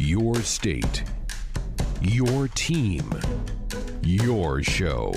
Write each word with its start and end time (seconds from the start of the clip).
Your 0.00 0.36
state. 0.36 1.02
Your 2.00 2.46
team. 2.54 3.02
Your 4.00 4.62
show. 4.62 5.12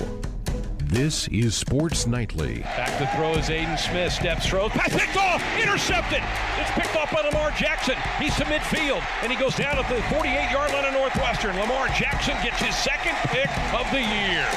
This 0.82 1.28
is 1.28 1.54
Sports 1.54 2.08
Nightly. 2.08 2.62
Back 2.62 2.98
to 2.98 3.06
throw 3.16 3.34
is 3.34 3.48
Aidan 3.48 3.78
Smith. 3.78 4.12
Steps, 4.12 4.48
throw. 4.48 4.68
pass 4.68 4.90
picked 4.90 5.16
off, 5.16 5.40
intercepted. 5.62 6.20
It's 6.58 6.70
picked 6.72 6.96
off 6.96 7.12
by 7.12 7.20
Lamar 7.20 7.52
Jackson. 7.52 7.94
He's 8.18 8.34
to 8.36 8.44
midfield, 8.44 9.04
and 9.22 9.30
he 9.30 9.38
goes 9.38 9.54
down 9.54 9.78
at 9.78 9.88
the 9.88 10.00
48-yard 10.14 10.72
line 10.72 10.84
of 10.86 10.92
Northwestern. 10.94 11.54
Lamar 11.60 11.86
Jackson 11.90 12.34
gets 12.42 12.60
his 12.60 12.74
second 12.74 13.14
pick 13.28 13.48
of 13.72 13.88
the 13.92 14.00
year. 14.00 14.48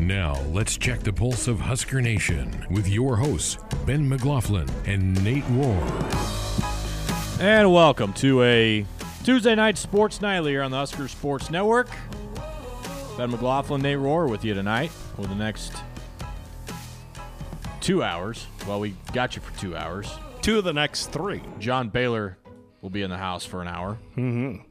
Now, 0.00 0.40
let's 0.52 0.76
check 0.76 0.98
the 0.98 1.12
pulse 1.12 1.46
of 1.46 1.60
Husker 1.60 2.00
Nation 2.00 2.66
with 2.70 2.88
your 2.88 3.14
hosts, 3.14 3.56
Ben 3.86 4.08
McLaughlin 4.08 4.68
and 4.86 5.22
Nate 5.22 5.44
Rohr. 5.44 6.50
And 7.40 7.72
welcome 7.72 8.12
to 8.14 8.42
a 8.42 8.84
Tuesday 9.24 9.54
night 9.54 9.76
sports 9.78 10.20
nightly 10.20 10.52
here 10.52 10.62
on 10.62 10.70
the 10.70 10.76
Husker 10.78 11.06
Sports 11.08 11.50
Network. 11.50 11.88
Ben 13.16 13.30
McLaughlin, 13.30 13.82
Nate 13.82 13.98
Rohr 13.98 14.28
with 14.30 14.44
you 14.44 14.54
tonight 14.54 14.90
for 14.90 15.22
the 15.26 15.34
next 15.34 15.74
two 17.80 18.02
hours. 18.02 18.46
Well, 18.66 18.80
we 18.80 18.94
got 19.12 19.36
you 19.36 19.42
for 19.42 19.56
two 19.58 19.76
hours. 19.76 20.10
Two 20.40 20.58
of 20.58 20.64
the 20.64 20.72
next 20.72 21.06
three. 21.08 21.42
John 21.58 21.90
Baylor 21.90 22.38
will 22.80 22.90
be 22.90 23.02
in 23.02 23.10
the 23.10 23.18
house 23.18 23.44
for 23.44 23.60
an 23.60 23.68
hour. 23.68 23.98
Mm-hmm. 24.16 24.62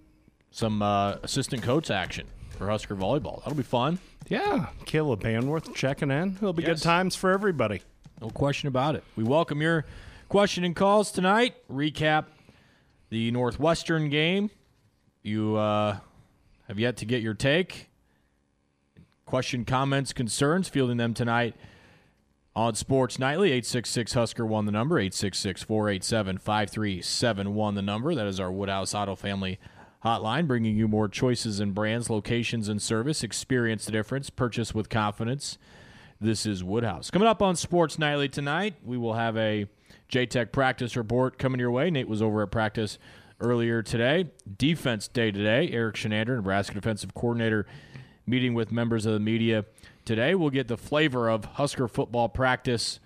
Some 0.52 0.82
uh, 0.82 1.18
assistant 1.22 1.62
coach 1.62 1.92
action 1.92 2.26
for 2.58 2.68
Husker 2.70 2.96
volleyball. 2.96 3.40
That'll 3.44 3.54
be 3.56 3.62
fun. 3.64 4.00
Yeah, 4.30 4.68
Kayla 4.86 5.20
Banwarth 5.22 5.74
checking 5.76 6.10
in. 6.12 6.36
It'll 6.38 6.54
be 6.54 6.64
Yes. 6.64 6.80
good 6.80 6.84
times 6.84 7.16
for 7.16 7.32
everybody. 7.32 7.82
No 8.20 8.30
question 8.30 8.68
about 8.68 8.96
it. 8.96 9.04
We 9.16 9.24
welcome 9.24 9.62
your 9.62 9.86
question 10.28 10.64
and 10.64 10.76
calls 10.76 11.12
tonight. 11.12 11.56
Recap 11.72 12.26
the 13.10 13.32
Northwestern 13.32 14.10
game. 14.10 14.50
You 15.22 15.58
uh, 15.58 16.00
have 16.68 16.80
yet 16.80 16.98
to 16.98 17.06
get 17.06 17.22
your 17.22 17.34
take. 17.34 17.90
Question, 19.26 19.66
comments, 19.66 20.14
concerns, 20.14 20.70
fielding 20.70 20.98
them 20.98 21.14
tonight 21.14 21.56
on 22.56 22.76
Sports 22.76 23.20
Nightly. 23.20 23.50
866 23.50 24.14
Husker 24.14 24.46
won 24.46 24.66
the 24.66 24.72
number. 24.72 24.98
866 24.98 25.64
487 25.64 26.38
5371 26.40 27.76
the 27.76 27.82
number. 27.82 28.16
That 28.16 28.28
is 28.28 28.40
our 28.40 28.52
Woodhouse 28.52 28.96
Auto 28.96 29.16
Family 29.16 29.60
hotline, 30.04 30.48
bringing 30.48 30.76
you 30.76 30.88
more 30.88 31.08
choices 31.08 31.60
and 31.60 31.76
brands, 31.76 32.10
locations, 32.10 32.70
and 32.70 32.82
service. 32.82 33.24
Experience 33.24 33.86
the 33.86 33.92
difference. 33.92 34.30
Purchase 34.30 34.74
with 34.74 34.90
confidence. 34.90 35.58
This 36.22 36.46
is 36.46 36.64
Woodhouse. 36.64 37.12
Coming 37.12 37.28
up 37.28 37.42
on 37.42 37.56
Sports 37.56 38.00
Nightly 38.00 38.30
tonight, 38.30 38.76
we 38.84 38.98
will 38.98 39.14
have 39.14 39.38
a 39.38 39.68
JTech 40.12 40.52
practice 40.52 40.96
report 40.96 41.38
coming 41.38 41.60
your 41.60 41.72
way. 41.72 41.90
Nate 41.90 42.08
was 42.08 42.22
over 42.22 42.42
at 42.42 42.52
practice 42.52 42.98
earlier 43.40 43.82
today. 43.82 44.28
Defense 44.58 45.08
day 45.08 45.32
today. 45.32 45.70
Erik 45.72 45.96
Chinander, 45.96 46.36
Nebraska 46.36 46.74
defensive 46.76 47.14
coordinator, 47.14 47.66
meeting 48.26 48.54
with 48.54 48.72
members 48.72 49.06
of 49.06 49.14
the 49.14 49.20
media 49.20 49.66
today. 50.06 50.36
We'll 50.36 50.50
get 50.50 50.68
the 50.68 50.78
flavor 50.78 51.30
of 51.30 51.46
Husker 51.46 51.88
football 51.88 52.30
practice 52.30 53.00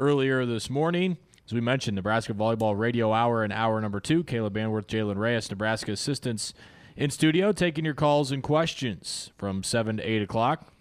earlier 0.00 0.44
this 0.46 0.68
morning. 0.70 1.18
As 1.46 1.52
we 1.52 1.60
mentioned, 1.60 1.94
Nebraska 1.94 2.34
Volleyball 2.34 2.78
Radio 2.78 3.12
Hour 3.12 3.42
and 3.42 3.52
Hour 3.52 3.80
number 3.80 4.00
two. 4.00 4.22
Kayla 4.24 4.50
Banwarth, 4.50 4.86
Jaylen 4.86 5.16
Reyes, 5.16 5.50
Nebraska 5.50 5.92
assistants 5.92 6.52
in 6.96 7.10
studio, 7.10 7.52
taking 7.52 7.84
your 7.84 7.94
calls 7.94 8.32
and 8.32 8.42
questions 8.42 9.30
from 9.38 9.62
7 9.62 9.98
to 9.98 10.02
8 10.02 10.22
o'clock. 10.22 10.72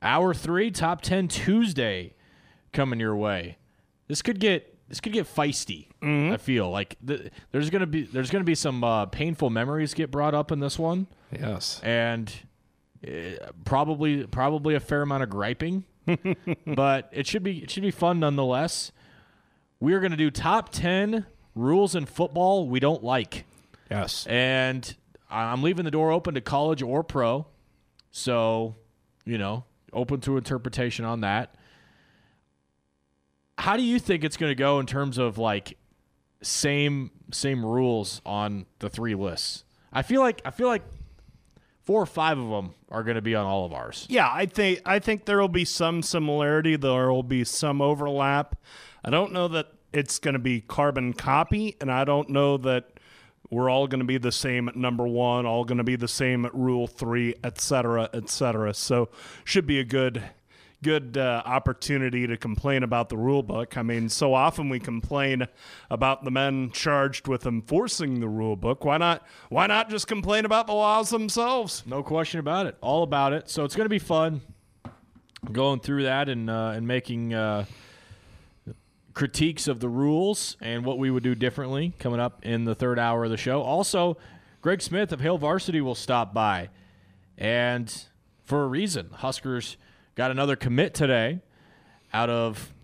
Hour 0.00 0.32
three, 0.32 0.70
top 0.70 1.00
ten 1.00 1.26
Tuesday, 1.26 2.14
coming 2.72 3.00
your 3.00 3.16
way. 3.16 3.57
This 4.08 4.22
could 4.22 4.40
get 4.40 4.74
this 4.88 5.00
could 5.00 5.12
get 5.12 5.26
feisty. 5.26 5.86
I 6.02 6.36
feel 6.38 6.70
like 6.70 6.96
th- 7.06 7.30
there's 7.52 7.70
gonna 7.70 7.86
be 7.86 8.02
there's 8.02 8.30
gonna 8.30 8.44
be 8.44 8.54
some 8.54 8.82
uh, 8.82 9.06
painful 9.06 9.50
memories 9.50 9.94
get 9.94 10.10
brought 10.10 10.34
up 10.34 10.50
in 10.50 10.60
this 10.60 10.78
one, 10.78 11.06
Yes. 11.32 11.80
and 11.82 12.32
uh, 13.06 13.10
probably 13.64 14.26
probably 14.26 14.74
a 14.74 14.80
fair 14.80 15.02
amount 15.02 15.22
of 15.24 15.28
griping, 15.30 15.84
but 16.66 17.08
it 17.12 17.26
should 17.26 17.42
be 17.42 17.58
it 17.62 17.70
should 17.70 17.82
be 17.82 17.90
fun 17.90 18.20
nonetheless. 18.20 18.92
We 19.80 19.92
are 19.94 20.00
gonna 20.00 20.16
do 20.16 20.30
top 20.30 20.70
ten 20.70 21.26
rules 21.54 21.94
in 21.94 22.06
football 22.06 22.68
we 22.68 22.78
don't 22.80 23.02
like 23.02 23.44
Yes. 23.90 24.26
and 24.28 24.94
I'm 25.30 25.62
leaving 25.62 25.84
the 25.84 25.90
door 25.90 26.10
open 26.12 26.34
to 26.34 26.40
college 26.40 26.82
or 26.82 27.02
pro. 27.02 27.46
So, 28.10 28.76
you 29.24 29.38
know, 29.38 29.64
open 29.92 30.20
to 30.22 30.36
interpretation 30.36 31.04
on 31.04 31.20
that. 31.22 31.54
How 33.58 33.76
do 33.76 33.82
you 33.82 33.98
think 33.98 34.24
it's 34.24 34.36
going 34.36 34.50
to 34.50 34.54
go 34.54 34.78
in 34.78 34.86
terms 34.86 35.18
of 35.18 35.36
like 35.36 35.76
same 36.42 37.10
same 37.32 37.64
rules 37.66 38.22
on 38.24 38.66
the 38.78 38.88
three 38.88 39.14
lists? 39.14 39.64
I 39.92 40.02
feel 40.02 40.20
like 40.20 40.40
I 40.44 40.50
feel 40.50 40.68
like 40.68 40.84
four 41.82 42.00
or 42.00 42.06
five 42.06 42.38
of 42.38 42.48
them 42.50 42.74
are 42.90 43.02
going 43.02 43.16
to 43.16 43.22
be 43.22 43.34
on 43.34 43.46
all 43.46 43.64
of 43.64 43.72
ours. 43.72 44.06
Yeah, 44.08 44.30
I 44.32 44.46
think 44.46 44.80
I 44.86 45.00
think 45.00 45.24
there 45.24 45.40
will 45.40 45.48
be 45.48 45.64
some 45.64 46.02
similarity. 46.02 46.76
There 46.76 47.10
will 47.10 47.22
be 47.22 47.44
some 47.44 47.82
overlap. 47.82 48.56
I 49.04 49.10
don't 49.10 49.32
know 49.32 49.48
that 49.48 49.72
it's 49.92 50.18
going 50.18 50.34
to 50.34 50.38
be 50.38 50.60
carbon 50.60 51.12
copy, 51.12 51.76
and 51.80 51.90
I 51.90 52.04
don't 52.04 52.28
know 52.28 52.58
that 52.58 53.00
we're 53.50 53.70
all 53.70 53.86
going 53.86 54.00
to 54.00 54.06
be 54.06 54.18
the 54.18 54.30
same 54.30 54.68
at 54.68 54.76
number 54.76 55.06
one, 55.08 55.46
all 55.46 55.64
going 55.64 55.78
to 55.78 55.84
be 55.84 55.96
the 55.96 56.06
same 56.06 56.44
at 56.44 56.54
rule 56.54 56.86
three, 56.86 57.34
et 57.42 57.58
cetera, 57.58 58.10
et 58.12 58.28
cetera. 58.28 58.74
So 58.74 59.08
should 59.44 59.66
be 59.66 59.80
a 59.80 59.84
good 59.84 60.22
good 60.82 61.16
uh, 61.16 61.42
opportunity 61.44 62.26
to 62.26 62.36
complain 62.36 62.82
about 62.82 63.08
the 63.08 63.16
rule 63.16 63.42
book. 63.42 63.76
I 63.76 63.82
mean, 63.82 64.08
so 64.08 64.34
often 64.34 64.68
we 64.68 64.78
complain 64.78 65.48
about 65.90 66.24
the 66.24 66.30
men 66.30 66.70
charged 66.70 67.26
with 67.26 67.46
enforcing 67.46 68.20
the 68.20 68.28
rule 68.28 68.56
book. 68.56 68.84
Why 68.84 68.98
not? 68.98 69.26
Why 69.48 69.66
not 69.66 69.90
just 69.90 70.06
complain 70.06 70.44
about 70.44 70.66
the 70.66 70.74
laws 70.74 71.10
themselves? 71.10 71.82
No 71.86 72.02
question 72.02 72.40
about 72.40 72.66
it. 72.66 72.76
All 72.80 73.02
about 73.02 73.32
it. 73.32 73.50
So 73.50 73.64
it's 73.64 73.74
going 73.74 73.86
to 73.86 73.90
be 73.90 73.98
fun 73.98 74.40
going 75.52 75.80
through 75.80 76.04
that 76.04 76.28
and 76.28 76.48
uh, 76.48 76.72
and 76.74 76.86
making 76.86 77.34
uh, 77.34 77.64
critiques 79.14 79.66
of 79.66 79.80
the 79.80 79.88
rules 79.88 80.56
and 80.60 80.84
what 80.84 80.98
we 80.98 81.10
would 81.10 81.22
do 81.22 81.34
differently 81.34 81.92
coming 81.98 82.20
up 82.20 82.44
in 82.44 82.64
the 82.64 82.74
third 82.74 82.98
hour 82.98 83.24
of 83.24 83.30
the 83.30 83.36
show. 83.36 83.62
Also, 83.62 84.16
Greg 84.62 84.80
Smith 84.80 85.12
of 85.12 85.20
Hail 85.20 85.38
Varsity 85.38 85.80
will 85.80 85.94
stop 85.96 86.32
by, 86.32 86.68
and 87.36 88.04
for 88.44 88.62
a 88.62 88.66
reason, 88.68 89.10
Huskers 89.12 89.76
got 90.18 90.32
another 90.32 90.56
commit 90.56 90.94
today 90.94 91.38
out 92.12 92.28
of 92.28 92.74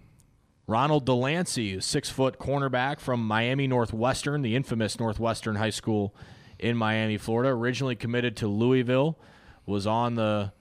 Ronald 0.68 1.04
Delancey, 1.04 1.80
six 1.80 2.08
foot 2.08 2.38
cornerback 2.38 3.00
from 3.00 3.26
Miami 3.26 3.66
Northwestern, 3.66 4.42
the 4.42 4.54
infamous 4.54 5.00
Northwestern 5.00 5.56
High 5.56 5.70
School 5.70 6.14
in 6.60 6.76
Miami, 6.76 7.18
Florida. 7.18 7.50
Originally 7.50 7.96
committed 7.96 8.36
to 8.36 8.46
Louisville, 8.46 9.18
was 9.66 9.84
on 9.84 10.14
the 10.14 10.52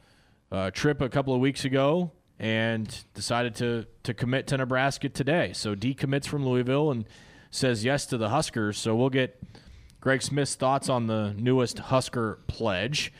uh, 0.51 0.71
trip 0.71 0.99
a 0.99 1.09
couple 1.09 1.35
of 1.35 1.39
weeks 1.39 1.63
ago 1.63 2.09
and 2.39 3.03
decided 3.13 3.53
to 3.57 3.85
to 4.01 4.15
commit 4.15 4.47
to 4.47 4.57
Nebraska 4.57 5.09
today. 5.09 5.53
So 5.53 5.75
decommits 5.75 6.25
from 6.25 6.43
Louisville 6.43 6.89
and 6.89 7.05
says 7.51 7.85
yes 7.85 8.07
to 8.07 8.17
the 8.17 8.29
Huskers. 8.29 8.79
So 8.79 8.95
we'll 8.95 9.11
get 9.11 9.39
Greg 10.01 10.23
Smith's 10.23 10.55
thoughts 10.55 10.89
on 10.89 11.05
the 11.05 11.35
newest 11.37 11.77
Husker 11.77 12.39
pledge. 12.47 13.13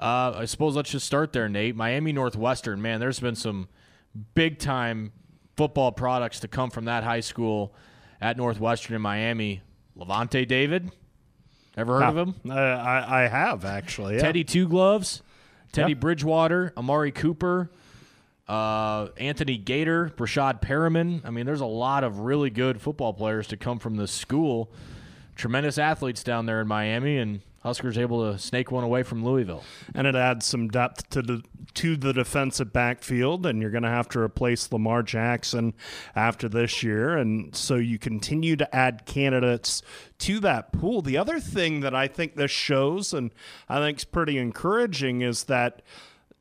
Uh, 0.00 0.32
I 0.38 0.44
suppose 0.46 0.74
let's 0.76 0.90
just 0.90 1.06
start 1.06 1.32
there, 1.34 1.48
Nate. 1.48 1.76
Miami 1.76 2.12
Northwestern, 2.12 2.80
man, 2.80 3.00
there's 3.00 3.20
been 3.20 3.34
some 3.36 3.68
big 4.34 4.58
time 4.58 5.12
football 5.56 5.92
products 5.92 6.40
to 6.40 6.48
come 6.48 6.70
from 6.70 6.86
that 6.86 7.04
high 7.04 7.20
school 7.20 7.74
at 8.20 8.36
Northwestern 8.38 8.96
in 8.96 9.02
Miami. 9.02 9.60
Lavonte 9.98 10.48
David, 10.48 10.90
ever 11.76 12.00
heard 12.00 12.08
of 12.08 12.16
him? 12.16 12.34
Uh, 12.48 12.54
I, 12.54 13.24
I 13.24 13.28
have 13.28 13.64
actually. 13.66 14.14
yeah. 14.14 14.22
Teddy 14.22 14.42
Two 14.44 14.66
Gloves, 14.68 15.20
Teddy 15.72 15.90
Yep. 15.92 16.00
Bridgewater, 16.00 16.72
Amari 16.78 17.12
Cooper, 17.12 17.70
uh, 18.48 19.08
Anthony 19.18 19.58
Gaitor, 19.58 20.12
Breshad 20.16 20.62
Perriman. 20.62 21.20
I 21.26 21.30
mean, 21.30 21.44
there's 21.44 21.60
a 21.60 21.66
lot 21.66 22.04
of 22.04 22.20
really 22.20 22.48
good 22.48 22.80
football 22.80 23.12
players 23.12 23.46
to 23.48 23.58
come 23.58 23.78
from 23.78 23.96
this 23.96 24.10
school. 24.12 24.72
Tremendous 25.36 25.76
athletes 25.76 26.22
down 26.24 26.46
there 26.46 26.60
in 26.62 26.68
Miami, 26.68 27.18
and 27.18 27.40
Huskers 27.60 27.98
able 27.98 28.32
to 28.32 28.38
snake 28.38 28.70
one 28.72 28.84
away 28.84 29.02
from 29.02 29.24
Louisville. 29.24 29.62
and 29.94 30.06
it 30.06 30.14
adds 30.16 30.46
some 30.46 30.68
depth 30.68 31.10
to 31.10 31.22
the 31.22 31.42
to 31.74 31.96
the 31.96 32.12
defensive 32.12 32.72
backfield 32.72 33.46
and 33.46 33.60
you're 33.60 33.70
going 33.70 33.84
to 33.84 33.88
have 33.88 34.08
to 34.08 34.18
replace 34.18 34.72
Lamar 34.72 35.02
Jackson 35.02 35.74
after 36.16 36.48
this 36.48 36.82
year 36.82 37.16
and 37.16 37.54
so 37.54 37.76
you 37.76 37.98
continue 37.98 38.56
to 38.56 38.74
add 38.74 39.04
candidates 39.06 39.82
to 40.18 40.40
that 40.40 40.72
pool. 40.72 41.02
The 41.02 41.16
other 41.16 41.38
thing 41.38 41.80
that 41.80 41.94
I 41.94 42.08
think 42.08 42.34
this 42.34 42.50
shows 42.50 43.12
and 43.12 43.30
I 43.68 43.78
think 43.78 43.98
is 43.98 44.04
pretty 44.04 44.38
encouraging 44.38 45.20
is 45.20 45.44
that 45.44 45.82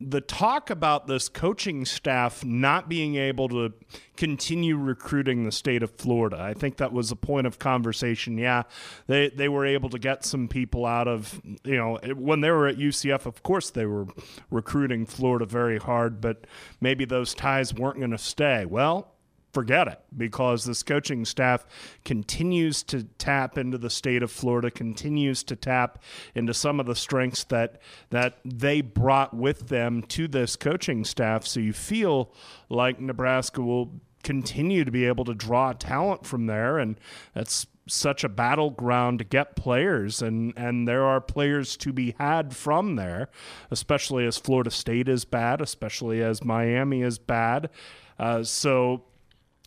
the 0.02 0.22
talk 0.22 0.70
about 0.70 1.08
this 1.08 1.28
coaching 1.28 1.84
staff 1.84 2.46
not 2.46 2.88
being 2.88 3.16
able 3.16 3.50
to 3.50 3.74
continue 4.16 4.78
recruiting 4.78 5.44
the 5.44 5.52
state 5.52 5.84
of 5.84 5.92
Florida. 5.92 6.38
I 6.40 6.54
think 6.54 6.78
that 6.78 6.94
was 6.94 7.12
a 7.12 7.18
point 7.18 7.48
of 7.48 7.60
conversation. 7.60 8.38
Yeah, 8.38 8.64
they 9.08 9.30
they 9.30 9.50
were 9.50 9.66
able 9.66 9.90
to 9.90 10.00
get 10.00 10.24
some 10.24 10.48
people 10.48 10.86
out 10.86 11.08
of, 11.08 11.42
you 11.66 11.76
know, 11.76 12.00
when 12.16 12.40
they 12.40 12.50
were 12.50 12.68
at 12.68 12.78
UCF, 12.78 13.26
of 13.26 13.44
course 13.44 13.70
they 13.70 13.86
were 13.86 14.08
recruiting 14.50 15.06
Florida 15.06 15.46
very 15.46 15.78
hard, 15.78 16.22
but 16.22 16.48
maybe 16.80 17.04
those 17.04 17.34
ties 17.34 17.74
weren't 17.74 17.98
going 17.98 18.12
to 18.12 18.18
stay. 18.18 18.66
Well, 18.66 19.14
forget 19.52 19.88
it 19.88 20.00
because 20.16 20.66
this 20.66 20.84
coaching 20.84 21.26
staff 21.26 21.66
continues 22.06 22.84
to 22.84 23.04
tap 23.04 23.58
into 23.58 23.78
the 23.78 23.90
state 23.90 24.22
of 24.22 24.32
Florida, 24.32 24.70
continues 24.70 25.44
to 25.44 25.56
tap 25.56 26.02
into 26.36 26.54
some 26.54 26.80
of 26.80 26.86
the 26.86 26.96
strengths 26.96 27.44
that 27.46 27.82
that 28.10 28.38
they 28.46 28.82
brought 28.82 29.34
with 29.34 29.68
them 29.70 30.04
to 30.04 30.28
this 30.28 30.56
coaching 30.56 31.04
staff. 31.04 31.46
So 31.46 31.60
you 31.60 31.74
feel 31.74 32.32
like 32.70 33.00
Nebraska 33.00 33.62
will 33.62 34.00
continue 34.24 34.84
to 34.84 34.92
be 34.92 35.06
able 35.06 35.26
to 35.26 35.34
draw 35.34 35.74
talent 35.74 36.26
from 36.26 36.46
there, 36.46 36.78
and 36.78 37.00
that's 37.34 37.66
such 37.88 38.24
a 38.24 38.30
battleground 38.30 39.18
to 39.18 39.26
get 39.26 39.56
players. 39.56 40.22
And 40.22 40.54
and 40.56 40.88
there 40.88 41.04
are 41.04 41.20
players 41.20 41.76
to 41.78 41.92
be 41.92 42.14
had 42.20 42.56
from 42.56 42.98
there 42.98 43.30
especially 43.72 44.28
as 44.28 44.38
Florida 44.38 44.70
State 44.70 45.10
is 45.10 45.26
bad 45.26 45.60
especially 45.60 46.22
as 46.22 46.44
Miami 46.44 47.02
is 47.02 47.18
bad. 47.18 47.72
Uh, 48.20 48.44
so 48.44 49.06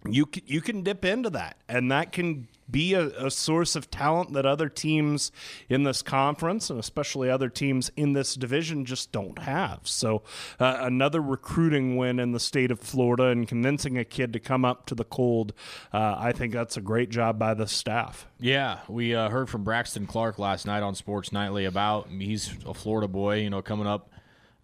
you 0.09 0.27
can, 0.27 0.43
you 0.47 0.61
can 0.61 0.83
dip 0.83 1.05
into 1.05 1.31
that, 1.31 1.57
and 1.69 1.91
that 1.91 2.13
can 2.13 2.49
be 2.71 2.95
a, 2.95 3.27
a, 3.27 3.31
source 3.31 3.77
of 3.77 3.91
talent 3.91 4.33
that 4.33 4.47
other 4.47 4.69
teams 4.69 5.31
in 5.69 5.85
this 5.85 6.03
conference, 6.03 6.71
and 6.71 6.81
especially 6.81 7.31
other 7.31 7.49
teams 7.49 7.91
in 7.97 8.13
this 8.13 8.35
division, 8.35 8.85
just 8.85 9.13
don't 9.13 9.39
have. 9.41 9.81
So, 9.85 10.23
uh, 10.59 10.79
another 10.81 11.21
recruiting 11.21 11.97
win 11.97 12.19
in 12.19 12.33
the 12.33 12.41
state 12.41 12.71
of 12.71 12.81
Florida 12.81 13.27
and 13.27 13.47
convincing 13.47 13.99
a 13.99 14.05
kid 14.05 14.33
to 14.33 14.41
come 14.41 14.65
up 14.65 14.87
to 14.87 14.95
the 14.95 15.05
cold. 15.05 15.53
Uh, 15.93 16.17
I 16.19 16.33
think 16.33 16.53
that's 16.53 16.77
a 16.77 16.81
great 16.81 17.11
job 17.11 17.39
by 17.39 17.55
the 17.55 17.67
staff. 17.67 18.27
Yeah, 18.41 18.79
we 18.89 19.15
uh, 19.15 19.29
heard 19.29 19.49
from 19.49 19.63
Braxton 19.63 20.07
Clark 20.07 20.39
last 20.39 20.67
night 20.67 20.83
on 20.83 20.95
Sports 20.95 21.31
Nightly 21.31 21.67
about 21.67 22.09
he's 22.09 22.53
a 22.67 22.75
Florida 22.75 23.07
boy, 23.07 23.41
you 23.41 23.51
know, 23.51 23.63
coming 23.63 23.87
up 23.87 24.11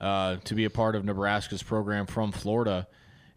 uh, 0.01 0.37
to 0.45 0.55
be 0.55 0.65
a 0.65 0.71
part 0.71 0.97
of 0.97 1.05
Nebraska's 1.05 1.63
program 1.63 2.07
from 2.07 2.33
Florida 2.33 2.89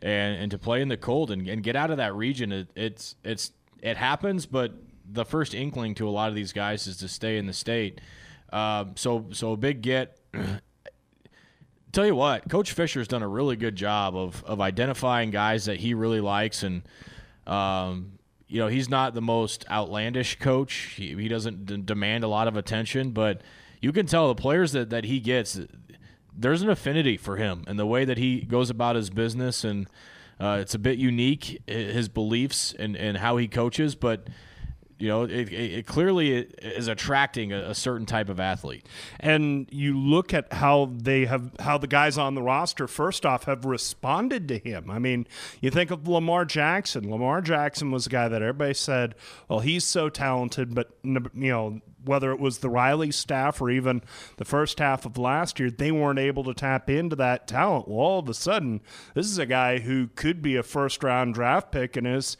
and 0.02 0.42
and 0.42 0.52
to 0.52 0.58
play 0.58 0.82
in 0.82 0.88
the 0.88 0.98
cold 0.98 1.32
and, 1.32 1.48
and 1.48 1.64
get 1.64 1.76
out 1.76 1.92
of 1.92 1.98
that 1.98 2.16
region. 2.16 2.52
It, 2.52 2.70
it's 2.76 3.16
it's 3.24 3.52
it 3.82 3.98
happens, 3.98 4.46
but 4.46 4.74
the 5.10 5.26
first 5.26 5.54
inkling 5.54 5.96
to 5.96 6.08
a 6.08 6.12
lot 6.12 6.30
of 6.30 6.36
these 6.36 6.54
guys 6.54 6.88
is 6.88 6.98
to 6.98 7.08
stay 7.08 7.38
in 7.38 7.46
the 7.46 7.54
state. 7.54 8.02
Um, 8.52 8.94
so 8.96 9.28
so 9.32 9.54
a 9.54 9.58
big 9.58 9.82
get. 9.82 10.18
Tell 11.92 12.06
you 12.06 12.16
what, 12.16 12.50
Coach 12.50 12.72
Fisher's 12.72 13.10
done 13.10 13.22
a 13.22 13.28
really 13.28 13.58
good 13.58 13.76
job 13.76 14.16
of 14.16 14.44
of 14.46 14.62
identifying 14.62 15.30
guys 15.30 15.66
that 15.66 15.78
he 15.78 15.94
really 15.94 16.22
likes, 16.22 16.64
and 16.64 16.84
um, 17.46 18.14
you 18.48 18.60
know 18.60 18.68
he's 18.68 18.88
not 18.88 19.14
the 19.14 19.22
most 19.22 19.66
outlandish 19.70 20.40
coach. 20.40 20.74
He, 20.96 21.14
he 21.16 21.28
doesn't 21.28 21.66
d- 21.66 21.82
demand 21.84 22.24
a 22.24 22.30
lot 22.30 22.48
of 22.48 22.56
attention, 22.56 23.12
but 23.12 23.42
you 23.82 23.92
can 23.92 24.06
tell 24.06 24.30
the 24.30 24.36
players 24.36 24.72
that, 24.72 24.92
that 24.92 25.04
he 25.04 25.20
gets 25.20 25.60
there's 26.36 26.62
an 26.62 26.70
affinity 26.70 27.18
for 27.18 27.38
him 27.38 27.64
and 27.68 27.78
the 27.78 27.86
way 27.86 28.06
that 28.06 28.18
he 28.18 28.42
goes 28.42 28.70
about 28.70 28.96
his 28.96 29.10
business, 29.10 29.64
and 29.64 29.88
uh, 30.40 30.58
it's 30.60 30.74
a 30.74 30.80
bit 30.80 30.98
unique 30.98 31.62
his 31.68 32.10
beliefs 32.10 32.74
and, 32.78 32.96
and 32.96 33.18
how 33.18 33.38
he 33.38 33.48
coaches, 33.48 33.96
but 33.96 34.28
you 35.02 35.08
know, 35.08 35.24
it, 35.24 35.52
it, 35.52 35.88
clearly 35.88 36.32
is 36.32 36.88
attracting 36.88 37.52
a, 37.52 37.70
a, 37.72 37.76
certain 37.76 38.06
type 38.06 38.30
of 38.30 38.40
athlete. 38.40 38.86
And 39.20 39.68
you 39.72 39.98
look 39.98 40.32
at 40.32 40.54
how 40.54 40.92
they 40.96 41.26
have, 41.26 41.52
how 41.60 41.80
the 41.80 41.88
guys 41.88 42.20
on 42.20 42.36
the 42.36 42.42
roster, 42.44 42.88
first 42.88 43.26
off, 43.26 43.46
have 43.46 43.66
responded 43.66 44.48
to 44.50 44.60
him. 44.60 44.92
I 44.92 45.00
mean, 45.00 45.26
you 45.60 45.72
think 45.72 45.90
of 45.90 46.08
Lamar 46.08 46.46
Jackson. 46.46 47.10
Lamar 47.10 47.42
Jackson 47.42 47.90
was 47.90 48.06
a 48.06 48.12
guy 48.12 48.28
that 48.28 48.44
everybody 48.44 48.76
said, 48.76 49.16
well, 49.50 49.62
he's 49.62 49.84
so 49.84 50.08
talented, 50.08 50.76
but, 50.76 50.92
you 51.04 51.32
know, 51.34 51.82
whether 52.04 52.32
it 52.32 52.40
was 52.40 52.60
the 52.60 52.70
Riley 52.70 53.12
staff 53.12 53.62
or 53.62 53.70
even 53.70 54.02
the 54.38 54.46
first 54.46 54.80
half 54.80 55.06
of 55.06 55.18
last 55.18 55.60
year, 55.60 55.70
they 55.70 55.92
weren't 55.92 56.20
able 56.20 56.44
to 56.44 56.54
tap 56.54 56.90
into 56.90 57.16
that 57.18 57.48
talent. 57.48 57.88
Well, 57.88 58.00
all 58.00 58.20
of 58.20 58.30
a 58.30 58.34
sudden, 58.34 58.82
this 59.14 59.28
is 59.28 59.38
a 59.38 59.46
guy 59.46 59.80
who 59.80 60.08
could 60.16 60.42
be 60.42 60.56
a 60.56 60.64
first 60.64 61.04
round 61.04 61.34
draft 61.34 61.72
pick 61.72 61.96
and 61.96 62.08
is 62.08 62.38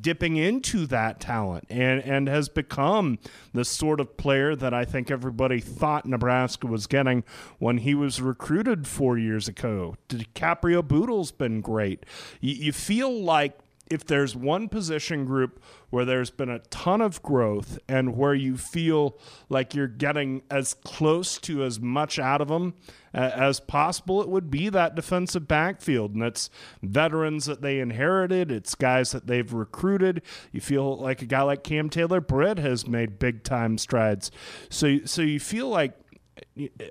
dipping 0.00 0.36
into 0.36 0.86
that 0.86 1.20
talent 1.20 1.64
and, 1.68 2.02
and 2.02 2.28
has 2.28 2.48
become 2.48 3.18
the 3.52 3.64
sort 3.64 4.00
of 4.00 4.16
player 4.16 4.54
that 4.54 4.74
I 4.74 4.84
think 4.84 5.10
everybody 5.10 5.60
thought 5.60 6.06
Nebraska 6.06 6.66
was 6.66 6.86
getting 6.86 7.24
when 7.58 7.78
he 7.78 7.94
was 7.94 8.20
recruited 8.20 8.86
four 8.86 9.18
years 9.18 9.48
ago. 9.48 9.96
DiCaprio 10.08 10.86
Bootle's 10.86 11.32
been 11.32 11.60
great. 11.60 12.04
You, 12.40 12.54
you 12.54 12.72
feel 12.72 13.10
like 13.22 13.58
if 13.90 14.04
there's 14.04 14.34
one 14.34 14.68
position 14.68 15.24
group 15.24 15.62
where 15.90 16.04
there's 16.04 16.30
been 16.30 16.48
a 16.48 16.58
ton 16.70 17.00
of 17.00 17.22
growth 17.22 17.78
and 17.86 18.16
where 18.16 18.34
you 18.34 18.56
feel 18.56 19.18
like 19.48 19.74
you're 19.74 19.86
getting 19.86 20.42
as 20.50 20.74
close 20.74 21.38
to 21.38 21.62
as 21.62 21.78
much 21.78 22.18
out 22.18 22.40
of 22.40 22.48
them 22.48 22.74
as 23.12 23.60
possible, 23.60 24.20
it 24.20 24.28
would 24.28 24.50
be 24.50 24.68
that 24.68 24.94
defensive 24.96 25.46
backfield. 25.46 26.14
And 26.14 26.22
it's 26.22 26.50
veterans 26.82 27.46
that 27.46 27.62
they 27.62 27.78
inherited, 27.78 28.50
it's 28.50 28.74
guys 28.74 29.12
that 29.12 29.26
they've 29.26 29.52
recruited. 29.52 30.22
You 30.50 30.60
feel 30.60 30.96
like 30.96 31.22
a 31.22 31.26
guy 31.26 31.42
like 31.42 31.62
Cam 31.62 31.90
Taylor 31.90 32.20
Britt 32.20 32.58
has 32.58 32.88
made 32.88 33.18
big 33.18 33.44
time 33.44 33.78
strides. 33.78 34.30
So, 34.68 34.98
so 35.04 35.22
you 35.22 35.38
feel 35.38 35.68
like 35.68 35.94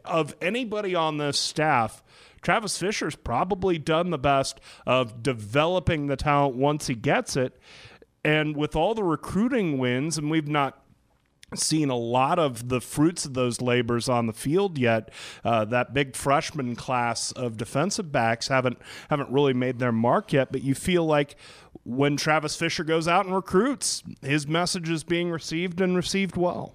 of 0.05 0.35
anybody 0.41 0.95
on 0.95 1.17
this 1.17 1.37
staff, 1.37 2.03
Travis 2.41 2.77
Fisher's 2.77 3.15
probably 3.15 3.77
done 3.77 4.09
the 4.09 4.17
best 4.17 4.59
of 4.85 5.23
developing 5.23 6.07
the 6.07 6.17
talent 6.17 6.55
once 6.55 6.87
he 6.87 6.95
gets 6.95 7.35
it. 7.35 7.59
And 8.25 8.55
with 8.55 8.75
all 8.75 8.93
the 8.93 9.03
recruiting 9.03 9.77
wins, 9.77 10.17
and 10.17 10.29
we've 10.29 10.47
not 10.47 10.83
seen 11.55 11.89
a 11.89 11.95
lot 11.95 12.39
of 12.39 12.69
the 12.69 12.81
fruits 12.81 13.25
of 13.25 13.33
those 13.33 13.61
labors 13.61 14.09
on 14.09 14.25
the 14.25 14.33
field 14.33 14.77
yet. 14.77 15.11
Uh, 15.43 15.65
that 15.65 15.93
big 15.93 16.15
freshman 16.15 16.75
class 16.75 17.31
of 17.33 17.57
defensive 17.57 18.11
backs 18.11 18.47
haven't 18.47 18.79
haven't 19.09 19.29
really 19.29 19.53
made 19.53 19.79
their 19.79 19.91
mark 19.91 20.33
yet. 20.33 20.51
But 20.51 20.63
you 20.63 20.73
feel 20.73 21.05
like 21.05 21.35
when 21.83 22.17
Travis 22.17 22.55
Fisher 22.55 22.83
goes 22.83 23.07
out 23.07 23.25
and 23.25 23.35
recruits, 23.35 24.03
his 24.21 24.47
message 24.47 24.89
is 24.89 25.03
being 25.03 25.29
received 25.29 25.81
and 25.81 25.95
received 25.95 26.35
well 26.35 26.73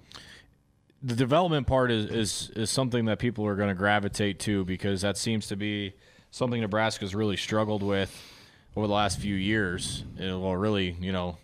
the 1.01 1.15
development 1.15 1.67
part 1.67 1.91
is, 1.91 2.05
is 2.05 2.49
is 2.55 2.69
something 2.69 3.05
that 3.05 3.19
people 3.19 3.45
are 3.45 3.55
going 3.55 3.69
to 3.69 3.75
gravitate 3.75 4.39
to 4.39 4.65
because 4.65 5.01
that 5.01 5.17
seems 5.17 5.47
to 5.47 5.55
be 5.55 5.93
something 6.31 6.59
Nebraska's 6.61 7.15
really 7.15 7.37
struggled 7.37 7.83
with 7.83 8.15
over 8.75 8.87
the 8.87 8.93
last 8.93 9.19
few 9.19 9.35
years. 9.35 10.03
Well, 10.17 10.55
really, 10.55 10.95
you 10.99 11.11
know, 11.11 11.37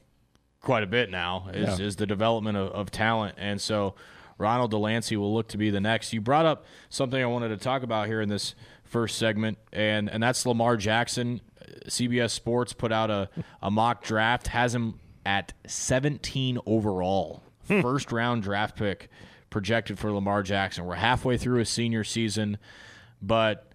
quite 0.61 0.83
a 0.83 0.87
bit 0.87 1.09
now 1.09 1.49
is, 1.53 1.79
yeah. 1.79 1.85
is 1.85 1.95
the 1.95 2.05
development 2.05 2.57
of, 2.57 2.71
of 2.71 2.91
talent, 2.91 3.35
and 3.37 3.61
so 3.61 3.95
Ronald 4.37 4.71
Delancey 4.71 5.15
will 5.15 5.33
look 5.33 5.47
to 5.49 5.57
be 5.57 5.69
the 5.69 5.81
next. 5.81 6.11
You 6.11 6.19
brought 6.19 6.45
up 6.45 6.65
something 6.89 7.21
I 7.21 7.27
wanted 7.27 7.49
to 7.49 7.57
talk 7.57 7.83
about 7.83 8.07
here 8.07 8.21
in 8.21 8.27
this 8.27 8.55
first 8.83 9.17
segment, 9.17 9.57
and 9.71 10.09
and 10.09 10.21
that's 10.21 10.45
Lamar 10.45 10.75
Jackson. 10.75 11.41
CBS 11.87 12.31
Sports 12.31 12.73
put 12.73 12.91
out 12.91 13.09
a, 13.09 13.29
a 13.61 13.71
mock 13.71 14.03
draft, 14.03 14.47
has 14.47 14.75
him 14.75 14.99
at 15.25 15.53
17 15.65 16.59
overall, 16.65 17.41
hmm. 17.67 17.81
first 17.81 18.11
round 18.11 18.43
draft 18.43 18.75
pick 18.75 19.09
projected 19.55 19.97
for 19.97 20.11
Lamar 20.11 20.43
Jackson. 20.43 20.83
We're 20.83 20.95
halfway 20.95 21.37
through 21.37 21.59
his 21.59 21.69
senior 21.69 22.03
season, 22.03 22.57
but 23.21 23.71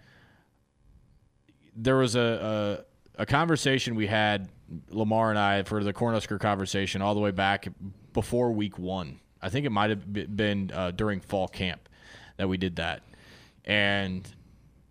there 1.75 1.97
was 1.97 2.17
a, 2.17 2.85
a, 3.17 3.23
a 3.23 3.25
conversation 3.25 3.95
we 3.95 4.07
had, 4.07 4.51
Lamar 4.91 5.31
and 5.31 5.39
I, 5.39 5.63
for 5.63 5.83
the 5.83 5.95
Cornhusker 5.95 6.39
conversation 6.39 7.01
all 7.01 7.15
the 7.15 7.21
way 7.21 7.31
back 7.31 7.67
before 8.13 8.53
week 8.53 8.79
one. 8.79 9.21
I 9.41 9.49
think 9.49 9.65
it 9.65 9.71
might 9.71 9.89
have 9.89 10.37
been 10.37 10.71
uh, 10.71 10.91
during 10.91 11.21
fall 11.21 11.49
camp 11.49 11.89
that 12.37 12.47
we 12.47 12.59
did 12.59 12.77
that. 12.77 13.03
And, 13.65 14.29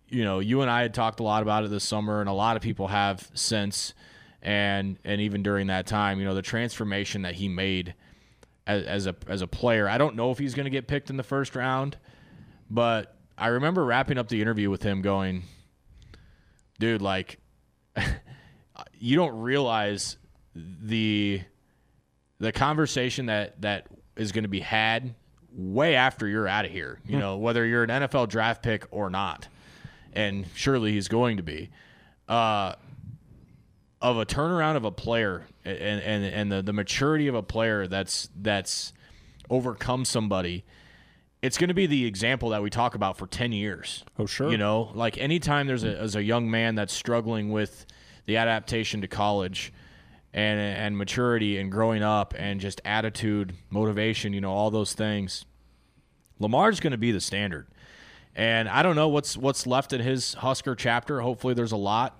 you 0.08 0.24
know, 0.24 0.40
you 0.40 0.60
and 0.60 0.68
I 0.68 0.82
had 0.82 0.92
talked 0.92 1.20
a 1.20 1.22
lot 1.22 1.42
about 1.42 1.62
it 1.62 1.70
this 1.70 1.84
summer, 1.84 2.18
and 2.18 2.28
a 2.28 2.32
lot 2.32 2.56
of 2.56 2.62
people 2.62 2.88
have 2.88 3.30
since. 3.34 3.94
And, 4.42 4.98
and 5.04 5.20
even 5.20 5.44
during 5.44 5.68
that 5.68 5.86
time, 5.86 6.18
you 6.18 6.24
know, 6.24 6.34
the 6.34 6.42
transformation 6.42 7.22
that 7.22 7.36
he 7.36 7.48
made– 7.48 7.94
as, 8.66 8.84
as 8.84 9.06
a 9.06 9.16
as 9.26 9.42
a 9.42 9.46
player. 9.46 9.88
I 9.88 9.98
don't 9.98 10.16
know 10.16 10.30
if 10.30 10.38
he's 10.38 10.54
going 10.54 10.64
to 10.64 10.70
get 10.70 10.86
picked 10.86 11.10
in 11.10 11.16
the 11.16 11.22
first 11.22 11.56
round, 11.56 11.96
but 12.70 13.16
I 13.36 13.48
remember 13.48 13.84
wrapping 13.84 14.18
up 14.18 14.28
the 14.28 14.40
interview 14.40 14.70
with 14.70 14.82
him 14.82 15.02
going, 15.02 15.42
"Dude, 16.78 17.02
like 17.02 17.38
you 18.98 19.16
don't 19.16 19.40
realize 19.40 20.16
the 20.54 21.42
the 22.38 22.52
conversation 22.52 23.26
that 23.26 23.60
that 23.62 23.86
is 24.16 24.32
going 24.32 24.44
to 24.44 24.48
be 24.48 24.60
had 24.60 25.14
way 25.52 25.94
after 25.94 26.26
you're 26.28 26.48
out 26.48 26.64
of 26.64 26.70
here. 26.70 27.00
You 27.06 27.14
hmm. 27.14 27.20
know, 27.20 27.36
whether 27.38 27.64
you're 27.64 27.84
an 27.84 27.90
NFL 27.90 28.28
draft 28.28 28.62
pick 28.62 28.86
or 28.90 29.10
not, 29.10 29.48
and 30.12 30.46
surely 30.54 30.92
he's 30.92 31.08
going 31.08 31.38
to 31.38 31.42
be." 31.42 31.70
Uh, 32.28 32.74
of 34.00 34.16
a 34.16 34.24
turnaround 34.24 34.76
of 34.76 34.84
a 34.84 34.90
player 34.90 35.46
and 35.64 36.00
and, 36.00 36.24
and 36.24 36.52
the, 36.52 36.62
the 36.62 36.72
maturity 36.72 37.28
of 37.28 37.34
a 37.34 37.42
player 37.42 37.86
that's 37.86 38.28
that's 38.40 38.92
overcome 39.50 40.04
somebody 40.04 40.64
it's 41.42 41.56
going 41.56 41.68
to 41.68 41.74
be 41.74 41.86
the 41.86 42.04
example 42.04 42.50
that 42.50 42.62
we 42.62 42.68
talk 42.68 42.94
about 42.94 43.16
for 43.16 43.26
10 43.26 43.52
years. 43.52 44.04
Oh 44.18 44.26
sure. 44.26 44.50
You 44.50 44.58
know 44.58 44.90
like 44.94 45.18
anytime 45.18 45.66
there's 45.66 45.84
a, 45.84 45.92
there's 45.92 46.16
a 46.16 46.22
young 46.22 46.50
man 46.50 46.74
that's 46.74 46.92
struggling 46.92 47.50
with 47.50 47.86
the 48.26 48.36
adaptation 48.36 49.00
to 49.00 49.08
college 49.08 49.72
and 50.32 50.60
and 50.60 50.96
maturity 50.96 51.58
and 51.58 51.72
growing 51.72 52.02
up 52.02 52.34
and 52.36 52.60
just 52.60 52.80
attitude 52.84 53.52
motivation 53.68 54.32
you 54.32 54.40
know 54.40 54.52
all 54.52 54.70
those 54.70 54.92
things 54.92 55.44
lamar's 56.38 56.78
going 56.78 56.92
to 56.92 56.98
be 56.98 57.10
the 57.12 57.20
standard. 57.20 57.66
And 58.36 58.68
i 58.68 58.82
don't 58.82 58.96
know 58.96 59.08
what's 59.08 59.36
what's 59.36 59.66
left 59.66 59.92
in 59.92 60.00
his 60.00 60.34
husker 60.34 60.74
chapter. 60.74 61.20
Hopefully 61.20 61.52
there's 61.54 61.72
a 61.72 61.76
lot 61.76 62.19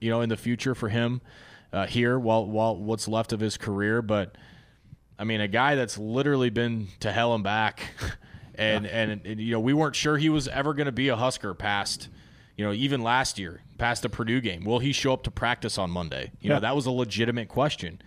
you 0.00 0.10
know, 0.10 0.20
in 0.20 0.28
the 0.28 0.36
future 0.36 0.74
for 0.74 0.88
him 0.88 1.20
uh, 1.72 1.86
here 1.86 2.18
while 2.18 2.46
while 2.46 2.76
what's 2.76 3.08
left 3.08 3.32
of 3.32 3.40
his 3.40 3.56
career. 3.56 4.02
But 4.02 4.36
I 5.18 5.24
mean, 5.24 5.40
a 5.40 5.48
guy 5.48 5.74
that's 5.74 5.98
literally 5.98 6.50
been 6.50 6.88
to 7.00 7.12
hell 7.12 7.34
and 7.34 7.44
back, 7.44 7.82
and, 8.54 8.84
yeah. 8.84 8.90
and 8.90 9.26
and 9.26 9.40
you 9.40 9.52
know 9.52 9.60
we 9.60 9.72
weren't 9.72 9.96
sure 9.96 10.16
he 10.16 10.28
was 10.28 10.48
ever 10.48 10.74
going 10.74 10.86
to 10.86 10.92
be 10.92 11.08
a 11.08 11.16
Husker 11.16 11.54
past. 11.54 12.08
You 12.56 12.66
know, 12.66 12.72
even 12.72 13.02
last 13.02 13.38
year, 13.38 13.62
past 13.78 14.02
the 14.02 14.10
Purdue 14.10 14.42
game, 14.42 14.64
will 14.64 14.80
he 14.80 14.92
show 14.92 15.14
up 15.14 15.22
to 15.22 15.30
practice 15.30 15.78
on 15.78 15.90
Monday? 15.90 16.30
You 16.40 16.48
yeah. 16.48 16.54
know, 16.54 16.60
that 16.60 16.76
was 16.76 16.84
a 16.84 16.90
legitimate 16.90 17.48
question. 17.48 18.02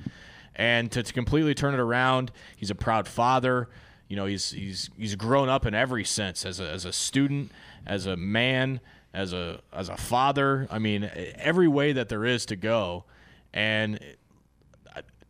And 0.55 0.91
to, 0.91 1.01
to 1.01 1.11
completely 1.11 1.55
turn 1.55 1.73
it 1.73 1.79
around, 1.79 2.31
he's 2.55 2.69
a 2.69 2.75
proud 2.75 3.07
father. 3.07 3.69
You 4.07 4.15
know, 4.15 4.27
he's 4.27 4.51
he's 4.51 4.91
he's 4.95 5.15
grown 5.15 5.49
up 5.49 5.65
in 5.65 5.73
every 5.73 6.03
sense 6.03 6.45
as 6.45 6.59
a, 6.59 6.69
as 6.69 6.85
a 6.85 6.93
student, 6.93 7.51
as 7.87 8.05
a 8.05 8.15
man, 8.15 8.79
as 9.13 9.33
a 9.33 9.61
as 9.71 9.89
a 9.89 9.97
father. 9.97 10.67
I 10.71 10.79
mean, 10.79 11.09
every 11.35 11.67
way 11.67 11.93
that 11.93 12.09
there 12.09 12.25
is 12.25 12.45
to 12.47 12.55
go, 12.55 13.05
and 13.53 13.99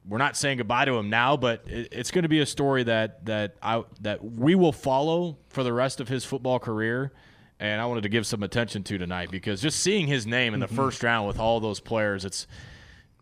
we're 0.07 0.17
not 0.17 0.35
saying 0.35 0.57
goodbye 0.57 0.85
to 0.85 0.97
him 0.97 1.09
now, 1.09 1.37
but 1.37 1.63
it's 1.65 2.11
going 2.11 2.23
to 2.23 2.29
be 2.29 2.39
a 2.39 2.45
story 2.45 2.83
that 2.83 3.25
that 3.25 3.55
I 3.61 3.83
that 4.01 4.23
we 4.23 4.55
will 4.55 4.71
follow 4.71 5.37
for 5.49 5.63
the 5.63 5.73
rest 5.73 5.99
of 5.99 6.07
his 6.07 6.25
football 6.25 6.59
career. 6.59 7.11
And 7.59 7.79
I 7.79 7.85
wanted 7.85 8.01
to 8.01 8.09
give 8.09 8.27
some 8.27 8.43
attention 8.43 8.83
to 8.83 8.97
tonight 8.97 9.31
because 9.31 9.61
just 9.61 9.79
seeing 9.79 10.07
his 10.07 10.27
name 10.27 10.53
in 10.53 10.59
the 10.59 10.65
mm-hmm. 10.65 10.75
first 10.75 11.01
round 11.01 11.27
with 11.27 11.39
all 11.39 11.59
those 11.59 11.79
players, 11.79 12.25
it's 12.25 12.47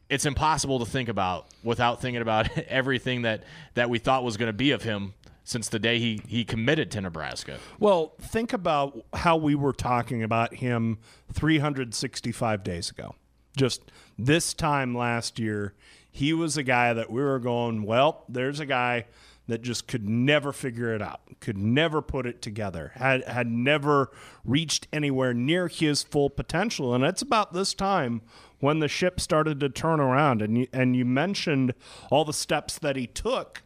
it's 0.10 0.26
impossible 0.26 0.80
to 0.80 0.86
think 0.86 1.10
about 1.10 1.48
without 1.64 2.02
thinking 2.02 2.22
about 2.22 2.58
everything 2.68 3.24
that 3.24 3.44
that 3.76 3.90
we 3.90 4.00
thought 4.00 4.24
was 4.24 4.38
going 4.38 4.48
to 4.48 4.54
be 4.54 4.72
of 4.72 4.84
him 4.84 5.14
since 5.52 5.68
the 5.68 5.80
day 5.80 6.00
he, 6.00 6.22
he 6.28 6.46
committed 6.46 6.90
to 6.92 7.02
Nebraska. 7.02 7.60
Well, 7.78 8.14
think 8.22 8.54
about 8.54 9.06
how 9.14 9.36
we 9.36 9.54
were 9.54 9.74
talking 9.74 10.24
about 10.24 10.56
him 10.56 10.98
365 11.34 12.64
days 12.64 12.90
ago. 12.90 13.16
Just 13.58 13.92
this 14.18 14.54
time 14.54 14.96
last 14.96 15.40
year, 15.40 15.74
he 16.10 16.32
was 16.32 16.56
a 16.56 16.64
guy 16.64 16.94
that 16.94 17.12
we 17.12 17.22
were 17.22 17.38
going, 17.38 17.84
well, 17.84 18.24
there's 18.30 18.62
a 18.62 18.66
guy 18.66 19.08
that 19.48 19.62
just 19.62 19.88
could 19.88 20.08
never 20.08 20.54
figure 20.54 20.96
it 20.96 21.02
out, 21.02 21.20
could 21.42 21.58
never 21.58 22.02
put 22.02 22.26
it 22.26 22.42
together, 22.42 22.94
had 22.96 23.22
had 23.26 23.48
never 23.48 24.10
reached 24.46 24.88
anywhere 24.94 25.34
near 25.34 25.68
his 25.68 26.02
full 26.04 26.30
potential. 26.30 26.96
And 26.96 27.04
it's 27.04 27.22
about 27.22 27.52
this 27.52 27.74
time 27.74 28.22
when 28.62 28.80
the 28.80 28.88
ship 28.88 29.20
started 29.20 29.60
to 29.60 29.70
turn 29.70 30.00
around 30.00 30.42
and 30.42 30.58
you, 30.58 30.68
and 30.72 30.96
you 30.96 31.04
mentioned 31.04 31.74
all 32.10 32.24
the 32.24 32.34
steps 32.34 32.80
that 32.80 32.96
he 32.96 33.08
took 33.08 33.62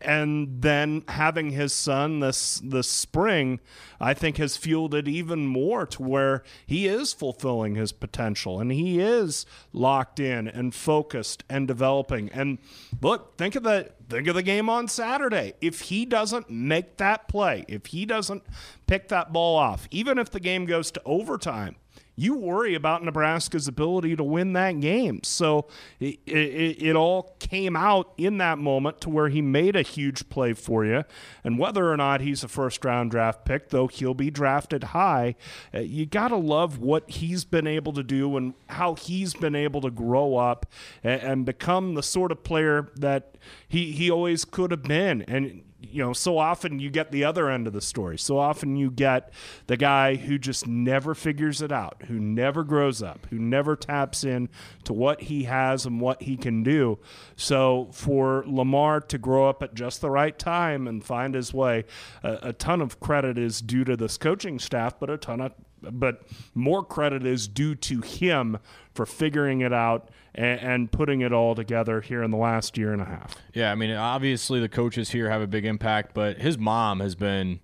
and 0.00 0.60
then 0.60 1.04
having 1.08 1.50
his 1.50 1.72
son 1.72 2.18
this 2.18 2.60
this 2.64 2.88
spring 2.88 3.60
I 4.00 4.12
think 4.12 4.36
has 4.38 4.56
fueled 4.56 4.94
it 4.94 5.06
even 5.06 5.46
more 5.46 5.86
to 5.86 6.02
where 6.02 6.42
he 6.66 6.88
is 6.88 7.12
fulfilling 7.12 7.76
his 7.76 7.92
potential 7.92 8.60
and 8.60 8.72
he 8.72 9.00
is 9.00 9.46
locked 9.72 10.18
in 10.18 10.48
and 10.48 10.74
focused 10.74 11.44
and 11.48 11.66
developing. 11.66 12.28
And 12.30 12.58
look 13.00 13.36
think 13.36 13.54
of 13.54 13.62
the 13.62 13.92
think 14.08 14.26
of 14.26 14.34
the 14.34 14.42
game 14.42 14.68
on 14.68 14.88
Saturday. 14.88 15.54
If 15.60 15.82
he 15.82 16.04
doesn't 16.04 16.50
make 16.50 16.96
that 16.96 17.28
play 17.28 17.64
if 17.68 17.86
he 17.86 18.04
doesn't 18.04 18.42
pick 18.86 19.08
that 19.08 19.32
ball 19.32 19.56
off 19.56 19.86
even 19.90 20.18
if 20.18 20.30
the 20.30 20.40
game 20.40 20.66
goes 20.66 20.90
to 20.90 21.02
overtime 21.04 21.76
you 22.18 22.34
worry 22.34 22.74
about 22.74 23.04
Nebraska's 23.04 23.68
ability 23.68 24.16
to 24.16 24.24
win 24.24 24.52
that 24.54 24.80
game. 24.80 25.20
So 25.22 25.68
it, 26.00 26.18
it, 26.26 26.82
it, 26.82 26.96
all 26.96 27.36
came 27.38 27.76
out 27.76 28.12
in 28.18 28.38
that 28.38 28.58
moment 28.58 29.00
to 29.02 29.08
where 29.08 29.28
he 29.28 29.40
made 29.40 29.76
a 29.76 29.82
huge 29.82 30.28
play 30.28 30.52
for 30.52 30.84
you. 30.84 31.04
And 31.44 31.60
whether 31.60 31.92
or 31.92 31.96
not 31.96 32.20
he's 32.20 32.42
a 32.42 32.48
first 32.48 32.84
round 32.84 33.12
draft 33.12 33.44
pick, 33.44 33.68
though 33.68 33.86
he'll 33.86 34.14
be 34.14 34.32
drafted 34.32 34.82
high, 34.82 35.36
uh, 35.72 35.78
you 35.78 36.06
got 36.06 36.28
to 36.28 36.36
love 36.36 36.78
what 36.78 37.08
he's 37.08 37.44
been 37.44 37.68
able 37.68 37.92
to 37.92 38.02
do 38.02 38.36
and 38.36 38.54
how 38.68 38.96
he's 38.96 39.34
been 39.34 39.54
able 39.54 39.80
to 39.82 39.90
grow 39.90 40.34
up 40.34 40.66
and, 41.04 41.22
and 41.22 41.46
become 41.46 41.94
the 41.94 42.02
sort 42.02 42.32
of 42.32 42.42
player 42.42 42.90
that 42.96 43.36
he, 43.68 43.92
he 43.92 44.10
always 44.10 44.44
could 44.44 44.72
have 44.72 44.82
been. 44.82 45.22
And 45.28 45.62
you 45.80 46.02
know, 46.02 46.12
so 46.12 46.38
often 46.38 46.80
you 46.80 46.90
get 46.90 47.12
the 47.12 47.24
other 47.24 47.48
end 47.48 47.66
of 47.66 47.72
the 47.72 47.80
story. 47.80 48.18
So 48.18 48.38
often 48.38 48.76
you 48.76 48.90
get 48.90 49.32
the 49.68 49.76
guy 49.76 50.16
who 50.16 50.36
just 50.36 50.66
never 50.66 51.14
figures 51.14 51.62
it 51.62 51.70
out, 51.70 52.02
who 52.08 52.18
never 52.18 52.64
grows 52.64 53.00
up, 53.02 53.26
who 53.30 53.38
never 53.38 53.76
taps 53.76 54.24
in 54.24 54.48
to 54.84 54.92
what 54.92 55.22
he 55.22 55.44
has 55.44 55.86
and 55.86 56.00
what 56.00 56.22
he 56.22 56.36
can 56.36 56.64
do. 56.64 56.98
So 57.36 57.90
for 57.92 58.42
Lamar 58.46 59.00
to 59.02 59.18
grow 59.18 59.48
up 59.48 59.62
at 59.62 59.74
just 59.74 60.00
the 60.00 60.10
right 60.10 60.36
time 60.36 60.88
and 60.88 61.04
find 61.04 61.34
his 61.34 61.54
way, 61.54 61.84
a, 62.24 62.38
a 62.42 62.52
ton 62.52 62.80
of 62.82 62.98
credit 62.98 63.38
is 63.38 63.60
due 63.60 63.84
to 63.84 63.96
this 63.96 64.18
coaching 64.18 64.58
staff, 64.58 64.98
but 64.98 65.10
a 65.10 65.16
ton 65.16 65.40
of 65.40 65.52
but 65.80 66.22
more 66.54 66.84
credit 66.84 67.24
is 67.24 67.46
due 67.46 67.76
to 67.76 68.00
him 68.00 68.58
for 68.94 69.06
figuring 69.06 69.60
it 69.60 69.72
out 69.72 70.10
and, 70.38 70.60
and, 70.60 70.92
putting 70.92 71.20
it 71.20 71.32
all 71.32 71.54
together 71.54 72.00
here 72.00 72.22
in 72.22 72.30
the 72.30 72.36
last 72.36 72.78
year 72.78 72.92
and 72.92 73.02
a 73.02 73.04
half. 73.04 73.34
Yeah, 73.52 73.72
I 73.72 73.74
mean, 73.74 73.90
obviously 73.90 74.60
the 74.60 74.68
coaches 74.68 75.10
here 75.10 75.28
have 75.28 75.42
a 75.42 75.46
big 75.46 75.64
impact, 75.64 76.14
but 76.14 76.38
his 76.38 76.56
mom 76.56 77.00
has 77.00 77.14
been, 77.14 77.60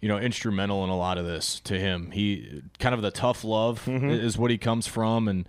you 0.00 0.08
know, 0.08 0.18
instrumental 0.18 0.82
in 0.82 0.90
a 0.90 0.96
lot 0.96 1.18
of 1.18 1.24
this 1.24 1.60
to 1.60 1.78
him. 1.78 2.10
He 2.10 2.62
kind 2.80 2.94
of 2.94 3.02
the 3.02 3.12
tough 3.12 3.44
love 3.44 3.84
mm-hmm. 3.84 4.10
is 4.10 4.36
what 4.36 4.50
he 4.50 4.58
comes 4.58 4.86
from, 4.86 5.28
and 5.28 5.48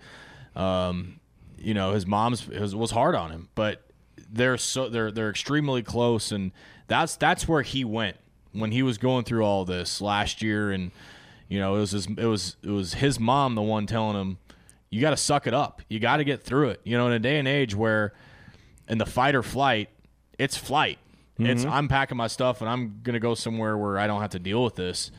um, 0.54 1.18
you 1.58 1.74
know, 1.74 1.92
his 1.92 2.06
mom's 2.06 2.46
was 2.48 2.92
hard 2.92 3.16
on 3.16 3.30
him, 3.30 3.48
but 3.56 3.82
they're 4.30 4.56
so 4.56 4.88
they're 4.88 5.10
they're 5.10 5.30
extremely 5.30 5.82
close, 5.82 6.30
and 6.30 6.52
that's 6.86 7.16
that's 7.16 7.48
where 7.48 7.62
he 7.62 7.84
went 7.84 8.16
when 8.52 8.70
he 8.70 8.82
was 8.82 8.98
going 8.98 9.24
through 9.24 9.44
all 9.44 9.64
this 9.64 10.00
last 10.00 10.42
year 10.42 10.70
and 10.70 10.90
you 11.48 11.58
know, 11.58 11.76
it 11.76 11.80
was 11.80 11.90
his, 11.92 12.06
it 12.06 12.26
was 12.26 12.56
it 12.62 12.70
was 12.70 12.94
his 12.94 13.18
mom 13.18 13.54
the 13.54 13.62
one 13.62 13.86
telling 13.86 14.16
him, 14.16 14.38
"You 14.90 15.00
got 15.00 15.10
to 15.10 15.16
suck 15.16 15.46
it 15.46 15.54
up. 15.54 15.82
You 15.88 16.00
got 16.00 16.18
to 16.18 16.24
get 16.24 16.42
through 16.42 16.70
it." 16.70 16.80
You 16.84 16.96
know, 16.96 17.06
in 17.06 17.12
a 17.12 17.18
day 17.18 17.38
and 17.38 17.48
age 17.48 17.74
where, 17.74 18.14
in 18.88 18.98
the 18.98 19.06
fight 19.06 19.34
or 19.34 19.42
flight, 19.42 19.90
it's 20.38 20.56
flight. 20.56 20.98
Mm-hmm. 21.38 21.50
It's 21.50 21.64
I'm 21.64 21.88
packing 21.88 22.16
my 22.16 22.26
stuff 22.26 22.60
and 22.60 22.68
I'm 22.68 23.00
gonna 23.02 23.20
go 23.20 23.34
somewhere 23.34 23.76
where 23.78 23.98
I 23.98 24.06
don't 24.06 24.20
have 24.20 24.30
to 24.30 24.38
deal 24.38 24.64
with 24.64 24.74
this. 24.74 25.10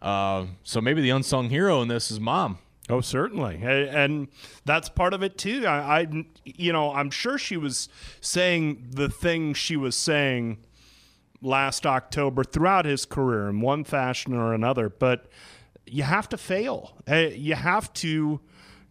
Uh, 0.00 0.46
so 0.62 0.80
maybe 0.80 1.02
the 1.02 1.10
unsung 1.10 1.50
hero 1.50 1.82
in 1.82 1.88
this 1.88 2.10
is 2.10 2.20
mom. 2.20 2.58
Oh, 2.88 3.00
certainly, 3.00 3.60
and 3.62 4.28
that's 4.64 4.88
part 4.88 5.12
of 5.12 5.22
it 5.24 5.36
too. 5.36 5.66
I, 5.66 6.02
I, 6.02 6.24
you 6.44 6.72
know, 6.72 6.92
I'm 6.92 7.10
sure 7.10 7.36
she 7.36 7.56
was 7.56 7.88
saying 8.20 8.90
the 8.90 9.08
thing 9.08 9.54
she 9.54 9.76
was 9.76 9.96
saying 9.96 10.58
last 11.42 11.84
October 11.84 12.44
throughout 12.44 12.84
his 12.84 13.04
career 13.04 13.48
in 13.48 13.60
one 13.60 13.82
fashion 13.82 14.34
or 14.34 14.54
another, 14.54 14.88
but 14.88 15.26
you 15.84 16.04
have 16.04 16.28
to 16.28 16.36
fail. 16.36 16.96
You 17.08 17.56
have 17.56 17.92
to 17.94 18.40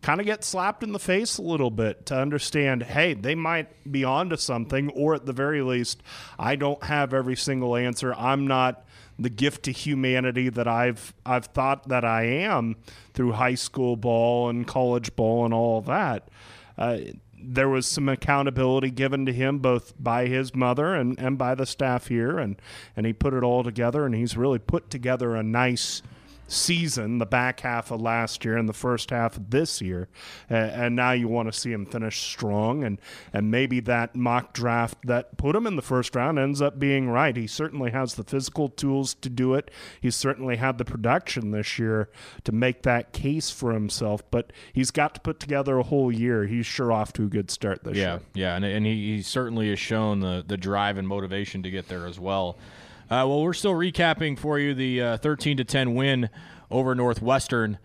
kind 0.06 0.20
of 0.20 0.28
get 0.28 0.44
slapped 0.44 0.84
in 0.84 0.92
the 0.92 1.00
face 1.00 1.40
a 1.40 1.42
little 1.42 1.72
bit 1.72 2.06
to 2.06 2.16
understand 2.16 2.84
hey 2.84 3.16
they 3.16 3.34
might 3.34 3.92
be 3.92 4.04
onto 4.04 4.38
something 4.38 4.92
or 4.92 5.16
at 5.16 5.26
the 5.26 5.34
very 5.34 5.64
least 5.64 6.04
i 6.38 6.56
don't 6.56 6.84
have 6.84 7.12
every 7.12 7.36
single 7.36 7.76
answer. 7.76 8.14
I'm 8.14 8.46
not 8.46 8.86
the 9.18 9.32
gift 9.32 9.64
to 9.64 9.72
humanity 9.72 10.50
that 10.50 10.68
i've 10.68 11.12
i've 11.26 11.46
thought 11.46 11.88
that 11.88 12.06
i 12.06 12.22
am 12.22 12.76
through 13.16 13.32
high 13.32 13.56
school 13.56 13.96
ball 13.96 14.48
and 14.48 14.68
college 14.68 15.16
ball 15.16 15.44
and 15.44 15.56
all 15.56 15.82
that. 15.82 16.30
Uh, 16.78 17.00
there 17.36 17.70
was 17.70 17.88
some 17.88 18.08
accountability 18.08 18.92
given 18.92 19.26
to 19.26 19.34
him 19.34 19.58
both 19.58 19.94
by 20.00 20.28
his 20.28 20.54
mother 20.54 20.94
and, 20.94 21.20
and 21.20 21.40
by 21.40 21.56
the 21.56 21.66
staff 21.66 22.10
here 22.10 22.38
and, 22.38 22.62
and 22.96 23.08
he 23.08 23.14
put 23.14 23.34
it 23.34 23.42
all 23.42 23.64
together 23.64 24.06
and 24.06 24.14
he's 24.14 24.38
really 24.38 24.60
put 24.60 24.92
together 24.92 25.36
a 25.36 25.42
nice 25.42 26.04
season, 26.48 27.18
the 27.18 27.26
back 27.26 27.62
half 27.62 27.92
of 27.92 28.02
last 28.02 28.46
year 28.46 28.58
and 28.58 28.70
the 28.70 28.74
first 28.74 29.10
half 29.10 29.38
of 29.38 29.50
this 29.50 29.82
year, 29.82 30.08
and 30.50 30.96
now 30.96 31.12
you 31.12 31.28
want 31.28 31.52
to 31.52 31.60
see 31.60 31.72
him 31.72 31.86
finish 31.86 32.22
strong, 32.22 32.84
and 32.84 33.00
and 33.34 33.50
maybe 33.50 33.80
that 33.82 34.16
mock 34.16 34.54
draft 34.54 34.98
that 35.04 35.38
put 35.38 35.56
him 35.56 35.66
in 35.68 35.76
the 35.76 35.82
first 35.82 36.16
round 36.16 36.38
ends 36.38 36.62
up 36.62 36.80
being 36.80 37.10
right. 37.10 37.36
He 37.36 37.48
certainly 37.48 37.92
has 37.92 38.16
the 38.16 38.24
physical 38.24 38.70
tools 38.70 39.14
to 39.16 39.30
do 39.30 39.54
it. 39.54 39.72
He 40.00 40.12
certainly 40.12 40.58
had 40.58 40.78
the 40.78 40.86
production 40.86 41.52
this 41.52 41.80
year 41.80 42.10
to 42.44 42.52
make 42.52 42.84
that 42.84 43.14
case 43.14 43.50
for 43.50 43.74
himself, 43.74 44.24
but 44.32 44.52
he's 44.74 44.92
got 44.92 45.16
to 45.16 45.22
put 45.22 45.40
together 45.40 45.78
a 45.78 45.84
whole 45.84 46.12
year. 46.12 46.46
He's 46.46 46.66
sure 46.66 46.92
off 46.92 47.14
to 47.14 47.24
a 47.24 47.28
good 47.28 47.50
start 47.50 47.84
this 47.84 47.98
yeah, 47.98 48.14
year. 48.14 48.22
Yeah, 48.34 48.46
yeah, 48.46 48.56
and, 48.56 48.66
and 48.66 48.86
he, 48.86 49.16
he 49.16 49.22
certainly 49.22 49.70
has 49.70 49.80
shown 49.80 50.20
the 50.20 50.44
the 50.46 50.58
drive 50.58 50.98
and 50.98 51.08
motivation 51.08 51.64
to 51.64 51.72
get 51.72 51.88
there 51.88 52.06
as 52.06 52.20
well. 52.20 52.58
Uh, 53.06 53.22
well, 53.28 53.44
we're 53.44 53.54
still 53.54 53.74
recapping 53.74 54.38
for 54.38 54.58
you 54.58 54.74
the 54.74 55.02
uh, 55.02 55.18
13 55.18 55.58
to 55.58 55.64
10 55.64 55.94
win 55.94 56.30
over 56.72 56.96
Northwestern. 56.96 57.78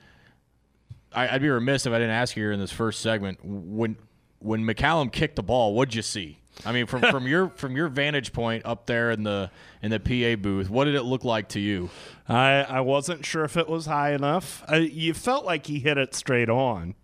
I, 1.13 1.33
would 1.33 1.43
be 1.43 1.49
remiss 1.49 1.87
if 1.87 1.93
I 1.93 1.99
didn't 1.99 2.15
ask 2.15 2.37
you 2.37 2.45
here 2.45 2.53
in 2.53 2.61
this 2.61 2.73
first 2.73 3.01
segment 3.01 3.39
when 3.45 3.97
when 4.39 4.65
McCallum 4.65 5.13
kicked 5.13 5.37
the 5.37 5.43
ball. 5.43 5.75
What'd 5.75 5.95
you 5.95 6.03
see? 6.03 6.39
I 6.65 6.73
mean, 6.73 6.87
from, 6.87 7.03
from 7.03 7.27
your 7.27 7.51
from 7.51 7.77
your 7.77 7.89
vantage 7.89 8.33
point 8.33 8.65
up 8.65 8.87
there 8.87 9.11
in 9.11 9.25
the 9.25 9.51
in 9.83 9.91
the 9.91 10.01
PA 10.01 10.41
booth, 10.41 10.71
what 10.71 10.85
did 10.85 10.95
it 10.95 11.03
look 11.03 11.25
like 11.25 11.49
to 11.51 11.61
you? 11.61 11.91
I 12.29 12.63
I 12.63 12.81
wasn't 12.81 13.25
sure 13.25 13.45
if 13.45 13.57
it 13.57 13.69
was 13.69 13.87
high 13.87 14.13
enough. 14.13 14.65
I, 14.69 14.77
you 14.77 15.15
felt 15.15 15.45
like 15.45 15.67
he 15.67 15.81
hit 15.81 15.99
it 15.99 16.15
straight 16.15 16.49
on. 16.49 16.95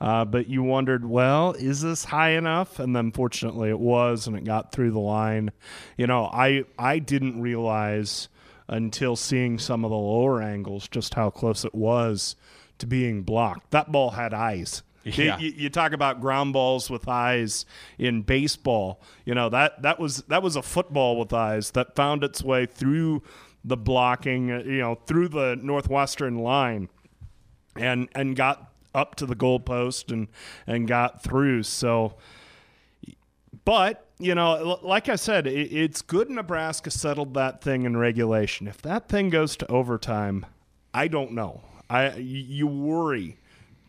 Uh, 0.00 0.24
but 0.24 0.48
you 0.48 0.62
wondered, 0.62 1.08
well, 1.08 1.52
is 1.52 1.80
this 1.80 2.04
high 2.04 2.30
enough? 2.30 2.78
And 2.78 2.94
then 2.94 3.12
fortunately 3.12 3.70
it 3.70 3.78
was, 3.78 4.26
and 4.26 4.36
it 4.36 4.44
got 4.44 4.72
through 4.72 4.90
the 4.90 5.00
line. 5.00 5.50
You 5.96 6.06
know, 6.06 6.26
I 6.26 6.64
I 6.78 6.98
didn't 6.98 7.40
realize 7.40 8.28
until 8.68 9.16
seeing 9.16 9.58
some 9.58 9.84
of 9.84 9.90
the 9.90 9.96
lower 9.96 10.42
angles 10.42 10.88
just 10.88 11.14
how 11.14 11.30
close 11.30 11.64
it 11.64 11.74
was 11.74 12.36
to 12.78 12.86
being 12.86 13.22
blocked. 13.22 13.70
That 13.70 13.90
ball 13.90 14.10
had 14.10 14.34
eyes. 14.34 14.82
Yeah. 15.04 15.38
You, 15.38 15.52
you 15.56 15.70
talk 15.70 15.92
about 15.92 16.20
ground 16.20 16.52
balls 16.52 16.90
with 16.90 17.08
eyes 17.08 17.64
in 17.96 18.22
baseball. 18.22 19.00
You 19.24 19.34
know 19.34 19.48
that 19.50 19.82
that 19.82 20.00
was 20.00 20.22
that 20.22 20.42
was 20.42 20.56
a 20.56 20.62
football 20.62 21.18
with 21.18 21.32
eyes 21.32 21.70
that 21.72 21.94
found 21.94 22.24
its 22.24 22.42
way 22.42 22.66
through 22.66 23.22
the 23.64 23.76
blocking. 23.76 24.48
You 24.48 24.80
know, 24.80 24.94
through 25.06 25.28
the 25.28 25.56
northwestern 25.62 26.38
line, 26.38 26.88
and 27.76 28.08
and 28.16 28.34
got 28.34 28.72
up 28.96 29.14
to 29.16 29.26
the 29.26 29.36
goalpost 29.36 30.10
and 30.10 30.28
and 30.66 30.88
got 30.88 31.22
through. 31.22 31.62
So, 31.62 32.14
but 33.64 34.06
you 34.18 34.34
know, 34.34 34.80
like 34.82 35.08
I 35.08 35.16
said, 35.16 35.46
it, 35.46 35.72
it's 35.72 36.02
good 36.02 36.30
Nebraska 36.30 36.90
settled 36.90 37.34
that 37.34 37.62
thing 37.62 37.84
in 37.84 37.96
regulation. 37.96 38.66
If 38.66 38.82
that 38.82 39.08
thing 39.08 39.30
goes 39.30 39.56
to 39.58 39.70
overtime, 39.70 40.46
I 40.94 41.08
don't 41.08 41.32
know. 41.32 41.62
I 41.88 42.14
you 42.16 42.66
worry 42.66 43.36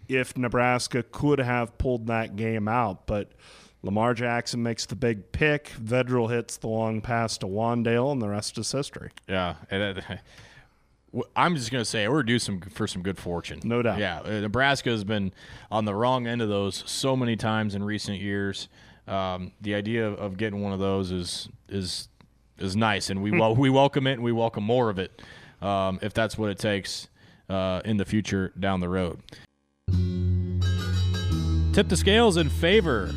if 0.07 0.37
Nebraska 0.37 1.03
could 1.03 1.39
have 1.39 1.77
pulled 1.77 2.07
that 2.07 2.35
game 2.35 2.67
out, 2.67 3.07
but 3.07 3.31
Lamar 3.83 4.13
Jackson 4.13 4.61
makes 4.63 4.85
the 4.85 4.95
big 4.95 5.31
pick. 5.31 5.71
Vedral 5.81 6.29
hits 6.29 6.57
the 6.57 6.67
long 6.67 7.01
pass 7.01 7.37
to 7.39 7.45
Wan'Dale, 7.45 8.11
and 8.11 8.21
the 8.21 8.29
rest 8.29 8.57
is 8.57 8.71
history. 8.71 9.11
Yeah, 9.27 9.55
it, 9.71 10.03
I'm 11.36 11.55
just 11.55 11.71
gonna 11.71 11.86
say 11.86 12.07
we're 12.07 12.24
due 12.24 12.39
some 12.39 12.59
for 12.62 12.88
some 12.88 13.01
good 13.01 13.17
fortune. 13.17 13.59
No 13.63 13.81
doubt. 13.81 14.00
Yeah, 14.00 14.19
uh, 14.19 14.41
Nebraska 14.41 14.89
has 14.89 15.03
been 15.03 15.33
on 15.71 15.86
the 15.86 15.95
wrong 15.95 16.27
end 16.27 16.41
of 16.41 16.50
those 16.50 16.83
so 16.86 17.15
many 17.15 17.36
times 17.36 17.75
in 17.75 17.83
recent 17.83 18.19
years. 18.19 18.67
Um, 19.07 19.53
the 19.62 19.75
idea 19.75 20.07
of, 20.07 20.19
of 20.19 20.38
getting 20.38 20.62
one 20.62 20.74
of 20.74 20.79
those 20.79 21.12
is 21.12 21.50
is 21.69 22.09
is 22.57 22.75
nice, 22.75 23.09
and 23.09 23.21
we 23.21 23.31
wel- 23.31 23.55
we 23.55 23.69
welcome 23.69 24.07
it, 24.07 24.13
and 24.13 24.24
we 24.24 24.31
welcome 24.31 24.63
more 24.63 24.89
of 24.89 25.00
it 25.00 25.21
um, 25.62 26.00
if 26.01 26.13
that's 26.13 26.38
what 26.38 26.50
it 26.50 26.59
takes 26.59 27.07
uh, 27.50 27.81
in 27.86 27.97
the 27.97 28.05
future 28.05 28.51
down 28.59 28.79
the 28.79 28.89
road. 28.89 29.19
Tip 31.74 31.89
the 31.89 31.97
scales 31.97 32.38
in 32.38 32.50
favor 32.50 33.12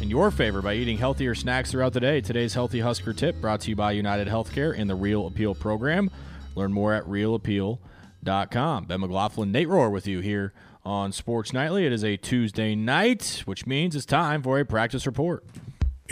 in 0.00 0.10
your 0.10 0.30
favor 0.30 0.60
by 0.60 0.74
eating 0.74 0.98
healthier 0.98 1.34
snacks 1.34 1.70
throughout 1.70 1.92
the 1.92 2.00
day. 2.00 2.20
Today's 2.20 2.54
Healthy 2.54 2.80
Husker 2.80 3.12
tip 3.12 3.40
brought 3.40 3.60
to 3.60 3.70
you 3.70 3.76
by 3.76 3.92
United 3.92 4.26
Healthcare 4.26 4.76
and 4.76 4.90
the 4.90 4.94
Real 4.96 5.26
Appeal 5.28 5.54
program. 5.54 6.10
Learn 6.54 6.72
more 6.72 6.92
at 6.92 7.04
realappeal.com. 7.04 8.84
Ben 8.84 9.00
McLaughlin, 9.00 9.52
Nate 9.52 9.68
Rohr 9.68 9.90
with 9.90 10.06
you 10.06 10.20
here 10.20 10.52
on 10.84 11.12
Sports 11.12 11.52
Nightly. 11.52 11.86
It 11.86 11.92
is 11.92 12.04
a 12.04 12.16
Tuesday 12.16 12.74
night, 12.74 13.42
which 13.44 13.66
means 13.66 13.96
it's 13.96 14.06
time 14.06 14.42
for 14.42 14.58
a 14.58 14.64
practice 14.64 15.06
report. 15.06 15.44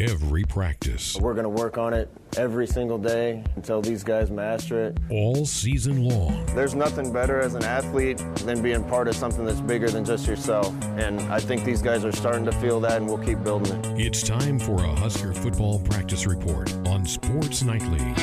Every 0.00 0.44
practice, 0.44 1.18
We're 1.20 1.34
going 1.34 1.44
to 1.44 1.50
work 1.50 1.76
on 1.76 1.92
it 1.92 2.08
every 2.38 2.66
single 2.66 2.96
day 2.96 3.44
until 3.56 3.82
these 3.82 4.02
guys 4.02 4.30
master 4.30 4.82
it. 4.86 4.98
all 5.10 5.44
season 5.44 6.08
long. 6.08 6.46
There's 6.54 6.74
nothing 6.74 7.12
better 7.12 7.38
as 7.38 7.54
an 7.54 7.64
athlete 7.64 8.16
than 8.46 8.62
being 8.62 8.82
part 8.84 9.08
of 9.08 9.14
something 9.14 9.44
that's 9.44 9.60
bigger 9.60 9.90
than 9.90 10.06
just 10.06 10.26
yourself. 10.26 10.72
And 10.96 11.20
I 11.30 11.38
think 11.38 11.64
these 11.64 11.82
guys 11.82 12.06
are 12.06 12.12
starting 12.12 12.46
to 12.46 12.52
feel 12.52 12.80
that, 12.80 12.96
and 12.96 13.06
we'll 13.06 13.18
keep 13.18 13.44
building 13.44 13.74
it. 13.74 14.00
It's 14.06 14.22
time 14.22 14.58
for 14.58 14.82
a 14.82 14.94
Husker 14.96 15.34
football 15.34 15.80
practice 15.80 16.24
report 16.24 16.72
on 16.86 17.04
Sports 17.04 17.62
Nightly. 17.62 18.14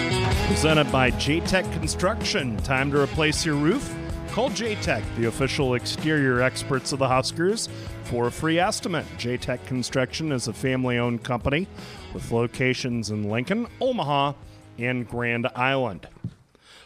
Presented 0.48 0.92
by 0.92 1.12
JTech 1.12 1.72
Construction. 1.74 2.58
Time 2.58 2.90
to 2.90 3.00
replace 3.02 3.46
your 3.46 3.56
roof? 3.56 3.94
Call 4.30 4.50
JTech, 4.50 5.04
the 5.16 5.26
official 5.26 5.76
exterior 5.76 6.42
experts 6.42 6.92
of 6.92 7.00
the 7.00 7.08
Huskers, 7.08 7.70
for 8.08 8.28
a 8.28 8.32
free 8.32 8.58
estimate. 8.58 9.06
JTech 9.18 9.66
Construction 9.66 10.32
is 10.32 10.48
a 10.48 10.54
family 10.54 10.98
owned 10.98 11.26
company 11.26 11.68
with 12.14 12.32
locations 12.32 13.10
in 13.10 13.30
Lincoln, 13.30 13.68
Omaha, 13.82 14.32
and 14.78 15.06
Grand 15.06 15.46
Island. 15.56 16.08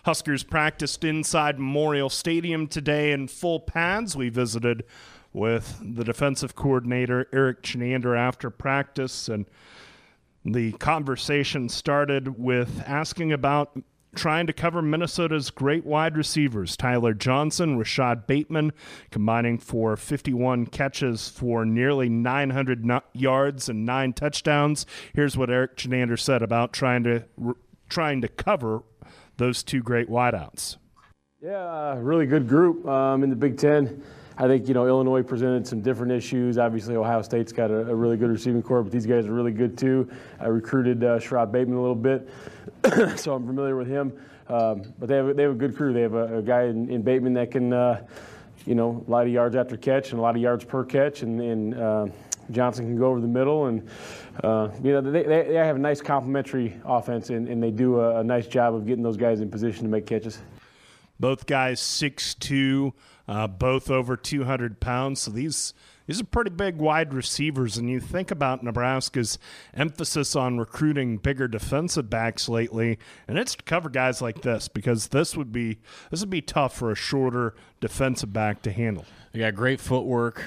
Huskers 0.03 0.43
practiced 0.43 1.03
inside 1.03 1.59
Memorial 1.59 2.09
Stadium 2.09 2.65
today 2.67 3.11
in 3.11 3.27
full 3.27 3.59
pads. 3.59 4.15
We 4.15 4.29
visited 4.29 4.83
with 5.31 5.79
the 5.79 6.03
defensive 6.03 6.55
coordinator, 6.55 7.27
Erik 7.31 7.61
Chinander, 7.61 8.17
after 8.17 8.49
practice, 8.49 9.29
and 9.29 9.45
the 10.43 10.71
conversation 10.73 11.69
started 11.69 12.39
with 12.39 12.81
asking 12.87 13.31
about 13.31 13.79
trying 14.15 14.47
to 14.47 14.53
cover 14.53 14.81
Minnesota's 14.81 15.49
great 15.49 15.85
wide 15.85 16.17
receivers, 16.17 16.75
Tyler 16.75 17.13
Johnson, 17.13 17.77
Rashod 17.77 18.27
Bateman, 18.27 18.71
combining 19.09 19.57
for 19.57 19.95
51 19.95 20.67
catches 20.67 21.29
for 21.29 21.65
nearly 21.65 22.09
900 22.09 22.85
no- 22.85 23.01
yards 23.13 23.69
and 23.69 23.85
nine 23.85 24.13
touchdowns. 24.13 24.85
Here's 25.13 25.37
what 25.37 25.49
Erik 25.49 25.77
Chinander 25.77 26.19
said 26.19 26.41
about 26.41 26.73
trying 26.73 27.03
to 27.03 27.25
r- 27.43 27.55
trying 27.89 28.21
to 28.21 28.27
cover 28.27 28.83
those 29.37 29.63
two 29.63 29.81
great 29.81 30.09
wideouts. 30.09 30.77
Yeah, 31.41 31.57
uh, 31.57 31.95
really 31.95 32.25
good 32.25 32.47
group 32.47 32.85
um, 32.87 33.23
in 33.23 33.29
the 33.29 33.35
Big 33.35 33.57
Ten. 33.57 34.03
I 34.37 34.47
think 34.47 34.67
you 34.67 34.73
know 34.73 34.87
Illinois 34.87 35.23
presented 35.23 35.67
some 35.67 35.81
different 35.81 36.11
issues. 36.11 36.57
Obviously, 36.57 36.95
Ohio 36.95 37.21
State's 37.21 37.51
got 37.51 37.69
a, 37.69 37.89
a 37.89 37.95
really 37.95 38.17
good 38.17 38.29
receiving 38.29 38.63
core, 38.63 38.81
but 38.81 38.91
these 38.91 39.05
guys 39.05 39.27
are 39.27 39.33
really 39.33 39.51
good 39.51 39.77
too. 39.77 40.09
I 40.39 40.47
recruited 40.47 41.03
uh, 41.03 41.19
Bateman 41.45 41.77
a 41.77 41.81
little 41.81 41.95
bit, 41.95 42.29
so 43.15 43.33
I'm 43.33 43.45
familiar 43.45 43.75
with 43.75 43.87
him. 43.87 44.13
Um, 44.47 44.93
but 44.99 45.07
they 45.07 45.15
have 45.15 45.35
they 45.35 45.43
have 45.43 45.51
a 45.51 45.55
good 45.55 45.75
crew. 45.75 45.93
They 45.93 46.01
have 46.01 46.13
a, 46.13 46.39
a 46.39 46.41
guy 46.41 46.63
in, 46.63 46.89
in 46.89 47.01
Bateman 47.01 47.33
that 47.35 47.51
can, 47.51 47.71
uh, 47.71 48.05
you 48.65 48.75
know, 48.75 49.03
a 49.07 49.09
lot 49.09 49.25
of 49.25 49.31
yards 49.31 49.55
after 49.55 49.77
catch 49.77 50.11
and 50.11 50.19
a 50.19 50.21
lot 50.21 50.35
of 50.35 50.41
yards 50.41 50.65
per 50.65 50.83
catch, 50.83 51.21
and, 51.21 51.39
and 51.39 51.73
uh, 51.75 52.07
Johnson 52.51 52.85
can 52.85 52.97
go 52.97 53.07
over 53.07 53.21
the 53.21 53.27
middle, 53.27 53.67
and 53.67 53.87
uh, 54.43 54.69
you 54.83 54.91
know 54.91 55.01
they, 55.01 55.23
they, 55.23 55.53
have 55.53 55.75
a 55.75 55.79
nice 55.79 56.01
complementary 56.01 56.75
offense, 56.83 57.29
and, 57.29 57.47
and 57.47 57.61
they 57.61 57.71
do 57.71 57.99
a, 57.99 58.19
a 58.19 58.23
nice 58.23 58.47
job 58.47 58.75
of 58.75 58.85
getting 58.85 59.03
those 59.03 59.17
guys 59.17 59.41
in 59.41 59.49
position 59.49 59.83
to 59.83 59.89
make 59.89 60.05
catches. 60.05 60.39
Both 61.19 61.45
guys 61.45 61.79
6'2", 61.79 62.93
uh, 63.27 63.47
both 63.47 63.91
over 63.91 64.17
200 64.17 64.79
pounds. 64.79 65.21
So 65.21 65.31
these 65.31 65.73
these 66.11 66.19
are 66.19 66.25
pretty 66.25 66.49
big 66.49 66.75
wide 66.75 67.13
receivers. 67.13 67.77
And 67.77 67.89
you 67.89 68.01
think 68.01 68.31
about 68.31 68.63
Nebraska's 68.63 69.39
emphasis 69.73 70.35
on 70.35 70.57
recruiting 70.57 71.15
bigger 71.15 71.47
defensive 71.47 72.09
backs 72.09 72.49
lately, 72.49 72.99
and 73.29 73.39
it's 73.39 73.55
to 73.55 73.63
cover 73.63 73.87
guys 73.87 74.21
like 74.21 74.41
this 74.41 74.67
because 74.67 75.07
this 75.07 75.37
would 75.37 75.53
be 75.53 75.79
this 76.09 76.19
would 76.19 76.29
be 76.29 76.41
tough 76.41 76.75
for 76.75 76.91
a 76.91 76.95
shorter 76.95 77.55
defensive 77.79 78.33
back 78.33 78.61
to 78.63 78.73
handle. 78.73 79.05
They 79.31 79.39
got 79.39 79.55
great 79.55 79.79
footwork. 79.79 80.43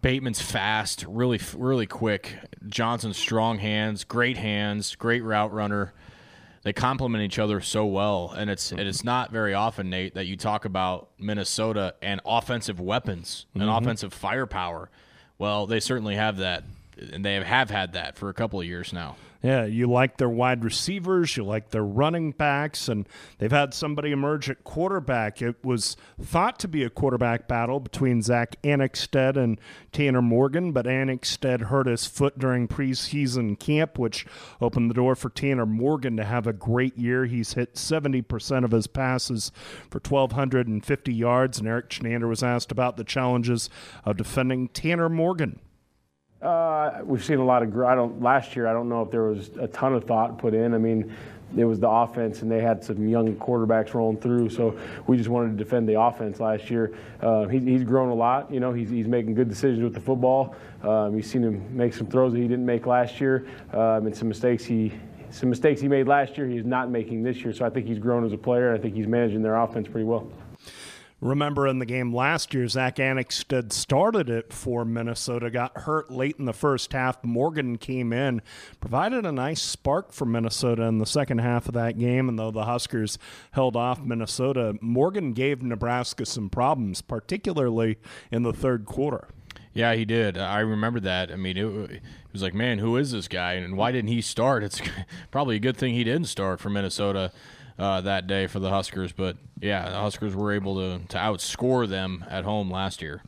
Bateman's 0.00 0.40
fast, 0.40 1.04
really, 1.06 1.40
really 1.54 1.86
quick. 1.86 2.34
Johnson's 2.66 3.18
strong 3.18 3.58
hands, 3.58 4.04
great 4.04 4.38
hands, 4.38 4.94
great 4.94 5.22
route 5.22 5.52
runner. 5.52 5.92
They 6.62 6.72
complement 6.72 7.24
each 7.24 7.38
other 7.40 7.60
so 7.60 7.84
well, 7.86 8.32
and 8.36 8.48
it's 8.48 8.68
mm-hmm. 8.68 8.78
and 8.78 8.88
it's 8.88 9.02
not 9.02 9.32
very 9.32 9.52
often, 9.52 9.90
Nate, 9.90 10.14
that 10.14 10.26
you 10.26 10.36
talk 10.36 10.64
about 10.64 11.10
Minnesota 11.18 11.96
and 12.00 12.20
offensive 12.24 12.78
weapons 12.78 13.46
and 13.54 13.64
mm-hmm. 13.64 13.72
offensive 13.72 14.14
firepower. 14.14 14.88
Well, 15.38 15.66
they 15.66 15.80
certainly 15.80 16.14
have 16.14 16.36
that, 16.36 16.62
and 17.12 17.24
they 17.24 17.34
have 17.34 17.70
had 17.70 17.94
that 17.94 18.16
for 18.16 18.28
a 18.28 18.34
couple 18.34 18.60
of 18.60 18.66
years 18.66 18.92
now. 18.92 19.16
Yeah, 19.42 19.64
you 19.64 19.88
like 19.88 20.18
their 20.18 20.28
wide 20.28 20.62
receivers, 20.62 21.36
you 21.36 21.42
like 21.42 21.70
their 21.70 21.84
running 21.84 22.30
backs, 22.30 22.88
and 22.88 23.08
they've 23.38 23.50
had 23.50 23.74
somebody 23.74 24.12
emerge 24.12 24.48
at 24.48 24.62
quarterback. 24.62 25.42
It 25.42 25.56
was 25.64 25.96
thought 26.20 26.60
to 26.60 26.68
be 26.68 26.84
a 26.84 26.90
quarterback 26.90 27.48
battle 27.48 27.80
between 27.80 28.22
Zack 28.22 28.54
Annexstad 28.62 29.36
and 29.36 29.60
Tanner 29.90 30.22
Morgan, 30.22 30.70
but 30.70 30.86
Anixted 30.86 31.62
hurt 31.62 31.88
his 31.88 32.06
foot 32.06 32.38
during 32.38 32.68
preseason 32.68 33.58
camp, 33.58 33.98
which 33.98 34.24
opened 34.60 34.88
the 34.88 34.94
door 34.94 35.16
for 35.16 35.28
Tanner 35.28 35.66
Morgan 35.66 36.16
to 36.18 36.24
have 36.24 36.46
a 36.46 36.52
great 36.52 36.96
year. 36.96 37.24
He's 37.24 37.54
hit 37.54 37.74
70% 37.74 38.64
of 38.64 38.70
his 38.70 38.86
passes 38.86 39.50
for 39.90 39.98
1,250 39.98 41.12
yards, 41.12 41.58
and 41.58 41.66
Erik 41.66 41.90
Chinander 41.90 42.28
was 42.28 42.44
asked 42.44 42.70
about 42.70 42.96
the 42.96 43.02
challenges 43.02 43.68
of 44.04 44.16
defending 44.16 44.68
Tanner 44.68 45.08
Morgan. 45.08 45.58
Uh, 46.42 47.02
we've 47.04 47.24
seen 47.24 47.38
a 47.38 47.44
lot 47.44 47.62
of. 47.62 47.76
I 47.80 47.94
don't. 47.94 48.20
Last 48.20 48.56
year, 48.56 48.66
I 48.66 48.72
don't 48.72 48.88
know 48.88 49.02
if 49.02 49.10
there 49.10 49.22
was 49.22 49.50
a 49.60 49.68
ton 49.68 49.94
of 49.94 50.04
thought 50.04 50.38
put 50.38 50.54
in. 50.54 50.74
I 50.74 50.78
mean, 50.78 51.14
it 51.56 51.64
was 51.64 51.78
the 51.78 51.88
offense, 51.88 52.42
and 52.42 52.50
they 52.50 52.60
had 52.60 52.82
some 52.82 53.06
young 53.08 53.36
quarterbacks 53.36 53.94
rolling 53.94 54.18
through. 54.18 54.50
So 54.50 54.76
we 55.06 55.16
just 55.16 55.28
wanted 55.28 55.56
to 55.56 55.64
defend 55.64 55.88
the 55.88 56.00
offense 56.00 56.40
last 56.40 56.68
year. 56.68 56.96
Uh, 57.20 57.46
he, 57.46 57.60
he's 57.60 57.84
grown 57.84 58.08
a 58.08 58.14
lot. 58.14 58.52
You 58.52 58.58
know, 58.58 58.72
he's, 58.72 58.90
he's 58.90 59.06
making 59.06 59.34
good 59.34 59.48
decisions 59.48 59.84
with 59.84 59.94
the 59.94 60.00
football. 60.00 60.56
Um, 60.82 61.14
you've 61.14 61.26
seen 61.26 61.44
him 61.44 61.76
make 61.76 61.94
some 61.94 62.08
throws 62.08 62.32
that 62.32 62.40
he 62.40 62.48
didn't 62.48 62.66
make 62.66 62.86
last 62.86 63.20
year, 63.20 63.46
um, 63.72 64.06
and 64.06 64.16
some 64.16 64.28
mistakes 64.28 64.64
he. 64.64 64.92
Some 65.30 65.48
mistakes 65.48 65.80
he 65.80 65.88
made 65.88 66.06
last 66.08 66.36
year, 66.36 66.46
he's 66.46 66.66
not 66.66 66.90
making 66.90 67.22
this 67.22 67.38
year. 67.38 67.54
So 67.54 67.64
I 67.64 67.70
think 67.70 67.86
he's 67.86 67.98
grown 67.98 68.22
as 68.22 68.34
a 68.34 68.36
player. 68.36 68.74
I 68.74 68.78
think 68.78 68.94
he's 68.94 69.06
managing 69.06 69.40
their 69.40 69.56
offense 69.56 69.88
pretty 69.88 70.04
well. 70.04 70.30
Remember 71.22 71.68
in 71.68 71.78
the 71.78 71.86
game 71.86 72.12
last 72.12 72.52
year, 72.52 72.66
Zack 72.66 72.96
Annexstad 72.96 73.72
started 73.72 74.28
it 74.28 74.52
for 74.52 74.84
Minnesota, 74.84 75.52
got 75.52 75.82
hurt 75.82 76.10
late 76.10 76.34
in 76.40 76.46
the 76.46 76.52
first 76.52 76.92
half. 76.92 77.22
Morgan 77.22 77.78
came 77.78 78.12
in, 78.12 78.42
provided 78.80 79.24
a 79.24 79.30
nice 79.30 79.62
spark 79.62 80.10
for 80.10 80.24
Minnesota 80.24 80.82
in 80.82 80.98
the 80.98 81.06
second 81.06 81.38
half 81.38 81.68
of 81.68 81.74
that 81.74 81.96
game. 81.96 82.28
And 82.28 82.36
though 82.36 82.50
the 82.50 82.64
Huskers 82.64 83.18
held 83.52 83.76
off 83.76 84.02
Minnesota, 84.02 84.74
Morgan 84.80 85.32
gave 85.32 85.62
Nebraska 85.62 86.26
some 86.26 86.50
problems, 86.50 87.02
particularly 87.02 87.98
in 88.32 88.42
the 88.42 88.52
third 88.52 88.84
quarter. 88.84 89.28
Yeah, 89.74 89.94
he 89.94 90.04
did. 90.04 90.36
I 90.36 90.58
remember 90.58 90.98
that. 90.98 91.30
I 91.30 91.36
mean, 91.36 91.56
it, 91.56 91.64
it 91.64 92.02
was 92.32 92.42
like, 92.42 92.52
man, 92.52 92.80
who 92.80 92.96
is 92.96 93.12
this 93.12 93.28
guy, 93.28 93.52
and 93.52 93.76
why 93.76 93.92
didn't 93.92 94.10
he 94.10 94.22
start? 94.22 94.64
It's 94.64 94.82
probably 95.30 95.54
a 95.54 95.60
good 95.60 95.76
thing 95.76 95.94
he 95.94 96.02
didn't 96.02 96.26
start 96.26 96.58
for 96.58 96.68
Minnesota 96.68 97.30
uh, 97.78 98.00
that 98.02 98.26
day 98.26 98.46
for 98.46 98.58
the 98.58 98.70
Huskers. 98.70 99.12
But 99.12 99.36
yeah, 99.60 99.88
the 99.88 99.98
Huskers 99.98 100.34
were 100.34 100.52
able 100.52 100.76
to 100.76 101.06
to 101.08 101.16
outscore 101.16 101.88
them 101.88 102.24
at 102.28 102.44
home 102.44 102.70
last 102.70 103.02
year. 103.02 103.22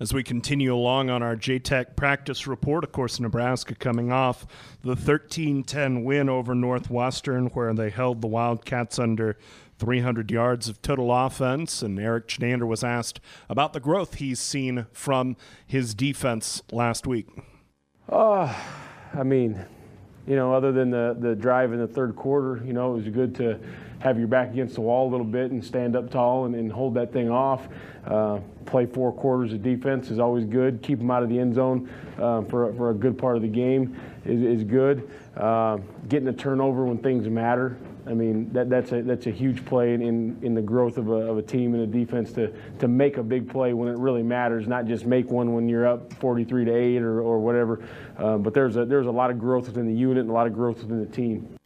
As 0.00 0.14
we 0.14 0.22
continue 0.22 0.74
along 0.74 1.10
on 1.10 1.22
our 1.22 1.36
JTech 1.36 1.94
practice 1.94 2.46
report, 2.46 2.84
of 2.84 2.92
course, 2.92 3.20
Nebraska 3.20 3.74
coming 3.74 4.10
off 4.10 4.46
the 4.82 4.96
13 4.96 5.62
10 5.62 6.04
win 6.04 6.30
over 6.30 6.54
Northwestern, 6.54 7.48
where 7.48 7.74
they 7.74 7.90
held 7.90 8.22
the 8.22 8.26
Wildcats 8.26 8.98
under 8.98 9.36
300 9.78 10.30
yards 10.30 10.70
of 10.70 10.80
total 10.80 11.12
offense. 11.12 11.82
And 11.82 12.00
Erik 12.00 12.28
Chinander 12.28 12.66
was 12.66 12.82
asked 12.82 13.20
about 13.50 13.74
the 13.74 13.80
growth 13.80 14.14
he's 14.14 14.40
seen 14.40 14.86
from 14.92 15.36
his 15.66 15.94
defense 15.94 16.62
last 16.72 17.06
week. 17.06 17.28
Oh, 18.08 18.56
I 19.12 19.22
mean, 19.22 19.66
you 20.26 20.36
know, 20.36 20.54
other 20.54 20.72
than 20.72 20.90
the, 20.90 21.16
the 21.18 21.34
drive 21.34 21.72
in 21.72 21.78
the 21.78 21.86
third 21.86 22.14
quarter, 22.16 22.62
you 22.64 22.72
know, 22.72 22.92
it 22.92 22.96
was 22.96 23.08
good 23.08 23.34
to 23.36 23.58
have 24.00 24.18
your 24.18 24.28
back 24.28 24.50
against 24.50 24.74
the 24.74 24.80
wall 24.80 25.08
a 25.08 25.10
little 25.10 25.26
bit 25.26 25.50
and 25.50 25.64
stand 25.64 25.94
up 25.94 26.10
tall 26.10 26.46
and, 26.46 26.54
and 26.54 26.72
hold 26.72 26.94
that 26.94 27.12
thing 27.12 27.30
off. 27.30 27.68
Uh, 28.06 28.38
play 28.64 28.86
four 28.86 29.12
quarters 29.12 29.52
of 29.52 29.62
defense 29.62 30.10
is 30.10 30.18
always 30.18 30.44
good. 30.44 30.80
Keep 30.82 30.98
them 30.98 31.10
out 31.10 31.22
of 31.22 31.28
the 31.28 31.38
end 31.38 31.54
zone 31.54 31.88
uh, 32.18 32.42
for, 32.42 32.72
for 32.74 32.90
a 32.90 32.94
good 32.94 33.18
part 33.18 33.36
of 33.36 33.42
the 33.42 33.48
game 33.48 33.94
is, 34.24 34.42
is 34.42 34.64
good. 34.64 35.10
Uh, 35.36 35.78
getting 36.08 36.28
a 36.28 36.32
turnover 36.32 36.84
when 36.84 36.98
things 36.98 37.28
matter. 37.28 37.76
I 38.10 38.14
mean, 38.14 38.52
that, 38.52 38.68
that's, 38.68 38.90
a, 38.90 39.02
that's 39.02 39.26
a 39.26 39.30
huge 39.30 39.64
play 39.64 39.94
in, 39.94 40.36
in 40.42 40.52
the 40.52 40.60
growth 40.62 40.98
of 40.98 41.08
a, 41.08 41.12
of 41.12 41.38
a 41.38 41.42
team 41.42 41.74
and 41.74 41.84
a 41.84 41.86
defense 41.86 42.32
to, 42.32 42.52
to 42.80 42.88
make 42.88 43.18
a 43.18 43.22
big 43.22 43.48
play 43.48 43.72
when 43.72 43.88
it 43.88 43.96
really 43.96 44.24
matters, 44.24 44.66
not 44.66 44.86
just 44.86 45.06
make 45.06 45.30
one 45.30 45.54
when 45.54 45.68
you're 45.68 45.86
up 45.86 46.12
43 46.14 46.64
to 46.64 46.74
8 46.74 47.02
or, 47.02 47.20
or 47.20 47.38
whatever. 47.38 47.84
Uh, 48.18 48.36
but 48.36 48.52
there's 48.52 48.76
a, 48.76 48.84
there's 48.84 49.06
a 49.06 49.12
lot 49.12 49.30
of 49.30 49.38
growth 49.38 49.66
within 49.66 49.86
the 49.86 49.94
unit 49.94 50.22
and 50.22 50.30
a 50.30 50.32
lot 50.32 50.48
of 50.48 50.52
growth 50.52 50.82
within 50.82 50.98
the 50.98 51.06
team 51.06 51.56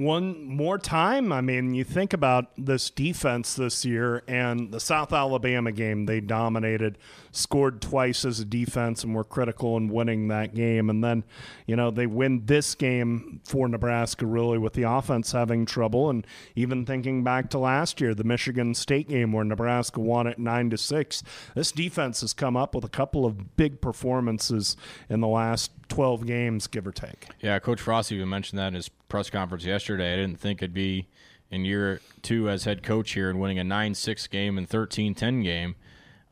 one 0.00 0.44
more 0.46 0.78
time. 0.78 1.30
I 1.30 1.40
mean, 1.40 1.74
you 1.74 1.84
think 1.84 2.12
about 2.12 2.46
this 2.56 2.90
defense 2.90 3.54
this 3.54 3.84
year 3.84 4.22
and 4.26 4.72
the 4.72 4.80
South 4.80 5.12
Alabama 5.12 5.72
game, 5.72 6.06
they 6.06 6.20
dominated, 6.20 6.98
scored 7.32 7.82
twice 7.82 8.24
as 8.24 8.40
a 8.40 8.44
defense, 8.44 9.04
and 9.04 9.14
were 9.14 9.24
critical 9.24 9.76
in 9.76 9.88
winning 9.88 10.28
that 10.28 10.54
game. 10.54 10.88
And 10.88 11.04
then, 11.04 11.24
you 11.66 11.76
know, 11.76 11.90
they 11.90 12.06
win 12.06 12.46
this 12.46 12.74
game 12.74 13.40
for 13.44 13.68
Nebraska 13.68 14.26
really 14.26 14.58
with 14.58 14.72
the 14.72 14.84
offense 14.84 15.32
having 15.32 15.66
trouble. 15.66 16.10
And 16.10 16.26
even 16.54 16.86
thinking 16.86 17.22
back 17.22 17.50
to 17.50 17.58
last 17.58 18.00
year, 18.00 18.14
the 18.14 18.24
Michigan 18.24 18.74
State 18.74 19.08
game 19.08 19.32
where 19.32 19.44
Nebraska 19.44 20.00
won 20.00 20.26
it 20.26 20.38
9 20.38 20.70
to 20.70 20.78
6, 20.78 21.22
this 21.54 21.72
defense 21.72 22.22
has 22.22 22.32
come 22.32 22.56
up 22.56 22.74
with 22.74 22.84
a 22.84 22.88
couple 22.88 23.26
of 23.26 23.56
big 23.56 23.80
performances 23.80 24.76
in 25.08 25.20
the 25.20 25.28
last 25.28 25.72
12 25.90 26.26
games, 26.26 26.66
give 26.66 26.86
or 26.86 26.92
take. 26.92 27.28
Yeah, 27.40 27.58
Coach 27.58 27.80
Frost 27.80 28.10
even 28.10 28.28
mentioned 28.28 28.58
that 28.58 28.68
in 28.68 28.74
his 28.74 28.88
press 28.88 29.28
conference 29.28 29.64
yesterday. 29.64 30.14
I 30.14 30.16
didn't 30.16 30.40
think 30.40 30.62
it'd 30.62 30.72
be 30.72 31.08
in 31.50 31.64
year 31.64 32.00
two 32.22 32.48
as 32.48 32.64
head 32.64 32.82
coach 32.82 33.12
here 33.12 33.28
and 33.28 33.38
winning 33.38 33.58
a 33.58 33.64
9 33.64 33.94
6 33.94 34.26
game 34.28 34.56
and 34.56 34.68
13 34.68 35.14
10 35.14 35.42
game. 35.42 35.74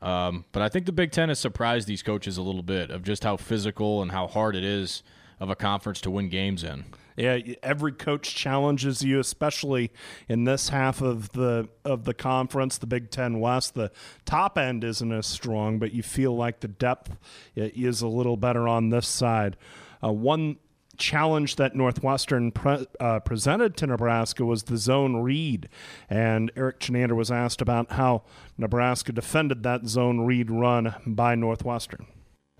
Um, 0.01 0.45
but 0.53 0.61
I 0.61 0.69
think 0.69 0.85
the 0.85 0.93
Big 0.93 1.11
Ten 1.11 1.29
has 1.29 1.39
surprised 1.39 1.87
these 1.87 2.01
coaches 2.01 2.37
a 2.37 2.41
little 2.41 2.63
bit 2.63 2.89
of 2.89 3.03
just 3.03 3.23
how 3.23 3.35
physical 3.35 4.01
and 4.01 4.11
how 4.11 4.27
hard 4.27 4.55
it 4.55 4.63
is 4.63 5.03
of 5.39 5.49
a 5.49 5.55
conference 5.55 6.01
to 6.01 6.11
win 6.11 6.29
games 6.29 6.63
in. 6.63 6.85
Yeah, 7.15 7.37
every 7.61 7.91
coach 7.91 8.33
challenges 8.33 9.03
you, 9.03 9.19
especially 9.19 9.91
in 10.29 10.45
this 10.45 10.69
half 10.69 11.01
of 11.01 11.33
the 11.33 11.67
of 11.83 12.05
the 12.05 12.13
conference, 12.13 12.77
the 12.77 12.87
Big 12.87 13.11
Ten 13.11 13.41
West. 13.41 13.73
The 13.73 13.91
top 14.25 14.57
end 14.57 14.85
isn't 14.85 15.11
as 15.11 15.25
strong, 15.25 15.79
but 15.79 15.91
you 15.91 16.01
feel 16.01 16.33
like 16.35 16.61
the 16.61 16.69
depth 16.69 17.17
is 17.55 18.01
a 18.01 18.07
little 18.07 18.37
better 18.37 18.69
on 18.69 18.89
this 18.89 19.07
side. 19.07 19.57
Uh, 20.01 20.13
one 20.13 20.57
challenge 20.99 21.55
that 21.55 21.75
Northwestern 21.75 22.51
pre- 22.51 22.85
uh, 22.99 23.19
presented 23.21 23.75
to 23.77 23.87
Nebraska 23.87 24.45
was 24.45 24.63
the 24.63 24.77
zone 24.77 25.17
read. 25.17 25.67
And 26.09 26.51
Erik 26.55 26.79
Chinander 26.79 27.15
was 27.15 27.31
asked 27.31 27.61
about 27.61 27.93
how 27.93 28.23
Nebraska 28.57 29.11
defended 29.11 29.63
that 29.63 29.87
zone 29.87 30.21
read 30.21 30.51
run 30.51 30.93
by 31.05 31.35
Northwestern. 31.35 32.05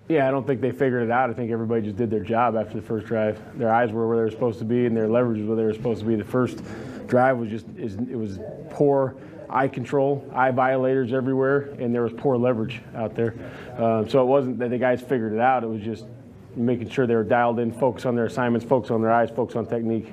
Yeah, 0.10 0.28
I 0.28 0.32
don't 0.32 0.48
think 0.48 0.60
they 0.60 0.72
figured 0.72 1.04
it 1.04 1.12
out. 1.12 1.30
I 1.30 1.34
think 1.34 1.52
everybody 1.52 1.84
just 1.84 1.95
did 1.95 2.10
their 2.10 2.24
job 2.24 2.56
after 2.56 2.74
the 2.74 2.82
first 2.82 3.06
drive. 3.06 3.39
Their 3.60 3.72
eyes 3.72 3.91
were 3.91 4.08
where 4.08 4.17
they 4.17 4.24
were 4.24 4.32
supposed 4.32 4.58
to 4.58 4.65
be, 4.65 4.88
and 4.88 4.98
their 4.98 5.08
leverage 5.08 5.38
was 5.41 5.48
where 5.48 5.56
they 5.56 5.63
were 5.63 5.74
supposed 5.74 6.00
to 6.00 6.08
be. 6.08 6.15
The 6.15 6.24
first 6.24 6.63
drive 7.06 7.38
was 7.38 7.52
just 7.52 7.67
it 7.78 8.17
was 8.17 8.39
poor 8.72 9.15
eye 9.52 9.67
control, 9.67 10.28
eye 10.34 10.50
violators 10.50 11.13
everywhere, 11.13 11.76
and 11.78 11.93
there 11.93 12.02
was 12.02 12.13
poor 12.13 12.38
leverage 12.38 12.82
out 12.95 13.13
there. 13.13 13.36
Um, 13.78 14.10
so 14.10 14.24
it 14.24 14.26
wasn't 14.26 14.58
that 14.58 14.72
the 14.72 14.80
guys 14.80 15.00
figured 15.00 15.34
it 15.34 15.39
out. 15.39 15.63
It 15.63 15.67
was 15.67 15.84
just 15.84 16.08
making 16.56 16.89
sure 16.89 17.06
they 17.06 17.15
were 17.15 17.24
dialed 17.24 17.60
in, 17.60 17.72
focus 17.72 18.08
on 18.08 18.15
their 18.15 18.26
assignments, 18.26 18.65
focus 18.65 18.89
on 18.89 19.04
their 19.04 19.12
eyes, 19.12 19.30
focus 19.30 19.56
on 19.56 19.67
technique 19.67 20.12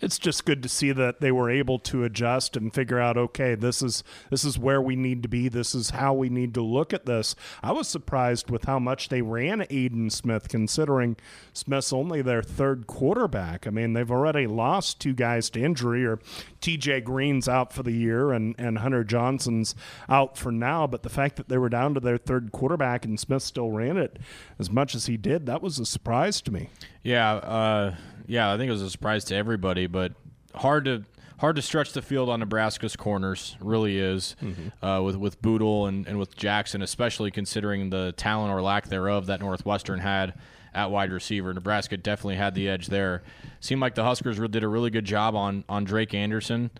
it's 0.00 0.18
just 0.18 0.44
good 0.44 0.62
to 0.62 0.68
see 0.68 0.92
that 0.92 1.20
they 1.20 1.32
were 1.32 1.50
able 1.50 1.78
to 1.80 2.04
adjust 2.04 2.56
and 2.56 2.72
figure 2.72 2.98
out 3.00 3.16
okay 3.16 3.54
this 3.54 3.82
is 3.82 4.04
this 4.30 4.44
is 4.44 4.58
where 4.58 4.80
we 4.80 4.96
need 4.96 5.22
to 5.22 5.28
be. 5.28 5.48
This 5.48 5.74
is 5.74 5.90
how 5.90 6.14
we 6.14 6.28
need 6.28 6.54
to 6.54 6.62
look 6.62 6.92
at 6.92 7.06
this. 7.06 7.34
I 7.62 7.72
was 7.72 7.88
surprised 7.88 8.50
with 8.50 8.64
how 8.64 8.78
much 8.78 9.08
they 9.08 9.22
ran 9.22 9.66
aidan 9.70 10.10
smith 10.10 10.48
considering 10.48 11.16
smith's 11.52 11.92
only 11.92 12.22
their 12.22 12.42
third 12.42 12.86
quarterback. 12.86 13.66
I 13.66 13.70
mean 13.70 13.92
they've 13.92 14.10
already 14.10 14.46
lost 14.46 15.00
two 15.00 15.14
guys 15.14 15.50
to 15.50 15.60
injury 15.62 16.06
or 16.06 16.18
tj 16.60 17.02
green's 17.04 17.48
out 17.48 17.72
for 17.72 17.82
the 17.82 17.92
year 17.92 18.32
and 18.32 18.54
and 18.58 18.78
hunter 18.78 19.04
johnson's 19.04 19.74
out 20.08 20.36
for 20.36 20.52
now. 20.52 20.86
But 20.86 21.02
the 21.02 21.10
fact 21.10 21.36
that 21.36 21.48
they 21.48 21.58
were 21.58 21.68
down 21.68 21.94
to 21.94 22.00
their 22.00 22.18
third 22.18 22.52
quarterback 22.52 23.04
and 23.04 23.18
smith 23.18 23.42
still 23.42 23.70
ran 23.70 23.96
it 23.96 24.18
as 24.58 24.70
much 24.70 24.94
as 24.94 25.06
he 25.06 25.16
did 25.16 25.46
that 25.46 25.62
was 25.62 25.78
a 25.78 25.86
surprise 25.86 26.40
to 26.42 26.52
me. 26.52 26.70
Yeah 27.02 27.34
uh 27.36 27.94
yeah, 28.28 28.52
I 28.52 28.56
think 28.56 28.68
it 28.68 28.72
was 28.72 28.82
a 28.82 28.90
surprise 28.90 29.24
to 29.24 29.34
everybody, 29.34 29.86
but 29.86 30.12
hard 30.54 30.84
to 30.84 31.04
hard 31.38 31.56
to 31.56 31.62
stretch 31.62 31.92
the 31.92 32.02
field 32.02 32.28
on 32.28 32.40
Nebraska's 32.40 32.94
corners. 32.94 33.56
Really 33.60 33.98
is 33.98 34.36
mm-hmm. 34.42 34.84
uh, 34.84 35.00
with 35.02 35.16
with 35.16 35.40
Bootle 35.42 35.86
and, 35.86 36.06
and 36.06 36.18
with 36.18 36.36
Jackson, 36.36 36.82
especially 36.82 37.30
considering 37.30 37.90
the 37.90 38.12
talent 38.12 38.52
or 38.52 38.62
lack 38.62 38.88
thereof 38.88 39.26
that 39.26 39.40
Northwestern 39.40 39.98
had 39.98 40.34
at 40.74 40.90
wide 40.90 41.10
receiver. 41.10 41.52
Nebraska 41.52 41.96
definitely 41.96 42.36
had 42.36 42.54
the 42.54 42.68
edge 42.68 42.88
there. 42.88 43.22
Seemed 43.60 43.80
like 43.80 43.94
the 43.94 44.04
Huskers 44.04 44.38
did 44.38 44.62
a 44.62 44.68
really 44.68 44.90
good 44.90 45.06
job 45.06 45.34
on 45.34 45.64
on 45.68 45.84
Drake 45.84 46.14
Anderson 46.14 46.70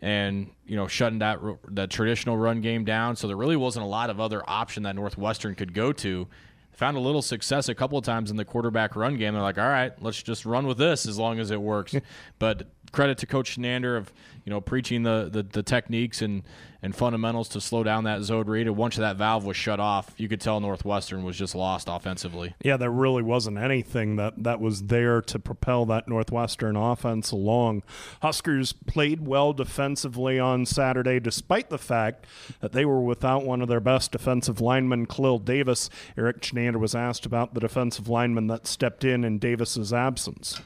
and 0.00 0.50
you 0.66 0.76
know 0.76 0.86
shutting 0.86 1.18
that 1.20 1.40
that 1.70 1.90
traditional 1.90 2.36
run 2.36 2.60
game 2.60 2.84
down. 2.84 3.16
So 3.16 3.26
there 3.26 3.36
really 3.36 3.56
wasn't 3.56 3.84
a 3.84 3.88
lot 3.88 4.10
of 4.10 4.20
other 4.20 4.42
option 4.46 4.82
that 4.82 4.94
Northwestern 4.94 5.54
could 5.54 5.72
go 5.72 5.92
to 5.94 6.28
found 6.78 6.96
a 6.96 7.00
little 7.00 7.22
success 7.22 7.68
a 7.68 7.74
couple 7.74 7.98
of 7.98 8.04
times 8.04 8.30
in 8.30 8.36
the 8.36 8.44
quarterback 8.44 8.94
run 8.94 9.16
game. 9.16 9.34
They're 9.34 9.42
like, 9.42 9.58
all 9.58 9.66
right, 9.66 9.92
let's 10.00 10.22
just 10.22 10.46
run 10.46 10.64
with 10.64 10.78
this 10.78 11.06
as 11.06 11.18
long 11.18 11.40
as 11.40 11.50
it 11.50 11.60
works. 11.60 11.96
but 12.38 12.68
credit 12.92 13.18
to 13.18 13.26
Coach 13.26 13.58
Chinander 13.58 13.96
of 13.96 14.12
you 14.48 14.54
know 14.54 14.62
preaching 14.62 15.02
the, 15.02 15.28
the, 15.30 15.42
the 15.42 15.62
techniques 15.62 16.22
and 16.22 16.42
and 16.80 16.96
fundamentals 16.96 17.50
to 17.50 17.60
slow 17.60 17.82
down 17.82 18.04
that 18.04 18.22
zone 18.22 18.46
read. 18.46 18.66
And 18.66 18.76
once 18.78 18.96
that 18.96 19.16
valve 19.16 19.44
was 19.44 19.58
shut 19.58 19.78
off, 19.78 20.14
you 20.16 20.26
could 20.26 20.40
tell 20.40 20.58
Northwestern 20.58 21.22
was 21.22 21.36
just 21.36 21.54
lost 21.54 21.86
offensively. 21.90 22.54
Yeah, 22.62 22.78
there 22.78 22.90
really 22.90 23.22
wasn't 23.22 23.58
anything 23.58 24.16
that, 24.16 24.42
that 24.44 24.58
was 24.58 24.84
there 24.84 25.20
to 25.22 25.38
propel 25.38 25.84
that 25.86 26.08
Northwestern 26.08 26.76
offense 26.76 27.30
along. 27.30 27.82
Huskers 28.22 28.72
played 28.72 29.26
well 29.26 29.52
defensively 29.52 30.38
on 30.38 30.64
Saturday, 30.64 31.20
despite 31.20 31.68
the 31.68 31.78
fact 31.78 32.24
that 32.60 32.72
they 32.72 32.86
were 32.86 33.02
without 33.02 33.44
one 33.44 33.60
of 33.60 33.68
their 33.68 33.80
best 33.80 34.12
defensive 34.12 34.60
linemen, 34.60 35.04
Khalil 35.06 35.40
Davis. 35.40 35.90
Erik 36.16 36.40
Chinander 36.40 36.78
was 36.78 36.94
asked 36.94 37.26
about 37.26 37.52
the 37.52 37.60
defensive 37.60 38.08
lineman 38.08 38.46
that 38.46 38.66
stepped 38.66 39.04
in 39.04 39.24
in 39.24 39.38
Davis's 39.38 39.92
absence. 39.92 40.60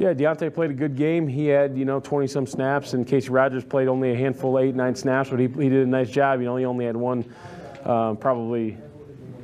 Yeah, 0.00 0.14
Deontay 0.14 0.54
played 0.54 0.70
a 0.70 0.74
good 0.74 0.96
game. 0.96 1.28
He 1.28 1.48
had, 1.48 1.76
you 1.76 1.84
know, 1.84 2.00
20 2.00 2.26
some 2.26 2.46
snaps, 2.46 2.94
and 2.94 3.06
Casey 3.06 3.28
Rogers 3.28 3.64
played 3.64 3.86
only 3.86 4.12
a 4.12 4.16
handful, 4.16 4.58
eight, 4.58 4.74
nine 4.74 4.94
snaps, 4.94 5.28
but 5.28 5.38
he, 5.38 5.46
he 5.46 5.68
did 5.68 5.86
a 5.86 5.90
nice 5.90 6.08
job. 6.08 6.40
You 6.40 6.46
know, 6.46 6.56
he 6.56 6.64
only 6.64 6.86
had 6.86 6.96
one, 6.96 7.22
um, 7.84 8.16
probably 8.16 8.78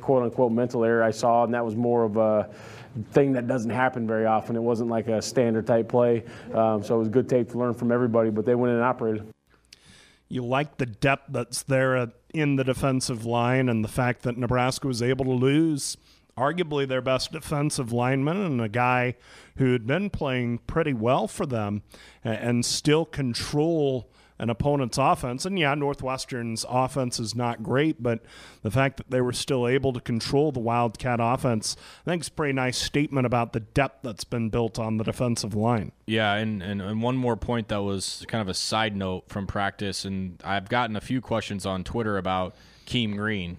quote 0.01 0.23
unquote 0.23 0.51
mental 0.51 0.83
error 0.83 1.03
I 1.03 1.11
saw, 1.11 1.43
and 1.43 1.53
that 1.53 1.63
was 1.63 1.75
more 1.75 2.05
of 2.05 2.17
a 2.17 2.49
thing 3.11 3.33
that 3.33 3.45
doesn't 3.45 3.69
happen 3.69 4.07
very 4.07 4.25
often. 4.25 4.55
It 4.55 4.63
wasn't 4.63 4.89
like 4.89 5.07
a 5.07 5.21
standard 5.21 5.67
type 5.67 5.89
play. 5.89 6.23
Um, 6.55 6.81
so 6.81 6.95
it 6.95 6.97
was 6.97 7.09
good 7.09 7.29
tape 7.29 7.51
to 7.51 7.59
learn 7.59 7.75
from 7.75 7.91
everybody, 7.91 8.31
but 8.31 8.43
they 8.43 8.55
went 8.55 8.71
in 8.71 8.77
and 8.77 8.83
operated. 8.83 9.31
You 10.27 10.43
like 10.43 10.77
the 10.77 10.87
depth 10.87 11.25
that's 11.29 11.61
there 11.61 12.11
in 12.33 12.55
the 12.55 12.63
defensive 12.63 13.27
line 13.27 13.69
and 13.69 13.83
the 13.83 13.89
fact 13.89 14.23
that 14.23 14.39
Nebraska 14.39 14.87
was 14.87 15.03
able 15.03 15.25
to 15.25 15.33
lose 15.33 15.97
arguably 16.37 16.87
their 16.87 17.01
best 17.01 17.31
defensive 17.31 17.91
lineman 17.91 18.37
and 18.37 18.61
a 18.61 18.69
guy 18.69 19.15
who 19.57 19.73
had 19.73 19.87
been 19.87 20.09
playing 20.09 20.59
pretty 20.59 20.93
well 20.93 21.27
for 21.27 21.45
them 21.45 21.81
and 22.23 22.63
still 22.63 23.05
control 23.05 24.09
an 24.39 24.49
opponent's 24.49 24.97
offense. 24.97 25.45
And 25.45 25.57
yeah, 25.57 25.73
Northwestern's 25.73 26.65
offense 26.69 27.19
is 27.19 27.35
not 27.35 27.63
great, 27.63 28.01
but 28.01 28.21
the 28.61 28.71
fact 28.71 28.97
that 28.97 29.09
they 29.09 29.21
were 29.21 29.33
still 29.33 29.67
able 29.67 29.93
to 29.93 29.99
control 29.99 30.51
the 30.51 30.59
Wildcat 30.59 31.19
offense, 31.19 31.75
I 32.05 32.11
think 32.11 32.21
is 32.21 32.27
a 32.27 32.31
pretty 32.31 32.53
nice 32.53 32.77
statement 32.77 33.25
about 33.25 33.53
the 33.53 33.61
depth 33.61 34.03
that's 34.03 34.23
been 34.23 34.49
built 34.49 34.77
on 34.77 34.97
the 34.97 35.03
defensive 35.03 35.55
line. 35.55 35.91
Yeah, 36.05 36.33
and, 36.35 36.61
and, 36.61 36.81
and 36.81 37.01
one 37.01 37.17
more 37.17 37.35
point 37.35 37.69
that 37.69 37.81
was 37.81 38.25
kind 38.27 38.41
of 38.41 38.47
a 38.47 38.53
side 38.53 38.95
note 38.95 39.27
from 39.27 39.47
practice, 39.47 40.05
and 40.05 40.39
I've 40.43 40.69
gotten 40.69 40.95
a 40.95 41.01
few 41.01 41.19
questions 41.19 41.65
on 41.65 41.83
Twitter 41.83 42.17
about 42.17 42.55
Keem 42.85 43.17
Green 43.17 43.57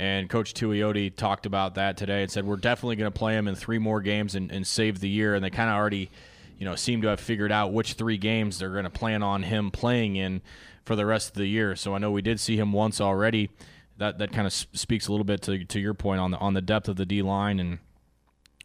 and 0.00 0.30
Coach 0.30 0.54
Tuioti 0.54 1.14
talked 1.14 1.44
about 1.44 1.74
that 1.74 1.98
today 1.98 2.22
and 2.22 2.32
said 2.32 2.46
we're 2.46 2.56
definitely 2.56 2.96
going 2.96 3.12
to 3.12 3.18
play 3.18 3.36
him 3.36 3.46
in 3.46 3.54
three 3.54 3.76
more 3.76 4.00
games 4.00 4.34
and, 4.34 4.50
and 4.50 4.66
save 4.66 4.98
the 4.98 5.10
year. 5.10 5.34
And 5.34 5.44
they 5.44 5.50
kind 5.50 5.68
of 5.68 5.76
already, 5.76 6.10
you 6.58 6.64
know, 6.64 6.74
seem 6.74 7.02
to 7.02 7.08
have 7.08 7.20
figured 7.20 7.52
out 7.52 7.74
which 7.74 7.92
three 7.92 8.16
games 8.16 8.58
they're 8.58 8.70
going 8.70 8.84
to 8.84 8.90
plan 8.90 9.22
on 9.22 9.42
him 9.42 9.70
playing 9.70 10.16
in 10.16 10.40
for 10.86 10.96
the 10.96 11.04
rest 11.04 11.28
of 11.28 11.34
the 11.34 11.46
year. 11.46 11.76
So 11.76 11.94
I 11.94 11.98
know 11.98 12.10
we 12.10 12.22
did 12.22 12.40
see 12.40 12.56
him 12.56 12.72
once 12.72 12.98
already 12.98 13.50
that 13.98 14.16
that 14.16 14.32
kind 14.32 14.46
of 14.46 14.54
speaks 14.54 15.06
a 15.06 15.12
little 15.12 15.24
bit 15.24 15.42
to 15.42 15.66
to 15.66 15.78
your 15.78 15.92
point 15.92 16.18
on 16.18 16.30
the 16.30 16.38
on 16.38 16.54
the 16.54 16.62
depth 16.62 16.88
of 16.88 16.96
the 16.96 17.04
D 17.04 17.20
line 17.20 17.60
and 17.60 17.78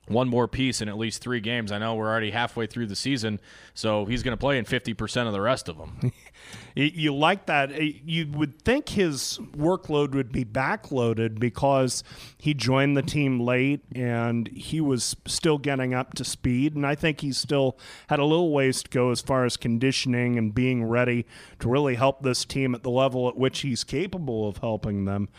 one 0.08 0.28
more 0.28 0.48
piece 0.48 0.82
in 0.82 0.90
at 0.90 0.98
least 0.98 1.22
three 1.22 1.40
games. 1.40 1.72
I 1.72 1.80
know 1.80 1.96
we're 1.96 2.10
already 2.10 2.32
halfway 2.32 2.68
through 2.68 2.88
the 2.88 2.96
season, 2.96 3.40
so 3.74 4.06
he's 4.06 4.24
going 4.24 4.34
to 4.34 4.40
play 4.40 4.58
in 4.58 4.66
50% 4.66 5.28
of 5.28 5.34
the 5.34 5.42
rest 5.42 5.68
of 5.68 5.78
them. 5.78 6.12
you 6.76 7.16
like 7.16 7.48
that. 7.48 7.82
You 7.82 8.28
would 8.34 8.62
think 8.62 8.90
his 8.90 9.40
workload 9.56 10.14
would 10.14 10.32
be 10.32 10.46
backloaded 10.46 11.40
because 11.40 12.04
he 12.38 12.54
joined 12.54 12.96
the 12.96 13.02
team 13.02 13.40
late 13.40 13.82
and 13.96 14.48
he 14.50 14.80
was 14.80 15.16
still 15.26 15.58
getting 15.58 15.94
up 15.94 16.14
to 16.16 16.24
speed. 16.24 16.76
And 16.76 16.86
I 16.86 16.94
think 16.96 17.22
he 17.22 17.32
still 17.32 17.78
had 18.08 18.20
a 18.20 18.26
little 18.26 18.52
ways 18.52 18.84
to 18.84 18.90
go 18.90 19.10
as 19.10 19.22
far 19.22 19.46
as 19.46 19.58
conditioning 19.58 20.38
and 20.38 20.54
being 20.54 20.84
ready 20.84 21.26
to 21.60 21.70
really 21.70 21.96
help 21.96 22.22
this 22.22 22.46
team 22.46 22.76
at 22.76 22.84
the 22.84 22.92
level 22.92 23.28
at 23.28 23.38
which 23.38 23.62
he's 23.62 23.84
capable 23.84 24.48
of 24.48 24.58
helping 24.58 25.06
them. 25.06 25.30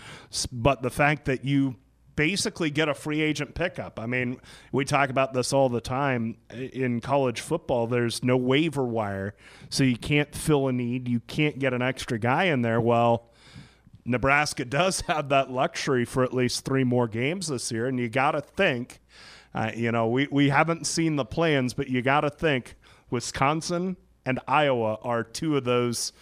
But 0.51 0.83
the 0.83 0.91
fact 0.91 1.27
that 1.27 1.45
you 1.45 1.77
basically 2.17 2.71
get 2.71 2.89
a 2.89 2.95
free 2.95 3.21
agent 3.21 3.55
pickup. 3.55 4.01
I 4.01 4.07
mean, 4.07 4.41
we 4.73 4.85
talk 4.85 5.11
about 5.11 5.35
this 5.35 5.53
all 5.53 5.69
the 5.69 5.81
time 5.81 6.39
in 6.51 7.01
college 7.01 7.41
football. 7.41 7.87
There's 7.87 8.25
no 8.25 8.37
waiver 8.37 8.85
wire, 8.85 9.35
so 9.69 9.85
you 9.85 9.97
can't 9.97 10.35
fill 10.35 10.67
a 10.69 10.73
need. 10.73 11.09
You 11.09 11.21
can't 11.21 11.59
get 11.59 11.73
an 11.73 11.83
extra 11.83 12.19
guy 12.19 12.45
in 12.45 12.63
there. 12.63 12.81
Well, 12.81 13.31
Nebraska 14.05 14.65
does 14.65 15.03
have 15.03 15.29
that 15.29 15.51
luxury 15.51 16.05
for 16.05 16.25
at 16.25 16.33
least 16.35 16.65
three 16.65 16.85
more 16.85 17.07
games 17.07 17.49
this 17.49 17.71
year, 17.71 17.87
and 17.87 18.01
you 18.01 18.09
got 18.09 18.33
to 18.33 18.41
think. 18.41 19.01
Uh, 19.55 19.71
you 19.75 19.91
know, 19.91 20.07
we, 20.09 20.29
we 20.31 20.51
haven't 20.51 20.87
seen 20.87 21.17
the 21.17 21.25
plans, 21.25 21.73
but 21.73 21.89
you 21.89 22.03
got 22.03 22.21
to 22.21 22.29
think 22.29 22.75
Wisconsin 23.09 23.97
and 24.27 24.39
Iowa 24.47 24.99
are 25.03 25.23
two 25.25 25.57
of 25.57 25.65
those, 25.65 26.13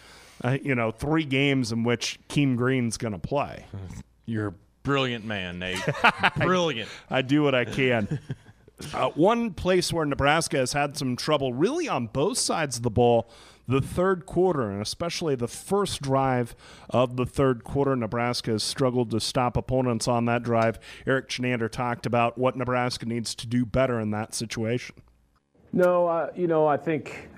uh, 0.41 0.57
you 0.61 0.73
know, 0.73 0.91
three 0.91 1.25
games 1.25 1.73
in 1.73 1.83
which 1.83 2.17
Keem 2.29 2.55
Green's 2.55 2.95
going 2.95 3.11
to 3.11 3.19
play. 3.19 3.65
You're 4.25 4.55
Brilliant 4.85 5.25
man, 5.25 5.59
Nate. 5.59 5.83
Brilliant. 6.37 6.89
I, 7.09 7.17
I 7.17 7.21
do 7.21 7.43
what 7.43 7.53
I 7.53 7.65
can. 7.65 8.19
Uh, 8.93 9.09
one 9.11 9.53
place 9.53 9.93
where 9.93 10.05
Nebraska 10.05 10.57
has 10.57 10.73
had 10.73 10.97
some 10.97 11.15
trouble, 11.15 11.53
really 11.53 11.87
on 11.87 12.07
both 12.07 12.37
sides 12.37 12.75
of 12.75 12.83
the 12.83 12.89
ball, 12.89 13.29
the 13.69 13.79
third 13.79 14.25
quarter, 14.25 14.69
and 14.69 14.81
especially 14.81 15.33
the 15.33 15.47
first 15.47 16.01
drive 16.01 16.57
of 16.89 17.15
the 17.15 17.25
third 17.25 17.63
quarter. 17.63 17.95
Nebraska 17.95 18.51
has 18.51 18.63
struggled 18.63 19.11
to 19.11 19.21
stop 19.21 19.55
opponents 19.55 20.09
on 20.09 20.25
that 20.25 20.43
drive. 20.43 20.77
Erik 21.07 21.29
Chinander 21.29 21.71
talked 21.71 22.05
about 22.05 22.37
what 22.37 22.57
Nebraska 22.57 23.05
needs 23.05 23.33
to 23.35 23.47
do 23.47 23.65
better 23.65 23.97
in 23.97 24.11
that 24.11 24.35
situation. 24.35 24.95
No, 25.71 26.07
uh, 26.07 26.31
you 26.35 26.47
know, 26.47 26.67
I 26.67 26.75
think 26.75 27.29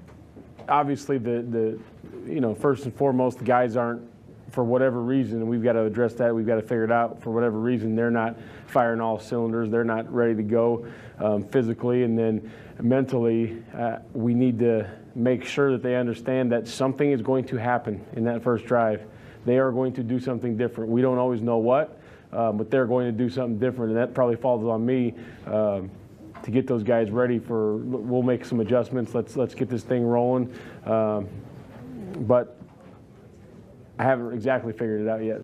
obviously 0.68 1.20
the, 1.20 1.44
the, 1.44 1.80
you 2.26 2.42
know, 2.42 2.56
first 2.56 2.86
and 2.86 2.96
foremost, 2.96 3.38
the 3.38 3.46
guys 3.46 3.76
aren't 3.76 4.02
for 4.50 4.64
whatever 4.64 5.02
reason, 5.02 5.40
and 5.40 5.50
we've 5.50 5.64
got 5.64 5.74
to 5.74 5.84
address 5.84 6.14
that. 6.16 6.34
We've 6.34 6.48
got 6.48 6.56
to 6.56 6.62
figure 6.62 6.84
it 6.84 6.92
out. 6.92 7.22
For 7.22 7.32
whatever 7.32 7.60
reason, 7.60 7.96
they're 7.96 8.12
not 8.12 8.38
firing 8.68 9.02
all 9.02 9.20
cylinders. 9.20 9.70
They're 9.70 9.84
not 9.84 10.12
ready 10.14 10.36
to 10.36 10.44
go 10.44 10.88
um, 11.20 11.44
physically, 11.46 12.04
and 12.04 12.18
then 12.18 12.52
mentally, 12.82 13.62
uh, 13.78 13.98
we 14.14 14.34
need 14.34 14.60
to 14.60 14.90
make 15.16 15.44
sure 15.44 15.72
that 15.72 15.82
they 15.82 15.96
understand 15.96 16.52
that 16.52 16.68
something 16.68 17.12
is 17.12 17.22
going 17.22 17.44
to 17.46 17.58
happen 17.58 18.06
in 18.14 18.24
that 18.26 18.44
first 18.44 18.66
drive. 18.66 19.06
They 19.46 19.58
are 19.58 19.72
going 19.72 19.94
to 19.94 20.04
do 20.04 20.20
something 20.20 20.58
different. 20.58 20.92
We 20.92 21.02
don't 21.02 21.18
always 21.18 21.42
know 21.42 21.58
what, 21.58 22.00
um, 22.32 22.58
but 22.58 22.70
they're 22.70 22.86
going 22.86 23.08
to 23.08 23.12
do 23.12 23.30
something 23.30 23.58
different, 23.58 23.92
and 23.92 24.00
that 24.00 24.14
probably 24.14 24.36
falls 24.36 24.64
on 24.66 24.86
me. 24.86 25.14
Um, 25.46 25.90
to 26.44 26.52
get 26.52 26.68
those 26.68 26.84
guys 26.84 27.10
ready 27.10 27.40
for, 27.40 27.78
we'll 27.78 28.22
make 28.22 28.46
some 28.46 28.60
adjustments. 28.60 29.14
Let's 29.16 29.36
let's 29.36 29.56
get 29.56 29.70
this 29.70 29.84
thing 29.84 30.06
rolling. 30.06 30.54
Um, 30.86 31.28
but 32.20 32.58
I 34.00 34.04
haven't 34.04 34.34
exactly 34.34 34.74
figured 34.74 35.02
it 35.02 35.08
out 35.08 35.24
yet. 35.24 35.42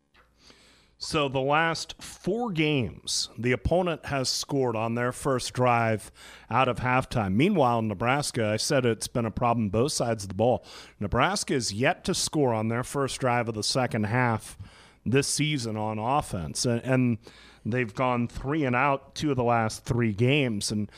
So, 1.06 1.28
the 1.28 1.42
last 1.42 2.02
four 2.02 2.50
games, 2.50 3.28
the 3.38 3.52
opponent 3.52 4.06
has 4.06 4.30
scored 4.30 4.78
on 4.78 4.96
their 4.96 5.12
first 5.12 5.52
drive 5.52 6.14
out 6.50 6.70
of 6.70 6.78
halftime. 6.78 7.34
Meanwhile, 7.34 7.82
Nebraska, 7.82 8.48
I 8.48 8.56
said 8.56 8.86
it's 8.86 9.10
been 9.10 9.26
a 9.26 9.32
problem 9.32 9.68
both 9.68 9.92
sides 9.92 10.24
of 10.24 10.30
the 10.30 10.36
ball. 10.36 10.64
Nebraska 11.02 11.56
is 11.56 11.74
yet 11.74 12.06
to 12.06 12.14
score 12.14 12.54
on 12.54 12.70
their 12.70 12.86
first 12.86 13.20
drive 13.20 13.50
of 13.50 13.56
the 13.56 13.64
second 13.64 14.06
half 14.06 14.58
this 15.06 15.28
season 15.28 15.76
on 15.76 16.00
offense. 16.00 16.66
And, 16.66 17.18
they've 17.66 17.94
gone 17.94 18.30
three 18.30 18.64
and 18.64 18.76
out 18.76 19.16
two 19.16 19.32
of 19.32 19.36
the 19.36 19.44
last 19.44 19.84
three 19.84 20.14
games. 20.14 20.72
And 20.72 20.90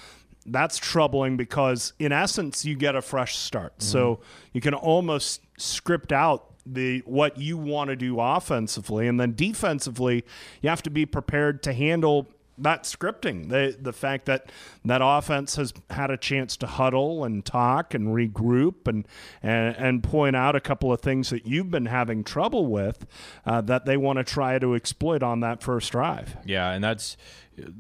that's 0.46 0.78
troubling 0.78 1.36
because, 1.36 1.94
in 1.98 2.12
essence, 2.12 2.64
you 2.64 2.76
get 2.76 2.96
a 2.96 3.02
fresh 3.02 3.38
start. 3.38 3.80
Mm-hmm. 3.80 3.92
So, 3.92 4.20
you 4.54 4.62
can 4.62 4.76
almost 4.76 5.42
script 5.58 6.12
out 6.12 6.52
the 6.66 7.00
what 7.06 7.38
you 7.38 7.58
want 7.58 7.90
to 7.90 7.96
do 7.96 8.20
offensively. 8.20 9.08
And 9.08 9.20
then 9.20 9.34
defensively 9.34 10.26
you 10.62 10.70
have 10.70 10.84
to 10.84 10.90
be 10.90 11.06
prepared 11.06 11.62
to 11.64 11.74
handle 11.74 12.28
that 12.58 12.84
scripting 12.84 13.50
the 13.50 13.76
the 13.80 13.92
fact 13.92 14.26
that 14.26 14.50
that 14.86 15.02
offense 15.04 15.58
has 15.58 15.74
had 15.90 16.10
a 16.10 16.18
chance 16.18 16.56
to 16.56 16.66
huddle 16.66 17.26
and 17.26 17.44
talk 17.44 17.94
and 17.94 18.10
regroup 18.10 18.88
and 18.88 19.06
and, 19.44 19.76
and 19.76 20.04
point 20.04 20.36
out 20.36 20.56
a 20.56 20.62
couple 20.62 20.92
of 20.92 21.02
things 21.02 21.30
that 21.30 21.46
you've 21.46 21.70
been 21.70 21.88
having 21.88 22.24
trouble 22.24 22.66
with 22.68 23.06
uh, 23.46 23.62
that 23.62 23.86
they 23.86 23.98
want 23.98 24.18
to 24.18 24.24
try 24.24 24.58
to 24.58 24.74
exploit 24.74 25.22
on 25.22 25.42
that 25.42 25.62
first 25.62 25.92
drive. 25.92 26.38
Yeah 26.46 26.72
and 26.72 26.84
that's 26.84 27.18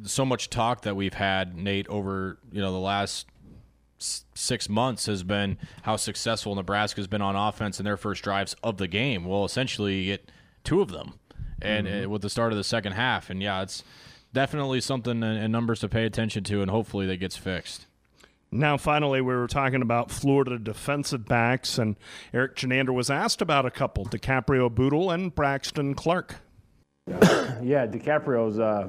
so 0.04 0.26
much 0.26 0.50
talk 0.50 0.82
that 0.82 0.95
we've 0.95 1.13
had 1.13 1.56
Nate 1.56 1.88
over 1.88 2.38
you 2.52 2.62
know 2.62 2.71
the 2.71 2.80
last 2.80 3.28
six 3.98 4.70
months 4.70 5.06
has 5.06 5.24
been 5.24 5.58
how 5.84 5.96
successful 5.96 6.56
Nebraska 6.56 7.00
has 7.00 7.08
been 7.08 7.22
on 7.22 7.36
offense 7.36 7.80
in 7.80 7.86
their 7.86 7.98
first 7.98 8.24
drives 8.24 8.56
of 8.64 8.78
the 8.78 8.88
game. 8.88 9.26
Well, 9.26 9.46
essentially, 9.46 10.00
you 10.00 10.12
get 10.14 10.32
two 10.64 10.82
of 10.82 10.92
them, 10.92 11.14
and 11.62 11.88
mm-hmm. 11.88 12.10
with 12.10 12.22
the 12.22 12.30
start 12.30 12.52
of 12.52 12.58
the 12.58 12.64
second 12.64 12.94
half, 12.94 13.30
and 13.30 13.42
yeah, 13.42 13.62
it's 13.62 13.84
definitely 14.34 14.82
something 14.82 15.24
and 15.24 15.52
numbers 15.52 15.80
to 15.80 15.90
pay 15.90 16.06
attention 16.06 16.44
to, 16.46 16.62
and 16.62 16.70
hopefully 16.70 17.06
that 17.08 17.18
gets 17.18 17.38
fixed. 17.38 17.88
Now, 18.52 18.78
finally, 18.78 19.22
we 19.22 19.34
were 19.34 19.48
talking 19.48 19.82
about 19.82 20.12
Florida 20.12 20.58
defensive 20.58 21.26
backs, 21.26 21.78
and 21.78 21.98
Erik 22.34 22.56
Chinander 22.56 22.94
was 22.94 23.10
asked 23.10 23.42
about 23.42 23.66
a 23.66 23.72
couple: 23.72 24.06
DiCaprio 24.06 24.74
Bootle 24.74 25.12
and 25.12 25.34
Braxton 25.34 25.94
Clark. 25.96 26.38
yeah, 27.62 27.86
DiCaprio's 27.86 28.58
uh, 28.58 28.88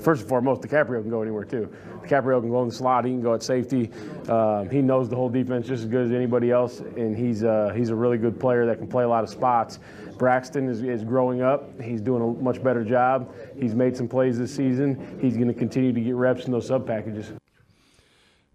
first 0.00 0.20
and 0.20 0.28
foremost. 0.28 0.62
DiCaprio 0.62 1.02
can 1.02 1.10
go 1.10 1.20
anywhere 1.20 1.42
too. 1.44 1.68
DiCaprio 2.04 2.40
can 2.40 2.48
go 2.48 2.62
in 2.62 2.68
the 2.68 2.74
slot. 2.74 3.04
He 3.04 3.10
can 3.10 3.22
go 3.22 3.34
at 3.34 3.42
safety. 3.42 3.90
Um, 4.28 4.70
he 4.70 4.80
knows 4.80 5.08
the 5.08 5.16
whole 5.16 5.28
defense 5.28 5.66
just 5.66 5.82
as 5.82 5.88
good 5.88 6.06
as 6.06 6.12
anybody 6.12 6.52
else, 6.52 6.78
and 6.78 7.16
he's 7.16 7.42
uh, 7.42 7.72
he's 7.74 7.88
a 7.88 7.94
really 7.94 8.18
good 8.18 8.38
player 8.38 8.66
that 8.66 8.78
can 8.78 8.86
play 8.86 9.02
a 9.02 9.08
lot 9.08 9.24
of 9.24 9.30
spots. 9.30 9.80
Braxton 10.16 10.68
is, 10.68 10.82
is 10.82 11.02
growing 11.02 11.42
up. 11.42 11.80
He's 11.80 12.00
doing 12.00 12.22
a 12.22 12.40
much 12.40 12.62
better 12.62 12.84
job. 12.84 13.34
He's 13.58 13.74
made 13.74 13.96
some 13.96 14.06
plays 14.06 14.38
this 14.38 14.54
season. 14.54 15.18
He's 15.20 15.34
going 15.34 15.48
to 15.48 15.54
continue 15.54 15.92
to 15.92 16.00
get 16.00 16.14
reps 16.14 16.44
in 16.44 16.52
those 16.52 16.68
sub 16.68 16.86
packages. 16.86 17.32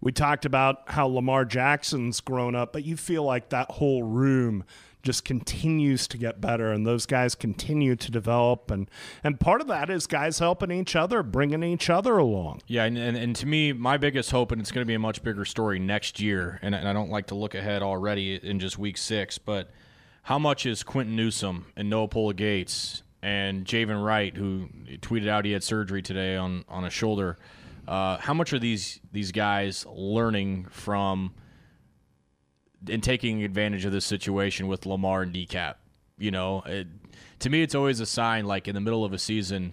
We 0.00 0.12
talked 0.12 0.46
about 0.46 0.84
how 0.86 1.06
Lamar 1.06 1.44
Jackson's 1.44 2.20
grown 2.20 2.54
up, 2.54 2.72
but 2.72 2.84
you 2.84 2.96
feel 2.96 3.24
like 3.24 3.50
that 3.50 3.70
whole 3.72 4.02
room 4.02 4.64
just 5.02 5.24
continues 5.24 6.06
to 6.08 6.18
get 6.18 6.40
better 6.40 6.72
and 6.72 6.86
those 6.86 7.06
guys 7.06 7.34
continue 7.34 7.96
to 7.96 8.10
develop 8.10 8.70
and 8.70 8.90
and 9.24 9.40
part 9.40 9.60
of 9.60 9.66
that 9.66 9.90
is 9.90 10.06
guys 10.06 10.38
helping 10.38 10.70
each 10.70 10.94
other 10.94 11.22
bringing 11.22 11.62
each 11.62 11.88
other 11.88 12.18
along. 12.18 12.60
Yeah 12.66 12.84
and, 12.84 12.98
and, 12.98 13.16
and 13.16 13.36
to 13.36 13.46
me 13.46 13.72
my 13.72 13.96
biggest 13.96 14.30
hope 14.30 14.52
and 14.52 14.60
it's 14.60 14.70
going 14.70 14.82
to 14.82 14.88
be 14.88 14.94
a 14.94 14.98
much 14.98 15.22
bigger 15.22 15.44
story 15.44 15.78
next 15.78 16.20
year 16.20 16.58
and, 16.62 16.74
and 16.74 16.88
i 16.88 16.92
don't 16.92 17.10
like 17.10 17.26
to 17.28 17.34
look 17.34 17.54
ahead 17.54 17.82
already 17.82 18.34
in 18.36 18.58
just 18.58 18.78
week 18.78 18.98
six 18.98 19.38
but 19.38 19.70
how 20.22 20.38
much 20.38 20.66
is 20.66 20.82
quinton 20.82 21.16
newsome 21.16 21.66
and 21.76 21.88
noa 21.88 22.08
pola-gates 22.08 23.02
and 23.22 23.64
Javin 23.64 24.02
Wright, 24.02 24.34
who 24.34 24.68
tweeted 25.00 25.28
out 25.28 25.44
he 25.44 25.52
had 25.52 25.62
surgery 25.62 26.02
today 26.02 26.36
on, 26.36 26.64
on 26.68 26.84
a 26.84 26.90
shoulder, 26.90 27.36
uh, 27.86 28.18
how 28.18 28.34
much 28.34 28.52
are 28.52 28.58
these 28.58 29.00
these 29.12 29.32
guys 29.32 29.84
learning 29.86 30.66
from 30.70 31.34
and 32.88 33.02
taking 33.02 33.42
advantage 33.42 33.84
of 33.84 33.92
this 33.92 34.04
situation 34.04 34.68
with 34.68 34.86
Lamar 34.86 35.22
and 35.22 35.34
DCAP. 35.34 35.74
You 36.18 36.30
know, 36.30 36.62
it, 36.66 36.86
to 37.40 37.50
me, 37.50 37.62
it's 37.62 37.74
always 37.74 38.00
a 38.00 38.06
sign 38.06 38.44
like 38.44 38.68
in 38.68 38.74
the 38.74 38.80
middle 38.80 39.04
of 39.04 39.12
a 39.12 39.18
season 39.18 39.72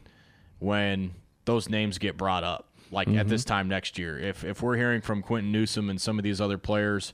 when 0.60 1.14
those 1.46 1.70
names 1.70 1.98
get 1.98 2.18
brought 2.18 2.44
up, 2.44 2.70
like 2.92 3.08
mm-hmm. 3.08 3.20
at 3.20 3.28
this 3.28 3.44
time 3.44 3.68
next 3.68 3.98
year. 3.98 4.18
If 4.18 4.44
if 4.44 4.62
we're 4.62 4.78
hearing 4.78 5.02
from 5.02 5.22
Quinton 5.22 5.52
Newsome 5.52 5.90
and 5.90 6.00
some 6.00 6.18
of 6.18 6.24
these 6.24 6.40
other 6.40 6.58
players 6.58 7.14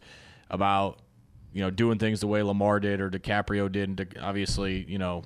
about 0.49 0.99
you 1.51 1.62
know 1.62 1.69
doing 1.69 1.97
things 1.97 2.19
the 2.19 2.27
way 2.27 2.43
Lamar 2.43 2.79
did 2.79 3.01
or 3.01 3.10
DiCaprio 3.10 3.71
did, 3.71 3.89
and 3.89 4.17
obviously 4.21 4.86
you 4.88 4.97
know 4.97 5.23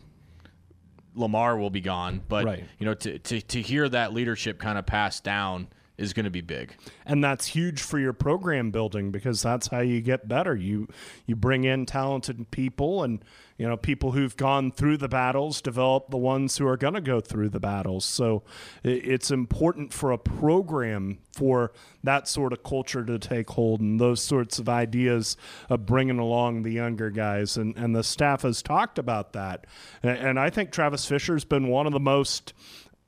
Lamar 1.15 1.57
will 1.57 1.69
be 1.69 1.81
gone, 1.81 2.21
but 2.27 2.45
right. 2.45 2.63
you 2.79 2.85
know 2.85 2.93
to, 2.93 3.19
to 3.19 3.41
to 3.41 3.61
hear 3.61 3.89
that 3.89 4.13
leadership 4.13 4.59
kind 4.59 4.77
of 4.77 4.85
pass 4.85 5.19
down 5.19 5.67
is 5.97 6.13
going 6.13 6.25
to 6.25 6.29
be 6.29 6.41
big. 6.41 6.75
and 7.05 7.23
that's 7.23 7.47
huge 7.47 7.81
for 7.81 7.97
your 7.99 8.13
program 8.13 8.69
building 8.71 9.09
because 9.11 9.41
that's 9.41 9.67
how 9.67 9.79
you 9.79 9.99
get 10.01 10.27
better. 10.27 10.55
You 10.55 10.87
you 11.25 11.35
bring 11.35 11.63
in 11.63 11.85
talented 11.85 12.51
people 12.51 13.03
and 13.03 13.23
you 13.57 13.67
know 13.67 13.75
people 13.77 14.11
who've 14.11 14.37
gone 14.37 14.71
through 14.71 14.97
the 14.97 15.07
battles 15.07 15.59
develop 15.61 16.11
the 16.11 16.17
ones 16.17 16.57
who 16.57 16.67
are 16.67 16.77
going 16.77 16.93
to 16.93 17.01
go 17.01 17.19
through 17.19 17.49
the 17.49 17.59
battles. 17.59 18.05
So 18.05 18.43
it's 18.83 19.31
important 19.31 19.91
for 19.93 20.11
a 20.11 20.17
program 20.19 21.17
for 21.35 21.71
that 22.03 22.27
sort 22.27 22.53
of 22.53 22.63
culture 22.63 23.03
to 23.03 23.17
take 23.19 23.49
hold 23.49 23.81
and 23.81 23.99
those 23.99 24.21
sorts 24.21 24.59
of 24.59 24.69
ideas 24.69 25.35
of 25.69 25.85
bringing 25.85 26.19
along 26.19 26.61
the 26.63 26.71
younger 26.71 27.09
guys 27.09 27.57
and 27.57 27.75
and 27.75 27.95
the 27.95 28.03
staff 28.03 28.43
has 28.43 28.61
talked 28.61 28.99
about 28.99 29.33
that. 29.33 29.65
A- 30.03 30.07
And 30.09 30.39
I 30.39 30.49
think 30.51 30.71
Travis 30.71 31.05
Fisher's 31.07 31.43
been 31.45 31.67
one 31.69 31.87
of 31.87 31.93
the 31.93 31.99
most 31.99 32.53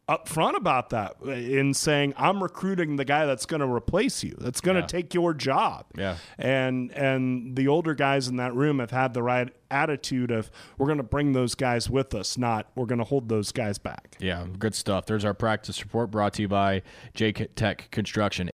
upfront 0.10 0.56
about 0.58 0.90
that 0.90 1.16
in 1.22 1.74
saying 1.74 2.14
I'm 2.18 2.42
recruiting 2.42 2.96
the 2.96 3.06
guy 3.06 3.26
that's 3.28 3.46
going 3.46 3.62
to 3.62 3.68
replace 3.68 4.24
you. 4.24 4.36
That's 4.40 4.60
going 4.60 4.76
to 4.76 4.82
Yeah. 4.82 4.88
take 4.88 5.14
your 5.14 5.34
job. 5.36 5.86
Yeah. 5.96 6.18
And 6.38 6.92
and 6.94 7.56
the 7.56 7.68
older 7.68 7.94
guys 7.94 8.28
in 8.28 8.38
that 8.38 8.54
room 8.56 8.80
have 8.80 8.92
had 8.92 9.14
the 9.14 9.22
right 9.24 9.50
attitude 9.72 10.32
of 10.32 10.50
we're 10.80 10.88
going 10.88 10.98
to 10.98 11.04
bring 11.04 11.34
those 11.34 11.54
guys 11.54 11.90
with 11.90 12.16
us, 12.16 12.38
not 12.38 12.72
we're 12.76 12.88
going 12.88 12.98
to 13.00 13.06
hold 13.06 13.30
those 13.30 13.52
guys 13.52 13.78
back. 13.78 14.18
Yeah, 14.20 14.48
good 14.58 14.74
stuff. 14.74 15.06
There's 15.06 15.24
our 15.24 15.36
practice 15.36 15.82
report 15.84 16.10
brought 16.10 16.34
to 16.34 16.42
you 16.42 16.48
by 16.48 16.82
J 17.14 17.32
Tech 17.32 17.90
Construction. 17.92 18.50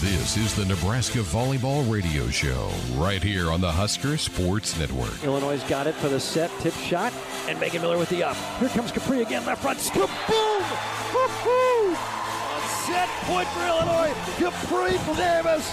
This 0.00 0.36
is 0.36 0.56
the 0.56 0.64
Nebraska 0.64 1.20
Volleyball 1.20 1.88
Radio 1.88 2.28
Show, 2.28 2.68
right 2.96 3.22
here 3.22 3.52
on 3.52 3.60
the 3.60 3.70
Husker 3.70 4.16
Sports 4.16 4.76
Network. 4.76 5.22
Illinois 5.22 5.62
got 5.68 5.86
it 5.86 5.94
for 5.94 6.08
the 6.08 6.18
set, 6.18 6.50
tip 6.58 6.74
shot, 6.74 7.12
and 7.46 7.60
Megan 7.60 7.80
Miller 7.80 7.96
with 7.96 8.08
the 8.08 8.24
up. 8.24 8.36
Here 8.58 8.68
comes 8.70 8.90
Capri 8.90 9.22
again, 9.22 9.46
left 9.46 9.62
front, 9.62 9.78
scoop, 9.78 10.10
boom! 10.26 10.62
Woo-hoo! 11.14 11.94
Set 12.84 13.08
point 13.22 13.46
for 13.46 13.66
Illinois, 13.68 14.12
Capri 14.36 14.98
Davis 15.14 15.72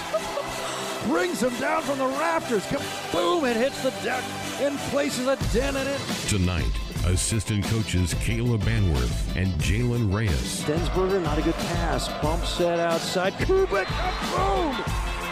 brings 1.07 1.41
him 1.41 1.55
down 1.59 1.81
from 1.81 1.97
the 1.97 2.05
rafters. 2.05 2.63
Boom! 3.11 3.43
It 3.45 3.57
hits 3.57 3.81
the 3.81 3.89
deck 4.03 4.23
and 4.59 4.77
places 4.91 5.25
a 5.25 5.35
dent 5.51 5.77
in 5.77 5.87
it. 5.87 5.99
Tonight, 6.27 6.71
assistant 7.05 7.63
coaches 7.65 8.13
Kayla 8.15 8.57
Banwarth 8.59 9.35
and 9.35 9.51
Jaylen 9.55 10.13
Reyes. 10.13 10.63
Densberger, 10.63 11.21
not 11.23 11.37
a 11.37 11.41
good 11.41 11.55
pass. 11.55 12.07
Bump 12.21 12.45
set 12.45 12.79
outside. 12.79 13.33
Kubik, 13.33 13.87
boom! 14.31 14.75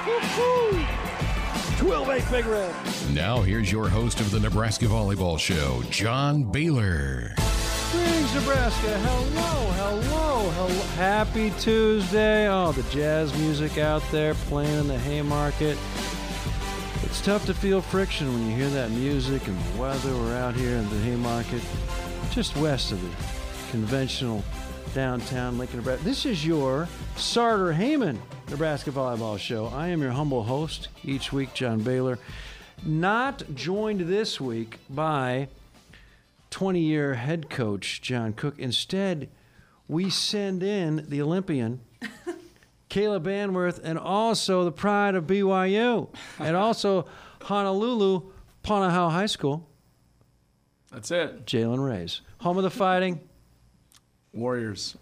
Woo-hoo! 0.06 0.86
12-8 1.80 2.32
Big 2.32 2.46
Red. 2.46 2.76
Now, 3.14 3.42
here's 3.42 3.72
your 3.72 3.88
host 3.88 4.20
of 4.20 4.32
the 4.32 4.40
Nebraska 4.40 4.86
Volleyball 4.86 5.40
Show, 5.40 5.82
John 5.90 6.44
Baylor. 6.44 7.34
Greetings, 7.92 8.36
Nebraska. 8.36 9.00
Hello, 9.00 9.72
hello, 9.72 10.50
hello. 10.52 10.82
Happy 10.96 11.52
Tuesday. 11.60 12.48
Oh, 12.50 12.72
the 12.72 12.84
jazz 12.92 13.36
music 13.40 13.78
out 13.78 14.04
there 14.12 14.34
playing 14.34 14.78
in 14.78 14.88
the 14.88 15.00
Haymarket. 15.00 15.78
It's 17.04 17.22
tough 17.22 17.46
to 17.46 17.54
feel 17.54 17.82
friction 17.82 18.32
when 18.34 18.50
you 18.50 18.56
hear 18.56 18.70
that 18.70 18.92
music 18.92 19.48
and 19.48 19.58
the 19.58 19.82
weather. 19.82 20.14
We're 20.14 20.36
out 20.36 20.54
here 20.56 20.76
in 20.76 20.90
the 20.90 21.00
Haymarket, 21.00 21.62
just 22.32 22.56
west 22.58 22.92
of 22.92 23.02
the 23.02 23.10
conventional 23.72 24.44
downtown 24.94 25.58
Lincoln, 25.58 25.78
Nebraska. 25.78 26.04
This 26.04 26.26
is 26.26 26.46
your 26.46 26.88
Sartor 27.16 27.72
Hamann 27.72 28.22
Nebraska 28.50 28.92
Volleyball 28.92 29.40
Show. 29.40 29.68
I 29.68 29.88
am 29.88 30.02
your 30.02 30.12
humble 30.12 30.44
host 30.44 30.90
each 31.04 31.32
week, 31.32 31.54
John 31.54 31.82
Baylor. 31.82 32.20
Not 32.86 33.44
joined 33.56 34.02
this 34.02 34.42
week 34.42 34.80
by 34.90 35.48
20 36.50 36.80
year 36.80 37.14
head 37.16 37.50
coach 37.50 38.02
John 38.02 38.34
Cook. 38.34 38.56
Instead, 38.58 39.30
we 39.88 40.10
send 40.10 40.64
in 40.64 41.06
the 41.10 41.22
Olympian, 41.22 41.80
Kayla 42.90 43.22
Banwarth, 43.22 43.80
and 43.84 44.00
also 44.00 44.64
the 44.66 44.72
pride 44.72 45.16
of 45.16 45.26
BYU, 45.28 46.10
and 46.40 46.56
also 46.56 47.06
Honolulu, 47.44 48.32
Punahou 48.64 49.12
High 49.12 49.26
School, 49.28 49.68
That's 50.92 51.12
it. 51.12 51.46
Jaylen 51.46 51.86
Reyes, 51.86 52.22
Home 52.40 52.58
of 52.58 52.64
the 52.64 52.72
fighting. 52.72 53.22
Warriors. 54.34 54.96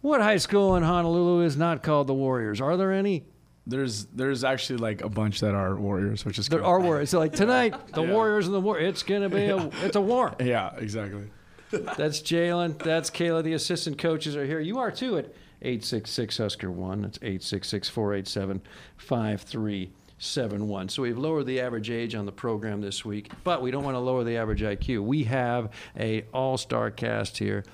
What 0.00 0.20
high 0.20 0.36
school 0.36 0.76
in 0.76 0.82
Honolulu 0.82 1.42
is 1.44 1.56
not 1.56 1.82
called 1.82 2.06
the 2.06 2.14
Warriors? 2.14 2.60
Are 2.60 2.76
there 2.76 2.92
any? 2.92 3.24
There's 3.66 4.06
there's 4.06 4.44
actually 4.44 4.78
like 4.78 5.02
a 5.02 5.08
bunch 5.08 5.40
that 5.40 5.54
are 5.54 5.76
Warriors, 5.76 6.24
which 6.24 6.38
is 6.38 6.48
There 6.48 6.60
cool. 6.60 6.68
are 6.68 6.80
Warriors. 6.80 7.10
So 7.10 7.18
like 7.18 7.32
tonight, 7.34 7.74
the 7.92 8.02
Yeah. 8.02 8.12
Warriors 8.12 8.46
and 8.46 8.54
the 8.54 8.60
War. 8.60 8.78
It's 8.78 9.02
gonna 9.02 9.28
be 9.28 9.46
a. 9.46 9.68
It's 9.82 9.96
a 9.96 10.00
war. 10.00 10.34
Yeah, 10.40 10.74
exactly. 10.78 11.24
That's 11.70 12.20
Jaylen. 12.22 12.78
That's 12.82 13.10
Kayla. 13.10 13.42
The 13.42 13.52
assistant 13.52 13.98
coaches 13.98 14.36
are 14.36 14.46
here. 14.46 14.60
You 14.60 14.78
are 14.78 14.90
too 14.90 15.18
at 15.18 15.34
866 15.62 16.38
Husker 16.38 16.70
1. 16.70 17.02
That's 17.02 17.18
866 17.18 17.88
487 17.88 18.62
5371. 18.96 20.88
So 20.88 21.02
we've 21.02 21.18
lowered 21.18 21.46
the 21.46 21.60
average 21.60 21.90
age 21.90 22.14
on 22.14 22.26
the 22.26 22.32
program 22.32 22.80
this 22.80 23.04
week, 23.04 23.30
but 23.44 23.62
we 23.62 23.70
don't 23.70 23.84
want 23.84 23.94
to 23.94 24.00
lower 24.00 24.24
the 24.24 24.36
average 24.36 24.62
IQ. 24.62 25.04
We 25.04 25.24
have 25.24 25.72
a 25.98 26.24
all-star 26.32 26.90
cast 26.90 27.38
here. 27.38 27.64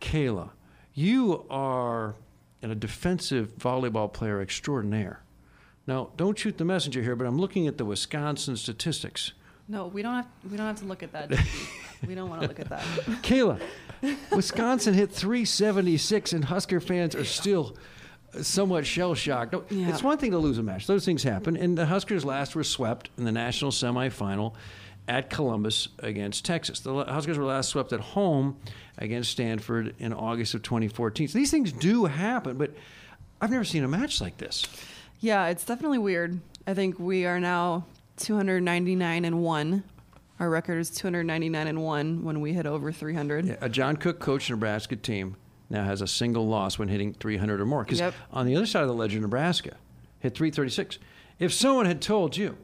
Kayla, 0.00 0.50
you 0.94 1.44
are 1.50 2.14
a 2.62 2.74
defensive 2.74 3.56
volleyball 3.58 4.12
player 4.12 4.40
extraordinaire. 4.40 5.20
Now, 5.86 6.10
don't 6.16 6.38
shoot 6.38 6.56
the 6.56 6.64
messenger 6.64 7.02
here, 7.02 7.14
but 7.14 7.26
I'm 7.26 7.38
looking 7.38 7.66
at 7.66 7.76
the 7.76 7.84
Wisconsin 7.84 8.56
statistics. 8.56 9.32
No, 9.68 9.86
we 9.86 10.02
don't 10.02 10.14
have 10.14 10.26
we 10.50 10.56
don't 10.56 10.66
have 10.66 10.80
to 10.80 10.84
look 10.84 11.02
at 11.02 11.12
that. 11.12 11.30
we 12.06 12.14
don't 12.14 12.28
want 12.28 12.42
to 12.42 12.48
look 12.48 12.60
at 12.60 12.68
that. 12.68 12.82
Kayla, 13.22 13.60
Wisconsin 14.32 14.94
hit 14.94 15.10
376, 15.10 16.32
and 16.32 16.44
Husker 16.44 16.80
fans 16.80 17.14
are 17.14 17.24
still 17.24 17.76
somewhat 18.40 18.86
shell 18.86 19.14
shocked. 19.14 19.54
Yeah. 19.70 19.88
It's 19.88 20.02
one 20.02 20.18
thing 20.18 20.32
to 20.32 20.38
lose 20.38 20.58
a 20.58 20.62
match; 20.62 20.86
those 20.86 21.04
things 21.04 21.22
happen. 21.22 21.56
And 21.56 21.76
the 21.78 21.86
Huskers 21.86 22.24
last 22.24 22.54
were 22.54 22.64
swept 22.64 23.10
in 23.16 23.24
the 23.24 23.32
national 23.32 23.70
semifinal 23.70 24.54
at 25.06 25.30
Columbus 25.30 25.88
against 25.98 26.44
Texas. 26.44 26.80
The 26.80 27.04
Huskers 27.04 27.38
were 27.38 27.44
last 27.44 27.68
swept 27.68 27.92
at 27.92 28.00
home 28.00 28.56
against 28.98 29.30
Stanford 29.30 29.94
in 29.98 30.12
August 30.12 30.54
of 30.54 30.62
2014. 30.62 31.28
So 31.28 31.38
these 31.38 31.50
things 31.50 31.72
do 31.72 32.06
happen, 32.06 32.56
but 32.56 32.74
I've 33.40 33.50
never 33.50 33.64
seen 33.64 33.84
a 33.84 33.88
match 33.88 34.20
like 34.20 34.38
this. 34.38 34.66
Yeah, 35.20 35.46
it's 35.48 35.64
definitely 35.64 35.98
weird. 35.98 36.40
I 36.66 36.74
think 36.74 36.98
we 36.98 37.26
are 37.26 37.38
now 37.38 37.86
299 38.16 39.24
and 39.24 39.42
one. 39.42 39.84
Our 40.44 40.50
record 40.50 40.76
is 40.76 40.90
299 40.90 41.66
and 41.68 41.82
one 41.82 42.22
when 42.22 42.42
we 42.42 42.52
hit 42.52 42.66
over 42.66 42.92
300. 42.92 43.56
A 43.62 43.68
John 43.70 43.96
Cook 43.96 44.20
coached 44.20 44.50
Nebraska 44.50 44.94
team 44.94 45.36
now 45.70 45.84
has 45.84 46.02
a 46.02 46.06
single 46.06 46.46
loss 46.46 46.78
when 46.78 46.88
hitting 46.88 47.14
300 47.14 47.62
or 47.62 47.64
more. 47.64 47.82
Because 47.82 48.00
Yep. 48.00 48.12
on 48.30 48.44
the 48.44 48.54
other 48.54 48.66
side 48.66 48.82
of 48.82 48.88
the 48.88 48.94
ledger, 48.94 49.18
Nebraska 49.18 49.76
hit 50.20 50.34
336. 50.34 50.98
If 51.38 51.50
someone 51.54 51.86
had 51.86 52.02
told 52.02 52.36
you, 52.36 52.58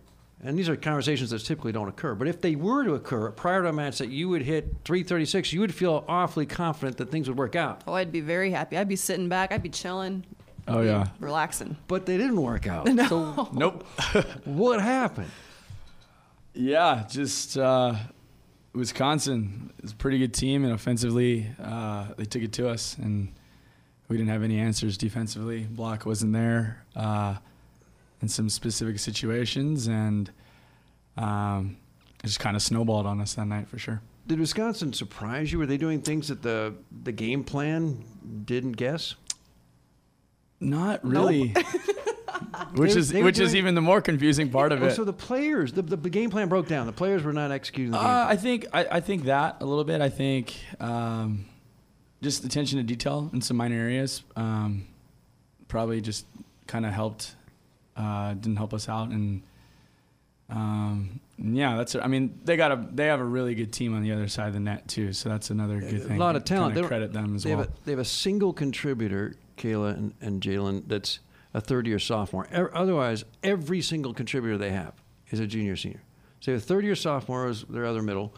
and 0.44 0.58
these 0.58 0.68
are 0.68 0.76
conversations 0.76 1.30
that 1.30 1.38
typically 1.38 1.72
don't 1.72 1.88
occur, 1.88 2.14
but 2.14 2.28
if 2.28 2.42
they 2.42 2.54
were 2.54 2.84
to 2.84 2.92
occur 2.92 3.30
prior 3.30 3.62
to 3.62 3.70
a 3.70 3.72
match 3.72 3.96
that 3.96 4.10
you 4.10 4.28
would 4.28 4.42
hit 4.42 4.74
336, 4.84 5.50
you 5.54 5.60
would 5.60 5.74
feel 5.74 6.04
awfully 6.06 6.44
confident 6.44 6.98
that 6.98 7.10
things 7.10 7.28
would 7.30 7.38
work 7.38 7.56
out. 7.56 7.80
Oh, 7.86 7.94
I'd 7.94 8.12
be 8.12 8.20
very 8.20 8.50
happy. 8.50 8.76
I'd 8.76 8.88
be 8.88 8.96
sitting 8.96 9.30
back. 9.30 9.52
I'd 9.52 9.62
be 9.62 9.70
chilling. 9.70 10.26
Oh 10.68 10.82
yeah. 10.82 11.06
Relaxing. 11.18 11.78
But 11.88 12.04
they 12.04 12.18
didn't 12.18 12.42
work 12.42 12.66
out. 12.66 12.86
So 13.08 13.48
Nope. 13.54 13.84
what 14.44 14.82
happened? 14.82 15.30
Yeah, 16.60 17.04
just 17.08 17.56
uh, 17.56 17.94
Wisconsin 18.74 19.72
is 19.82 19.92
a 19.92 19.96
pretty 19.96 20.18
good 20.18 20.34
team, 20.34 20.64
and 20.64 20.72
offensively, 20.72 21.48
uh, 21.62 22.08
they 22.16 22.24
took 22.24 22.42
it 22.42 22.52
to 22.54 22.68
us, 22.68 22.96
and 22.98 23.32
we 24.08 24.16
didn't 24.16 24.30
have 24.30 24.42
any 24.42 24.58
answers 24.58 24.98
defensively. 24.98 25.60
Block 25.64 26.04
wasn't 26.04 26.32
there 26.32 26.84
uh, 26.94 27.36
in 28.20 28.28
some 28.28 28.50
specific 28.50 28.98
situations, 28.98 29.86
and 29.86 30.30
um, 31.16 31.78
it 32.22 32.26
just 32.26 32.40
kind 32.40 32.56
of 32.56 32.62
snowballed 32.62 33.06
on 33.06 33.20
us 33.20 33.34
that 33.34 33.46
night 33.46 33.68
for 33.68 33.78
sure. 33.78 34.02
Did 34.26 34.38
Wisconsin 34.38 34.92
surprise 34.92 35.50
you? 35.50 35.58
Were 35.58 35.66
they 35.66 35.78
doing 35.78 36.02
things 36.02 36.28
that 36.28 36.42
the 36.42 36.74
the 37.02 37.12
game 37.12 37.42
plan 37.42 38.04
didn't 38.44 38.72
guess? 38.72 39.14
Not 40.60 41.02
really. 41.04 41.54
which 42.74 42.92
They- 42.94 42.98
is 42.98 43.08
they 43.10 43.22
which 43.22 43.38
is 43.38 43.54
even 43.54 43.74
the 43.74 43.80
more 43.80 44.00
confusing 44.00 44.50
part 44.50 44.72
of 44.72 44.82
Oh, 44.82 44.86
it. 44.86 44.94
so 44.94 45.04
the 45.04 45.12
players, 45.12 45.72
the, 45.72 45.82
the, 45.82 45.96
the 45.96 46.10
game 46.10 46.30
plan 46.30 46.48
broke 46.48 46.66
down. 46.68 46.86
The 46.86 46.92
players 46.92 47.22
were 47.22 47.32
not 47.32 47.50
executing 47.50 47.92
the 47.92 47.98
game. 47.98 48.06
Uh. 48.06 48.26
I 48.28 48.36
think 48.36 48.66
I, 48.72 48.86
I 48.90 49.00
think 49.00 49.24
that 49.24 49.56
a 49.60 49.64
little 49.66 49.84
bit. 49.84 50.00
I 50.00 50.08
think 50.08 50.54
um, 50.80 51.44
just 52.22 52.44
attention 52.44 52.78
to 52.78 52.82
detail 52.84 53.30
in 53.32 53.40
some 53.40 53.56
minor 53.56 53.76
areas 53.76 54.22
um, 54.36 54.86
probably 55.68 56.00
just 56.00 56.26
kind 56.66 56.84
of 56.86 56.92
helped. 56.92 57.34
Uh, 57.96 58.32
didn't 58.34 58.56
help 58.56 58.72
us 58.72 58.88
out, 58.88 59.08
and 59.10 59.42
um, 60.48 61.20
yeah, 61.38 61.76
that's. 61.76 61.94
I 61.94 62.06
mean, 62.06 62.38
they 62.44 62.56
got 62.56 62.72
a 62.72 62.86
they 62.92 63.06
have 63.06 63.20
a 63.20 63.24
really 63.24 63.54
good 63.54 63.72
team 63.72 63.94
on 63.94 64.02
the 64.02 64.12
other 64.12 64.26
side 64.28 64.48
of 64.48 64.54
the 64.54 64.60
net 64.60 64.88
too. 64.88 65.12
So 65.12 65.28
that's 65.28 65.50
another 65.50 65.80
good 65.80 66.04
thing. 66.04 66.16
A 66.16 66.20
lot 66.20 66.36
of 66.36 66.44
talent. 66.44 66.74
They- 66.74 66.82
credit 66.82 67.12
them 67.12 67.36
as 67.36 67.42
they 67.42 67.50
well. 67.50 67.64
Have 67.64 67.68
a, 67.68 67.72
they 67.84 67.92
have 67.92 67.98
a 67.98 68.04
single 68.04 68.52
contributor, 68.52 69.34
Kayla 69.58 69.94
and, 69.94 70.14
and 70.20 70.40
Jaylen, 70.42 70.84
that's 70.86 71.20
a 71.54 71.60
third 71.60 71.86
year 71.86 71.98
sophomore. 71.98 72.46
E- 72.46 72.56
otherwise, 72.72 73.24
every 73.42 73.80
single 73.80 74.14
contributor 74.14 74.56
they 74.58 74.70
have 74.70 74.94
is 75.30 75.40
a 75.40 75.46
junior 75.46 75.76
senior. 75.76 76.02
So 76.40 76.52
a 76.54 76.60
third 76.60 76.84
year 76.84 76.94
sophomore 76.96 77.48
is 77.48 77.64
their 77.64 77.84
other 77.86 78.02
middle. 78.02 78.34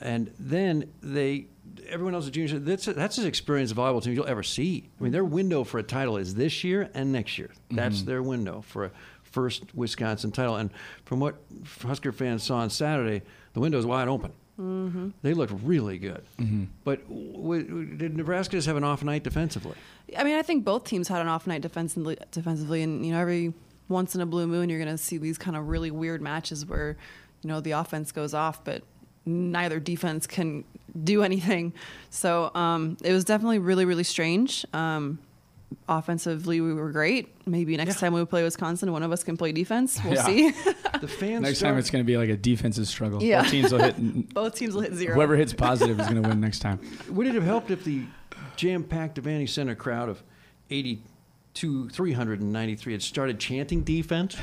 And 0.00 0.32
then 0.38 0.90
they 1.02 1.46
everyone 1.88 2.14
else 2.14 2.24
is 2.24 2.28
a 2.28 2.32
junior. 2.32 2.58
That's 2.58 2.86
that's 2.86 3.18
as 3.18 3.24
experienced 3.26 3.72
a 3.74 3.76
volleyball 3.76 4.02
team 4.02 4.14
you'll 4.14 4.26
ever 4.26 4.42
see. 4.42 4.88
I 4.98 5.02
mean, 5.02 5.12
their 5.12 5.24
window 5.24 5.62
for 5.62 5.78
a 5.78 5.82
title 5.82 6.16
is 6.16 6.34
this 6.34 6.64
year 6.64 6.88
and 6.94 7.12
next 7.12 7.38
year. 7.38 7.50
That's 7.70 8.00
Mhm. 8.02 8.06
their 8.06 8.22
window 8.22 8.62
for 8.62 8.86
a 8.86 8.90
first 9.22 9.74
Wisconsin 9.74 10.32
title. 10.32 10.56
And 10.56 10.70
from 11.04 11.20
what 11.20 11.40
Husker 11.82 12.12
fans 12.12 12.42
saw 12.42 12.56
on 12.58 12.70
Saturday, 12.70 13.22
the 13.52 13.60
window 13.60 13.78
is 13.78 13.84
wide 13.86 14.08
open. 14.08 14.32
Mm-hmm. 14.60 15.08
They 15.22 15.32
looked 15.32 15.54
really 15.64 15.96
good. 15.98 16.22
Mhm. 16.38 16.66
But 16.84 17.08
w- 17.08 17.62
w- 17.64 17.96
did 17.96 18.16
Nebraska 18.16 18.56
just 18.56 18.66
have 18.66 18.76
an 18.76 18.84
off 18.84 19.02
night 19.02 19.22
defensively? 19.24 19.74
I 20.18 20.22
mean, 20.24 20.36
I 20.36 20.42
think 20.42 20.64
both 20.64 20.84
teams 20.84 21.08
had 21.08 21.22
an 21.22 21.28
off 21.28 21.46
night 21.46 21.62
defensively, 21.62 22.18
defensively, 22.30 22.82
and 22.82 23.04
you 23.06 23.12
know, 23.12 23.20
every 23.20 23.54
once 23.88 24.14
in 24.14 24.20
a 24.20 24.26
blue 24.26 24.46
moon, 24.46 24.68
you're 24.68 24.78
going 24.78 24.90
to 24.90 24.98
see 25.02 25.16
these 25.18 25.38
kind 25.38 25.56
of 25.56 25.68
really 25.68 25.90
weird 25.90 26.20
matches 26.20 26.66
where, 26.66 26.96
you 27.42 27.48
know, 27.48 27.60
the 27.60 27.70
offense 27.72 28.12
goes 28.12 28.34
off, 28.34 28.62
but 28.64 28.82
neither 29.26 29.80
defense 29.80 30.26
can 30.26 30.64
do 31.04 31.22
anything. 31.22 31.72
So 32.10 32.54
um, 32.54 32.96
it 33.02 33.12
was 33.12 33.24
definitely 33.24 33.58
really, 33.60 33.84
really 33.84 34.04
strange. 34.04 34.64
Um, 34.72 35.18
offensively, 35.88 36.60
we 36.60 36.72
were 36.72 36.90
great. 36.92 37.28
Maybe 37.46 37.76
next 37.76 37.98
time 38.00 38.12
we 38.12 38.24
play 38.24 38.42
Wisconsin, 38.42 38.92
one 38.92 39.02
of 39.02 39.12
us 39.12 39.22
can 39.24 39.36
play 39.36 39.52
defense. 39.52 39.98
We'll 40.04 40.14
Yeah. 40.14 40.22
see. 40.24 40.50
the 41.00 41.08
fans. 41.08 41.42
Next 41.42 41.60
time 41.60 41.78
it's 41.78 41.90
going 41.90 42.04
to 42.04 42.06
be 42.06 42.16
like 42.16 42.28
a 42.28 42.36
defensive 42.36 42.86
struggle. 42.86 43.22
Yeah. 43.22 43.42
Both 43.42 43.50
teams 43.50 43.72
will 43.72 43.80
hit. 43.80 44.34
Both 44.34 44.54
teams 44.56 44.74
will 44.74 44.82
hit 44.82 44.94
zero. 44.94 45.14
Whoever 45.14 45.36
hits 45.36 45.52
positive 45.52 45.98
is 45.98 46.06
going 46.08 46.22
to 46.22 46.28
win 46.28 46.40
next 46.40 46.60
time. 46.60 46.80
Would 47.10 47.26
it 47.26 47.34
have 47.34 47.44
helped 47.44 47.70
if 47.70 47.84
the 47.84 48.04
jam-packed 48.56 49.20
Devaney 49.20 49.48
Center 49.48 49.74
crowd 49.74 50.08
of 50.08 50.22
82, 50.70 51.88
393 51.90 52.92
had 52.92 53.02
started 53.02 53.38
chanting 53.40 53.82
defense? 53.82 54.36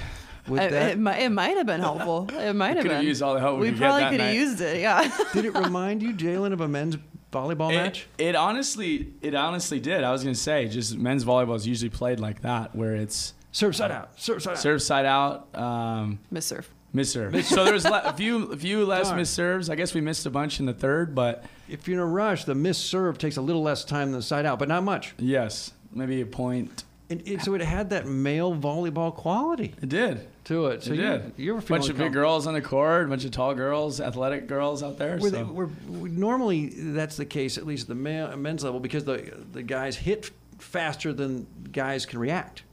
Would 0.48 0.62
It, 0.62 0.72
that 0.72 0.92
it, 0.94 1.00
might, 1.00 1.18
it 1.20 1.30
might 1.30 1.58
have 1.58 1.66
been 1.66 1.82
helpful. 1.82 2.30
It 2.34 2.54
might 2.54 2.76
have 2.76 2.78
could 2.78 2.84
been. 2.90 2.98
have 2.98 3.04
used 3.04 3.22
all 3.22 3.34
the 3.34 3.40
help 3.42 3.56
we 3.60 3.64
we 3.64 3.70
could 3.72 3.80
get 3.80 3.86
probably 3.86 4.02
that 4.04 4.12
could 4.12 4.20
have 4.22 4.34
used 4.36 4.62
it. 4.62 4.80
Yeah. 4.80 5.12
did 5.34 5.46
it 5.46 5.54
remind 5.54 6.02
you, 6.02 6.14
Jaylen, 6.14 6.54
of 6.54 6.62
a 6.62 6.68
men's 6.68 6.98
volleyball 7.32 7.74
match? 7.74 8.08
It, 8.18 8.28
it 8.28 8.36
honestly, 8.36 9.14
it 9.22 9.36
honestly 9.36 9.80
did. 9.80 10.04
I 10.04 10.12
was 10.12 10.24
going 10.24 10.34
to 10.36 10.40
say, 10.40 10.68
just 10.68 10.98
men's 10.98 11.26
volleyball 11.26 11.56
is 11.56 11.68
usually 11.68 11.90
played 11.90 12.20
like 12.20 12.42
that, 12.42 12.76
where 12.76 12.96
it's 12.96 13.34
Serve 13.52 13.76
side 13.76 13.92
out, 13.92 14.12
serve 14.20 14.44
side 14.44 14.52
out. 14.52 14.58
serve 14.60 14.82
side 14.84 15.06
out, 15.06 15.56
um, 15.58 16.20
Miss 16.30 16.46
serve. 16.46 16.70
miss 16.94 17.12
serve. 17.12 17.44
so 17.46 17.64
there 17.64 17.74
was 17.74 17.86
le- 17.90 18.04
a 18.06 18.14
few, 18.14 18.44
a 18.52 18.58
few 18.58 18.86
less 18.86 19.08
Darn. 19.08 19.18
miss 19.18 19.30
serves. 19.32 19.70
I 19.70 19.76
guess 19.76 19.94
we 19.96 20.02
missed 20.02 20.26
a 20.26 20.30
bunch 20.30 20.60
in 20.60 20.66
the 20.68 20.74
third, 20.74 21.16
but 21.16 21.44
If 21.68 21.88
you're 21.88 21.98
in 21.98 22.04
a 22.04 22.06
rush, 22.06 22.44
the 22.44 22.54
miss 22.56 22.78
serve 22.78 23.18
takes 23.18 23.38
a 23.38 23.42
little 23.42 23.64
less 23.64 23.84
time 23.84 24.12
than 24.12 24.20
the 24.20 24.24
side 24.24 24.46
out, 24.46 24.60
but 24.60 24.68
not 24.68 24.84
much. 24.84 25.16
yes, 25.18 25.72
maybe 25.92 26.22
a 26.22 26.26
point. 26.26 26.84
And 27.10 27.26
it, 27.26 27.42
so 27.42 27.54
it 27.56 27.62
had 27.62 27.90
that 27.92 28.06
male 28.06 28.54
volleyball 28.54 29.16
quality 29.16 29.74
It 29.82 29.90
did. 29.90 30.28
To 30.48 30.68
it. 30.68 30.84
So 30.84 30.94
it 30.94 30.96
you, 30.96 31.02
did. 31.02 31.34
you 31.36 31.54
were 31.54 31.60
a 31.60 31.62
bunch 31.62 31.90
of 31.90 31.98
big 31.98 32.14
girls 32.14 32.48
on 32.48 32.54
the 32.54 32.62
court, 32.62 33.06
a 33.06 33.10
bunch 33.10 33.26
of 33.26 33.32
tall 33.32 33.54
girls, 33.54 34.00
athletic 34.00 34.48
girls 34.48 34.82
out 34.82 34.98
there. 34.98 35.18
Were 35.18 35.30
so. 35.30 35.36
they, 35.36 35.44
were, 35.44 35.70
we- 35.90 36.10
normally, 36.10 36.70
that's 36.70 37.18
the 37.18 37.26
case, 37.26 37.58
at 37.58 37.68
least 37.68 37.84
at 37.84 37.88
the 37.90 37.96
male, 37.96 38.36
men's 38.38 38.64
level, 38.64 38.80
because 38.80 39.04
the 39.04 39.34
the 39.52 39.62
guys 39.62 39.98
hit 39.98 40.32
faster 40.58 41.12
than 41.12 41.48
guys 41.74 42.06
can 42.06 42.20
react. 42.20 42.64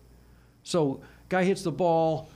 So, 0.63 1.01
guy 1.29 1.43
hits 1.43 1.63
the 1.63 1.73
ball, 1.73 2.29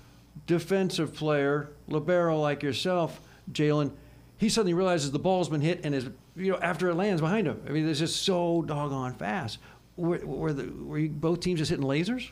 defensive 0.49 1.15
player, 1.15 1.71
libero 1.87 2.41
like 2.41 2.65
yourself, 2.65 3.21
Jaylen, 3.53 3.93
he 4.39 4.49
suddenly 4.49 4.75
realizes 4.75 5.13
the 5.13 5.19
ball's 5.21 5.49
been 5.49 5.61
hit 5.61 5.81
and 5.85 5.95
is 5.95 6.09
you 6.35 6.51
know 6.53 6.59
after 6.59 6.89
it 6.89 6.95
lands 6.95 7.21
behind 7.21 7.47
him. 7.47 7.63
I 7.65 7.71
mean, 7.71 7.89
it's 7.89 8.01
just 8.01 8.23
so 8.23 8.63
doggone 8.63 9.15
fast. 9.15 9.59
Were, 9.97 10.19
were, 10.25 10.53
the, 10.53 10.69
were 10.85 10.99
you 10.99 11.11
both 11.11 11.41
teams 11.41 11.59
just 11.59 11.71
hitting 11.71 11.85
lasers 11.85 12.31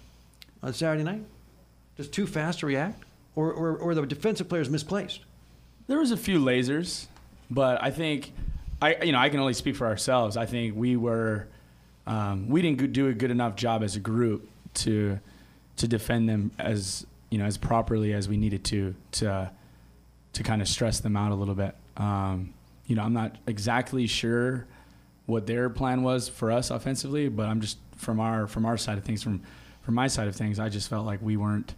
on 0.62 0.72
Saturday 0.72 1.04
night? 1.04 1.24
Just 1.96 2.12
too 2.12 2.26
fast 2.26 2.60
to 2.60 2.66
react, 2.66 3.04
or 3.34 3.52
or, 3.52 3.76
or 3.76 3.94
the 3.94 4.06
defensive 4.06 4.48
players 4.48 4.68
misplaced? 4.68 5.20
There 5.86 5.98
was 5.98 6.10
a 6.10 6.16
few 6.16 6.38
lasers, 6.40 7.06
but 7.50 7.82
I 7.82 7.90
think 7.90 8.32
I 8.82 9.02
you 9.02 9.12
know 9.12 9.18
I 9.18 9.28
can 9.28 9.40
only 9.40 9.54
speak 9.54 9.76
for 9.76 9.86
ourselves. 9.86 10.36
I 10.36 10.46
think 10.46 10.76
we 10.76 10.96
were 10.96 11.48
um, 12.06 12.48
we 12.48 12.62
didn't 12.62 12.92
do 12.92 13.08
a 13.08 13.14
good 13.14 13.30
enough 13.30 13.56
job 13.56 13.82
as 13.82 13.96
a 13.96 14.00
group 14.00 14.48
to 14.74 15.18
to 15.76 15.88
defend 15.88 16.28
them 16.28 16.50
as 16.58 17.06
you 17.30 17.38
know 17.38 17.44
as 17.44 17.56
properly 17.56 18.12
as 18.12 18.28
we 18.28 18.36
needed 18.36 18.64
to 18.64 18.94
to 19.12 19.50
to 20.34 20.42
kind 20.42 20.60
of 20.60 20.68
stress 20.68 21.00
them 21.00 21.16
out 21.16 21.32
a 21.32 21.34
little 21.34 21.54
bit. 21.54 21.74
Um, 21.96 22.52
you 22.86 22.94
know, 22.94 23.02
I'm 23.02 23.14
not 23.14 23.36
exactly 23.46 24.06
sure 24.06 24.66
what 25.24 25.46
their 25.46 25.70
plan 25.70 26.02
was 26.02 26.28
for 26.28 26.52
us 26.52 26.70
offensively, 26.70 27.28
but 27.28 27.46
I'm 27.46 27.60
just 27.60 27.78
from 27.96 28.20
our 28.20 28.46
from 28.46 28.66
our 28.66 28.76
side 28.76 28.98
of 28.98 29.04
things, 29.04 29.22
from 29.22 29.42
from 29.86 29.94
my 29.94 30.08
side 30.08 30.26
of 30.26 30.34
things, 30.34 30.58
I 30.58 30.68
just 30.68 30.90
felt 30.90 31.06
like 31.06 31.22
we 31.22 31.36
weren't, 31.36 31.72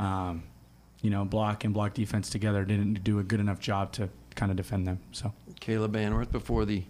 um, 0.00 0.42
you 1.02 1.10
know, 1.10 1.24
block 1.24 1.64
and 1.64 1.72
block 1.72 1.94
defense 1.94 2.28
together 2.30 2.64
didn't 2.64 3.04
do 3.04 3.18
a 3.18 3.22
good 3.22 3.40
enough 3.40 3.60
job 3.60 3.92
to 3.92 4.08
kind 4.34 4.50
of 4.50 4.56
defend 4.56 4.86
them. 4.86 4.98
So 5.12 5.32
Kayla 5.60 5.88
Banwarth, 5.88 6.30
before 6.32 6.64
the 6.64 6.84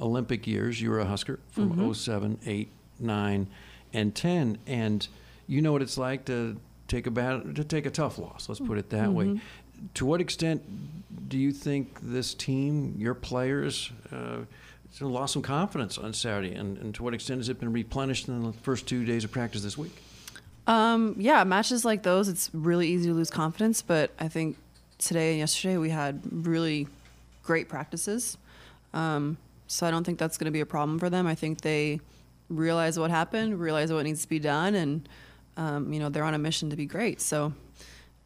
Olympic 0.00 0.46
years, 0.46 0.80
you 0.80 0.90
were 0.90 1.00
a 1.00 1.04
Husker 1.06 1.40
from 1.50 1.74
Mhm. 1.74 1.94
'07, 1.94 2.38
'08, 2.46 2.68
'09, 2.98 3.48
and 3.92 4.14
10, 4.14 4.58
and 4.66 5.06
you 5.46 5.60
know 5.62 5.72
what 5.72 5.82
it's 5.82 5.98
like 5.98 6.24
to 6.26 6.58
take 6.88 7.06
a 7.06 7.10
bad, 7.10 7.54
to 7.56 7.64
take 7.64 7.86
a 7.86 7.90
tough 7.90 8.18
loss. 8.18 8.48
Let's 8.48 8.60
put 8.60 8.78
it 8.78 8.90
that 8.90 9.12
way. 9.12 9.26
Mhm. 9.26 9.40
To 9.94 10.04
what 10.06 10.20
extent 10.20 10.62
do 11.28 11.38
you 11.38 11.52
think 11.52 11.98
this 12.02 12.34
team, 12.34 12.94
your 12.98 13.14
players, 13.14 13.90
uh, 14.12 14.40
lost 15.00 15.32
some 15.34 15.42
confidence 15.42 15.96
on 15.98 16.12
Saturday, 16.12 16.54
and, 16.54 16.76
and 16.78 16.94
to 16.94 17.02
what 17.02 17.14
extent 17.14 17.38
has 17.40 17.48
it 17.48 17.58
been 17.60 17.72
replenished 17.72 18.28
in 18.28 18.42
the 18.42 18.52
first 18.52 18.86
two 18.86 19.04
days 19.04 19.24
of 19.24 19.30
practice 19.32 19.62
this 19.62 19.78
week? 19.78 20.02
Um, 20.66 21.16
yeah, 21.18 21.44
matches 21.44 21.84
like 21.84 22.02
those, 22.02 22.28
it's 22.28 22.50
really 22.52 22.88
easy 22.88 23.08
to 23.08 23.14
lose 23.14 23.30
confidence. 23.30 23.82
But 23.82 24.12
I 24.18 24.28
think 24.28 24.56
today 24.98 25.30
and 25.30 25.38
yesterday 25.38 25.76
we 25.76 25.90
had 25.90 26.20
really 26.30 26.86
great 27.42 27.68
practices. 27.68 28.36
Um, 28.92 29.38
so 29.66 29.86
I 29.86 29.90
don't 29.90 30.04
think 30.04 30.18
that's 30.18 30.36
going 30.36 30.46
to 30.46 30.52
be 30.52 30.60
a 30.60 30.66
problem 30.66 30.98
for 30.98 31.10
them. 31.10 31.26
I 31.26 31.34
think 31.34 31.60
they 31.60 32.00
realize 32.48 32.98
what 32.98 33.10
happened, 33.10 33.60
realize 33.60 33.92
what 33.92 34.04
needs 34.04 34.22
to 34.22 34.28
be 34.28 34.38
done, 34.38 34.74
and 34.74 35.08
um, 35.56 35.92
you 35.92 36.00
know 36.00 36.08
they're 36.08 36.24
on 36.24 36.34
a 36.34 36.38
mission 36.38 36.70
to 36.70 36.76
be 36.76 36.86
great. 36.86 37.20
So 37.20 37.52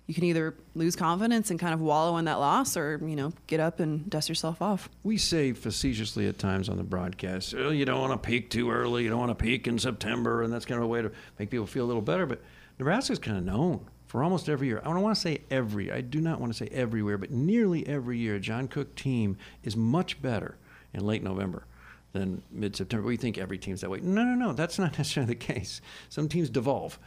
you 0.07 0.15
can 0.15 0.25
either 0.25 0.55
lose 0.75 0.97
confidence 0.97 1.51
and 1.51 1.59
kind 1.59 1.73
of 1.73 1.81
wallow 1.81 2.17
in 2.19 2.27
that 2.27 2.39
loss, 2.39 2.77
or 2.77 3.01
you 3.07 3.17
know 3.17 3.33
get 3.47 3.61
up 3.61 3.81
and 3.81 4.09
dust 4.09 4.29
yourself 4.29 4.61
off. 4.61 4.89
We 5.03 5.17
say 5.17 5.53
facetiously 5.53 6.27
at 6.29 6.39
times 6.39 6.69
on 6.69 6.77
the 6.77 6.85
broadcast, 6.85 7.55
oh, 7.57 7.71
you 7.71 7.85
don't 7.85 8.01
want 8.01 8.13
to 8.13 8.19
peak 8.27 8.51
too 8.51 8.71
early. 8.71 9.05
You 9.05 9.11
don't 9.11 9.21
want 9.21 9.37
to 9.37 9.43
peak 9.43 9.67
in 9.67 9.79
September, 9.79 10.43
and 10.43 10.53
that's 10.53 10.67
kind 10.67 10.79
of 10.79 10.85
a 10.85 10.89
way 10.89 11.03
to 11.03 11.11
make 11.39 11.51
people 11.51 11.67
feel 11.67 11.85
a 11.85 11.87
little 11.87 12.03
better. 12.03 12.27
But 12.27 12.43
Nebraska's 12.79 13.19
kind 13.19 13.39
of 13.39 13.45
known 13.45 13.87
for 14.07 14.23
almost 14.23 14.49
every 14.49 14.67
year. 14.67 14.81
I 14.85 14.89
don't 14.89 15.01
want 15.01 15.15
to 15.15 15.21
say 15.21 15.41
every. 15.51 15.91
I 15.91 16.01
do 16.03 16.21
not 16.21 16.41
want 16.41 16.53
to 16.53 16.57
say 16.57 16.69
everywhere, 16.73 17.19
but 17.19 17.31
nearly 17.31 17.87
every 17.87 18.19
year, 18.19 18.39
John 18.39 18.69
Cook 18.69 18.95
team 18.95 19.37
is 19.63 19.77
much 19.77 20.21
better 20.21 20.57
in 20.93 21.07
late 21.07 21.23
November 21.23 21.67
than 22.15 22.43
mid-September. 22.51 23.07
We 23.07 23.17
think 23.19 23.37
every 23.37 23.59
team's 23.59 23.83
that 23.83 23.91
way. 23.91 23.99
No, 24.01 24.25
no, 24.25 24.35
no. 24.35 24.53
That's 24.55 24.79
not 24.79 24.97
necessarily 24.99 25.35
the 25.35 25.39
case. 25.53 25.83
Some 26.09 26.29
teams 26.29 26.49
devolve, 26.49 26.99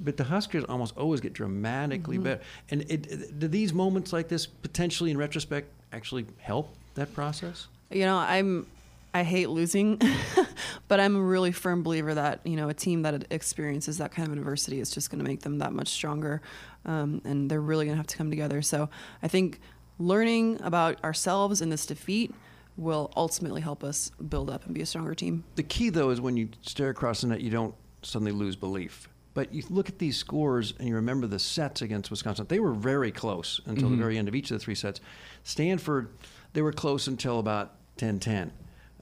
but 0.00 0.18
the 0.18 0.24
Huskers 0.24 0.64
almost 0.64 0.96
always 0.98 1.20
get 1.20 1.32
dramatically 1.32 2.18
Mhm. 2.18 2.24
better. 2.24 2.42
And 2.70 2.82
it, 2.82 3.06
it- 3.06 3.38
do 3.38 3.48
these 3.48 3.72
moments 3.72 4.12
like 4.12 4.28
this 4.28 4.44
potentially, 4.44 5.10
in 5.10 5.16
retrospect, 5.16 5.70
actually 5.92 6.26
help 6.38 6.74
that 6.96 7.14
process? 7.14 7.68
You 7.90 8.04
know, 8.04 8.18
I'm 8.18 8.66
I 9.14 9.22
hate 9.22 9.48
losing, 9.48 9.98
but 10.88 11.00
I'm 11.00 11.16
a 11.16 11.20
really 11.22 11.50
firm 11.52 11.82
believer 11.82 12.12
that 12.12 12.40
you 12.44 12.56
know 12.56 12.68
a 12.68 12.74
team 12.74 13.00
that 13.02 13.24
experiences 13.30 13.96
that 13.98 14.10
kind 14.12 14.28
of 14.28 14.36
adversity 14.36 14.78
is 14.80 14.90
just 14.90 15.08
going 15.10 15.20
to 15.20 15.24
make 15.24 15.40
them 15.40 15.58
that 15.58 15.72
much 15.72 15.88
stronger, 15.88 16.42
um, 16.84 17.22
and 17.24 17.48
they're 17.50 17.62
really 17.62 17.86
going 17.86 17.94
to 17.94 17.98
have 17.98 18.08
to 18.08 18.16
come 18.16 18.28
together. 18.28 18.60
So 18.60 18.90
I 19.22 19.28
think 19.28 19.58
learning 19.98 20.60
about 20.62 21.02
ourselves 21.02 21.62
in 21.62 21.70
this 21.70 21.86
defeat 21.86 22.34
will 22.76 23.10
ultimately 23.16 23.60
help 23.60 23.82
us 23.82 24.10
build 24.28 24.50
up 24.50 24.64
and 24.66 24.74
be 24.74 24.82
a 24.82 24.86
stronger 24.86 25.14
team. 25.14 25.44
The 25.54 25.62
key, 25.62 25.88
though, 25.90 26.10
is 26.10 26.20
when 26.20 26.36
you 26.36 26.48
stare 26.62 26.90
across 26.90 27.22
the 27.22 27.28
net, 27.28 27.40
you 27.40 27.50
don't 27.50 27.74
suddenly 28.02 28.32
lose 28.32 28.56
belief. 28.56 29.08
But 29.34 29.52
you 29.52 29.62
look 29.68 29.88
at 29.88 29.98
these 29.98 30.16
scores 30.16 30.72
and 30.78 30.88
you 30.88 30.94
remember 30.94 31.26
the 31.26 31.38
sets 31.38 31.82
against 31.82 32.10
Wisconsin. 32.10 32.46
They 32.48 32.58
were 32.60 32.72
very 32.72 33.12
close 33.12 33.60
until 33.66 33.88
Mhm. 33.88 33.92
the 33.92 33.96
very 33.96 34.16
end 34.18 34.28
of 34.28 34.34
each 34.34 34.50
of 34.50 34.58
the 34.58 34.64
three 34.64 34.74
sets. 34.74 35.00
Stanford, 35.42 36.08
they 36.54 36.62
were 36.62 36.72
close 36.72 37.06
until 37.06 37.38
about 37.38 37.72
10 37.98 38.18
10. 38.18 38.52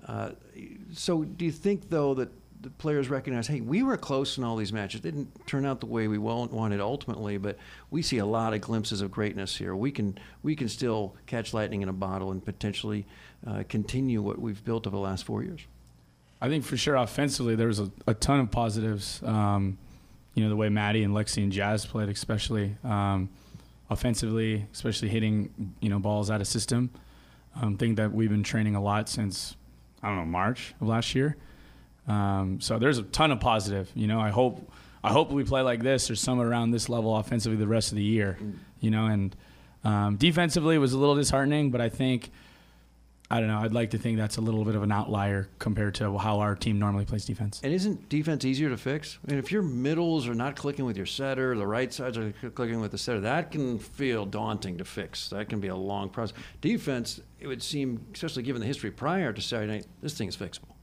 Uh, 0.06 0.32
so 0.92 1.24
do 1.24 1.44
you 1.44 1.52
think, 1.52 1.88
though, 1.90 2.14
that 2.14 2.30
the 2.64 2.70
players 2.70 3.08
recognize, 3.08 3.46
hey, 3.46 3.60
we 3.60 3.82
were 3.82 3.96
close 3.96 4.36
in 4.38 4.44
all 4.44 4.56
these 4.56 4.72
matches. 4.72 5.00
Didn't 5.00 5.46
turn 5.46 5.64
out 5.64 5.80
the 5.80 5.86
way 5.86 6.08
we 6.08 6.18
wanted 6.18 6.80
ultimately, 6.80 7.36
but 7.38 7.58
we 7.90 8.02
see 8.02 8.18
a 8.18 8.26
lot 8.26 8.54
of 8.54 8.60
glimpses 8.60 9.00
of 9.00 9.10
greatness 9.10 9.56
here. 9.56 9.76
We 9.76 9.92
can, 9.92 10.18
we 10.42 10.56
can 10.56 10.68
still 10.68 11.14
catch 11.26 11.54
lightning 11.54 11.82
in 11.82 11.88
a 11.88 11.92
bottle 11.92 12.32
and 12.32 12.44
potentially 12.44 13.06
uh, 13.46 13.64
continue 13.68 14.22
what 14.22 14.40
we've 14.40 14.64
built 14.64 14.86
over 14.86 14.96
the 14.96 15.02
last 15.02 15.24
four 15.24 15.42
years. 15.42 15.60
I 16.40 16.48
think 16.48 16.64
for 16.64 16.76
sure 16.76 16.96
offensively 16.96 17.54
there 17.54 17.68
was 17.68 17.78
a, 17.78 17.90
a 18.06 18.14
ton 18.14 18.40
of 18.40 18.50
positives. 18.50 19.22
Um, 19.22 19.78
you 20.34 20.42
know 20.42 20.48
the 20.48 20.56
way 20.56 20.68
Maddie 20.68 21.04
and 21.04 21.14
Lexi 21.14 21.42
and 21.42 21.52
Jazz 21.52 21.86
played, 21.86 22.08
especially 22.08 22.76
um, 22.82 23.30
offensively, 23.88 24.66
especially 24.72 25.08
hitting 25.08 25.74
you 25.80 25.88
know 25.88 25.98
balls 25.98 26.30
out 26.30 26.40
of 26.40 26.46
system. 26.46 26.90
Um, 27.60 27.76
thing 27.76 27.94
that 27.94 28.12
we've 28.12 28.30
been 28.30 28.42
training 28.42 28.74
a 28.74 28.82
lot 28.82 29.08
since 29.08 29.56
I 30.02 30.08
don't 30.08 30.16
know 30.16 30.24
March 30.24 30.74
of 30.80 30.88
last 30.88 31.14
year. 31.14 31.36
Um, 32.06 32.60
so 32.60 32.78
there's 32.78 32.98
a 32.98 33.02
ton 33.02 33.32
of 33.32 33.40
positive. 33.40 33.90
You 33.94 34.06
know 34.06 34.20
I 34.20 34.30
hope 34.30 34.70
I 35.02 35.12
hope 35.12 35.30
we 35.30 35.44
play 35.44 35.62
like 35.62 35.82
this 35.82 36.10
or 36.10 36.16
somewhere 36.16 36.48
around 36.48 36.70
this 36.70 36.88
level 36.88 37.16
offensively 37.16 37.56
the 37.56 37.66
rest 37.66 37.92
of 37.92 37.96
the 37.96 38.04
year. 38.04 38.38
You 38.80 38.90
know 38.90 39.06
and 39.06 39.34
um, 39.84 40.16
defensively 40.16 40.76
it 40.76 40.78
was 40.78 40.92
a 40.92 40.98
little 40.98 41.14
disheartening, 41.14 41.70
but 41.70 41.80
I 41.80 41.88
think 41.88 42.30
I 43.30 43.40
don't 43.40 43.48
know. 43.48 43.58
I'd 43.58 43.72
like 43.72 43.90
to 43.90 43.98
think 43.98 44.18
that's 44.18 44.36
a 44.36 44.40
little 44.42 44.64
bit 44.64 44.74
of 44.74 44.82
an 44.82 44.92
outlier 44.92 45.48
compared 45.58 45.94
to 45.96 46.18
how 46.18 46.40
our 46.40 46.54
team 46.54 46.78
normally 46.78 47.06
plays 47.06 47.24
defense. 47.24 47.60
And 47.64 47.72
isn't 47.72 48.08
defense 48.10 48.44
easier 48.44 48.68
to 48.68 48.76
fix? 48.76 49.18
I 49.26 49.30
mean, 49.30 49.38
if 49.38 49.50
your 49.50 49.62
middles 49.62 50.28
are 50.28 50.34
not 50.34 50.56
clicking 50.56 50.84
with 50.84 50.96
your 50.96 51.06
setter, 51.06 51.56
the 51.56 51.66
right 51.66 51.92
sides 51.92 52.18
are 52.18 52.32
clicking 52.54 52.80
with 52.80 52.90
the 52.90 52.98
setter, 52.98 53.20
that 53.20 53.50
can 53.50 53.78
feel 53.78 54.26
daunting 54.26 54.76
to 54.78 54.84
fix. 54.84 55.30
That 55.30 55.48
can 55.48 55.58
be 55.58 55.68
a 55.68 55.76
long 55.76 56.10
process. 56.10 56.36
Defense, 56.60 57.20
it 57.40 57.46
would 57.46 57.62
seem, 57.62 58.06
especially 58.12 58.42
given 58.42 58.60
the 58.60 58.66
history 58.66 58.90
prior 58.90 59.32
to 59.32 59.40
Saturday 59.40 59.72
night, 59.72 59.86
this 60.02 60.16
thing 60.16 60.28
is 60.28 60.36
fixable. 60.36 60.73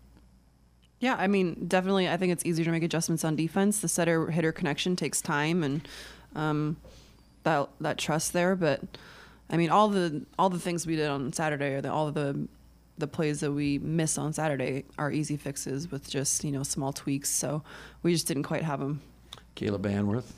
Yeah, 1.01 1.15
I 1.17 1.25
mean, 1.25 1.65
definitely, 1.67 2.07
I 2.07 2.15
think 2.15 2.31
it's 2.31 2.45
easier 2.45 2.63
to 2.63 2.71
make 2.71 2.83
adjustments 2.83 3.25
on 3.25 3.35
defense. 3.35 3.79
The 3.79 3.87
setter 3.87 4.29
hitter 4.29 4.51
connection 4.51 4.95
takes 4.95 5.19
time 5.19 5.63
and 5.63 5.87
um, 6.35 6.77
that 7.43 7.69
that 7.81 7.97
trust 7.97 8.33
there. 8.33 8.55
But 8.55 8.81
I 9.49 9.57
mean, 9.57 9.71
all 9.71 9.89
the 9.89 10.23
all 10.37 10.51
the 10.51 10.59
things 10.59 10.85
we 10.85 10.95
did 10.95 11.09
on 11.09 11.33
Saturday, 11.33 11.73
or 11.73 11.81
the, 11.81 11.91
all 11.91 12.11
the 12.11 12.47
the 12.99 13.07
plays 13.07 13.39
that 13.39 13.51
we 13.51 13.79
miss 13.79 14.19
on 14.19 14.31
Saturday, 14.31 14.85
are 14.99 15.11
easy 15.11 15.37
fixes 15.37 15.89
with 15.91 16.07
just 16.07 16.43
you 16.43 16.51
know 16.51 16.61
small 16.61 16.93
tweaks. 16.93 17.29
So 17.29 17.63
we 18.03 18.13
just 18.13 18.27
didn't 18.27 18.43
quite 18.43 18.63
have 18.63 18.79
them. 18.79 19.01
Kayla 19.55 19.79
Banwarth, 19.79 20.31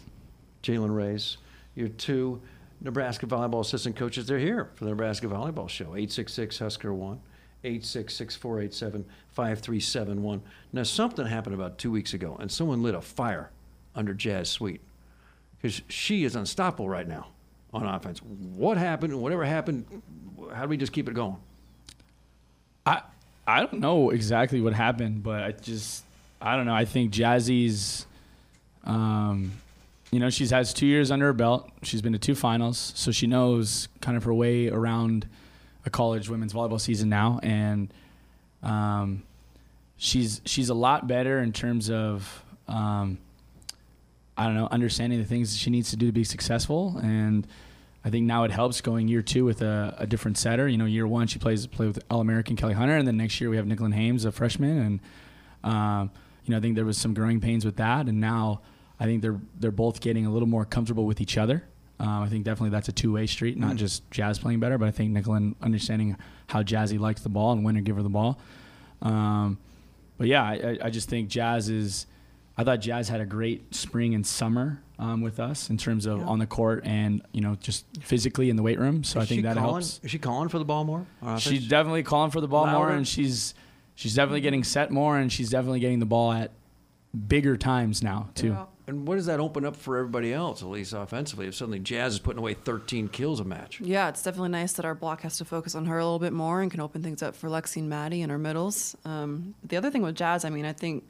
Jaylen 0.63 0.95
Reyes, 0.95 1.39
your 1.75 1.89
two 1.89 2.41
Nebraska 2.79 3.25
volleyball 3.25 3.59
assistant 3.59 3.97
coaches. 3.97 4.27
They're 4.27 4.39
here 4.39 4.69
for 4.75 4.85
the 4.85 4.91
Nebraska 4.91 5.27
Volleyball 5.27 5.67
Show. 5.67 5.95
866 5.95 6.59
Husker 6.59 6.93
1. 6.93 7.11
866 7.11 7.19
487 7.19 7.32
5371. 7.63 10.41
Now, 10.73 10.83
something 10.83 11.25
happened 11.25 11.55
about 11.55 11.77
two 11.77 11.91
weeks 11.91 12.13
ago, 12.13 12.35
and 12.39 12.51
someone 12.51 12.83
lit 12.83 12.93
a 12.93 13.01
fire 13.01 13.49
under 13.95 14.13
Jazz 14.13 14.49
Sweet 14.49 14.81
because 15.61 15.81
she 15.87 16.25
is 16.25 16.35
unstoppable 16.35 16.89
right 16.89 17.07
now 17.07 17.27
on 17.73 17.85
offense. 17.85 18.19
What 18.19 18.77
happened? 18.77 19.19
Whatever 19.19 19.45
happened, 19.45 19.85
how 20.53 20.63
do 20.63 20.69
we 20.69 20.77
just 20.77 20.91
keep 20.91 21.07
it 21.07 21.13
going? 21.13 21.37
I 22.85 23.01
I 23.47 23.59
don't 23.59 23.79
know 23.79 24.09
exactly 24.09 24.61
what 24.61 24.73
happened, 24.73 25.23
but 25.23 25.43
I 25.43 25.51
just 25.51 26.03
I 26.41 26.55
don't 26.55 26.65
know. 26.65 26.75
I 26.75 26.85
think 26.85 27.13
Jazzy's, 27.13 28.05
um, 28.83 29.53
you 30.11 30.19
know, 30.19 30.29
she's 30.29 30.51
has 30.51 30.73
two 30.73 30.85
years 30.85 31.11
under 31.11 31.27
her 31.27 31.33
belt. 31.33 31.69
She's 31.81 32.01
been 32.01 32.13
to 32.13 32.19
two 32.19 32.35
finals, 32.35 32.91
so 32.95 33.11
she 33.11 33.25
knows 33.25 33.87
kind 34.01 34.17
of 34.17 34.25
her 34.25 34.33
way 34.33 34.67
around 34.67 35.27
a 35.85 35.89
college 35.89 36.29
women's 36.29 36.53
volleyball 36.53 36.79
season 36.79 37.09
now, 37.09 37.39
and 37.43 37.93
um, 38.61 39.23
she's 39.97 40.41
she's 40.45 40.69
a 40.69 40.73
lot 40.73 41.07
better 41.07 41.39
in 41.39 41.51
terms 41.51 41.89
of 41.89 42.43
um, 42.67 43.17
I 44.37 44.45
don't 44.45 44.55
know 44.55 44.67
understanding 44.71 45.19
the 45.19 45.25
things 45.25 45.57
she 45.57 45.69
needs 45.69 45.89
to 45.91 45.97
do 45.97 46.07
to 46.07 46.11
be 46.11 46.23
successful, 46.23 46.97
and 47.01 47.45
I 48.05 48.09
think 48.09 48.25
now 48.25 48.43
it 48.43 48.51
helps 48.51 48.81
going 48.81 49.07
year 49.07 49.21
two 49.21 49.45
with 49.45 49.61
a, 49.61 49.95
a 49.97 50.07
different 50.07 50.37
setter. 50.37 50.67
You 50.67 50.77
know, 50.77 50.85
year 50.85 51.07
one 51.07 51.27
she 51.27 51.39
plays 51.39 51.67
play 51.67 51.87
with 51.87 52.03
All 52.09 52.21
American 52.21 52.55
Kelly 52.55 52.73
Hunter, 52.73 52.95
and 52.95 53.07
then 53.07 53.17
next 53.17 53.39
year 53.39 53.49
we 53.49 53.57
have 53.57 53.65
Nicklin 53.65 53.93
Hames, 53.93 54.25
a 54.25 54.31
freshman, 54.31 54.77
and 55.63 55.71
um, 55.71 56.11
you 56.45 56.51
know 56.51 56.57
I 56.57 56.59
think 56.61 56.75
there 56.75 56.85
was 56.85 56.97
some 56.97 57.13
growing 57.13 57.39
pains 57.39 57.65
with 57.65 57.77
that, 57.77 58.07
and 58.07 58.19
now 58.19 58.61
I 58.99 59.05
think 59.05 59.21
they're 59.21 59.39
they're 59.59 59.71
both 59.71 59.99
getting 60.01 60.25
a 60.25 60.31
little 60.31 60.47
more 60.47 60.65
comfortable 60.65 61.05
with 61.05 61.21
each 61.21 61.37
other. 61.37 61.63
Um, 61.99 62.23
I 62.23 62.27
think 62.29 62.43
definitely 62.43 62.71
that's 62.71 62.89
a 62.89 62.91
two-way 62.91 63.27
street, 63.27 63.57
not 63.57 63.73
Mm. 63.73 63.77
just 63.77 64.09
Jazz 64.11 64.39
playing 64.39 64.59
better, 64.59 64.77
but 64.77 64.87
I 64.87 64.91
think 64.91 65.11
Nicklin 65.15 65.55
understanding 65.61 66.17
how 66.47 66.63
Jazzy 66.63 66.99
likes 66.99 67.21
the 67.21 67.29
ball 67.29 67.51
and 67.53 67.63
when 67.63 67.75
to 67.75 67.81
give 67.81 67.95
her 67.95 68.01
the 68.03 68.09
ball. 68.09 68.39
Um, 69.01 69.57
but 70.17 70.27
yeah, 70.27 70.43
I, 70.43 70.53
I- 70.53 70.77
I 70.85 70.89
just 70.89 71.09
think 71.09 71.29
Jazz 71.29 71.69
is. 71.69 72.07
I 72.55 72.63
thought 72.63 72.81
Jazz 72.81 73.09
had 73.09 73.19
a 73.19 73.25
great 73.25 73.73
spring 73.73 74.13
and 74.13 74.25
summer 74.25 74.79
um, 74.99 75.21
with 75.21 75.39
us 75.39 75.71
in 75.71 75.77
terms 75.77 76.05
of 76.05 76.19
Yeah. 76.19 76.25
on 76.25 76.37
the 76.37 76.45
court 76.45 76.83
and 76.85 77.21
you 77.31 77.41
know 77.41 77.55
just 77.59 77.85
physically 78.01 78.49
in 78.51 78.57
the 78.57 78.61
weight 78.63 78.79
room. 78.79 79.03
So 79.03 79.19
Is 79.19 79.23
I 79.23 79.27
think 79.27 79.39
she 79.39 79.41
that 79.43 79.55
calling, 79.57 79.71
helps. 79.71 79.99
Is 80.03 80.11
she 80.11 80.19
calling 80.19 80.49
for 80.49 80.59
the 80.59 80.65
ball 80.65 80.83
more? 80.83 81.05
She's 81.39 81.67
definitely 81.67 82.03
calling 82.03 82.29
for 82.31 82.41
the 82.41 82.47
ball 82.47 82.67
more, 82.67 82.91
and 82.91 83.07
she's 83.07 83.55
she's 83.95 84.13
definitely 84.15 84.41
getting 84.41 84.63
set 84.63 84.91
more, 84.91 85.17
and 85.17 85.31
she's 85.31 85.49
definitely 85.49 85.79
getting 85.79 85.99
the 85.99 86.05
ball 86.05 86.31
at 86.31 86.51
bigger 87.27 87.57
times 87.57 88.03
now 88.03 88.29
too. 88.35 88.55
And 88.85 89.07
what 89.07 89.15
does 89.15 89.27
that 89.27 89.39
open 89.39 89.65
up 89.65 89.77
for 89.77 89.97
everybody 89.97 90.33
else, 90.33 90.61
at 90.61 90.67
least 90.67 90.91
offensively, 90.91 91.47
if 91.47 91.55
suddenly 91.55 91.79
Jazz 91.79 92.13
is 92.13 92.19
putting 92.19 92.39
away 92.39 92.53
13 92.53 93.07
kills 93.07 93.39
a 93.39 93.45
match? 93.45 93.79
Yeah, 93.79 94.09
it's 94.09 94.21
definitely 94.21 94.49
nice 94.49 94.73
that 94.73 94.85
our 94.85 94.95
block 94.95 95.21
has 95.21 95.37
to 95.37 95.45
focus 95.45 95.73
on 95.73 95.85
her 95.85 95.97
a 95.97 96.03
little 96.03 96.19
bit 96.19 96.33
more 96.33 96.61
and 96.61 96.69
can 96.69 96.81
open 96.81 97.01
things 97.01 97.23
up 97.23 97.33
for 97.33 97.49
Lexi 97.49 97.77
and 97.77 97.89
Maddie 97.89 98.21
in 98.21 98.29
our 98.29 98.37
middles. 98.37 98.97
Um, 99.05 99.55
the 99.63 99.77
other 99.77 99.89
thing 99.89 100.01
with 100.01 100.15
Jazz, 100.15 100.43
I 100.43 100.49
mean, 100.49 100.65
I 100.65 100.73
think, 100.73 101.05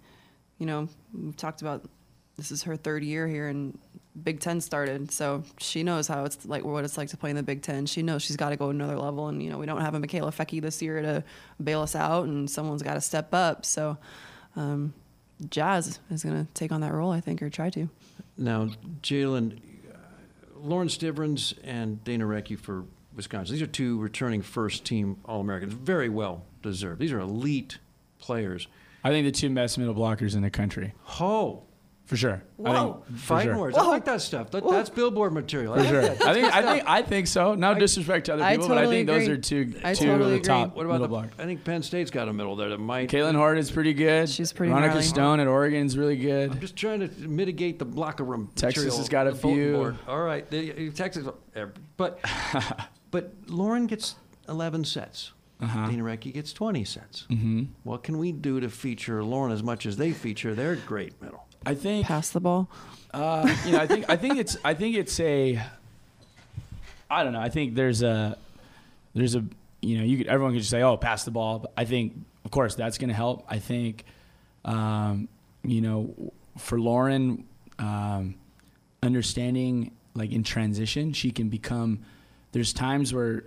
you 0.60 0.68
know, 0.68 0.88
we've 1.14 1.36
talked 1.36 1.62
about 1.62 1.84
this 2.38 2.52
is 2.52 2.64
her 2.64 2.76
third 2.76 3.04
year 3.04 3.28
here 3.28 3.48
and 3.48 3.78
Big 4.22 4.40
Ten 4.40 4.62
started, 4.62 5.12
so 5.12 5.44
she 5.58 5.82
knows 5.82 6.08
how 6.08 6.26
it's 6.26 6.46
like 6.46 6.64
what 6.64 6.84
it's 6.84 6.98
like 6.98 7.10
to 7.10 7.18
play 7.18 7.32
in 7.32 7.36
the 7.36 7.42
Big 7.42 7.64
Ten. 7.64 7.88
She 7.88 8.04
knows 8.04 8.22
she's 8.22 8.38
got 8.38 8.50
to 8.50 8.56
go 8.56 8.70
another 8.70 8.96
level, 8.96 9.28
and 9.28 9.42
you 9.42 9.50
know 9.50 9.58
we 9.58 9.66
don't 9.66 9.82
have 9.82 9.96
a 9.96 10.00
Mikaela 10.00 10.32
Foecke 10.32 10.62
this 10.62 10.84
year 10.84 11.02
to 11.02 11.24
bail 11.64 11.82
us 11.82 11.96
out, 11.96 12.26
and 12.26 12.50
someone's 12.50 12.84
got 12.84 12.94
to 12.94 13.02
step 13.02 13.34
up. 13.34 13.66
So, 13.66 13.98
um, 14.56 14.94
Jazz 15.50 16.00
is 16.10 16.24
going 16.24 16.46
to 16.46 16.52
take 16.54 16.72
on 16.72 16.82
that 16.82 16.94
role, 16.94 17.12
I 17.12 17.22
think, 17.22 17.42
or 17.42 17.50
try 17.50 17.70
to. 17.72 17.90
Now, 18.38 18.70
Jaylen, 19.02 19.60
uh, 19.90 19.98
Lauren 20.56 20.88
Stivrins 20.88 21.54
and 21.64 22.04
Dana 22.04 22.26
Rettke 22.26 22.60
for 22.60 22.86
Wisconsin. 23.16 23.54
These 23.54 23.62
are 23.62 23.68
two 23.68 24.00
returning 24.00 24.42
first 24.42 24.86
team 24.86 25.18
All 25.26 25.42
Americans. 25.42 25.74
Very 25.74 26.10
well 26.10 26.46
deserved. 26.62 27.00
These 27.00 27.12
are 27.12 27.20
elite 27.20 27.78
players. 28.20 28.68
I 29.04 29.10
think 29.10 29.26
the 29.26 29.32
two 29.32 29.50
best 29.50 29.78
middle 29.78 29.94
blockers 29.94 30.36
in 30.36 30.42
the 30.42 30.50
country. 30.50 30.94
Oh, 31.20 31.64
for 32.06 32.18
sure. 32.18 32.44
I 32.60 32.62
Whoa, 32.62 32.94
think, 32.94 33.18
for 33.20 33.26
fighting 33.26 33.54
sure. 33.54 33.58
words. 33.58 33.78
I 33.78 33.84
like 33.84 34.06
that 34.06 34.22
stuff. 34.22 34.52
That, 34.52 34.68
that's 34.70 34.90
billboard 34.90 35.34
material. 35.34 35.74
I 35.74 35.84
For 35.84 35.90
sure. 35.90 36.02
I 36.28 36.34
think 36.34 36.54
I 36.56 36.62
think 36.62 36.90
I 36.90 37.02
think 37.02 37.28
so. 37.28 37.56
No 37.56 37.74
disrespect 37.74 38.26
to 38.26 38.34
other 38.34 38.44
I 38.44 38.54
people, 38.54 38.68
but 38.68 38.78
I 38.78 38.82
totally 38.82 39.06
think 39.06 39.08
those 39.08 39.28
are 39.30 39.38
two 39.38 39.74
I 39.84 39.94
two 39.94 40.06
totally 40.08 40.36
of 40.36 40.42
the 40.44 40.48
top. 40.48 40.76
What 40.76 40.86
about 40.86 41.00
middle 41.02 41.08
the, 41.08 41.28
block. 41.28 41.30
I 41.40 41.46
think 41.46 41.64
Penn 41.64 41.82
State's 41.82 42.12
got 42.12 42.28
a 42.28 42.34
middle 42.34 42.56
there 42.56 42.70
that 42.70 42.78
might. 42.78 43.10
Kaitlyn 43.10 43.36
Hord 43.36 43.58
is 43.58 43.72
pretty 43.72 43.94
good. 43.94 44.30
She's 44.30 44.52
pretty 44.52 44.74
Ronika 44.74 44.88
gnarly. 44.88 45.02
Stone 45.04 45.40
at 45.40 45.48
Oregon's 45.48 45.98
really 45.98 46.18
good. 46.18 46.52
I'm 46.52 46.60
just 46.60 46.76
trying 46.76 47.00
to 47.00 47.28
mitigate 47.28 47.80
the 47.80 47.86
blocker 47.86 48.24
room. 48.24 48.50
Texas 48.56 48.84
material, 48.84 48.98
has 48.98 49.10
got 49.10 49.28
a 49.28 49.36
few. 49.36 49.96
All 50.08 50.22
right, 50.22 50.50
the, 50.50 50.92
Texas, 50.92 51.26
uh, 51.56 51.66
but 51.96 52.20
but 53.12 53.34
Lauren 53.48 53.88
gets 53.88 54.16
11 54.50 54.84
sets. 54.84 55.32
Uh-huh. 55.62 55.88
Dana 55.88 56.04
Rettke 56.04 56.34
gets 56.34 56.52
20 56.52 56.84
sets. 56.84 57.26
Mhm. 57.30 57.68
What 57.84 58.04
can 58.04 58.18
we 58.18 58.34
do 58.34 58.60
to 58.60 58.70
feature 58.70 59.24
Lauren 59.24 59.54
as 59.54 59.64
much 59.64 59.86
as 59.86 59.96
they 59.96 60.12
feature 60.12 60.54
their 60.54 60.76
great 60.76 61.22
middle? 61.22 61.48
I 61.66 61.76
think 61.76 62.08
Pass 62.08 62.30
the 62.30 62.40
ball. 62.40 62.70
Uh, 63.14 63.48
you 63.66 63.74
know, 63.74 63.80
I 63.80 63.88
think 63.88 64.10
I 64.10 64.16
think 64.16 64.38
it's 64.38 64.58
I 64.64 64.74
think 64.74 64.96
it's 64.96 65.20
a. 65.20 65.62
I 67.10 67.24
don't 67.24 67.34
know. 67.34 67.42
I 67.42 67.50
think 67.50 67.76
there's 67.76 68.02
a 68.02 68.38
there's 69.14 69.36
a 69.36 69.46
you 69.82 69.98
know 69.98 70.04
you 70.04 70.18
could 70.18 70.28
everyone 70.28 70.54
could 70.54 70.60
just 70.60 70.72
say 70.72 70.82
oh 70.82 70.98
pass 70.98 71.24
the 71.24 71.32
ball. 71.32 71.60
But 71.60 71.74
I 71.78 71.86
think 71.86 72.14
of 72.44 72.52
course 72.52 72.76
that's 72.76 72.98
going 72.98 73.10
to 73.10 73.16
help. 73.16 73.46
I 73.48 73.60
think 73.60 74.06
um, 74.66 75.28
you 75.64 75.82
know 75.82 76.34
for 76.58 76.80
Lauren 76.80 77.46
um, 77.78 78.36
understanding 79.04 79.92
like 80.16 80.32
in 80.32 80.44
transition 80.44 81.14
she 81.14 81.32
can 81.32 81.50
become. 81.50 82.00
There's 82.52 82.74
times 82.74 83.14
where 83.14 83.44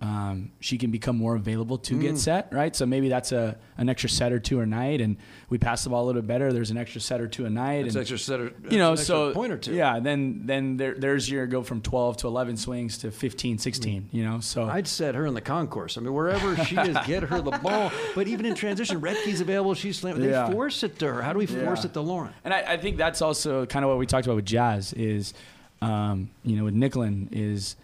um, 0.00 0.50
she 0.60 0.76
can 0.76 0.90
become 0.90 1.16
more 1.16 1.34
available 1.36 1.78
to 1.78 1.94
Mm. 1.94 2.00
get 2.02 2.18
set, 2.18 2.52
right? 2.52 2.74
So 2.76 2.84
maybe 2.84 3.08
that's 3.08 3.32
a 3.32 3.56
an 3.78 3.88
extra 3.88 4.10
set 4.10 4.32
or 4.32 4.38
two 4.38 4.60
a 4.60 4.66
night, 4.66 5.00
and 5.00 5.16
we 5.48 5.56
pass 5.56 5.82
the 5.84 5.90
ball 5.90 6.04
a 6.04 6.06
little 6.06 6.20
bit 6.20 6.28
better. 6.28 6.52
There's 6.52 6.70
an 6.70 6.76
extra 6.76 7.00
set 7.00 7.20
or 7.20 7.26
two 7.28 7.46
a 7.46 7.50
night, 7.50 7.82
That's 7.84 7.94
and 7.94 8.00
extra 8.02 8.18
set 8.18 8.40
or- 8.40 8.52
you 8.70 8.76
know, 8.78 8.90
that's 8.94 9.08
an 9.08 9.14
extra 9.16 9.30
so 9.30 9.32
point 9.32 9.52
or 9.52 9.56
two. 9.56 9.72
yeah. 9.72 10.00
Then 10.00 10.42
then 10.44 10.76
there, 10.76 10.94
there's 10.94 11.30
your 11.30 11.46
go 11.46 11.62
from 11.62 11.80
12 11.80 12.18
to 12.18 12.26
11 12.26 12.56
swings 12.56 12.98
to 12.98 13.10
15, 13.10 13.58
16. 13.58 14.08
You 14.12 14.24
know, 14.24 14.40
so 14.40 14.64
I'd 14.64 14.86
set 14.88 15.14
her 15.14 15.26
in 15.26 15.34
the 15.34 15.40
concourse. 15.40 15.96
I 15.96 16.02
mean, 16.02 16.12
wherever 16.12 16.54
she 16.64 16.76
is, 16.76 16.96
get 17.06 17.22
her 17.24 17.40
the 17.40 17.52
ball. 17.52 17.90
But 18.14 18.28
even 18.28 18.44
in 18.46 18.54
transition, 18.56 19.00
Rettke's 19.00 19.40
available. 19.40 19.74
She's 19.74 19.98
slamming. 19.98 20.22
They 20.22 20.30
Yeah. 20.30 20.50
force 20.50 20.82
it 20.82 20.98
to 20.98 21.06
her. 21.14 21.22
How 21.22 21.32
do 21.32 21.38
we 21.38 21.46
force 21.46 21.80
Yeah. 21.80 21.86
it 21.86 21.94
to 21.94 22.00
Lauren? 22.02 22.32
And 22.44 22.52
I, 22.52 22.74
I 22.74 22.76
think 22.76 22.96
that's 22.98 23.22
also 23.22 23.64
kind 23.64 23.84
of 23.84 23.88
what 23.88 23.98
we 23.98 24.06
talked 24.06 24.26
about 24.26 24.36
with 24.36 24.44
jazz 24.46 24.92
is, 24.92 25.32
um, 25.80 26.30
you 26.44 26.56
know, 26.56 26.64
with 26.64 26.74
Nicklin 26.74 27.28
is 27.32 27.76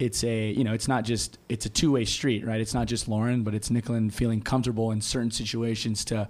it's 0.00 0.24
a 0.24 0.50
you 0.50 0.64
know 0.64 0.72
it's 0.72 0.88
not 0.88 1.04
just 1.04 1.38
it's 1.48 1.66
a 1.66 1.68
two 1.68 1.92
way 1.92 2.04
street, 2.04 2.44
right? 2.44 2.60
It's 2.60 2.74
not 2.74 2.86
just 2.88 3.06
Lauren, 3.06 3.42
but 3.42 3.54
it's 3.54 3.68
Nicklin 3.68 4.12
feeling 4.12 4.40
comfortable 4.40 4.90
in 4.90 5.00
certain 5.00 5.30
situations 5.30 6.04
to 6.06 6.28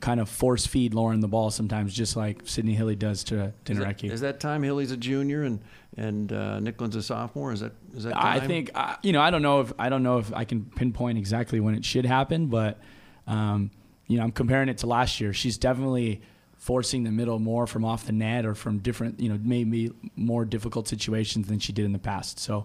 kind 0.00 0.18
of 0.18 0.30
force 0.30 0.66
feed 0.66 0.94
Lauren 0.94 1.20
the 1.20 1.28
ball 1.28 1.50
sometimes, 1.50 1.92
just 1.92 2.16
like 2.16 2.40
Sydney 2.46 2.74
Hilley 2.74 2.96
does 2.96 3.22
to 3.24 3.34
Is 3.34 3.40
that, 3.42 3.64
Dana 3.64 3.84
Rettke. 3.84 4.10
is 4.10 4.20
that 4.22 4.40
time 4.40 4.62
Hilley's 4.62 4.90
a 4.90 4.96
junior 4.96 5.42
and 5.42 5.60
and 5.98 6.32
uh, 6.32 6.58
Nicklin's 6.60 6.96
a 6.96 7.02
sophomore? 7.02 7.52
Is 7.52 7.60
that 7.60 7.72
is 7.94 8.04
that? 8.04 8.14
time? 8.14 8.24
I 8.24 8.40
think 8.40 8.70
uh, 8.74 8.96
you 9.02 9.12
know 9.12 9.20
I 9.20 9.30
don't 9.30 9.42
know 9.42 9.60
if 9.60 9.72
I 9.78 9.90
don't 9.90 10.02
know 10.02 10.18
if 10.18 10.32
I 10.32 10.44
can 10.44 10.64
pinpoint 10.64 11.18
exactly 11.18 11.60
when 11.60 11.74
it 11.74 11.84
should 11.84 12.06
happen, 12.06 12.46
but 12.46 12.80
um, 13.26 13.70
you 14.06 14.16
know 14.16 14.24
I'm 14.24 14.32
comparing 14.32 14.70
it 14.70 14.78
to 14.78 14.86
last 14.86 15.20
year. 15.20 15.34
She's 15.34 15.58
definitely 15.58 16.22
forcing 16.56 17.04
the 17.04 17.10
middle 17.10 17.38
more 17.38 17.66
from 17.66 17.84
off 17.84 18.06
the 18.06 18.12
net 18.12 18.44
or 18.46 18.54
from 18.54 18.78
different 18.78 19.20
you 19.20 19.28
know 19.28 19.38
maybe 19.42 19.90
more 20.16 20.46
difficult 20.46 20.88
situations 20.88 21.48
than 21.48 21.58
she 21.58 21.72
did 21.72 21.84
in 21.84 21.92
the 21.92 21.98
past. 21.98 22.38
So 22.38 22.64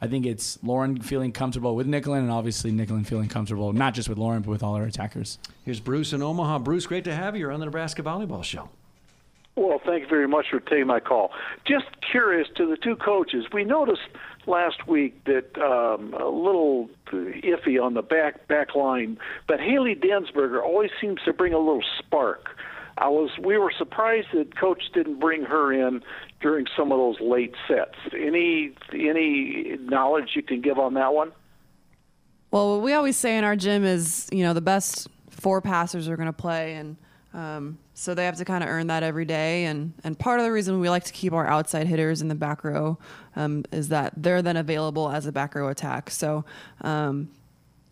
I 0.00 0.06
think 0.06 0.26
it's 0.26 0.58
Lauren 0.62 1.00
feeling 1.00 1.32
comfortable 1.32 1.74
with 1.74 1.86
Nicklin 1.86 2.18
and 2.18 2.30
obviously 2.30 2.70
Nicklin 2.70 3.06
feeling 3.06 3.28
comfortable 3.28 3.72
not 3.72 3.94
just 3.94 4.08
with 4.08 4.18
Lauren 4.18 4.42
but 4.42 4.50
with 4.50 4.62
all 4.62 4.76
her 4.76 4.84
attackers. 4.84 5.38
Here's 5.64 5.80
Bruce 5.80 6.12
in 6.12 6.22
Omaha. 6.22 6.60
Bruce, 6.60 6.86
great 6.86 7.04
to 7.04 7.14
have 7.14 7.36
you. 7.36 7.50
On 7.50 7.60
the 7.60 7.66
Nebraska 7.66 8.02
Volleyball 8.02 8.44
Show. 8.44 8.68
Well, 9.54 9.80
thank 9.86 10.02
you 10.02 10.08
very 10.08 10.28
much 10.28 10.46
for 10.50 10.60
taking 10.60 10.86
my 10.86 11.00
call. 11.00 11.30
Just 11.64 11.86
curious 12.10 12.46
to 12.56 12.68
the 12.68 12.76
two 12.76 12.94
coaches, 12.96 13.46
we 13.54 13.64
noticed 13.64 14.02
last 14.46 14.86
week 14.86 15.24
that 15.24 15.56
um, 15.58 16.12
a 16.12 16.28
little 16.28 16.90
iffy 17.10 17.82
on 17.82 17.94
the 17.94 18.02
back 18.02 18.46
back 18.48 18.74
line, 18.74 19.18
but 19.46 19.58
Haley 19.58 19.94
Densberger 19.94 20.62
always 20.62 20.90
seems 21.00 21.22
to 21.24 21.32
bring 21.32 21.54
a 21.54 21.58
little 21.58 21.84
spark. 21.98 22.50
I 22.98 23.08
was 23.08 23.30
we 23.42 23.58
were 23.58 23.72
surprised 23.76 24.28
that 24.34 24.56
coach 24.56 24.82
didn't 24.92 25.20
bring 25.20 25.42
her 25.42 25.72
in 25.72 26.02
during 26.40 26.66
some 26.76 26.92
of 26.92 26.98
those 26.98 27.20
late 27.20 27.54
sets. 27.68 27.96
Any 28.12 28.72
any 28.92 29.76
knowledge 29.80 30.30
you 30.34 30.42
can 30.42 30.60
give 30.60 30.78
on 30.78 30.94
that 30.94 31.12
one? 31.14 31.32
Well, 32.50 32.76
what 32.76 32.82
we 32.82 32.92
always 32.92 33.16
say 33.16 33.36
in 33.36 33.44
our 33.44 33.56
gym 33.56 33.84
is, 33.84 34.28
you 34.32 34.44
know, 34.44 34.54
the 34.54 34.60
best 34.60 35.08
four 35.30 35.60
passers 35.60 36.08
are 36.08 36.16
going 36.16 36.28
to 36.28 36.32
play, 36.32 36.74
and 36.74 36.96
um, 37.34 37.78
so 37.94 38.14
they 38.14 38.24
have 38.24 38.36
to 38.36 38.44
kind 38.44 38.62
of 38.62 38.70
earn 38.70 38.86
that 38.86 39.02
every 39.02 39.24
day. 39.24 39.64
And 39.64 39.92
and 40.04 40.18
part 40.18 40.38
of 40.40 40.44
the 40.44 40.52
reason 40.52 40.78
we 40.80 40.90
like 40.90 41.04
to 41.04 41.12
keep 41.12 41.32
our 41.32 41.46
outside 41.46 41.86
hitters 41.86 42.22
in 42.22 42.28
the 42.28 42.34
back 42.34 42.64
row 42.64 42.98
um, 43.34 43.64
is 43.72 43.88
that 43.88 44.12
they're 44.16 44.42
then 44.42 44.56
available 44.56 45.10
as 45.10 45.26
a 45.26 45.32
back 45.32 45.54
row 45.54 45.68
attack. 45.68 46.10
So. 46.10 46.44
Um, 46.82 47.30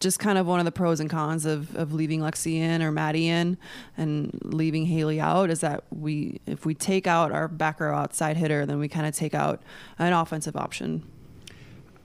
just 0.04 0.20
kind 0.20 0.38
of 0.38 0.46
one 0.46 0.60
of 0.60 0.66
the 0.66 0.70
pros 0.70 1.00
and 1.00 1.08
cons 1.08 1.46
of, 1.46 1.74
of 1.74 1.92
leaving 1.94 2.20
Lexi 2.20 2.56
in 2.56 2.82
or 2.82 2.92
Maddie 2.92 3.26
in 3.26 3.56
and 3.96 4.38
leaving 4.44 4.84
Haley 4.84 5.18
out 5.18 5.50
is 5.50 5.60
that 5.60 5.82
we 5.90 6.40
if 6.46 6.66
we 6.66 6.74
take 6.74 7.06
out 7.06 7.32
our 7.32 7.48
back 7.48 7.80
row 7.80 7.96
outside 7.96 8.36
hitter, 8.36 8.66
then 8.66 8.78
we 8.78 8.86
kind 8.86 9.06
of 9.06 9.16
take 9.16 9.34
out 9.34 9.62
an 9.98 10.12
offensive 10.12 10.56
option. 10.56 11.10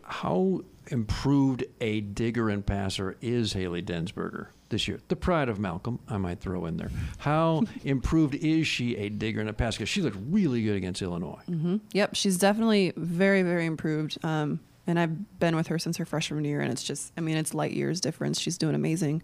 How 0.04 0.62
improved 0.88 1.66
a 1.82 2.00
digger 2.00 2.50
and 2.50 2.66
passer 2.66 3.18
is 3.22 3.54
Haley 3.54 3.84
Densberger 3.84 4.48
this 4.70 4.88
year? 4.88 5.02
The 5.10 5.18
pride 5.18 5.50
of 5.50 5.60
Malcolm, 5.60 6.00
I 6.08 6.18
might 6.18 6.40
throw 6.40 6.66
in 6.66 6.78
there. 6.78 6.90
How 7.18 7.64
improved 7.84 8.34
is 8.36 8.66
she 8.66 8.96
a 8.96 9.10
digger 9.10 9.42
and 9.42 9.50
a 9.50 9.54
passer? 9.54 9.86
She 9.86 10.02
looked 10.02 10.18
really 10.30 10.64
good 10.64 10.78
against 10.78 11.02
Illinois. 11.02 11.42
Mm-hmm. 11.50 11.78
Yep, 11.92 12.16
she's 12.16 12.38
definitely 12.38 12.94
very, 12.96 13.44
very 13.44 13.66
improved. 13.66 14.18
Um, 14.24 14.62
and 14.90 15.00
I've 15.00 15.40
been 15.40 15.56
with 15.56 15.68
her 15.68 15.80
since 15.80 15.98
her 15.98 16.06
freshman 16.06 16.44
year, 16.46 16.60
and 16.62 16.72
it's 16.72 16.84
just, 16.84 17.14
I 17.18 17.22
mean, 17.22 17.38
it's 17.38 17.54
light 17.54 17.72
years 17.72 18.02
difference. 18.02 18.40
She's 18.40 18.58
doing 18.58 18.76
amazing. 18.76 19.24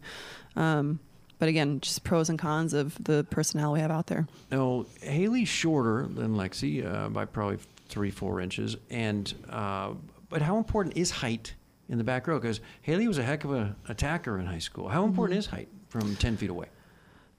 Um, 0.55 0.99
but 1.39 1.49
again, 1.49 1.81
just 1.81 2.03
pros 2.05 2.29
and 2.29 2.39
cons 2.39 2.73
of 2.73 2.95
the 3.03 3.25
personnel 3.29 3.73
we 3.73 3.79
have 3.81 3.91
out 3.91 4.07
there. 4.07 4.25
Now, 4.51 4.85
Haley's 5.01 5.49
shorter 5.49 6.07
than 6.07 6.35
Lexi 6.35 6.85
uh, 6.85 7.09
by 7.09 7.25
probably 7.25 7.57
three, 7.89 8.09
four 8.11 8.39
inches, 8.39 8.77
and 8.89 9.33
uh, 9.49 9.91
but 10.29 10.41
how 10.41 10.57
important 10.57 10.95
is 10.97 11.11
height 11.11 11.53
in 11.89 11.97
the 11.97 12.03
back 12.03 12.27
row? 12.27 12.39
Because 12.39 12.61
Haley 12.81 13.07
was 13.07 13.17
a 13.17 13.23
heck 13.23 13.43
of 13.43 13.51
an 13.51 13.75
attacker 13.89 14.39
in 14.39 14.45
high 14.45 14.59
school. 14.59 14.87
How 14.87 15.03
important 15.03 15.39
Mm-hmm. 15.39 15.39
is 15.39 15.45
height 15.47 15.67
from 15.89 16.15
ten 16.15 16.37
feet 16.37 16.49
away? 16.49 16.67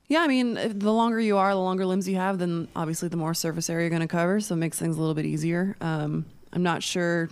Yeah, 0.09 0.21
I 0.21 0.29
mean, 0.29 0.55
the 0.55 0.93
longer 0.93 1.19
you 1.19 1.37
are, 1.37 1.53
the 1.53 1.59
longer 1.59 1.85
limbs 1.85 2.07
you 2.09 2.15
have, 2.15 2.39
then 2.39 2.69
obviously 2.77 3.09
the 3.09 3.17
more 3.17 3.35
surface 3.35 3.69
area 3.69 3.85
you're 3.87 3.91
going 3.91 4.03
to 4.03 4.07
cover, 4.09 4.39
so 4.41 4.55
it 4.55 4.59
makes 4.59 4.79
things 4.79 4.97
a 4.97 5.01
little 5.01 5.15
bit 5.17 5.27
easier. 5.27 5.75
Um, 5.81 6.27
I'm 6.53 6.63
not 6.63 6.83
sure 6.85 7.29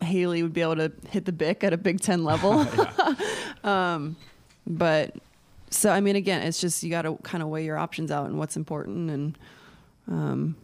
Haley 0.00 0.42
would 0.42 0.52
be 0.52 0.60
able 0.62 0.76
to 0.76 0.92
hit 1.10 1.24
the 1.24 1.32
bic 1.32 1.64
at 1.64 1.72
a 1.72 1.76
Big 1.76 2.00
Ten 2.00 2.24
level. 2.24 2.66
um, 3.64 4.16
but 4.66 5.14
so, 5.70 5.90
I 5.90 6.00
mean, 6.00 6.16
again, 6.16 6.42
it's 6.42 6.60
just 6.60 6.82
you 6.82 6.90
got 6.90 7.02
to 7.02 7.16
kind 7.22 7.42
of 7.42 7.48
weigh 7.48 7.64
your 7.64 7.76
options 7.78 8.10
out 8.10 8.26
and 8.26 8.38
what's 8.38 8.56
important. 8.56 9.10
And 9.10 9.38
um, 10.08 10.56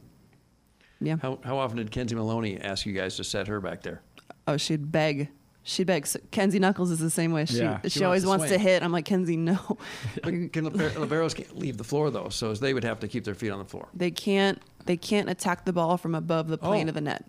yeah. 1.00 1.16
How, 1.20 1.38
how 1.44 1.58
often 1.58 1.76
did 1.78 1.90
Kenzie 1.90 2.14
Maloney 2.14 2.60
ask 2.60 2.86
you 2.86 2.92
guys 2.92 3.16
to 3.16 3.24
set 3.24 3.46
her 3.48 3.60
back 3.60 3.82
there? 3.82 4.00
Oh, 4.46 4.56
she'd 4.56 4.90
beg. 4.92 5.28
She 5.66 5.82
begs. 5.82 6.14
Kenzie 6.30 6.58
Knuckles 6.58 6.90
is 6.90 6.98
the 6.98 7.08
same 7.08 7.32
way. 7.32 7.46
She 7.46 7.56
Yeah. 7.58 7.80
she, 7.84 7.88
She 7.88 8.04
always 8.04 8.26
wants 8.26 8.42
wants 8.42 8.52
to 8.52 8.58
to 8.58 8.62
hit. 8.62 8.82
I'm 8.82 8.92
like 8.92 9.06
Kenzie, 9.06 9.36
no. 9.38 9.58
But 10.22 10.32
can 10.52 10.64
liber- 10.66 10.90
liberos 10.90 11.34
can't 11.34 11.56
leave 11.58 11.78
the 11.78 11.84
floor 11.84 12.10
though, 12.10 12.28
so 12.28 12.52
they 12.52 12.74
would 12.74 12.84
have 12.84 13.00
to 13.00 13.08
keep 13.08 13.24
their 13.24 13.34
feet 13.34 13.48
on 13.50 13.58
the 13.58 13.64
floor. 13.64 13.88
they 13.94 14.10
can't. 14.10 14.60
They 14.84 14.98
can't 14.98 15.30
attack 15.30 15.64
the 15.64 15.72
ball 15.72 15.96
from 15.96 16.14
above 16.14 16.48
the 16.48 16.58
plane 16.58 16.86
Oh. 16.86 16.90
of 16.90 16.94
the 16.94 17.00
net. 17.00 17.24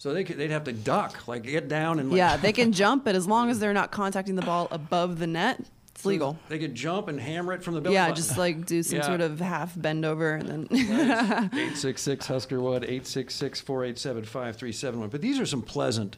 So 0.00 0.14
they 0.14 0.24
could, 0.24 0.38
they'd 0.38 0.50
have 0.50 0.64
to 0.64 0.72
duck, 0.72 1.28
like 1.28 1.42
get 1.42 1.68
down 1.68 1.98
and 2.00 2.08
like, 2.10 2.16
Yeah, 2.16 2.38
they 2.38 2.52
can 2.54 2.72
jump, 2.82 3.04
but 3.04 3.14
as 3.14 3.26
long 3.26 3.50
as 3.50 3.58
they're 3.60 3.74
not 3.74 3.90
contacting 3.90 4.34
the 4.34 4.40
ball 4.40 4.66
above 4.70 5.18
the 5.18 5.26
net, 5.26 5.60
it's 5.94 6.06
legal. 6.06 6.38
They 6.48 6.58
could 6.58 6.74
jump 6.74 7.08
and 7.08 7.20
hammer 7.20 7.52
it 7.52 7.62
from 7.62 7.74
the 7.74 7.82
belly 7.82 7.96
Yeah, 7.96 8.04
button. 8.08 8.16
just 8.16 8.38
like 8.38 8.64
do 8.64 8.82
some 8.88 8.96
Yeah. 9.00 9.04
sort 9.06 9.20
of 9.20 9.40
half 9.40 9.78
bend 9.78 10.06
over 10.06 10.36
and 10.36 10.48
then. 10.48 10.68
866 10.72 12.26
Husker 12.28 12.60
Wood, 12.62 12.82
866 12.84 13.60
487 13.60 14.24
5371. 14.24 15.10
But 15.10 15.20
these 15.20 15.38
are 15.38 15.44
some 15.44 15.60
pleasant 15.60 16.16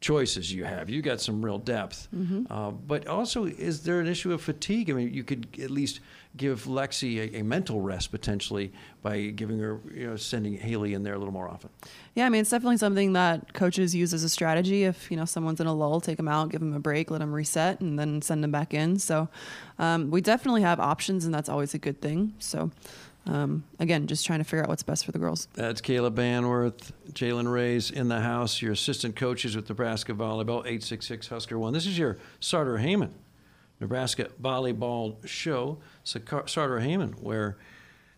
choices 0.00 0.52
you 0.52 0.64
have. 0.64 0.90
You 0.90 1.00
got 1.00 1.20
some 1.20 1.44
real 1.44 1.58
depth. 1.58 2.08
Mhm. 2.12 2.46
Uh, 2.50 2.72
but 2.72 3.06
also, 3.06 3.44
is 3.44 3.84
there 3.84 4.00
an 4.00 4.08
issue 4.08 4.32
of 4.32 4.42
fatigue? 4.42 4.90
I 4.90 4.94
mean, 4.94 5.14
you 5.14 5.22
could 5.22 5.46
at 5.62 5.70
least 5.70 6.00
give 6.36 6.64
Lexi 6.64 7.18
a, 7.18 7.38
a 7.38 7.44
mental 7.44 7.80
rest 7.80 8.10
potentially 8.10 8.72
by 9.02 9.26
giving 9.26 9.58
her, 9.60 9.80
you 9.92 10.08
know, 10.08 10.16
sending 10.16 10.56
Haley 10.56 10.94
in 10.94 11.02
there 11.02 11.14
a 11.14 11.18
little 11.18 11.32
more 11.32 11.48
often. 11.48 11.70
Yeah, 12.14 12.26
I 12.26 12.28
mean, 12.28 12.40
it's 12.40 12.50
definitely 12.50 12.78
something 12.78 13.12
that 13.12 13.52
coaches 13.54 13.94
use 13.94 14.12
as 14.12 14.24
a 14.24 14.28
strategy. 14.28 14.84
If 14.84 15.10
you 15.10 15.16
know 15.16 15.24
someone's 15.24 15.60
in 15.60 15.66
a 15.66 15.74
lull, 15.74 16.00
take 16.00 16.16
them 16.16 16.28
out, 16.28 16.50
give 16.50 16.60
them 16.60 16.74
a 16.74 16.80
break, 16.80 17.10
let 17.10 17.18
them 17.18 17.32
reset, 17.32 17.80
and 17.80 17.98
then 17.98 18.22
send 18.22 18.42
them 18.42 18.50
back 18.50 18.74
in. 18.74 18.98
So 18.98 19.28
um, 19.78 20.10
we 20.10 20.20
definitely 20.20 20.62
have 20.62 20.80
options, 20.80 21.24
and 21.24 21.34
that's 21.34 21.48
always 21.48 21.74
a 21.74 21.78
good 21.78 22.00
thing. 22.00 22.34
So 22.38 22.70
um, 23.26 23.64
again, 23.78 24.06
just 24.06 24.26
trying 24.26 24.40
to 24.40 24.44
figure 24.44 24.62
out 24.62 24.68
what's 24.68 24.82
best 24.82 25.04
for 25.04 25.12
the 25.12 25.18
girls. 25.18 25.48
That's 25.54 25.80
Kayla 25.80 26.10
Banwarth, 26.10 26.92
Jaylen 27.12 27.50
Reyes 27.50 27.90
in 27.90 28.08
the 28.08 28.20
house, 28.20 28.60
your 28.60 28.72
assistant 28.72 29.16
coaches 29.16 29.56
with 29.56 29.68
Nebraska 29.68 30.12
Volleyball, 30.12 30.60
866 30.60 31.28
Husker 31.28 31.58
1. 31.58 31.72
This 31.72 31.86
is 31.86 31.98
your 31.98 32.18
Sartor 32.40 32.78
Hamann, 32.78 33.14
Nebraska 33.84 34.30
Volleyball 34.42 35.16
Show. 35.26 35.76
Sartor 36.04 36.80
Hamann, 36.80 37.12
where 37.20 37.58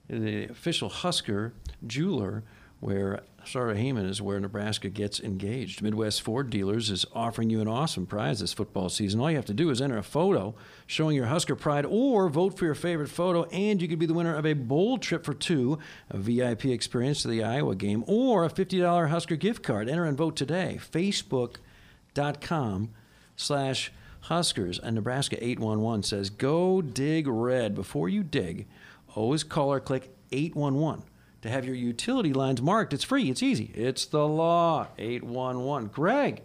the 0.09 0.45
official 0.45 0.89
Husker 0.89 1.55
jeweler, 1.85 2.45
where 2.79 3.25
Sartor 3.45 3.75
Hamann 3.75 4.07
is 4.07 4.23
where 4.23 4.39
Nebraska 4.39 4.89
gets 4.89 5.19
engaged. 5.19 5.83
Midwest 5.83 6.23
Ford 6.23 6.51
Dealers 6.51 6.89
is 6.89 7.05
offering 7.13 7.51
you 7.51 7.61
an 7.61 7.67
awesome 7.67 8.07
prize 8.07 8.39
this 8.39 8.53
football 8.53 8.89
season. 8.89 9.19
All 9.19 9.29
you 9.29 9.35
have 9.35 9.45
to 9.47 9.55
do 9.55 9.71
is 9.71 9.83
enter 9.83 9.99
a 9.99 10.05
photo 10.05 10.55
showing 10.87 11.17
your 11.17 11.27
Husker 11.27 11.57
pride 11.57 11.85
or 11.85 12.29
vote 12.29 12.57
for 12.57 12.65
your 12.65 12.77
favorite 12.77 13.09
photo, 13.09 13.43
and 13.47 13.83
you 13.83 13.89
could 13.89 13.99
be 13.99 14.07
the 14.07 14.15
winner 14.15 14.37
of 14.37 14.47
a 14.47 14.53
bowl 14.53 14.99
trip 14.99 15.25
for 15.25 15.35
two, 15.35 15.81
a 16.11 16.17
VIP 16.17 16.67
experience 16.67 17.23
to 17.23 17.29
the 17.29 17.43
Iowa 17.43 17.75
game, 17.75 18.05
or 18.07 18.45
a 18.45 18.51
$50 18.51 19.09
Husker 19.09 19.35
gift 19.35 19.65
card. 19.65 19.89
Enter 19.89 20.05
and 20.05 20.17
vote 20.17 20.37
today. 20.37 20.79
Facebook.com 20.81 22.91
slash 23.35 23.93
Huskers. 24.27 24.79
And 24.79 24.95
Nebraska 24.95 25.37
811 25.43 26.03
says, 26.03 26.31
go 26.31 26.83
dig 26.83 27.27
red. 27.27 27.75
Before 27.75 28.09
you 28.09 28.23
dig, 28.23 28.67
always 29.15 29.45
call 29.45 29.73
or 29.73 29.81
click 29.81 30.15
811 30.33 31.05
to 31.43 31.49
have 31.49 31.65
your 31.65 31.75
utility 31.75 32.33
lines 32.33 32.61
marked. 32.61 32.93
It's 32.93 33.05
free, 33.05 33.31
it's 33.31 33.43
easy. 33.43 33.71
It's 33.75 34.05
the 34.07 34.27
law. 34.27 34.89
811. 34.99 35.91
Greg 35.93 36.43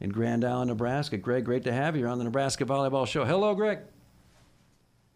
in 0.00 0.10
Grand 0.10 0.44
Island, 0.44 0.68
Nebraska. 0.68 1.16
Greg, 1.16 1.44
great 1.44 1.64
to 1.64 1.72
have 1.72 1.96
you 1.96 2.06
on 2.06 2.18
the 2.18 2.24
Nebraska 2.24 2.64
Volleyball 2.64 3.06
Show. 3.06 3.24
Hello, 3.24 3.54
Greg. 3.54 3.78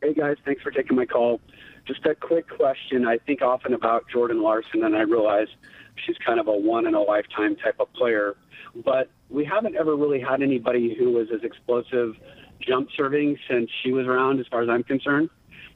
Hey 0.00 0.14
guys, 0.14 0.36
thanks 0.44 0.62
for 0.62 0.70
taking 0.70 0.96
my 0.96 1.06
call. 1.06 1.40
Just 1.86 2.06
a 2.06 2.14
quick 2.14 2.48
question. 2.48 3.06
I 3.06 3.18
think 3.18 3.42
often 3.42 3.74
about 3.74 4.06
Jordan 4.08 4.42
Larson, 4.42 4.84
and 4.84 4.96
I 4.96 5.00
realize 5.00 5.48
she's 6.06 6.16
kind 6.24 6.38
of 6.38 6.46
a 6.46 6.52
one 6.52 6.86
in 6.86 6.94
a 6.94 7.00
lifetime 7.00 7.56
type 7.56 7.76
of 7.80 7.92
player. 7.94 8.36
But 8.74 9.10
we 9.30 9.44
haven't 9.44 9.76
ever 9.76 9.96
really 9.96 10.20
had 10.20 10.42
anybody 10.42 10.94
who 10.98 11.12
was 11.12 11.28
as 11.34 11.42
explosive 11.42 12.14
jump 12.60 12.88
serving 12.96 13.38
since 13.48 13.70
she 13.82 13.92
was 13.92 14.06
around, 14.06 14.40
as 14.40 14.46
far 14.46 14.62
as 14.62 14.68
I'm 14.68 14.82
concerned. 14.82 15.30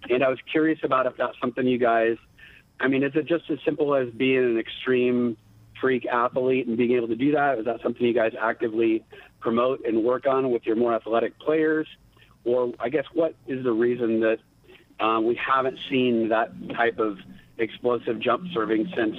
And 0.08 0.22
I 0.24 0.28
was 0.28 0.38
curious 0.50 0.78
about 0.82 1.06
if 1.06 1.16
that's 1.16 1.38
something 1.40 1.66
you 1.66 1.78
guys. 1.78 2.16
I 2.80 2.88
mean, 2.88 3.02
is 3.04 3.12
it 3.14 3.26
just 3.26 3.44
as 3.50 3.58
simple 3.64 3.94
as 3.94 4.08
being 4.10 4.38
an 4.38 4.58
extreme 4.58 5.36
freak 5.80 6.06
athlete 6.06 6.66
and 6.66 6.76
being 6.76 6.92
able 6.92 7.08
to 7.08 7.16
do 7.16 7.32
that? 7.32 7.58
Is 7.58 7.64
that 7.66 7.80
something 7.82 8.04
you 8.04 8.14
guys 8.14 8.32
actively 8.40 9.04
promote 9.40 9.84
and 9.86 10.02
work 10.02 10.26
on 10.26 10.50
with 10.50 10.64
your 10.64 10.76
more 10.76 10.94
athletic 10.94 11.38
players? 11.38 11.86
Or 12.44 12.72
I 12.80 12.88
guess 12.88 13.04
what 13.12 13.34
is 13.46 13.62
the 13.62 13.72
reason 13.72 14.20
that 14.20 14.38
um, 15.00 15.26
we 15.26 15.34
haven't 15.36 15.78
seen 15.90 16.28
that 16.28 16.50
type 16.76 16.98
of 16.98 17.18
explosive 17.62 18.20
jump 18.20 18.44
serving 18.52 18.92
since 18.96 19.16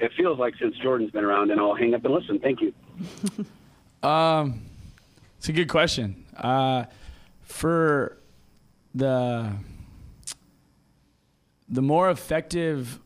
it 0.00 0.10
feels 0.16 0.38
like 0.38 0.54
since 0.60 0.74
Jordan's 0.78 1.10
been 1.10 1.24
around? 1.24 1.50
And 1.50 1.60
I'll 1.60 1.74
hang 1.74 1.94
up 1.94 2.04
and 2.04 2.14
listen. 2.14 2.38
Thank 2.40 2.60
you. 2.60 2.74
Um, 4.02 4.60
it's 5.38 5.48
a 5.48 5.52
good 5.52 5.68
question. 5.68 6.26
Uh, 6.36 6.84
for 7.40 8.18
the 8.94 9.50
the 11.68 11.82
more 11.82 12.10
effective 12.10 13.00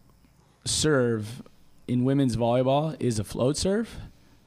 serve 0.64 1.42
in 1.86 2.04
women's 2.04 2.36
volleyball 2.36 2.96
is 3.00 3.18
a 3.18 3.24
float 3.24 3.56
serve, 3.56 3.96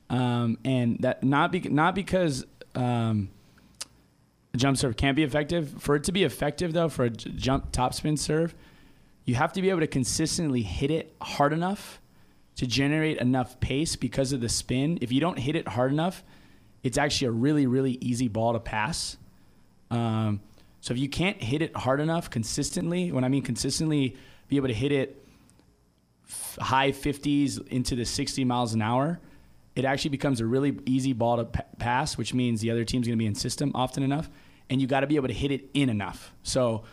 um, 0.09 0.57
and 0.65 0.99
that 0.99 1.23
not 1.23 1.51
be, 1.51 1.61
not 1.61 1.95
because 1.95 2.45
um, 2.75 3.29
jump 4.55 4.77
serve 4.77 4.97
can't 4.97 5.15
be 5.15 5.23
effective. 5.23 5.75
For 5.79 5.95
it 5.95 6.03
to 6.05 6.11
be 6.11 6.23
effective, 6.23 6.73
though, 6.73 6.89
for 6.89 7.05
a 7.05 7.09
jump 7.09 7.71
topspin 7.71 8.19
serve, 8.19 8.53
you 9.25 9.35
have 9.35 9.53
to 9.53 9.61
be 9.61 9.69
able 9.69 9.81
to 9.81 9.87
consistently 9.87 10.61
hit 10.61 10.91
it 10.91 11.15
hard 11.21 11.53
enough 11.53 12.01
to 12.55 12.67
generate 12.67 13.17
enough 13.17 13.59
pace 13.59 13.95
because 13.95 14.33
of 14.33 14.41
the 14.41 14.49
spin. 14.49 14.97
If 15.01 15.11
you 15.11 15.19
don't 15.19 15.39
hit 15.39 15.55
it 15.55 15.67
hard 15.67 15.91
enough, 15.91 16.23
it's 16.83 16.97
actually 16.97 17.27
a 17.27 17.31
really, 17.31 17.67
really 17.67 17.97
easy 18.01 18.27
ball 18.27 18.53
to 18.53 18.59
pass. 18.59 19.17
Um, 19.89 20.41
so 20.81 20.93
if 20.93 20.99
you 20.99 21.09
can't 21.09 21.41
hit 21.41 21.61
it 21.61 21.75
hard 21.75 21.99
enough 21.99 22.29
consistently, 22.29 23.11
when 23.11 23.23
I 23.23 23.29
mean 23.29 23.43
consistently, 23.43 24.17
be 24.47 24.57
able 24.57 24.67
to 24.67 24.73
hit 24.73 24.91
it 24.91 25.23
f- 26.27 26.57
high 26.59 26.91
50s 26.91 27.65
into 27.67 27.95
the 27.95 28.05
60 28.05 28.43
miles 28.45 28.73
an 28.73 28.81
hour, 28.81 29.19
it 29.75 29.85
actually 29.85 30.09
becomes 30.09 30.41
a 30.41 30.45
really 30.45 30.79
easy 30.85 31.13
ball 31.13 31.37
to 31.37 31.45
pa- 31.45 31.63
pass, 31.77 32.17
which 32.17 32.33
means 32.33 32.61
the 32.61 32.71
other 32.71 32.83
team's 32.83 33.07
going 33.07 33.17
to 33.17 33.21
be 33.21 33.27
in 33.27 33.35
system 33.35 33.71
often 33.75 34.03
enough, 34.03 34.29
and 34.69 34.81
you 34.81 34.87
got 34.87 35.01
to 35.01 35.07
be 35.07 35.15
able 35.15 35.27
to 35.27 35.33
hit 35.33 35.51
it 35.51 35.69
in 35.73 35.89
enough. 35.89 36.33
So, 36.43 36.83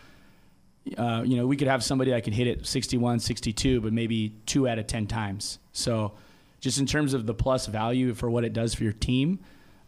uh, 0.97 1.23
you 1.25 1.37
know, 1.37 1.45
we 1.47 1.57
could 1.57 1.67
have 1.67 1.83
somebody 1.83 2.11
that 2.11 2.23
can 2.23 2.33
hit 2.33 2.47
it 2.47 2.65
61, 2.65 3.19
62, 3.19 3.81
but 3.81 3.93
maybe 3.93 4.33
two 4.45 4.67
out 4.67 4.79
of 4.79 4.87
10 4.87 5.07
times. 5.07 5.59
So, 5.73 6.13
just 6.59 6.79
in 6.79 6.85
terms 6.85 7.13
of 7.13 7.25
the 7.25 7.33
plus 7.33 7.67
value 7.67 8.13
for 8.13 8.29
what 8.29 8.43
it 8.43 8.53
does 8.53 8.73
for 8.73 8.83
your 8.83 8.93
team, 8.93 9.39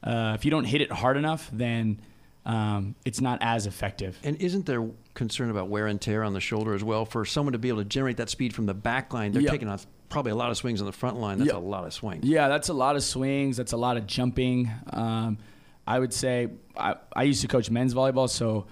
uh, 0.03 0.33
if 0.35 0.45
you 0.45 0.51
don't 0.51 0.63
hit 0.65 0.81
it 0.81 0.91
hard 0.91 1.17
enough, 1.17 1.49
then 1.51 1.99
um, 2.45 2.95
it's 3.05 3.21
not 3.21 3.39
as 3.41 3.67
effective. 3.67 4.17
And 4.23 4.35
isn't 4.37 4.65
there 4.65 4.89
concern 5.13 5.49
about 5.49 5.67
wear 5.69 5.87
and 5.87 5.99
tear 6.01 6.23
on 6.23 6.33
the 6.33 6.39
shoulder 6.39 6.73
as 6.73 6.83
well? 6.83 7.05
For 7.05 7.25
someone 7.25 7.53
to 7.53 7.59
be 7.59 7.67
able 7.69 7.79
to 7.79 7.85
generate 7.85 8.17
that 8.17 8.29
speed 8.29 8.53
from 8.55 8.65
the 8.65 8.73
back 8.73 9.13
line, 9.13 9.31
they're 9.31 9.41
Yep. 9.43 9.51
taking 9.51 9.67
off 9.67 9.85
probably 10.09 10.31
a 10.31 10.35
lot 10.35 10.49
of 10.49 10.57
swings 10.57 10.81
on 10.81 10.87
the 10.87 10.91
front 10.93 11.17
line. 11.19 11.37
That's 11.37 11.49
Yep. 11.51 11.57
a 11.57 11.65
lot 11.65 11.85
of 11.85 11.93
swings. 11.93 12.25
Yeah, 12.25 12.47
that's 12.47 12.69
a 12.69 12.73
lot 12.73 12.95
of 12.95 13.03
swings. 13.03 13.57
That's 13.57 13.73
a 13.73 13.77
lot 13.77 13.97
of 13.97 14.07
jumping. 14.07 14.69
Um, 14.91 15.37
I 15.85 15.99
would 15.99 16.13
say 16.13 16.47
I, 16.77 16.95
I 17.15 17.23
used 17.23 17.41
to 17.41 17.47
coach 17.47 17.69
men's 17.69 17.93
volleyball, 17.93 18.29
so 18.29 18.65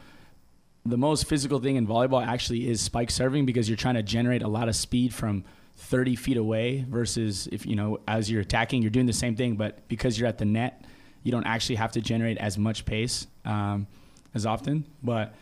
the 0.86 0.98
most 0.98 1.26
physical 1.26 1.60
thing 1.60 1.76
in 1.76 1.86
volleyball 1.86 2.26
actually 2.26 2.70
is 2.70 2.82
spike 2.82 3.12
serving 3.12 3.46
because 3.46 3.70
you're 3.70 3.78
trying 3.78 3.96
to 3.96 4.04
generate 4.04 4.42
a 4.42 4.48
lot 4.48 4.70
of 4.70 4.76
speed 4.76 5.14
from 5.14 5.44
30 5.76 6.16
feet 6.16 6.38
away 6.38 6.86
versus 6.90 7.48
if 7.52 7.66
you 7.66 7.76
know 7.76 8.00
as 8.08 8.30
you're 8.30 8.42
attacking, 8.42 8.82
you're 8.82 8.92
doing 8.92 9.06
the 9.06 9.14
same 9.14 9.36
thing, 9.36 9.56
but 9.56 9.88
because 9.88 10.20
you're 10.20 10.28
at 10.28 10.38
the 10.38 10.46
net, 10.46 10.84
you 11.24 11.32
don't 11.32 11.46
actually 11.46 11.76
have 11.76 11.92
to 11.94 12.02
generate 12.02 12.38
as 12.38 12.58
much 12.58 12.86
pace 12.86 13.28
um, 13.46 13.88
as 14.34 14.46
often. 14.46 14.86
But 15.04 15.36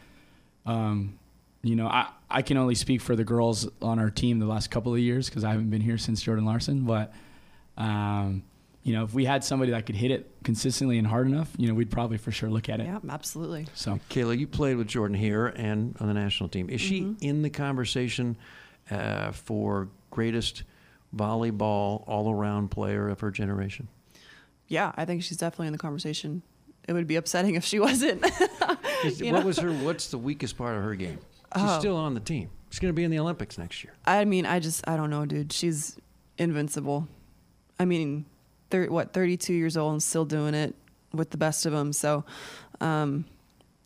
um, 0.66 1.18
you 1.64 1.76
know, 1.76 1.88
I, 1.88 2.10
I 2.30 2.42
can 2.42 2.58
only 2.58 2.76
speak 2.76 3.02
for 3.02 3.16
the 3.16 3.24
girls 3.24 3.68
on 3.82 4.00
our 4.00 4.10
team 4.10 4.40
the 4.40 4.46
last 4.46 4.70
couple 4.70 4.94
of 4.94 5.00
years 5.00 5.30
because 5.30 5.44
I 5.44 5.52
haven't 5.52 5.70
been 5.70 5.82
here 5.82 5.98
since 5.98 6.22
Jordan 6.22 6.46
Larson. 6.46 6.82
But, 6.82 7.14
um, 7.78 8.44
you 8.88 8.94
know, 8.94 9.04
if 9.04 9.14
we 9.14 9.26
had 9.26 9.44
somebody 9.44 9.72
that 9.74 9.86
could 9.86 9.96
hit 9.96 10.12
it 10.12 10.32
consistently 10.46 10.98
and 10.98 11.06
hard 11.06 11.28
enough, 11.28 11.52
you 11.58 11.68
know, 11.68 11.74
we'd 11.74 11.92
probably 11.92 12.18
for 12.18 12.32
sure 12.32 12.50
look 12.50 12.70
at 12.70 12.80
it. 12.80 12.86
Yeah, 12.86 13.00
absolutely. 13.10 13.68
So, 13.74 14.00
Kayla, 14.10 14.40
you 14.40 14.48
played 14.48 14.78
with 14.78 14.88
Jordan 14.88 15.18
here 15.18 15.48
and 15.48 15.94
on 16.00 16.08
the 16.08 16.14
national 16.14 16.48
team. 16.48 16.70
Is 16.70 16.80
she 16.80 17.14
in 17.20 17.42
the 17.42 17.50
conversation 17.50 18.38
uh, 18.90 19.32
for 19.34 19.90
greatest 20.10 20.64
volleyball 21.14 22.04
all-around 22.08 22.70
player 22.70 23.10
of 23.10 23.20
her 23.20 23.30
generation? 23.30 23.90
Yeah, 24.70 24.94
I 24.96 25.04
think 25.04 25.22
she's 25.22 25.36
definitely 25.38 25.68
in 25.68 25.74
the 25.74 25.80
conversation. 25.80 26.42
It 26.88 26.94
would 26.94 27.08
be 27.08 27.18
upsetting 27.18 27.56
if 27.56 27.66
she 27.66 27.80
wasn't. 27.80 28.26
What 29.04 29.20
know? 29.22 29.42
was 29.42 29.60
her? 29.60 29.72
What's 29.72 30.08
the 30.08 30.18
weakest 30.18 30.58
part 30.58 30.76
of 30.76 30.82
her 30.84 30.96
game? 30.96 31.20
She's 31.56 31.64
Oh. 31.64 31.80
still 31.80 31.96
on 31.98 32.16
the 32.16 32.20
team. 32.20 32.50
She's 32.72 32.80
going 32.80 32.90
to 32.92 32.96
be 32.96 33.04
in 33.04 33.12
the 33.12 33.20
Olympics 33.20 33.58
next 33.58 33.84
year. 33.84 33.94
I 34.06 34.26
mean, 34.26 34.46
I 34.48 34.60
just, 34.60 34.88
I 34.88 34.98
don't 34.98 35.10
know, 35.12 35.24
dude. 35.26 35.54
She's 35.54 35.98
invincible. 36.40 37.08
I 37.80 37.86
mean, 37.86 38.26
thir- 38.70 38.90
what, 38.90 39.14
32 39.14 39.54
years 39.54 39.78
old 39.78 39.94
and 39.94 40.04
still 40.04 40.26
doing 40.26 40.54
it 40.54 40.76
with 41.14 41.30
the 41.30 41.38
best 41.38 41.66
of 41.66 41.72
them. 41.72 41.94
So, 41.94 42.24
um, 42.82 43.26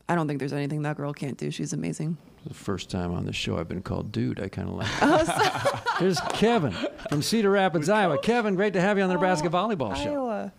I 0.09 0.15
don't 0.15 0.27
think 0.27 0.39
there's 0.39 0.53
anything 0.53 0.81
that 0.81 0.97
girl 0.97 1.13
can't 1.13 1.37
do. 1.37 1.51
She's 1.51 1.71
amazing. 1.73 2.17
The 2.45 2.53
first 2.53 2.89
time 2.89 3.13
on 3.13 3.25
the 3.25 3.33
show 3.33 3.57
I've 3.57 3.67
been 3.69 3.83
called 3.83 4.11
dude. 4.11 4.41
I 4.41 4.49
kind 4.49 4.67
of 4.67 4.75
like. 4.75 4.87
Oh, 5.01 5.81
Here's 5.99 6.19
Kevin 6.33 6.75
from 7.09 7.21
Cedar 7.21 7.51
Rapids, 7.51 7.87
Iowa. 7.87 8.17
Kevin, 8.17 8.55
great 8.55 8.73
to 8.73 8.81
have 8.81 8.97
you 8.97 9.03
on 9.03 9.09
the 9.09 9.13
Nebraska 9.13 9.49
Volleyball 9.49 9.95
Show. 9.95 10.27
Iowa. 10.27 10.53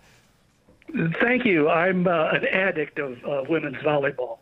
Thank 1.21 1.45
you. 1.45 1.69
I'm 1.69 2.07
uh, 2.07 2.31
an 2.31 2.47
addict 2.47 2.99
of 2.99 3.13
uh, 3.25 3.43
women's 3.49 3.77
volleyball. 3.79 4.39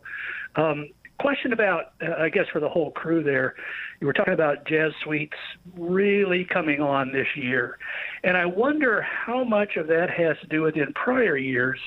Um, 0.55 0.89
question 1.21 1.53
about, 1.53 1.93
uh, 2.01 2.15
I 2.19 2.29
guess, 2.29 2.45
for 2.51 2.59
the 2.59 2.67
whole 2.67 2.91
crew 2.91 3.23
there. 3.23 3.55
You 3.99 4.07
were 4.07 4.13
talking 4.13 4.33
about 4.33 4.65
Jazz 4.65 4.91
Sweet's 5.03 5.37
really 5.77 6.43
coming 6.43 6.81
on 6.81 7.11
this 7.11 7.27
year. 7.35 7.77
And 8.23 8.35
I 8.35 8.45
wonder 8.45 9.01
how 9.01 9.43
much 9.43 9.77
of 9.77 9.87
that 9.87 10.09
has 10.09 10.37
to 10.41 10.47
do 10.47 10.63
with 10.63 10.75
in 10.75 10.91
prior 10.93 11.37
years. 11.37 11.79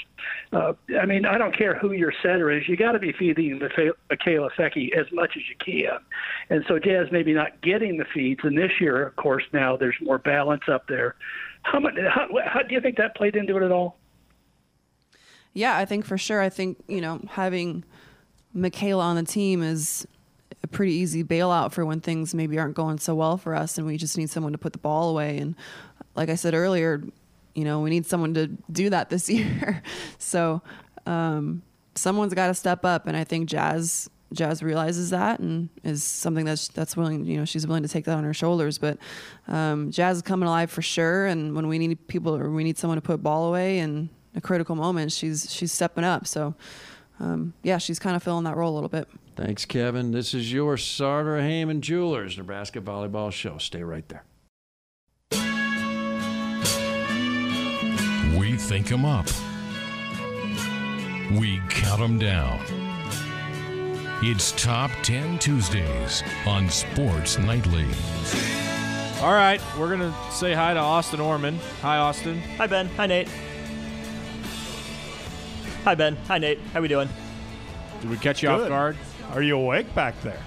Uh, 0.52 0.74
I 1.00 1.06
mean, 1.06 1.26
I 1.26 1.38
don't 1.38 1.56
care 1.56 1.76
who 1.76 1.92
your 1.92 2.12
setter 2.22 2.50
is, 2.50 2.68
you 2.68 2.76
got 2.76 2.92
to 2.92 2.98
be 2.98 3.12
feeding 3.12 3.58
Micha- 3.58 3.92
Mikaela 4.10 4.50
Foecke 4.56 4.96
as 4.96 5.06
much 5.12 5.32
as 5.36 5.42
you 5.48 5.56
can. 5.58 5.98
And 6.50 6.64
so 6.68 6.78
Jazz 6.78 7.08
maybe 7.10 7.32
not 7.32 7.60
getting 7.60 7.98
the 7.98 8.06
feeds. 8.14 8.40
And 8.44 8.56
this 8.56 8.72
year, 8.80 9.06
of 9.06 9.16
course, 9.16 9.44
now 9.52 9.76
there's 9.76 9.96
more 10.00 10.18
balance 10.18 10.62
up 10.70 10.86
there. 10.88 11.16
How 11.62 11.80
much? 11.80 11.94
How, 12.08 12.28
how 12.44 12.62
do 12.62 12.74
you 12.74 12.80
think 12.80 12.96
that 12.98 13.16
played 13.16 13.36
into 13.36 13.56
it 13.56 13.62
at 13.62 13.72
all? 13.72 13.96
Yeah, 15.54 15.76
I 15.76 15.84
think 15.84 16.04
for 16.04 16.18
sure. 16.18 16.40
I 16.40 16.48
think, 16.48 16.82
you 16.88 17.00
know, 17.00 17.20
having 17.30 17.84
Mikaela 18.54 19.02
on 19.02 19.16
the 19.16 19.22
team 19.24 19.62
is 19.62 20.06
a 20.62 20.66
pretty 20.66 20.92
easy 20.92 21.22
bailout 21.22 21.72
for 21.72 21.84
when 21.84 22.00
things 22.00 22.34
maybe 22.34 22.58
aren't 22.58 22.74
going 22.74 22.98
so 22.98 23.14
well 23.14 23.36
for 23.36 23.54
us 23.54 23.76
and 23.76 23.86
we 23.86 23.96
just 23.96 24.16
need 24.16 24.30
someone 24.30 24.52
to 24.52 24.58
put 24.58 24.72
the 24.72 24.78
ball 24.78 25.10
away. 25.10 25.38
And 25.38 25.54
like 26.14 26.30
I 26.30 26.36
said 26.36 26.54
earlier, 26.54 27.02
you 27.54 27.64
know, 27.64 27.80
we 27.80 27.90
need 27.90 28.06
someone 28.06 28.34
to 28.34 28.48
do 28.70 28.90
that 28.90 29.10
this 29.10 29.28
year. 29.30 29.82
so 30.18 30.62
um, 31.06 31.62
someone's 31.94 32.34
got 32.34 32.48
to 32.48 32.54
step 32.54 32.84
up. 32.84 33.06
And 33.06 33.16
I 33.16 33.24
think 33.24 33.48
Jazz. 33.48 34.10
Jazz 34.32 34.64
realizes 34.64 35.10
that 35.10 35.38
and 35.38 35.68
is 35.84 36.02
something 36.02 36.44
that's 36.44 36.66
that's 36.66 36.96
willing, 36.96 37.24
you 37.24 37.38
know, 37.38 37.44
she's 37.44 37.68
willing 37.68 37.84
to 37.84 37.88
take 37.88 38.04
that 38.06 38.16
on 38.16 38.24
her 38.24 38.34
shoulders. 38.34 38.78
But 38.78 38.98
um, 39.46 39.92
Jazz 39.92 40.16
is 40.16 40.22
coming 40.22 40.48
alive 40.48 40.72
for 40.72 40.82
sure. 40.82 41.26
And 41.26 41.54
when 41.54 41.68
we 41.68 41.78
need 41.78 42.08
people 42.08 42.34
or 42.34 42.50
we 42.50 42.64
need 42.64 42.76
someone 42.76 42.96
to 42.96 43.02
put 43.02 43.22
ball 43.22 43.46
away 43.46 43.78
in 43.78 44.10
a 44.34 44.40
critical 44.40 44.74
moment, 44.74 45.12
she's 45.12 45.52
she's 45.54 45.70
stepping 45.70 46.02
up. 46.02 46.26
So, 46.26 46.56
um, 47.20 47.54
yeah, 47.62 47.78
she's 47.78 47.98
kind 47.98 48.16
of 48.16 48.22
filling 48.22 48.44
that 48.44 48.56
role 48.56 48.72
a 48.72 48.76
little 48.76 48.88
bit. 48.88 49.08
Thanks, 49.36 49.64
Kevin. 49.64 50.12
This 50.12 50.32
is 50.34 50.52
your 50.52 50.76
Sartor 50.76 51.40
Hamann 51.40 51.80
Jewelers 51.80 52.36
Nebraska 52.38 52.80
Volleyball 52.80 53.32
Show. 53.32 53.58
Stay 53.58 53.82
right 53.82 54.08
there. 54.08 54.24
We 58.38 58.56
think 58.56 58.90
'em 58.92 59.04
up. 59.04 59.26
We 61.38 61.60
count 61.68 62.00
'em 62.02 62.18
down. 62.18 62.60
It's 64.22 64.52
Top 64.52 64.90
10 65.02 65.38
Tuesdays 65.38 66.22
on 66.46 66.68
Sports 66.70 67.38
Nightly. 67.38 67.86
All 69.20 69.32
right, 69.32 69.60
we're 69.78 69.88
going 69.96 70.00
to 70.00 70.14
say 70.30 70.52
hi 70.54 70.74
to 70.74 70.80
Austin 70.80 71.20
Orman. 71.20 71.58
Hi, 71.82 71.98
Austin. 71.98 72.40
Hi, 72.58 72.66
Ben. 72.66 72.88
Hi, 72.96 73.06
Nate. 73.06 73.28
Hi, 75.84 75.94
Ben. 75.94 76.16
Hi, 76.28 76.38
Nate. 76.38 76.58
How 76.72 76.80
we 76.80 76.88
doing? 76.88 77.08
Did 78.00 78.10
we 78.10 78.16
catch 78.16 78.42
you 78.42 78.48
off 78.48 78.68
guard? 78.68 78.96
Are 79.32 79.42
you 79.42 79.56
awake 79.56 79.94
back 79.94 80.14
there? 80.22 80.40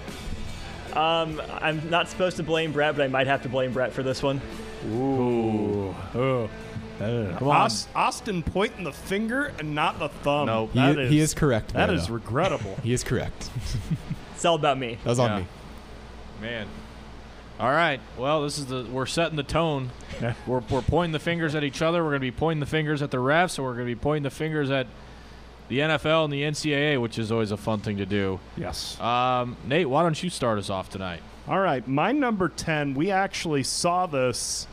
Um, 0.94 1.42
I'm 1.62 1.90
not 1.90 2.08
supposed 2.10 2.38
to 2.38 2.44
blame 2.44 2.72
Brett, 2.72 2.96
but 2.96 3.04
I 3.04 3.08
might 3.08 3.28
have 3.28 3.44
to 3.44 3.50
blame 3.50 3.72
Brett 3.74 3.94
for 3.94 4.02
this 4.04 4.24
one. 4.24 4.42
Ooh. 4.90 5.94
Oh. 6.16 6.50
Come 7.00 7.48
on. 7.48 7.56
Aus- 7.56 7.88
Austin 7.94 8.42
pointing 8.42 8.84
the 8.84 8.92
finger 8.92 9.52
and 9.60 9.76
not 9.76 10.00
the 10.00 10.10
thumb. 10.10 10.48
No, 10.48 10.68
he, 10.68 10.80
That 10.80 10.98
he 11.12 11.20
is 11.20 11.36
correct. 11.36 11.74
That 11.74 11.88
there, 11.88 11.96
is 11.96 12.08
though. 12.08 12.16
regrettable. 12.16 12.76
He 12.84 12.94
is 12.94 13.04
correct. 13.04 13.50
It's 14.36 14.46
all 14.46 14.54
about 14.54 14.78
me. 14.78 15.00
That 15.04 15.10
was 15.10 15.18
on 15.18 15.30
Yeah. 15.32 15.38
me. 15.40 15.46
Man. 16.42 16.68
All 17.60 17.72
right. 17.72 18.00
Well, 18.20 18.44
this 18.44 18.60
is 18.60 18.68
the 18.68 18.84
we're 18.84 19.08
setting 19.08 19.36
the 19.36 19.42
tone. 19.42 19.90
We're, 20.46 20.60
we're 20.70 20.84
pointing 20.84 21.12
the 21.12 21.18
fingers 21.20 21.56
at 21.56 21.64
each 21.64 21.82
other. 21.82 22.04
We're 22.04 22.12
going 22.12 22.22
to 22.22 22.28
be 22.28 22.38
pointing 22.38 22.60
the 22.60 22.68
fingers 22.68 23.02
at 23.02 23.10
the 23.10 23.18
refs, 23.18 23.58
and 23.58 23.66
we're 23.66 23.74
going 23.74 23.88
to 23.88 23.96
be 23.96 24.00
pointing 24.00 24.22
the 24.22 24.30
fingers 24.30 24.70
at 24.70 24.86
the 25.70 25.80
NFL 25.80 26.26
and 26.26 26.34
the 26.34 26.44
NCAA, 26.44 27.02
which 27.02 27.18
is 27.20 27.32
always 27.32 27.52
a 27.52 27.58
fun 27.58 27.80
thing 27.80 27.98
to 27.98 28.06
do. 28.06 28.40
Yes. 28.56 29.00
Um, 29.00 29.58
Nate, 29.66 29.90
why 29.90 30.04
don't 30.04 30.22
you 30.22 30.30
start 30.30 30.58
us 30.58 30.70
off 30.70 30.90
tonight? 30.90 31.22
All 31.48 31.60
right, 31.60 31.88
my 31.88 32.12
number 32.12 32.50
10, 32.50 32.94
we 32.94 33.10
actually 33.10 33.64
saw 33.64 34.06
this 34.06 34.68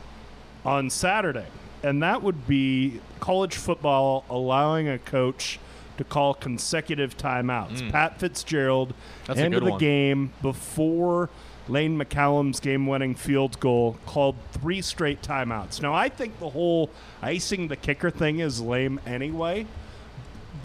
on 0.65 0.89
Saturday, 0.89 1.47
and 1.83 2.03
that 2.03 2.21
would 2.21 2.47
be 2.47 2.99
college 3.19 3.55
football 3.55 4.25
allowing 4.29 4.89
a 4.89 4.97
coach 4.99 5.59
to 5.97 6.03
call 6.03 6.33
consecutive 6.33 7.17
timeouts. 7.17 7.81
Mm. 7.81 7.91
Pat 7.91 8.19
Fitzgerald 8.19 8.93
That's 9.27 9.39
end 9.39 9.53
of 9.53 9.63
the 9.63 9.71
one. 9.71 9.79
game 9.79 10.33
before 10.41 11.29
Lane 11.67 11.97
McCallum's 11.97 12.59
game-winning 12.59 13.15
field 13.15 13.59
goal 13.59 13.97
called 14.05 14.35
three 14.51 14.81
straight 14.81 15.21
timeouts. 15.21 15.81
Now, 15.81 15.93
I 15.93 16.09
think 16.09 16.39
the 16.39 16.49
whole 16.49 16.89
icing 17.21 17.69
the 17.69 17.75
kicker 17.75 18.11
thing 18.11 18.39
is 18.39 18.61
lame 18.61 18.99
anyway, 19.05 19.65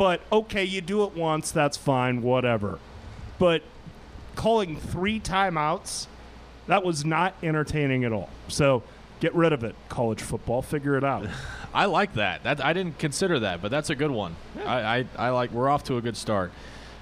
but 0.01 0.23
okay, 0.33 0.65
you 0.65 0.81
do 0.81 1.05
it 1.05 1.15
once, 1.15 1.51
that's 1.51 1.77
fine, 1.77 2.23
whatever. 2.23 2.79
But 3.39 3.63
calling 4.35 4.77
three 4.81 5.21
timeouts, 5.21 6.07
that 6.69 6.83
was 6.83 7.05
not 7.05 7.35
entertaining 7.43 8.05
at 8.05 8.13
all. 8.13 8.31
So 8.49 8.83
get 9.21 9.35
rid 9.35 9.53
of 9.53 9.63
it, 9.63 9.75
college 9.91 10.23
football. 10.23 10.63
Figure 10.63 10.97
it 10.97 11.05
out. 11.05 11.27
I 11.75 11.85
like 11.85 12.15
that. 12.15 12.45
That 12.45 12.65
I 12.65 12.73
didn't 12.73 12.99
consider 12.99 13.41
that, 13.41 13.61
but 13.61 13.71
that's 13.71 13.91
a 13.91 13.95
good 13.95 14.11
one. 14.11 14.37
I, 14.65 15.01
I, 15.01 15.05
I 15.19 15.29
like. 15.31 15.51
We're 15.53 15.69
off 15.69 15.85
to 15.85 15.99
a 15.99 16.01
good 16.01 16.17
start. 16.17 16.51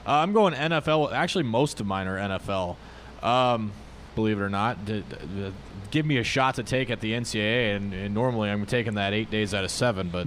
Uh, 0.05 0.15
I'm 0.15 0.33
going 0.33 0.53
NFL. 0.53 1.13
Actually, 1.13 1.45
most 1.45 1.79
of 1.79 1.87
mine 1.87 2.09
are 2.09 2.19
NFL. 2.19 2.75
Um, 3.23 3.71
believe 4.19 4.41
it 4.41 4.43
or 4.43 4.51
not, 4.51 4.79
give 5.93 6.05
me 6.05 6.19
a 6.19 6.25
shot 6.25 6.57
to 6.57 6.65
take 6.65 6.91
at 6.91 7.01
the 7.01 7.13
NCAA, 7.13 7.77
and, 7.77 7.95
and 7.95 8.13
normally 8.13 8.51
I'm 8.51 8.67
taking 8.67 8.95
that 8.95 9.13
eight 9.13 9.31
days 9.31 9.55
out 9.55 9.63
of 9.63 9.71
seven. 9.71 10.11
But 10.11 10.27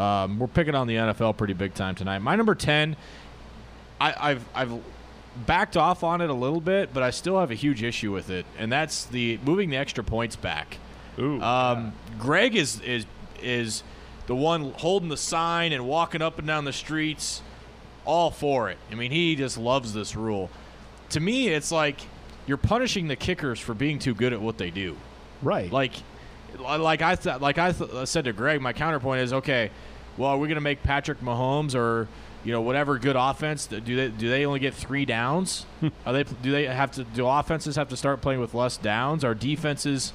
um, 0.00 0.38
we're 0.38 0.46
picking 0.46 0.74
on 0.74 0.86
the 0.86 0.94
NFL 0.94 1.36
pretty 1.36 1.52
big 1.52 1.74
time 1.74 1.94
tonight. 1.94 2.20
My 2.20 2.34
number 2.34 2.54
ten. 2.54 2.96
I, 4.00 4.30
I've 4.30 4.44
I've 4.54 4.72
backed 5.44 5.76
off 5.76 6.02
on 6.02 6.22
it 6.22 6.30
a 6.30 6.34
little 6.34 6.62
bit, 6.62 6.94
but 6.94 7.02
I 7.02 7.10
still 7.10 7.38
have 7.38 7.50
a 7.50 7.54
huge 7.54 7.82
issue 7.82 8.10
with 8.10 8.30
it, 8.30 8.46
and 8.58 8.72
that's 8.72 9.04
the 9.04 9.38
moving 9.44 9.68
the 9.68 9.76
extra 9.76 10.02
points 10.02 10.34
back. 10.36 10.78
Ooh. 11.18 11.40
Um, 11.42 11.92
Greg 12.18 12.56
is 12.56 12.80
is 12.80 13.04
is 13.42 13.82
the 14.28 14.34
one 14.34 14.72
holding 14.78 15.10
the 15.10 15.16
sign 15.16 15.72
and 15.72 15.86
walking 15.86 16.22
up 16.22 16.38
and 16.38 16.46
down 16.46 16.64
the 16.64 16.72
streets, 16.72 17.42
all 18.06 18.30
for 18.30 18.70
it. 18.70 18.78
I 18.90 18.94
mean, 18.94 19.10
he 19.12 19.36
just 19.36 19.58
loves 19.58 19.92
this 19.92 20.16
rule. 20.16 20.48
To 21.10 21.20
me, 21.20 21.48
it's 21.48 21.70
like 21.70 22.00
you're 22.46 22.56
punishing 22.56 23.08
the 23.08 23.16
kickers 23.16 23.58
for 23.60 23.74
being 23.74 23.98
too 23.98 24.14
good 24.14 24.32
at 24.32 24.40
what 24.40 24.58
they 24.58 24.70
do. 24.70 24.96
Right. 25.42 25.70
Like, 25.70 25.92
like 26.58 27.02
I 27.02 27.16
th- 27.16 27.40
like 27.40 27.58
I 27.58 27.72
th- 27.72 28.06
said 28.06 28.24
to 28.24 28.32
Greg, 28.32 28.60
my 28.60 28.72
counterpoint 28.72 29.22
is 29.22 29.32
okay. 29.32 29.70
Well, 30.16 30.30
are 30.30 30.38
we 30.38 30.48
going 30.48 30.56
to 30.56 30.62
make 30.62 30.82
Patrick 30.82 31.20
Mahomes 31.20 31.74
or 31.74 32.08
you 32.44 32.52
know 32.52 32.60
whatever 32.60 32.98
good 32.98 33.16
offense? 33.16 33.66
Do 33.66 33.80
they 33.80 34.08
do 34.08 34.28
they 34.28 34.46
only 34.46 34.60
get 34.60 34.74
three 34.74 35.04
downs? 35.04 35.66
are 36.06 36.12
they 36.12 36.22
do 36.24 36.50
they 36.50 36.66
have 36.66 36.92
to 36.92 37.04
do 37.04 37.26
offenses 37.26 37.76
have 37.76 37.88
to 37.88 37.96
start 37.96 38.20
playing 38.20 38.40
with 38.40 38.54
less 38.54 38.76
downs? 38.76 39.24
Are 39.24 39.34
defenses 39.34 40.12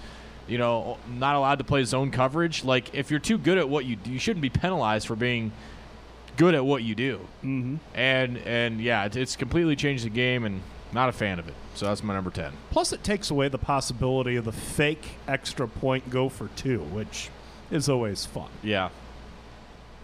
you 0.47 0.57
know 0.57 0.97
not 1.07 1.35
allowed 1.35 1.59
to 1.59 1.63
play 1.63 1.83
zone 1.83 2.09
coverage? 2.09 2.63
Like 2.63 2.95
if 2.95 3.11
you're 3.11 3.19
too 3.19 3.37
good 3.37 3.57
at 3.57 3.69
what 3.69 3.85
you 3.85 3.97
do, 3.97 4.11
you 4.11 4.19
shouldn't 4.19 4.41
be 4.41 4.49
penalized 4.49 5.05
for 5.05 5.15
being 5.15 5.51
good 6.37 6.55
at 6.55 6.65
what 6.65 6.83
you 6.83 6.95
do. 6.95 7.19
Mm-hmm. 7.43 7.75
And 7.93 8.37
and 8.37 8.81
yeah, 8.81 9.07
it's 9.11 9.35
completely 9.35 9.75
changed 9.75 10.05
the 10.05 10.09
game, 10.09 10.45
and 10.45 10.61
not 10.93 11.09
a 11.09 11.11
fan 11.11 11.39
of 11.39 11.47
it. 11.47 11.53
So 11.75 11.85
that's 11.85 12.03
my 12.03 12.13
number 12.13 12.29
ten. 12.29 12.53
Plus, 12.69 12.91
it 12.93 13.03
takes 13.03 13.29
away 13.29 13.47
the 13.47 13.57
possibility 13.57 14.35
of 14.35 14.45
the 14.45 14.51
fake 14.51 15.11
extra 15.27 15.67
point 15.67 16.09
go 16.09 16.29
for 16.29 16.49
two, 16.55 16.79
which 16.79 17.29
is 17.69 17.89
always 17.89 18.25
fun. 18.25 18.49
Yeah. 18.61 18.89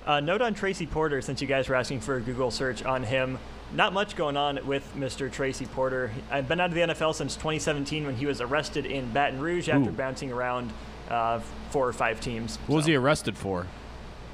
Uh, 0.06 0.22
note 0.22 0.42
on 0.42 0.54
Tracy 0.54 0.86
Porter, 0.86 1.22
since 1.22 1.42
you 1.42 1.48
guys 1.48 1.68
were 1.68 1.76
asking 1.76 2.00
for 2.00 2.16
a 2.16 2.22
Google 2.22 2.50
search 2.50 2.84
on 2.84 3.04
him. 3.04 3.38
Not 3.74 3.92
much 3.92 4.16
going 4.16 4.38
on 4.38 4.66
with 4.66 4.90
Mr. 4.96 5.30
Tracy 5.30 5.66
Porter. 5.66 6.12
I've 6.32 6.48
been 6.48 6.62
out 6.62 6.70
of 6.70 6.76
the 6.76 6.82
NFL 6.82 7.14
since 7.14 7.36
2017 7.36 8.06
when 8.06 8.16
he 8.16 8.26
was 8.26 8.40
arrested 8.40 8.86
in 8.86 9.12
Baton 9.12 9.42
Rouge 9.42 9.68
after 9.68 9.90
Ooh. 9.90 9.94
bouncing 9.94 10.32
around 10.32 10.72
uh, 11.10 11.42
four 11.72 11.86
or 11.86 11.92
five 11.92 12.22
teams. 12.22 12.56
What 12.68 12.78
was 12.78 12.86
he 12.86 12.96
arrested 12.96 13.38
for? 13.38 13.68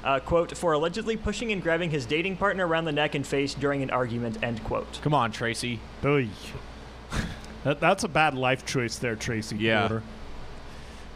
Uh, 0.04 0.20
quote, 0.20 0.54
for 0.56 0.74
allegedly 0.74 1.16
pushing 1.16 1.50
and 1.50 1.62
grabbing 1.62 1.90
his 1.90 2.04
dating 2.04 2.36
partner 2.36 2.66
around 2.66 2.84
the 2.84 2.92
neck 2.92 3.14
and 3.14 3.26
face 3.26 3.54
during 3.54 3.82
an 3.82 3.88
argument, 3.90 4.36
end 4.42 4.62
quote. 4.62 5.00
Come 5.02 5.14
on, 5.14 5.32
Tracy. 5.32 5.80
Oy. 6.04 6.28
that, 7.64 7.80
that's 7.80 8.04
a 8.04 8.08
bad 8.08 8.34
life 8.34 8.66
choice 8.66 8.98
there, 8.98 9.16
Tracy 9.16 9.56
Yeah. 9.56 9.88
Porter. 9.88 10.02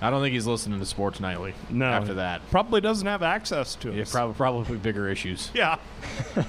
I 0.01 0.11
don't 0.11 0.22
think 0.22 0.32
he's 0.32 0.47
listening 0.47 0.78
to 0.80 0.86
Sports 0.86 1.20
Nightly. 1.20 1.55
No. 1.68 1.84
After 1.86 2.14
that, 2.14 2.41
Probably 2.51 2.80
doesn't 2.80 3.07
have 3.07 3.22
access 3.22 3.74
to 3.76 3.93
yeah, 3.93 4.03
us. 4.03 4.12
probably 4.12 4.34
probably 4.36 4.76
bigger 4.78 5.09
issues. 5.09 5.51
Yeah. 5.53 5.76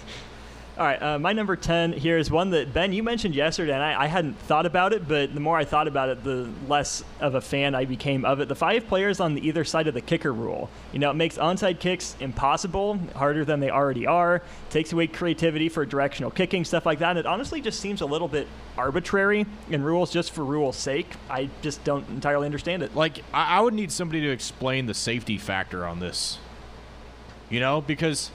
All 0.79 0.85
right, 0.85 1.01
uh, 1.01 1.19
my 1.19 1.33
number 1.33 1.57
10 1.57 1.91
here 1.91 2.17
is 2.17 2.31
one 2.31 2.51
that, 2.51 2.73
Ben, 2.73 2.93
you 2.93 3.03
mentioned 3.03 3.35
yesterday, 3.35 3.73
and 3.73 3.83
I, 3.83 4.03
I 4.03 4.07
hadn't 4.07 4.39
thought 4.39 4.65
about 4.65 4.93
it, 4.93 5.09
but 5.09 5.33
the 5.33 5.41
more 5.41 5.57
I 5.57 5.65
thought 5.65 5.89
about 5.89 6.07
it, 6.07 6.23
the 6.23 6.49
less 6.69 7.03
of 7.19 7.35
a 7.35 7.41
fan 7.41 7.75
I 7.75 7.83
became 7.83 8.23
of 8.23 8.39
it. 8.39 8.47
The 8.47 8.55
five 8.55 8.87
players 8.87 9.19
on 9.19 9.35
the 9.35 9.45
either 9.45 9.65
side 9.65 9.89
of 9.89 9.93
the 9.93 9.99
kicker 9.99 10.31
rule. 10.31 10.69
You 10.93 10.99
know, 10.99 11.11
it 11.11 11.15
makes 11.15 11.37
onside 11.37 11.81
kicks 11.81 12.15
impossible, 12.21 12.97
harder 13.13 13.43
than 13.43 13.59
they 13.59 13.69
already 13.69 14.07
are, 14.07 14.41
takes 14.69 14.93
away 14.93 15.07
creativity 15.07 15.67
for 15.67 15.85
directional 15.85 16.31
kicking, 16.31 16.63
stuff 16.63 16.85
like 16.85 16.99
that. 16.99 17.09
And 17.09 17.19
it 17.19 17.25
honestly 17.25 17.59
just 17.59 17.81
seems 17.81 17.99
a 17.99 18.05
little 18.05 18.29
bit 18.29 18.47
arbitrary 18.77 19.47
in 19.69 19.83
rules 19.83 20.13
just 20.13 20.31
for 20.31 20.45
rules' 20.45 20.77
sake. 20.77 21.11
I 21.29 21.49
just 21.61 21.83
don't 21.83 22.07
entirely 22.07 22.45
understand 22.45 22.83
it. 22.83 22.95
Like 22.95 23.21
I, 23.33 23.57
I 23.57 23.59
would 23.59 23.73
need 23.73 23.91
somebody 23.91 24.21
to 24.21 24.29
explain 24.29 24.85
the 24.85 24.93
safety 24.93 25.37
factor 25.37 25.85
on 25.85 25.99
this. 25.99 26.39
You 27.49 27.59
know, 27.59 27.81
because 27.81 28.31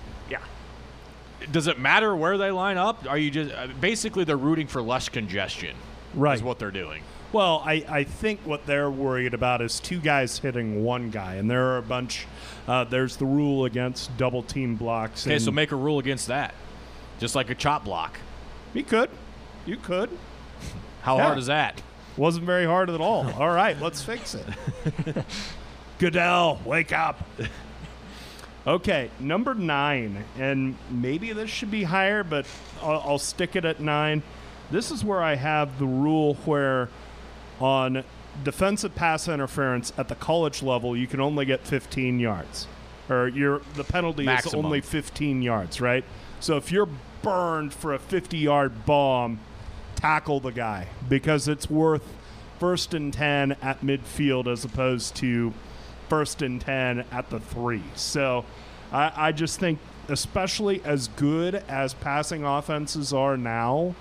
does 1.53 1.67
it 1.67 1.79
matter 1.79 2.15
where 2.15 2.37
they 2.39 2.51
line 2.51 2.77
up? 2.79 3.07
Are 3.09 3.19
you 3.19 3.31
just 3.31 3.55
uh, 3.55 3.69
basically 3.81 4.25
they're 4.25 4.37
rooting 4.37 4.67
for 4.67 4.83
less 4.83 5.09
congestion? 5.09 5.77
Right. 6.15 6.37
Is 6.37 6.43
what 6.43 6.59
they're 6.59 6.71
doing. 6.71 7.03
Well, 7.33 7.63
I, 7.67 7.85
I 7.89 8.05
think 8.05 8.41
what 8.45 8.65
they're 8.67 8.91
worried 8.91 9.35
about 9.35 9.61
is 9.61 9.81
two 9.81 9.99
guys 9.99 10.39
hitting 10.39 10.85
one 10.85 11.11
guy, 11.11 11.35
and 11.35 11.51
there 11.51 11.67
are 11.73 11.79
a 11.79 11.83
bunch. 11.83 12.27
Uh, 12.69 12.85
there's 12.85 13.17
the 13.17 13.27
rule 13.27 13.65
against 13.65 14.17
double 14.17 14.43
team 14.45 14.77
blocks. 14.77 15.27
Okay, 15.27 15.41
so 15.41 15.51
make 15.51 15.73
a 15.73 15.77
rule 15.77 15.99
against 15.99 16.29
that, 16.29 16.55
just 17.19 17.35
like 17.35 17.51
a 17.51 17.55
chop 17.57 17.85
block. 17.85 18.19
You 18.73 18.85
could, 18.85 19.11
you 19.67 19.77
could. 19.77 20.11
How 21.03 21.17
Yeah. 21.17 21.25
hard 21.25 21.39
is 21.39 21.47
that? 21.47 21.83
Wasn't 22.17 22.45
very 22.47 22.67
hard 22.67 22.89
at 22.89 23.01
all. 23.01 23.29
all 23.33 23.51
right, 23.51 23.81
let's 23.81 24.01
fix 24.01 24.37
it. 24.37 24.47
Goodell, 25.99 26.61
wake 26.65 26.93
up. 26.93 27.21
Okay, 28.67 29.11
number 29.21 29.55
nine, 29.55 30.25
and 30.39 30.77
maybe 30.91 31.33
this 31.35 31.51
should 31.51 31.71
be 31.71 31.83
higher, 31.85 32.25
but 32.25 32.47
I'll, 32.81 33.03
I'll 33.07 33.19
stick 33.19 33.57
it 33.57 33.65
at 33.67 33.81
nine. 33.81 34.23
This 34.71 34.91
is 34.91 35.05
where 35.05 35.23
I 35.23 35.35
have 35.35 35.79
the 35.79 35.87
rule 35.87 36.35
where 36.47 36.89
on 37.61 38.05
defensive 38.43 38.95
pass 38.95 39.29
interference 39.29 39.93
at 39.99 40.09
the 40.09 40.15
college 40.15 40.63
level, 40.63 40.97
you 40.97 41.07
can 41.07 41.21
only 41.21 41.45
get 41.45 41.61
15 41.67 42.19
yards, 42.19 42.67
or 43.11 43.29
your 43.29 43.61
the 43.75 43.85
penalty 43.85 44.25
Maximum. 44.25 44.61
is 44.61 44.65
only 44.65 44.81
15 44.81 45.43
yards, 45.43 45.81
right? 45.81 46.05
So 46.41 46.57
if 46.57 46.73
you're 46.73 46.89
burned 47.23 47.75
for 47.75 47.93
a 47.93 47.99
50-yard 47.99 48.87
bomb, 48.87 49.41
tackle 49.95 50.41
the 50.41 50.53
guy 50.53 50.89
because 51.09 51.49
it's 51.49 51.69
worth 51.69 52.03
first 52.59 52.95
and 52.95 53.13
10 53.13 53.53
at 53.63 53.83
midfield 53.83 54.47
as 54.47 54.65
opposed 54.65 55.15
to 55.17 55.53
first 56.09 56.43
and 56.43 56.61
10 56.61 57.05
at 57.11 57.31
the 57.31 57.41
three. 57.41 57.83
So 57.95 58.45
I, 58.93 59.13
I 59.29 59.33
just 59.33 59.61
think, 59.61 59.79
especially 60.09 60.83
as 60.85 61.09
good 61.09 61.57
as 61.69 61.95
passing 61.95 62.45
offenses 62.45 63.13
are 63.13 63.37
now, 63.37 63.95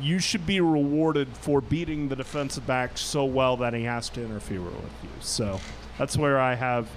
you 0.00 0.18
should 0.18 0.46
be 0.46 0.60
rewarded 0.60 1.28
for 1.36 1.60
beating 1.60 2.08
the 2.08 2.16
defensive 2.16 2.66
back 2.66 2.96
so 2.96 3.24
well 3.24 3.56
that 3.58 3.74
he 3.74 3.84
has 3.84 4.08
to 4.10 4.24
interfere 4.24 4.62
with 4.62 4.74
you. 5.02 5.10
So 5.20 5.60
that's 5.98 6.16
where 6.16 6.40
I 6.40 6.54
have 6.54 6.88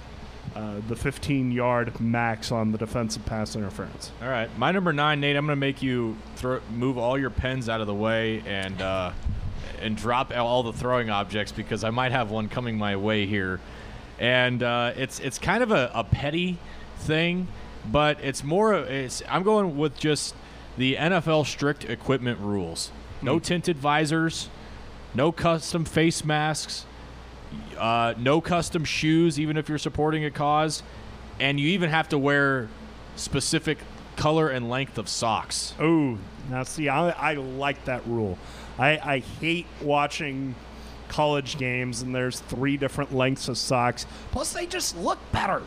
uh, 0.54 0.80
the 0.88 0.96
15 0.96 1.52
yard 1.52 2.00
max 2.00 2.50
on 2.50 2.72
the 2.72 2.78
defensive 2.78 3.24
pass 3.26 3.54
interference. 3.54 4.10
All 4.22 4.28
right, 4.28 4.48
my 4.58 4.72
number 4.72 4.92
nine, 4.92 5.20
Nate. 5.20 5.36
I'm 5.36 5.46
going 5.46 5.56
to 5.56 5.60
make 5.60 5.82
you 5.82 6.16
throw, 6.36 6.60
move 6.74 6.96
all 6.98 7.18
your 7.18 7.30
pens 7.30 7.68
out 7.68 7.80
of 7.80 7.86
the 7.86 7.94
way 7.94 8.42
and 8.46 8.80
uh, 8.80 9.12
and 9.80 9.96
drop 9.96 10.34
all 10.36 10.62
the 10.62 10.72
throwing 10.72 11.10
objects 11.10 11.52
because 11.52 11.84
I 11.84 11.90
might 11.90 12.12
have 12.12 12.30
one 12.30 12.48
coming 12.48 12.78
my 12.78 12.96
way 12.96 13.26
here, 13.26 13.60
and 14.18 14.62
uh, 14.62 14.92
it's 14.96 15.20
it's 15.20 15.38
kind 15.38 15.62
of 15.62 15.70
a, 15.70 15.90
a 15.94 16.04
petty 16.04 16.58
thing, 16.98 17.48
but 17.90 18.18
it's 18.22 18.42
more. 18.44 18.74
It's 18.74 19.22
I'm 19.28 19.42
going 19.42 19.76
with 19.76 19.98
just 19.98 20.34
the 20.76 20.96
NFL 20.96 21.46
strict 21.46 21.84
equipment 21.84 22.38
rules. 22.40 22.90
No 23.22 23.34
Hmm. 23.34 23.40
tinted 23.40 23.76
visors, 23.78 24.48
no 25.14 25.32
custom 25.32 25.84
face 25.84 26.24
masks, 26.24 26.86
uh, 27.78 28.14
no 28.16 28.40
custom 28.40 28.84
shoes, 28.84 29.38
even 29.40 29.56
if 29.56 29.68
you're 29.68 29.78
supporting 29.78 30.24
a 30.24 30.30
cause, 30.30 30.82
and 31.40 31.58
you 31.58 31.68
even 31.68 31.90
have 31.90 32.08
to 32.10 32.18
wear 32.18 32.68
specific 33.16 33.78
color 34.16 34.48
and 34.48 34.68
length 34.70 34.98
of 34.98 35.08
socks. 35.08 35.74
Oh, 35.80 36.18
now 36.50 36.62
see, 36.64 36.88
I, 36.88 37.10
I 37.10 37.34
like 37.34 37.84
that 37.86 38.06
rule. 38.06 38.38
I, 38.78 38.98
I 38.98 39.18
hate 39.40 39.66
watching 39.82 40.54
college 41.08 41.58
games 41.58 42.02
and 42.02 42.14
there's 42.14 42.40
three 42.40 42.76
different 42.76 43.14
lengths 43.14 43.48
of 43.48 43.58
socks. 43.58 44.06
Plus, 44.30 44.52
they 44.52 44.66
just 44.66 44.96
look 44.96 45.18
better. 45.32 45.62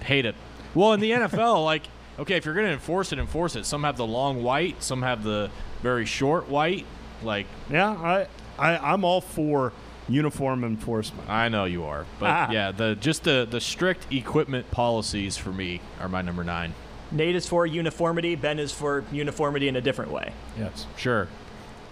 Hate 0.00 0.24
it. 0.26 0.34
Well, 0.74 0.92
in 0.92 1.00
the 1.00 1.10
NFL, 1.10 1.64
like, 1.64 1.82
okay, 2.18 2.36
if 2.36 2.44
you're 2.44 2.54
going 2.54 2.66
to 2.66 2.72
enforce 2.72 3.12
it, 3.12 3.18
enforce 3.18 3.56
it. 3.56 3.66
Some 3.66 3.82
have 3.84 3.96
the 3.96 4.06
long 4.06 4.42
white, 4.42 4.82
some 4.82 5.02
have 5.02 5.22
the 5.24 5.50
very 5.82 6.06
short 6.06 6.48
white. 6.48 6.86
Like, 7.22 7.46
Yeah, 7.70 7.90
I, 7.90 8.26
I 8.58 8.92
I'm 8.92 9.04
all 9.04 9.20
for 9.20 9.72
uniform 10.08 10.64
enforcement. 10.64 11.28
I 11.28 11.48
know 11.48 11.66
you 11.66 11.84
are, 11.84 12.04
but 12.18 12.30
Ah. 12.30 12.50
yeah, 12.50 12.72
the 12.72 12.96
just 12.96 13.24
the 13.24 13.46
the 13.48 13.60
strict 13.60 14.12
equipment 14.12 14.70
policies 14.70 15.36
for 15.36 15.50
me 15.50 15.80
are 16.00 16.08
my 16.08 16.22
number 16.22 16.42
nine. 16.42 16.74
Nate 17.12 17.34
is 17.36 17.46
for 17.46 17.66
uniformity. 17.66 18.36
Ben 18.36 18.58
is 18.58 18.72
for 18.72 19.04
uniformity 19.12 19.68
in 19.68 19.76
a 19.76 19.80
different 19.80 20.10
way. 20.12 20.32
Yes, 20.58 20.86
sure. 20.96 21.28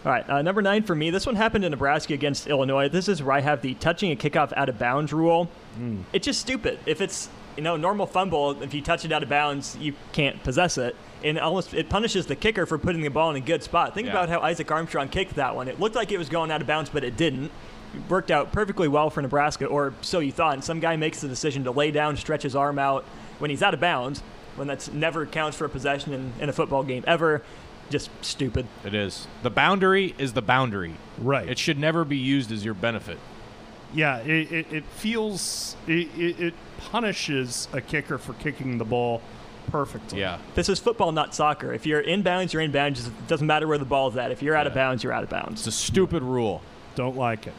All 0.08 0.14
right, 0.14 0.30
uh, 0.30 0.40
number 0.40 0.62
nine 0.62 0.84
for 0.84 0.94
me. 0.94 1.10
This 1.10 1.26
one 1.26 1.36
happened 1.36 1.66
in 1.66 1.70
Nebraska 1.70 2.14
against 2.14 2.46
Illinois. 2.46 2.88
This 2.88 3.08
is 3.08 3.22
where 3.22 3.36
I 3.36 3.40
have 3.40 3.60
the 3.60 3.74
touching 3.74 4.10
a 4.10 4.16
kickoff 4.16 4.54
out 4.56 4.70
of 4.70 4.78
bounds 4.78 5.12
rule. 5.12 5.50
It's 6.14 6.24
just 6.24 6.40
stupid. 6.40 6.78
If 6.86 7.02
it's 7.02 7.28
you 7.58 7.62
know 7.62 7.76
normal 7.76 8.06
fumble, 8.06 8.62
if 8.62 8.72
you 8.72 8.80
touch 8.80 9.04
it 9.04 9.12
out 9.12 9.22
of 9.22 9.28
bounds, 9.28 9.76
you 9.78 9.92
can't 10.12 10.42
possess 10.42 10.78
it, 10.78 10.96
and 11.22 11.38
almost 11.38 11.74
it 11.74 11.90
punishes 11.90 12.24
the 12.24 12.36
kicker 12.36 12.64
for 12.64 12.78
putting 12.78 13.02
the 13.02 13.10
ball 13.10 13.28
in 13.28 13.36
a 13.36 13.40
good 13.40 13.62
spot. 13.62 13.94
Think 13.94 14.06
Yeah. 14.06 14.12
about 14.14 14.30
how 14.30 14.40
Isaac 14.40 14.70
Armstrong 14.70 15.10
kicked 15.10 15.34
that 15.34 15.54
one. 15.54 15.68
It 15.68 15.78
looked 15.78 15.94
like 15.94 16.10
it 16.10 16.16
was 16.16 16.30
going 16.30 16.50
out 16.50 16.62
of 16.62 16.66
bounds, 16.66 16.88
but 16.88 17.04
it 17.04 17.18
didn't. 17.18 17.50
It 17.94 18.08
worked 18.08 18.30
out 18.30 18.50
perfectly 18.50 18.88
well 18.88 19.10
for 19.10 19.20
Nebraska, 19.20 19.66
or 19.66 19.92
so 20.00 20.20
you 20.20 20.32
thought. 20.32 20.54
And 20.54 20.64
some 20.64 20.80
guy 20.80 20.96
makes 20.96 21.20
the 21.20 21.28
decision 21.28 21.64
to 21.64 21.70
lay 21.70 21.90
down, 21.90 22.16
stretch 22.16 22.44
his 22.44 22.56
arm 22.56 22.78
out 22.78 23.04
when 23.40 23.50
he's 23.50 23.62
out 23.62 23.74
of 23.74 23.80
bounds, 23.80 24.22
when 24.56 24.68
that's 24.68 24.90
never 24.90 25.26
counts 25.26 25.54
for 25.58 25.66
a 25.66 25.68
possession 25.68 26.14
in, 26.14 26.32
in 26.40 26.48
a 26.48 26.52
football 26.54 26.82
game 26.82 27.04
ever. 27.06 27.42
Just 27.90 28.10
stupid. 28.22 28.66
It 28.84 28.94
is. 28.94 29.26
The 29.42 29.50
boundary 29.50 30.14
is 30.18 30.34
the 30.34 30.42
boundary. 30.42 30.94
Right. 31.18 31.48
It 31.48 31.58
should 31.58 31.78
never 31.78 32.04
be 32.04 32.18
used 32.18 32.52
as 32.52 32.64
your 32.64 32.74
benefit. 32.74 33.18
Yeah, 33.94 34.18
it, 34.18 34.52
it, 34.52 34.72
it 34.72 34.84
feels 34.84 35.76
it, 35.86 36.08
it, 36.18 36.40
it 36.40 36.54
punishes 36.78 37.68
a 37.72 37.80
kicker 37.80 38.18
for 38.18 38.34
kicking 38.34 38.76
the 38.76 38.84
ball 38.84 39.22
perfectly. 39.70 40.20
Yeah. 40.20 40.38
This 40.54 40.68
is 40.68 40.78
football, 40.78 41.12
not 41.12 41.34
soccer. 41.34 41.72
If 41.72 41.86
you're 41.86 42.00
in 42.00 42.22
bounds, 42.22 42.52
you're 42.52 42.62
in 42.62 42.72
bounds. 42.72 43.06
It 43.06 43.26
doesn't 43.26 43.46
matter 43.46 43.66
where 43.66 43.78
the 43.78 43.86
ball's 43.86 44.16
at. 44.16 44.30
If 44.30 44.42
you're 44.42 44.54
out 44.54 44.66
of 44.66 44.74
bounds, 44.74 45.02
you're 45.02 45.12
out 45.12 45.22
of 45.22 45.30
bounds. 45.30 45.66
It's 45.66 45.68
a 45.68 45.72
stupid 45.72 46.22
rule. 46.22 46.60
Don't 46.94 47.16
like 47.16 47.46
it. 47.46 47.54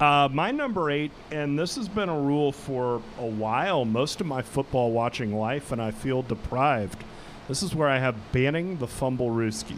Uh, 0.00 0.28
my 0.32 0.50
number 0.50 0.90
eight, 0.90 1.12
and 1.30 1.56
this 1.56 1.76
has 1.76 1.88
been 1.88 2.08
a 2.08 2.18
rule 2.18 2.50
for 2.50 3.00
a 3.20 3.26
while, 3.26 3.84
most 3.84 4.20
of 4.20 4.26
my 4.26 4.42
football 4.42 4.90
watching 4.90 5.36
life, 5.38 5.70
and 5.70 5.80
I 5.80 5.92
feel 5.92 6.22
deprived. 6.22 7.04
This 7.48 7.62
is 7.62 7.74
where 7.74 7.88
I 7.88 7.98
have 7.98 8.16
banning 8.32 8.78
the 8.78 8.86
fumble 8.86 9.30
rooski. 9.30 9.76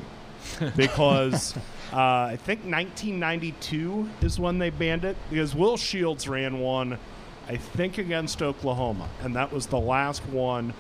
because 0.76 1.56
uh, 1.92 1.96
I 1.96 2.38
think 2.44 2.60
1992 2.60 4.08
is 4.22 4.38
when 4.38 4.58
they 4.58 4.70
banned 4.70 5.04
it, 5.04 5.16
because 5.30 5.54
Will 5.54 5.76
Shields 5.76 6.28
ran 6.28 6.60
one, 6.60 6.98
I 7.48 7.56
think, 7.56 7.98
against 7.98 8.42
Oklahoma, 8.42 9.08
and 9.22 9.34
that 9.36 9.52
was 9.52 9.66
the 9.66 9.78
last 9.78 10.24
one 10.26 10.74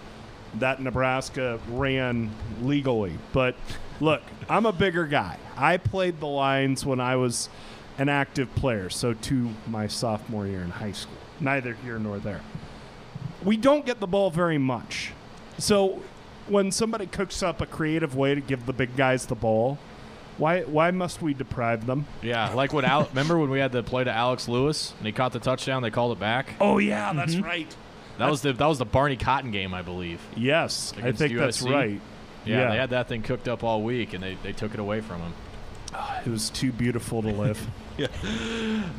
that 0.54 0.80
Nebraska 0.80 1.58
ran 1.68 2.30
legally. 2.62 3.18
But 3.32 3.56
look, 4.00 4.22
I'm 4.48 4.66
a 4.66 4.72
bigger 4.72 5.06
guy. 5.06 5.38
I 5.56 5.76
played 5.76 6.20
the 6.20 6.26
lines 6.26 6.86
when 6.86 7.00
I 7.00 7.16
was 7.16 7.48
an 7.98 8.08
active 8.08 8.54
player, 8.54 8.90
so 8.90 9.14
to 9.14 9.50
my 9.66 9.86
sophomore 9.86 10.46
year 10.46 10.62
in 10.62 10.70
high 10.70 10.92
school. 10.92 11.16
Neither 11.40 11.74
here 11.74 11.98
nor 11.98 12.18
there. 12.18 12.40
We 13.42 13.56
don't 13.56 13.86
get 13.86 14.00
the 14.00 14.06
ball 14.06 14.30
very 14.30 14.58
much. 14.58 15.12
So 15.58 16.02
when 16.48 16.70
somebody 16.70 17.06
cooks 17.06 17.42
up 17.42 17.60
a 17.60 17.66
creative 17.66 18.14
way 18.16 18.34
to 18.34 18.40
give 18.40 18.66
the 18.66 18.72
big 18.72 18.96
guys 18.96 19.26
the 19.26 19.34
ball, 19.34 19.78
why 20.38 20.62
why 20.62 20.90
must 20.90 21.22
we 21.22 21.34
deprive 21.34 21.86
them? 21.86 22.06
Yeah, 22.22 22.52
like 22.52 22.72
when 22.72 22.84
Al- 22.84 23.06
remember 23.06 23.38
when 23.38 23.50
we 23.50 23.58
had 23.58 23.72
the 23.72 23.82
play 23.82 24.04
to 24.04 24.12
Alex 24.12 24.48
Lewis 24.48 24.94
and 24.98 25.06
he 25.06 25.12
caught 25.12 25.32
the 25.32 25.38
touchdown, 25.38 25.82
they 25.82 25.90
called 25.90 26.12
it 26.12 26.20
back. 26.20 26.54
Oh 26.60 26.78
yeah, 26.78 27.12
that's 27.12 27.36
right. 27.38 27.74
That 28.18 28.30
was 28.30 28.42
the 28.42 28.52
that 28.52 28.66
was 28.66 28.78
the 28.78 28.84
Barney 28.86 29.16
Cotton 29.16 29.50
game, 29.50 29.74
I 29.74 29.82
believe. 29.82 30.20
Yes, 30.36 30.92
I 30.96 31.00
against 31.00 31.18
think 31.20 31.36
that's 31.36 31.62
right. 31.62 32.00
Yeah, 32.44 32.58
Yeah. 32.60 32.70
they 32.70 32.76
had 32.76 32.90
that 32.90 33.08
thing 33.08 33.22
cooked 33.22 33.48
up 33.48 33.64
all 33.64 33.82
week, 33.82 34.12
and 34.14 34.22
they, 34.22 34.36
they 34.42 34.52
took 34.52 34.72
it 34.72 34.78
away 34.80 35.00
from 35.00 35.20
him. 35.20 35.32
It 36.24 36.30
was 36.30 36.48
too 36.50 36.70
beautiful 36.72 37.22
to 37.22 37.28
live. 37.28 37.66
yeah. 37.96 38.06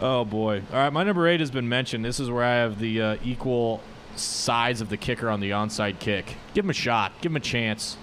Oh 0.02 0.26
boy. 0.26 0.64
All 0.72 0.78
right, 0.80 0.92
my 0.92 1.04
number 1.04 1.28
eight 1.28 1.40
has 1.40 1.52
been 1.52 1.70
mentioned. 1.70 2.04
This 2.04 2.20
is 2.20 2.30
where 2.30 2.44
I 2.44 2.56
have 2.56 2.80
the 2.80 3.02
uh, 3.02 3.18
equal 3.24 3.82
sides 4.20 4.82
of 4.82 4.90
the 4.90 4.98
kicker 4.98 5.30
on 5.30 5.40
the 5.40 5.52
onside 5.52 6.00
kick. 6.00 6.36
Give 6.54 6.66
him 6.66 6.70
a 6.70 6.74
shot. 6.74 7.14
Give 7.22 7.32
him 7.32 7.38
a 7.38 7.42
chance. 7.42 7.98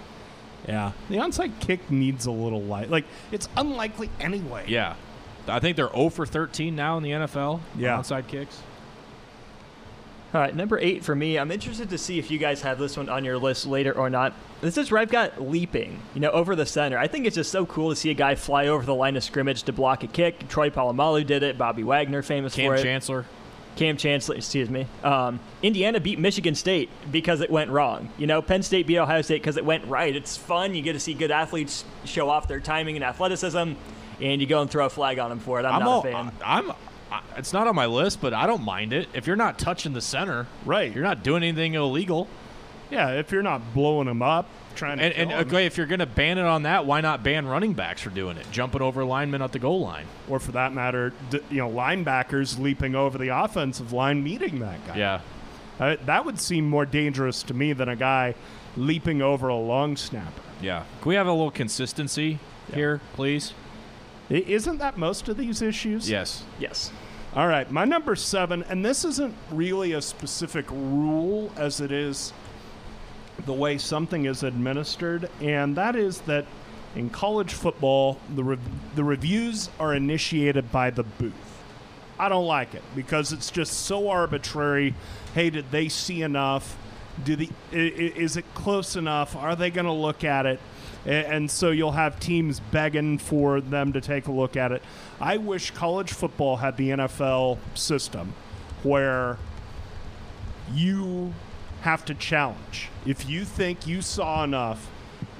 Yeah, 0.67 0.93
the 1.09 1.17
onside 1.17 1.59
kick 1.59 1.91
needs 1.91 2.25
a 2.25 2.31
little 2.31 2.61
light. 2.61 2.89
Like 2.89 3.05
it's 3.31 3.47
unlikely 3.55 4.09
anyway. 4.19 4.65
Yeah. 4.67 4.95
I 5.47 5.59
think 5.59 5.77
they're 5.77 5.91
0 5.91 6.09
for 6.09 6.25
13 6.25 6.75
now 6.75 6.97
in 6.97 7.03
the 7.03 7.11
NFL. 7.11 7.59
Yeah. 7.77 7.97
on 7.97 8.03
onside 8.03 8.27
kicks. 8.27 8.61
All 10.33 10.41
right, 10.41 10.53
number 10.53 10.77
eight 10.79 11.03
for 11.05 11.15
me. 11.15 11.39
I'm 11.39 11.49
interested 11.49 11.89
to 11.91 11.97
see 11.97 12.19
if 12.19 12.29
you 12.29 12.37
guys 12.37 12.61
have 12.63 12.77
this 12.77 12.97
one 12.97 13.07
on 13.07 13.23
your 13.23 13.37
list 13.37 13.65
later 13.65 13.93
or 13.93 14.09
not. 14.09 14.33
This 14.59 14.77
is 14.77 14.91
where 14.91 14.99
I've 14.99 15.11
got 15.11 15.41
leaping, 15.41 16.01
you 16.13 16.19
know, 16.19 16.31
over 16.31 16.57
the 16.57 16.65
center. 16.65 16.97
I 16.97 17.07
think 17.07 17.25
it's 17.25 17.35
just 17.35 17.51
so 17.51 17.65
cool 17.65 17.89
to 17.91 17.95
see 17.95 18.09
a 18.09 18.15
guy 18.15 18.35
fly 18.35 18.67
over 18.67 18.85
the 18.85 18.95
line 18.95 19.15
of 19.15 19.23
scrimmage 19.23 19.63
to 19.63 19.71
block 19.71 20.03
a 20.03 20.07
kick. 20.07 20.49
Troy 20.49 20.69
Polamalu 20.69 21.25
did 21.25 21.41
it. 21.41 21.57
Bobby 21.57 21.83
Wagner, 21.83 22.21
famous 22.21 22.53
Cam 22.53 22.71
for 22.71 22.75
it. 22.75 22.83
Chancellor. 22.83 23.25
Kam 23.75 23.97
Chancellor, 23.97 24.35
excuse 24.35 24.69
me. 24.69 24.87
Um, 25.03 25.39
Indiana 25.61 25.99
beat 25.99 26.19
Michigan 26.19 26.55
State 26.55 26.89
because 27.11 27.41
it 27.41 27.49
went 27.49 27.69
wrong. 27.71 28.09
You 28.17 28.27
know, 28.27 28.41
Penn 28.41 28.63
State 28.63 28.87
beat 28.87 28.97
Ohio 28.97 29.21
State 29.21 29.41
because 29.41 29.57
it 29.57 29.65
went 29.65 29.85
right. 29.85 30.15
It's 30.15 30.37
fun. 30.37 30.73
You 30.73 30.81
get 30.81 30.93
to 30.93 30.99
see 30.99 31.13
good 31.13 31.31
athletes 31.31 31.83
show 32.05 32.29
off 32.29 32.47
their 32.47 32.59
timing 32.59 32.95
and 32.95 33.03
athleticism, 33.03 33.73
and 34.21 34.41
you 34.41 34.47
go 34.47 34.61
and 34.61 34.69
throw 34.69 34.85
a 34.85 34.89
flag 34.89 35.19
on 35.19 35.29
them 35.29 35.39
for 35.39 35.59
it. 35.59 35.65
I'm, 35.65 35.79
not 35.79 35.87
all, 35.87 35.99
a 35.99 36.03
fan. 36.03 36.31
I, 36.43 36.59
am 36.59 36.73
I, 37.11 37.21
it's 37.37 37.53
not 37.53 37.67
on 37.67 37.75
my 37.75 37.85
list, 37.85 38.21
but 38.21 38.33
I 38.33 38.47
don't 38.47 38.63
mind 38.63 38.93
it. 38.93 39.07
If 39.13 39.27
you're 39.27 39.35
not 39.35 39.59
touching 39.59 39.93
the 39.93 40.01
center, 40.01 40.47
right? 40.65 40.93
You're 40.93 41.03
not 41.03 41.23
doing 41.23 41.43
anything 41.43 41.73
illegal. 41.73 42.27
Yeah, 42.89 43.11
if 43.11 43.31
you're 43.31 43.43
not 43.43 43.73
blowing 43.73 44.07
them 44.07 44.21
up, 44.21 44.47
trying 44.75 44.97
to 44.97 45.03
And, 45.03 45.13
and 45.13 45.29
kill 45.29 45.39
'em. 45.39 45.47
okay, 45.47 45.65
if 45.65 45.77
you're 45.77 45.85
going 45.87 45.99
to 45.99 46.05
ban 46.05 46.37
it 46.37 46.45
on 46.45 46.63
that, 46.63 46.85
why 46.85 47.01
not 47.01 47.23
ban 47.23 47.45
running 47.47 47.73
backs 47.73 48.01
for 48.01 48.09
doing 48.09 48.37
it, 48.37 48.45
jumping 48.51 48.81
over 48.81 49.03
linemen 49.05 49.41
at 49.41 49.51
the 49.51 49.59
goal 49.59 49.81
line? 49.81 50.05
or 50.29 50.39
for 50.39 50.51
that 50.53 50.73
matter, 50.73 51.13
d- 51.29 51.39
you 51.49 51.57
know, 51.57 51.69
linebackers 51.69 52.59
leaping 52.59 52.95
over 52.95 53.17
the 53.17 53.29
offensive 53.29 53.93
line, 53.93 54.23
meeting 54.23 54.59
that 54.59 54.85
guy. 54.87 54.97
Yeah. 54.97 55.19
Uh, 55.79 55.95
that 56.05 56.25
would 56.25 56.39
seem 56.39 56.67
more 56.69 56.85
dangerous 56.85 57.43
to 57.43 57.53
me 57.53 57.73
than 57.73 57.89
a 57.89 57.95
guy 57.95 58.33
leaping 58.77 59.21
over 59.21 59.47
a 59.49 59.55
long 59.55 59.95
snapper. 59.97 60.41
Yeah. 60.61 60.83
Can 61.01 61.09
we 61.09 61.15
have 61.15 61.27
a 61.27 61.31
little 61.31 61.51
consistency 61.51 62.39
here, 62.73 63.01
please? 63.13 63.53
I- 64.31 64.35
Isn't 64.47 64.77
that 64.79 64.97
most 64.97 65.27
of 65.29 65.37
these 65.37 65.61
issues? 65.61 66.09
Yes. 66.09 66.43
Yes. 66.59 66.91
All 67.35 67.47
right, 67.47 67.69
my 67.69 67.83
number 67.83 68.15
seven, 68.15 68.63
and 68.69 68.83
this 68.85 69.03
isn't 69.03 69.35
really 69.51 69.91
a 69.91 70.01
specific 70.01 70.65
rule 70.71 71.51
as 71.57 71.81
it 71.81 71.91
is 71.91 72.31
the 73.45 73.53
way 73.53 73.77
something 73.77 74.25
is 74.25 74.43
administered, 74.43 75.29
and 75.41 75.75
that 75.75 75.95
is 75.95 76.21
that 76.21 76.45
in 76.95 77.09
college 77.09 77.53
football, 77.53 78.17
the, 78.35 78.43
rev- 78.43 78.95
the 78.95 79.03
reviews 79.03 79.69
are 79.79 79.93
initiated 79.93 80.71
by 80.71 80.89
the 80.89 81.03
booth. 81.03 81.33
I 82.17 82.29
don't 82.29 82.45
like 82.45 82.73
it 82.73 82.83
because 82.95 83.33
it's 83.33 83.51
just 83.51 83.73
so 83.73 84.09
arbitrary. 84.09 84.93
Hey, 85.33 85.49
did 85.49 85.71
they 85.71 85.89
see 85.89 86.21
enough? 86.21 86.77
Do 87.23 87.35
the 87.35 87.49
is 87.71 88.35
it 88.37 88.45
close 88.53 88.95
enough? 88.95 89.35
Are 89.35 89.55
they 89.55 89.69
going 89.69 89.85
to 89.85 89.91
look 89.91 90.23
at 90.23 90.45
it? 90.45 90.59
And 91.05 91.49
so 91.51 91.71
you'll 91.71 91.91
have 91.91 92.19
teams 92.19 92.59
begging 92.59 93.19
for 93.19 93.61
them 93.61 93.93
to 93.93 94.01
take 94.01 94.27
a 94.27 94.31
look 94.31 94.57
at 94.57 94.71
it. 94.71 94.81
I 95.19 95.37
wish 95.37 95.71
college 95.71 96.11
football 96.11 96.57
had 96.57 96.77
the 96.77 96.89
NFL 96.89 97.59
system 97.73 98.33
where 98.83 99.37
you 100.73 101.33
have 101.85 102.03
to 102.03 102.15
challenge. 102.15 102.89
If 103.05 103.29
you 103.29 103.45
think 103.45 103.85
you 103.85 104.01
saw 104.01 104.43
enough 104.43 104.89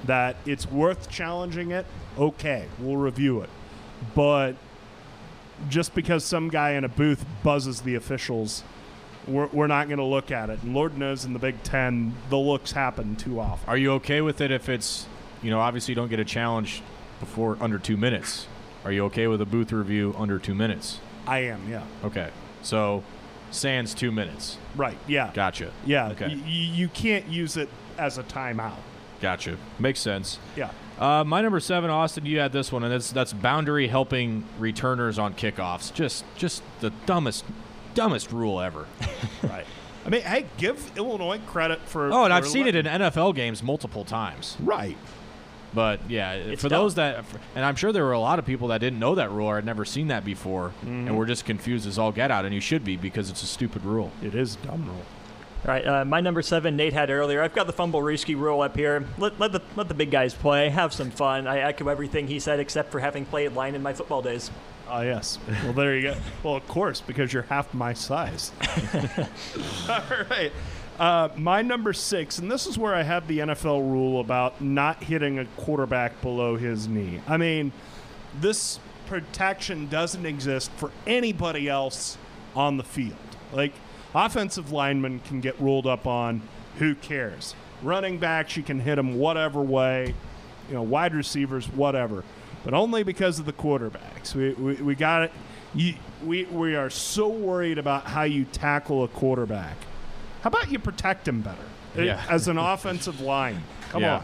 that 0.04 0.36
it's 0.46 0.70
worth 0.70 1.10
challenging 1.10 1.72
it, 1.72 1.84
okay, 2.16 2.66
we'll 2.78 2.96
review 2.96 3.40
it. 3.40 3.50
But 4.14 4.54
just 5.68 5.92
because 5.92 6.24
some 6.24 6.48
guy 6.48 6.70
in 6.70 6.84
a 6.84 6.88
booth 6.88 7.26
buzzes 7.42 7.80
the 7.80 7.96
officials, 7.96 8.62
we're, 9.26 9.48
we're 9.48 9.66
not 9.66 9.88
going 9.88 9.98
to 9.98 10.04
look 10.04 10.30
at 10.30 10.48
it. 10.48 10.62
And 10.62 10.72
Lord 10.72 10.96
knows 10.96 11.24
in 11.24 11.32
the 11.32 11.40
Big 11.40 11.60
Ten, 11.64 12.14
the 12.30 12.38
looks 12.38 12.70
happen 12.70 13.16
too 13.16 13.40
often. 13.40 13.68
Are 13.68 13.76
you 13.76 13.94
okay 13.94 14.20
with 14.20 14.40
it 14.40 14.52
if 14.52 14.68
it's, 14.68 15.08
you 15.42 15.50
know, 15.50 15.58
obviously 15.58 15.92
you 15.92 15.96
don't 15.96 16.08
get 16.08 16.20
a 16.20 16.24
challenge 16.24 16.80
before 17.18 17.58
under 17.60 17.80
two 17.80 17.96
minutes? 17.96 18.46
Are 18.84 18.92
you 18.92 19.04
okay 19.06 19.26
with 19.26 19.40
a 19.40 19.46
booth 19.46 19.72
review 19.72 20.14
under 20.16 20.38
two 20.38 20.54
minutes? 20.54 21.00
I 21.26 21.38
am, 21.38 21.68
yeah. 21.68 21.82
Okay. 22.04 22.30
So, 22.62 23.02
sans 23.56 23.94
two 23.94 24.12
minutes. 24.12 24.58
Right, 24.76 24.98
yeah. 25.08 25.30
Gotcha. 25.34 25.72
Yeah, 25.84 26.08
Okay. 26.10 26.28
y- 26.28 26.42
you 26.44 26.88
can't 26.88 27.26
use 27.28 27.56
it 27.56 27.68
as 27.98 28.18
a 28.18 28.22
timeout. 28.22 28.76
Gotcha. 29.20 29.56
Makes 29.78 30.00
sense. 30.00 30.38
Yeah. 30.56 30.70
Uh, 30.98 31.24
my 31.24 31.40
number 31.40 31.60
seven, 31.60 31.90
Austin. 31.90 32.24
You 32.26 32.38
had 32.38 32.52
this 32.52 32.70
one, 32.72 32.82
and 32.84 32.92
that's 32.92 33.10
that's 33.12 33.32
boundary 33.32 33.88
helping 33.88 34.44
returners 34.58 35.18
on 35.18 35.34
kickoffs. 35.34 35.92
Just 35.92 36.24
just 36.36 36.62
the 36.80 36.90
dumbest 37.06 37.44
dumbest 37.94 38.32
rule 38.32 38.60
ever. 38.60 38.86
right. 39.42 39.64
I 40.04 40.08
mean, 40.08 40.22
hey, 40.22 40.46
give 40.56 40.92
Illinois 40.96 41.40
credit 41.46 41.80
for. 41.86 42.12
Oh, 42.12 42.24
and 42.24 42.32
I've 42.32 42.46
seen 42.46 42.66
it 42.66 42.74
in 42.76 42.86
NFL 42.86 43.34
games 43.34 43.62
multiple 43.62 44.04
times. 44.04 44.56
Right. 44.60 44.96
But 45.76 46.00
yeah, 46.10 46.54
for 46.56 46.70
those 46.70 46.94
that, 46.94 47.24
and 47.54 47.62
I'm 47.64 47.76
sure 47.76 47.92
there 47.92 48.04
were 48.04 48.12
a 48.12 48.18
lot 48.18 48.38
of 48.38 48.46
people 48.46 48.68
that 48.68 48.78
didn't 48.78 48.98
know 48.98 49.14
that 49.14 49.30
rule 49.30 49.46
or 49.48 49.56
had 49.56 49.66
never 49.66 49.84
seen 49.84 50.08
that 50.08 50.24
before, 50.24 50.72
Mhm. 50.84 51.06
and 51.06 51.16
were 51.18 51.26
just 51.26 51.44
confused 51.44 51.86
as 51.86 51.98
all 51.98 52.10
get 52.12 52.30
out. 52.30 52.46
And 52.46 52.54
you 52.54 52.62
should 52.62 52.82
be 52.82 52.96
because 52.96 53.28
it's 53.28 53.42
a 53.42 53.46
stupid 53.46 53.84
rule. 53.84 54.10
It 54.22 54.34
is 54.34 54.56
a 54.62 54.66
dumb 54.66 54.86
rule. 54.86 55.02
All 55.66 55.72
right, 55.74 55.86
uh, 55.86 56.04
my 56.06 56.20
number 56.20 56.40
seven, 56.42 56.76
Nate 56.76 56.92
had 56.94 57.10
earlier. 57.10 57.42
I've 57.42 57.54
got 57.54 57.66
the 57.66 57.72
fumblerooski 57.74 58.36
rule 58.38 58.62
up 58.62 58.74
here. 58.76 59.04
Let, 59.18 59.38
let 59.38 59.52
the 59.52 59.60
let 59.76 59.88
the 59.88 59.94
big 59.94 60.10
guys 60.10 60.32
play, 60.32 60.70
have 60.70 60.92
some 60.94 61.10
fun. 61.10 61.46
I 61.46 61.58
echo 61.58 61.88
everything 61.88 62.26
he 62.28 62.38
said, 62.40 62.58
except 62.58 62.90
for 62.90 63.00
having 63.00 63.26
played 63.26 63.52
line 63.54 63.74
in 63.74 63.82
my 63.82 63.92
football 63.92 64.22
days. 64.22 64.50
Oh 64.88 65.00
yes. 65.02 65.38
Well, 65.64 65.72
there 65.74 65.94
you 65.96 66.02
go. 66.02 66.14
Well, 66.42 66.54
of 66.56 66.66
course, 66.68 67.00
because 67.00 67.32
you're 67.32 67.42
half 67.44 67.74
my 67.74 67.92
size. 67.92 68.52
All 69.88 70.00
right. 70.30 70.52
Uh, 70.98 71.28
my 71.36 71.60
number 71.60 71.92
six, 71.92 72.38
and 72.38 72.50
this 72.50 72.66
is 72.66 72.78
where 72.78 72.94
I 72.94 73.02
have 73.02 73.28
the 73.28 73.40
NFL 73.40 73.90
rule 73.90 74.20
about 74.20 74.62
not 74.62 75.02
hitting 75.02 75.38
a 75.38 75.44
quarterback 75.56 76.22
below 76.22 76.56
his 76.56 76.88
knee. 76.88 77.20
I 77.28 77.36
mean, 77.36 77.72
this 78.40 78.80
protection 79.06 79.88
doesn't 79.88 80.24
exist 80.24 80.70
for 80.76 80.90
anybody 81.06 81.68
else 81.68 82.16
on 82.54 82.78
the 82.78 82.82
field. 82.82 83.16
Like, 83.52 83.74
offensive 84.14 84.72
linemen 84.72 85.20
can 85.20 85.40
get 85.40 85.60
rolled 85.60 85.86
up 85.86 86.06
on. 86.06 86.40
Who 86.78 86.94
cares? 86.94 87.54
Running 87.82 88.18
backs, 88.18 88.56
you 88.56 88.62
can 88.62 88.80
hit 88.80 88.96
them 88.96 89.18
whatever 89.18 89.60
way. 89.60 90.14
You 90.68 90.74
know, 90.74 90.82
wide 90.82 91.14
receivers, 91.14 91.66
whatever. 91.68 92.24
But 92.64 92.72
only 92.72 93.02
because 93.02 93.38
of 93.38 93.44
the 93.44 93.52
quarterbacks. 93.52 94.34
We, 94.34 94.52
we, 94.54 94.74
we 94.76 94.94
got 94.94 95.24
it. 95.24 95.32
You, 95.74 95.94
we, 96.24 96.44
we 96.46 96.74
are 96.74 96.88
so 96.88 97.28
worried 97.28 97.76
about 97.76 98.04
how 98.04 98.22
you 98.22 98.44
tackle 98.46 99.04
a 99.04 99.08
quarterback. 99.08 99.76
How 100.46 100.48
about 100.48 100.70
you 100.70 100.78
protect 100.78 101.26
him 101.26 101.40
better 101.40 102.04
Yeah. 102.04 102.22
as 102.30 102.46
an 102.46 102.56
offensive 102.56 103.20
line? 103.20 103.64
Come 103.90 104.02
Yeah. 104.02 104.22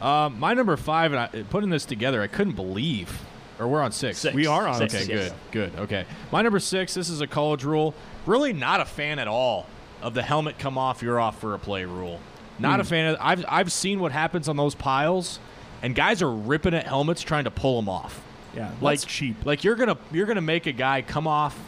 on. 0.00 0.26
Um, 0.26 0.38
my 0.38 0.54
number 0.54 0.76
five, 0.76 1.12
and 1.12 1.20
I, 1.20 1.42
putting 1.50 1.68
this 1.68 1.84
together, 1.84 2.22
I 2.22 2.28
couldn't 2.28 2.54
believe. 2.54 3.20
Or 3.58 3.66
we're 3.66 3.82
on 3.82 3.90
six. 3.90 4.18
Six. 4.18 4.36
We 4.36 4.46
are 4.46 4.68
on 4.68 4.76
six. 4.76 4.94
Okay, 4.94 5.04
six. 5.04 5.32
good, 5.50 5.72
good. 5.72 5.80
Okay, 5.80 6.04
my 6.30 6.42
number 6.42 6.60
six. 6.60 6.94
This 6.94 7.08
is 7.08 7.20
a 7.20 7.26
college 7.26 7.64
rule. 7.64 7.92
Really, 8.24 8.52
not 8.52 8.78
a 8.78 8.84
fan 8.84 9.18
at 9.18 9.26
all 9.26 9.66
of 10.00 10.14
the 10.14 10.22
helmet 10.22 10.60
come 10.60 10.78
off, 10.78 11.02
you're 11.02 11.18
off 11.18 11.40
for 11.40 11.54
a 11.54 11.58
play 11.58 11.86
rule. 11.86 12.20
Not 12.60 12.78
a 12.78 12.84
Hmm. 12.84 12.88
fan 12.88 13.06
of. 13.14 13.16
I've 13.20 13.44
I've 13.48 13.72
seen 13.72 13.98
what 13.98 14.12
happens 14.12 14.48
on 14.48 14.56
those 14.56 14.76
piles, 14.76 15.40
and 15.82 15.92
guys 15.92 16.22
are 16.22 16.30
ripping 16.30 16.72
at 16.72 16.86
helmets 16.86 17.20
trying 17.20 17.44
to 17.44 17.50
pull 17.50 17.80
them 17.82 17.88
off. 17.88 18.20
Yeah, 18.54 18.70
like 18.80 19.00
cheap. 19.04 19.44
Like 19.44 19.64
you're 19.64 19.74
gonna 19.74 19.96
you're 20.12 20.26
gonna 20.26 20.40
make 20.40 20.66
a 20.66 20.72
guy 20.72 21.02
come 21.02 21.26
off 21.26 21.58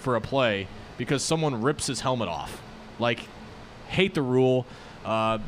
for 0.00 0.16
a 0.16 0.20
play 0.20 0.66
because 0.98 1.22
someone 1.24 1.62
rips 1.62 1.86
his 1.86 2.00
helmet 2.02 2.28
off. 2.28 2.60
Like, 2.98 3.20
hate 3.88 4.14
the 4.14 4.22
rule. 4.22 4.66
Uh, 5.04 5.38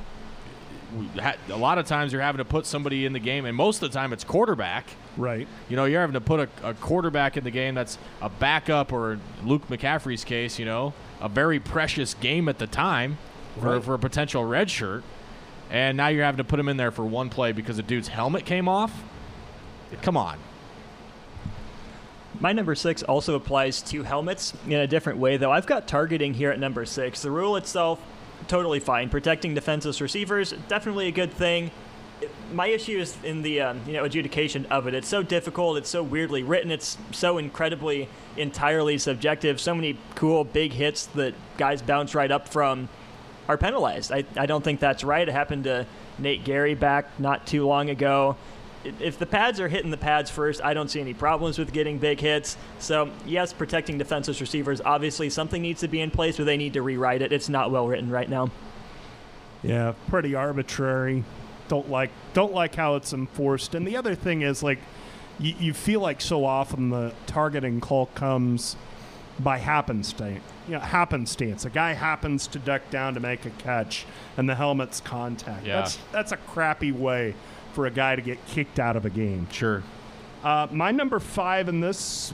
a 1.50 1.56
lot 1.56 1.78
of 1.78 1.86
times 1.86 2.12
you're 2.12 2.22
having 2.22 2.38
to 2.38 2.44
put 2.44 2.66
somebody 2.66 3.04
in 3.04 3.12
the 3.12 3.18
game, 3.18 3.44
and 3.46 3.56
most 3.56 3.82
of 3.82 3.90
the 3.90 3.98
time 3.98 4.12
it's 4.12 4.22
quarterback. 4.24 4.86
Right. 5.16 5.48
You 5.68 5.76
know, 5.76 5.86
you're 5.86 6.00
having 6.00 6.14
to 6.14 6.20
put 6.20 6.40
a, 6.40 6.48
a 6.68 6.74
quarterback 6.74 7.36
in 7.36 7.44
the 7.44 7.50
game 7.50 7.74
that's 7.74 7.98
a 8.22 8.28
backup, 8.28 8.92
or 8.92 9.18
Luke 9.44 9.66
McCaffrey's 9.68 10.24
case, 10.24 10.58
you 10.58 10.64
know, 10.64 10.92
a 11.20 11.28
very 11.28 11.58
precious 11.58 12.14
game 12.14 12.48
at 12.48 12.58
the 12.58 12.66
time 12.66 13.18
for, 13.58 13.74
Right. 13.74 13.84
for 13.84 13.94
a 13.94 13.98
potential 13.98 14.44
red 14.44 14.70
shirt. 14.70 15.02
And 15.70 15.96
now 15.96 16.08
you're 16.08 16.24
having 16.24 16.38
to 16.38 16.44
put 16.44 16.60
him 16.60 16.68
in 16.68 16.76
there 16.76 16.90
for 16.92 17.04
one 17.04 17.28
play 17.30 17.50
because 17.52 17.78
a 17.78 17.82
dude's 17.82 18.08
helmet 18.08 18.44
came 18.44 18.68
off. 18.68 18.92
Come 20.02 20.16
on. 20.16 20.38
My 22.40 22.52
number 22.52 22.74
six 22.74 23.02
also 23.02 23.34
applies 23.34 23.80
to 23.82 24.02
helmets 24.02 24.52
in 24.66 24.72
a 24.72 24.86
different 24.86 25.18
way, 25.18 25.36
though. 25.36 25.52
I've 25.52 25.66
got 25.66 25.86
targeting 25.86 26.34
here 26.34 26.50
at 26.50 26.58
number 26.58 26.84
six. 26.84 27.22
The 27.22 27.30
rule 27.30 27.56
itself, 27.56 28.00
totally 28.48 28.80
fine. 28.80 29.08
Protecting 29.08 29.54
defenseless 29.54 30.00
receivers, 30.00 30.52
definitely 30.68 31.08
a 31.08 31.12
good 31.12 31.32
thing. 31.32 31.70
My 32.52 32.68
issue 32.68 32.98
is 32.98 33.16
in 33.22 33.42
the 33.42 33.60
um, 33.60 33.80
you 33.86 33.92
know 33.92 34.04
adjudication 34.04 34.66
of 34.66 34.86
it. 34.86 34.94
It's 34.94 35.08
so 35.08 35.22
difficult. 35.22 35.76
It's 35.76 35.90
so 35.90 36.02
weirdly 36.02 36.42
written. 36.42 36.70
It's 36.70 36.96
so 37.12 37.38
incredibly 37.38 38.08
entirely 38.36 38.98
subjective. 38.98 39.60
So 39.60 39.74
many 39.74 39.98
cool 40.14 40.44
big 40.44 40.72
hits 40.72 41.06
that 41.06 41.34
guys 41.58 41.82
bounce 41.82 42.14
right 42.14 42.30
up 42.30 42.48
from 42.48 42.88
are 43.48 43.58
penalized. 43.58 44.10
I, 44.12 44.24
I 44.36 44.46
don't 44.46 44.64
think 44.64 44.80
that's 44.80 45.04
right. 45.04 45.28
It 45.28 45.32
happened 45.32 45.64
to 45.64 45.86
Nate 46.18 46.44
Gerry 46.44 46.74
back 46.74 47.18
not 47.20 47.46
too 47.46 47.66
long 47.66 47.90
ago. 47.90 48.36
I- 48.84 48.92
If 49.00 49.18
the 49.18 49.26
pads 49.26 49.60
are 49.60 49.68
hitting 49.68 49.90
the 49.90 49.96
pads 49.96 50.30
first, 50.30 50.62
I 50.64 50.74
don't 50.74 50.88
see 50.90 51.00
any 51.00 51.14
problems 51.14 51.58
with 51.58 51.72
getting 51.72 51.98
big 51.98 52.20
hits. 52.20 52.56
So, 52.78 53.10
yes, 53.26 53.52
protecting 53.52 53.98
defenseless 53.98 54.40
receivers, 54.40 54.80
obviously 54.84 55.30
something 55.30 55.62
needs 55.62 55.80
to 55.80 55.88
be 55.88 56.00
in 56.00 56.10
place, 56.10 56.36
but 56.36 56.46
they 56.46 56.56
need 56.56 56.72
to 56.74 56.82
rewrite 56.82 57.22
it. 57.22 57.32
It's 57.32 57.48
not 57.48 57.70
well 57.70 57.86
written 57.88 58.10
right 58.10 58.28
now. 58.28 58.50
Yeah, 59.62 59.94
pretty 60.08 60.34
arbitrary. 60.34 61.24
Don't 61.68 61.90
like 61.90 62.10
don't 62.34 62.52
like 62.52 62.74
how 62.74 62.96
it's 62.96 63.12
enforced. 63.14 63.74
And 63.74 63.86
the 63.86 63.96
other 63.96 64.14
thing 64.14 64.42
is 64.42 64.62
like 64.62 64.78
you, 65.38 65.54
you 65.58 65.72
feel 65.72 66.00
like 66.00 66.20
so 66.20 66.44
often 66.44 66.90
the 66.90 67.14
targeting 67.26 67.80
call 67.80 68.06
comes 68.14 68.76
by 69.40 69.56
happenstance. 69.58 70.42
You 70.68 70.74
know, 70.74 70.80
happenstance. 70.80 71.64
A 71.64 71.70
guy 71.70 71.94
happens 71.94 72.46
to 72.48 72.58
duck 72.58 72.82
down 72.90 73.14
to 73.14 73.20
make 73.20 73.46
a 73.46 73.50
catch 73.50 74.04
and 74.36 74.48
the 74.48 74.54
helmet's 74.54 75.00
contact. 75.00 75.64
Yeah. 75.66 75.76
That's 75.76 75.98
that's 76.12 76.32
a 76.32 76.36
crappy 76.36 76.92
way 76.92 77.34
for 77.74 77.86
a 77.86 77.90
guy 77.90 78.16
to 78.16 78.22
get 78.22 78.44
kicked 78.46 78.78
out 78.78 78.96
of 78.96 79.04
a 79.04 79.10
game. 79.10 79.48
Sure. 79.50 79.82
Uh, 80.42 80.68
my 80.70 80.90
number 80.90 81.18
five 81.18 81.68
in 81.68 81.80
this, 81.80 82.32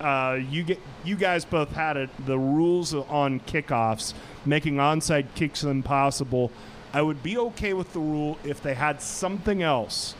uh, 0.00 0.38
you 0.48 0.62
get 0.62 0.80
you 1.04 1.16
guys 1.16 1.44
both 1.44 1.72
had 1.72 1.96
it. 1.96 2.10
The 2.26 2.38
rules 2.38 2.94
on 2.94 3.40
kickoffs 3.40 4.14
making 4.44 4.76
onside 4.76 5.26
kicks 5.34 5.62
impossible. 5.62 6.50
I 6.92 7.02
would 7.02 7.22
be 7.22 7.38
okay 7.38 7.74
with 7.74 7.92
the 7.92 8.00
rule 8.00 8.38
if 8.44 8.62
they 8.62 8.74
had 8.74 9.00
something 9.02 9.62
else. 9.62 10.14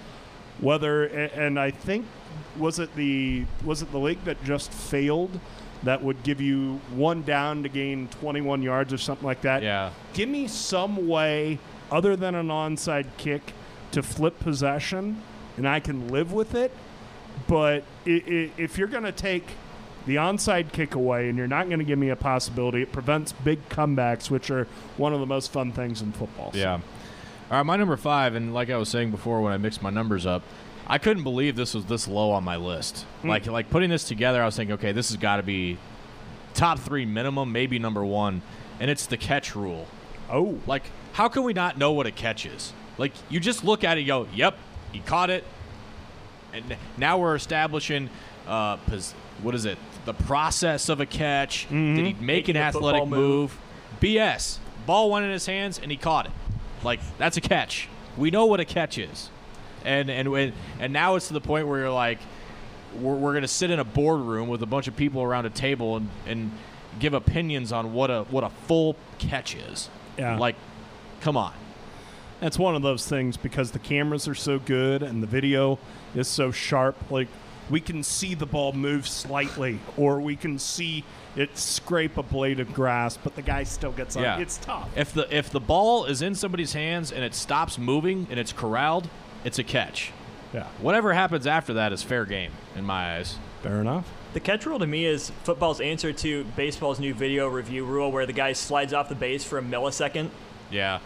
Whether 0.60 1.04
and 1.04 1.58
I 1.58 1.70
think 1.70 2.06
was 2.58 2.78
it 2.78 2.94
the 2.94 3.44
was 3.64 3.80
it 3.80 3.90
the 3.90 3.98
league 3.98 4.22
that 4.24 4.42
just 4.44 4.70
failed 4.72 5.40
that 5.82 6.02
would 6.02 6.22
give 6.22 6.42
you 6.42 6.78
one 6.94 7.22
down 7.22 7.62
to 7.62 7.68
gain 7.70 8.06
21 8.20 8.62
yards 8.62 8.92
or 8.92 8.98
something 8.98 9.24
like 9.24 9.40
that. 9.40 9.62
Yeah. 9.62 9.90
Give 10.12 10.28
me 10.28 10.46
some 10.46 11.08
way 11.08 11.58
other 11.90 12.16
than 12.16 12.34
an 12.34 12.48
onside 12.48 13.06
kick 13.16 13.54
to 13.92 14.02
flip 14.02 14.38
possession, 14.40 15.22
and 15.56 15.68
I 15.68 15.80
can 15.80 16.08
live 16.08 16.32
with 16.32 16.54
it. 16.54 16.72
But 17.48 17.84
i- 18.06 18.22
i- 18.28 18.50
if 18.56 18.78
you're 18.78 18.88
going 18.88 19.04
to 19.04 19.12
take 19.12 19.44
the 20.06 20.16
onside 20.16 20.72
kick 20.72 20.94
away 20.94 21.28
and 21.28 21.36
you're 21.36 21.46
not 21.48 21.66
going 21.68 21.78
to 21.78 21.84
give 21.84 21.98
me 21.98 22.08
a 22.10 22.16
possibility, 22.16 22.82
it 22.82 22.92
prevents 22.92 23.32
big 23.32 23.68
comebacks, 23.68 24.30
which 24.30 24.50
are 24.50 24.66
one 24.96 25.12
of 25.12 25.20
the 25.20 25.26
most 25.26 25.52
fun 25.52 25.72
things 25.72 26.00
in 26.02 26.12
football. 26.12 26.50
Yeah. 26.54 26.74
All 26.74 26.80
right, 27.56 27.62
my 27.66 27.76
number 27.76 27.96
five, 27.96 28.34
and 28.34 28.54
like 28.54 28.70
I 28.70 28.76
was 28.76 28.88
saying 28.88 29.10
before 29.10 29.40
when 29.42 29.52
I 29.52 29.56
mixed 29.58 29.82
my 29.82 29.90
numbers 29.90 30.24
up, 30.26 30.42
I 30.86 30.98
couldn't 30.98 31.22
believe 31.24 31.56
this 31.56 31.74
was 31.74 31.84
this 31.86 32.06
low 32.08 32.30
on 32.32 32.44
my 32.44 32.56
list. 32.56 33.04
Hmm. 33.22 33.28
Like 33.28 33.46
like 33.46 33.70
putting 33.70 33.90
this 33.90 34.04
together, 34.04 34.42
I 34.42 34.46
was 34.46 34.56
thinking, 34.56 34.74
okay, 34.74 34.92
this 34.92 35.08
has 35.10 35.16
got 35.16 35.36
to 35.36 35.42
be 35.42 35.76
top 36.54 36.78
three 36.78 37.04
minimum, 37.04 37.52
maybe 37.52 37.78
number 37.78 38.04
one, 38.04 38.42
and 38.80 38.90
it's 38.90 39.06
the 39.06 39.16
catch 39.16 39.54
rule. 39.56 39.86
Oh, 40.30 40.58
like 40.66 40.84
how 41.12 41.28
can 41.28 41.42
we 41.42 41.52
not 41.52 41.76
know 41.78 41.92
what 41.92 42.06
a 42.06 42.10
catch 42.12 42.46
is? 42.46 42.72
Like 42.98 43.12
you 43.28 43.40
just 43.40 43.64
look 43.64 43.84
at 43.84 43.96
it, 43.96 44.02
and 44.02 44.06
go, 44.08 44.26
yep, 44.34 44.56
he 44.92 45.00
caught 45.00 45.30
it, 45.30 45.44
and 46.52 46.76
now 46.96 47.18
we're 47.18 47.34
establishing, 47.34 48.10
uh, 48.46 48.76
pos- 48.78 49.12
what 49.42 49.54
is 49.54 49.64
it? 49.64 49.78
The 50.04 50.14
process 50.14 50.88
of 50.88 51.00
a 51.00 51.06
catch. 51.06 51.68
Did 51.68 51.76
he 51.96 52.02
make 52.02 52.20
Making 52.20 52.56
an 52.56 52.62
athletic 52.62 53.02
football 53.02 53.18
move? 53.18 53.58
BS. 54.00 54.58
Ball 54.86 55.10
went 55.10 55.24
in 55.26 55.30
his 55.30 55.46
hands 55.46 55.78
and 55.78 55.90
he 55.90 55.96
caught 55.96 56.26
it. 56.26 56.32
Like 56.82 57.00
that's 57.18 57.36
a 57.36 57.40
catch. 57.40 57.88
We 58.16 58.30
know 58.30 58.46
what 58.46 58.60
a 58.60 58.64
catch 58.64 58.98
is, 58.98 59.30
and 59.84 60.10
and 60.10 60.30
when 60.30 60.52
and 60.78 60.92
now 60.92 61.14
it's 61.16 61.28
to 61.28 61.34
the 61.34 61.40
point 61.40 61.68
where 61.68 61.78
you're 61.80 61.90
like, 61.92 62.18
we're, 62.98 63.14
we're 63.14 63.34
gonna 63.34 63.46
sit 63.48 63.70
in 63.70 63.78
a 63.78 63.84
boardroom 63.84 64.48
with 64.48 64.62
a 64.62 64.66
bunch 64.66 64.88
of 64.88 64.96
people 64.96 65.22
around 65.22 65.46
a 65.46 65.50
table 65.50 65.96
and 65.96 66.08
and 66.26 66.50
give 66.98 67.14
opinions 67.14 67.72
on 67.72 67.92
what 67.92 68.10
a 68.10 68.24
what 68.24 68.42
a 68.42 68.50
full 68.66 68.96
catch 69.18 69.54
is. 69.54 69.90
Yeah. 70.18 70.38
Like, 70.38 70.56
come 71.20 71.36
on. 71.36 71.52
That's 72.40 72.58
one 72.58 72.74
of 72.74 72.82
those 72.82 73.06
things 73.06 73.36
because 73.36 73.70
the 73.70 73.78
cameras 73.78 74.26
are 74.26 74.34
so 74.34 74.58
good 74.58 75.02
and 75.02 75.22
the 75.22 75.26
video 75.26 75.78
is 76.14 76.26
so 76.26 76.50
sharp. 76.50 76.96
Like 77.10 77.28
we 77.68 77.80
can 77.80 78.02
see 78.02 78.34
the 78.34 78.46
ball 78.46 78.72
move 78.72 79.06
slightly, 79.06 79.78
or 79.96 80.20
we 80.20 80.36
can 80.36 80.58
see 80.58 81.04
it 81.36 81.56
scrape 81.56 82.16
a 82.16 82.22
blade 82.22 82.58
of 82.58 82.72
grass, 82.74 83.16
but 83.16 83.36
the 83.36 83.42
guy 83.42 83.62
still 83.62 83.92
gets 83.92 84.16
on. 84.16 84.22
Yeah. 84.22 84.40
It's 84.40 84.58
tough. 84.58 84.88
If 84.96 85.12
the 85.12 85.34
if 85.34 85.50
the 85.50 85.60
ball 85.60 86.06
is 86.06 86.22
in 86.22 86.34
somebody's 86.34 86.72
hands 86.72 87.12
and 87.12 87.22
it 87.22 87.34
stops 87.34 87.78
moving 87.78 88.26
and 88.30 88.40
it's 88.40 88.52
corralled, 88.52 89.08
it's 89.44 89.58
a 89.58 89.64
catch. 89.64 90.12
Yeah. 90.52 90.66
Whatever 90.80 91.12
happens 91.12 91.46
after 91.46 91.74
that 91.74 91.92
is 91.92 92.02
fair 92.02 92.24
game 92.24 92.50
in 92.74 92.84
my 92.84 93.16
eyes. 93.16 93.38
Fair 93.62 93.80
enough. 93.80 94.10
The 94.32 94.40
catch 94.40 94.66
rule 94.66 94.78
to 94.78 94.86
me 94.86 95.04
is 95.04 95.30
football's 95.44 95.80
answer 95.80 96.12
to 96.12 96.44
baseball's 96.56 96.98
new 96.98 97.14
video 97.14 97.48
review 97.48 97.84
rule 97.84 98.10
where 98.10 98.26
the 98.26 98.32
guy 98.32 98.52
slides 98.52 98.92
off 98.92 99.08
the 99.08 99.14
base 99.14 99.44
for 99.44 99.58
a 99.58 99.62
millisecond. 99.62 100.30
Yeah. 100.70 101.00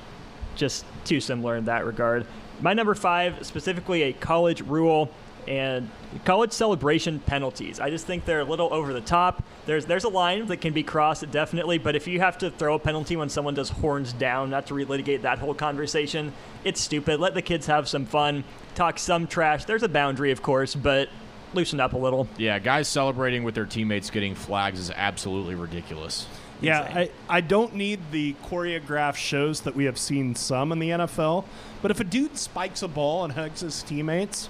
Just 0.56 0.84
too 1.04 1.20
similar 1.20 1.56
in 1.56 1.66
that 1.66 1.84
regard. 1.84 2.26
My 2.60 2.74
number 2.74 2.94
five, 2.94 3.44
specifically 3.44 4.02
a 4.02 4.12
college 4.12 4.62
rule 4.62 5.10
and 5.46 5.90
college 6.24 6.52
celebration 6.52 7.18
penalties. 7.20 7.80
I 7.80 7.90
just 7.90 8.06
think 8.06 8.24
they're 8.24 8.40
a 8.40 8.44
little 8.44 8.72
over 8.72 8.92
the 8.92 9.00
top. 9.00 9.42
There's 9.66 9.86
there's 9.86 10.04
a 10.04 10.08
line 10.08 10.46
that 10.46 10.58
can 10.58 10.72
be 10.72 10.82
crossed 10.82 11.30
definitely, 11.30 11.78
but 11.78 11.96
if 11.96 12.06
you 12.06 12.20
have 12.20 12.38
to 12.38 12.50
throw 12.50 12.74
a 12.74 12.78
penalty 12.78 13.16
when 13.16 13.28
someone 13.28 13.54
does 13.54 13.68
horns 13.68 14.12
down, 14.12 14.50
not 14.50 14.66
to 14.68 14.74
relitigate 14.74 15.22
that 15.22 15.38
whole 15.38 15.54
conversation, 15.54 16.32
it's 16.64 16.80
stupid. 16.80 17.20
Let 17.20 17.34
the 17.34 17.42
kids 17.42 17.66
have 17.66 17.88
some 17.88 18.06
fun, 18.06 18.44
talk 18.74 18.98
some 18.98 19.26
trash. 19.26 19.64
There's 19.64 19.82
a 19.82 19.88
boundary, 19.88 20.30
of 20.30 20.42
course, 20.42 20.74
but 20.74 21.08
loosen 21.52 21.80
up 21.80 21.92
a 21.92 21.98
little. 21.98 22.28
Yeah, 22.36 22.58
guys 22.58 22.88
celebrating 22.88 23.44
with 23.44 23.54
their 23.54 23.66
teammates 23.66 24.10
getting 24.10 24.34
flags 24.34 24.78
is 24.78 24.90
absolutely 24.90 25.54
ridiculous. 25.54 26.26
Yeah, 26.64 26.80
I, 26.80 27.10
I 27.28 27.40
don't 27.40 27.74
need 27.74 28.00
the 28.10 28.34
choreographed 28.44 29.16
shows 29.16 29.62
that 29.62 29.74
we 29.74 29.84
have 29.84 29.98
seen 29.98 30.34
some 30.34 30.72
in 30.72 30.78
the 30.78 30.90
NFL, 30.90 31.44
but 31.82 31.90
if 31.90 32.00
a 32.00 32.04
dude 32.04 32.38
spikes 32.38 32.82
a 32.82 32.88
ball 32.88 33.24
and 33.24 33.32
hugs 33.32 33.60
his 33.60 33.82
teammates, 33.82 34.48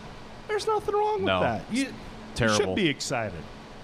there's 0.48 0.66
nothing 0.66 0.94
wrong 0.94 1.24
No, 1.24 1.40
with 1.40 1.48
that. 1.48 1.62
You, 1.70 1.92
it's 2.32 2.40
you 2.40 2.48
should 2.48 2.74
be 2.74 2.88
excited. 2.88 3.42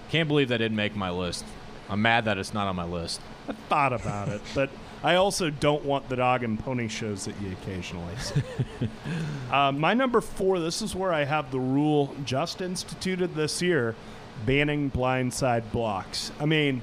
Can't 0.09 0.27
believe 0.27 0.49
that 0.49 0.57
didn't 0.57 0.75
make 0.77 0.95
my 0.95 1.09
list. 1.09 1.45
I'm 1.89 2.01
mad 2.01 2.25
that 2.25 2.37
it's 2.37 2.53
not 2.53 2.67
on 2.67 2.75
my 2.75 2.85
list. 2.85 3.21
I 3.47 3.53
thought 3.53 3.93
about 3.93 4.29
it, 4.29 4.41
but 4.53 4.69
I 5.03 5.15
also 5.15 5.49
don't 5.49 5.83
want 5.83 6.07
the 6.09 6.15
dog 6.15 6.43
and 6.43 6.59
pony 6.59 6.87
shows 6.87 7.25
that 7.25 7.35
you 7.41 7.51
occasionally 7.51 8.15
see. 8.17 8.41
uh, 9.51 9.71
my 9.71 9.93
number 9.93 10.21
four, 10.21 10.59
this 10.59 10.81
is 10.81 10.95
where 10.95 11.11
I 11.11 11.23
have 11.23 11.51
the 11.51 11.59
rule 11.59 12.15
just 12.23 12.61
instituted 12.61 13.35
this 13.35 13.61
year 13.61 13.95
banning 14.45 14.89
blindside 14.91 15.71
blocks. 15.71 16.31
I 16.39 16.45
mean, 16.45 16.81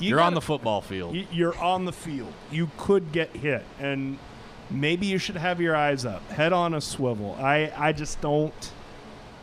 you 0.00 0.10
You're 0.10 0.20
on 0.20 0.34
the 0.34 0.40
football 0.40 0.80
field. 0.80 1.16
You're 1.30 1.56
on 1.58 1.84
the 1.84 1.92
field. 1.92 2.32
You 2.50 2.70
could 2.76 3.12
get 3.12 3.30
hit, 3.36 3.64
and 3.78 4.18
maybe 4.70 5.06
you 5.06 5.18
should 5.18 5.36
have 5.36 5.60
your 5.60 5.76
eyes 5.76 6.04
up, 6.04 6.28
head 6.30 6.52
on 6.52 6.74
a 6.74 6.80
swivel. 6.80 7.36
I, 7.40 7.72
I 7.76 7.92
just 7.92 8.20
don't. 8.20 8.72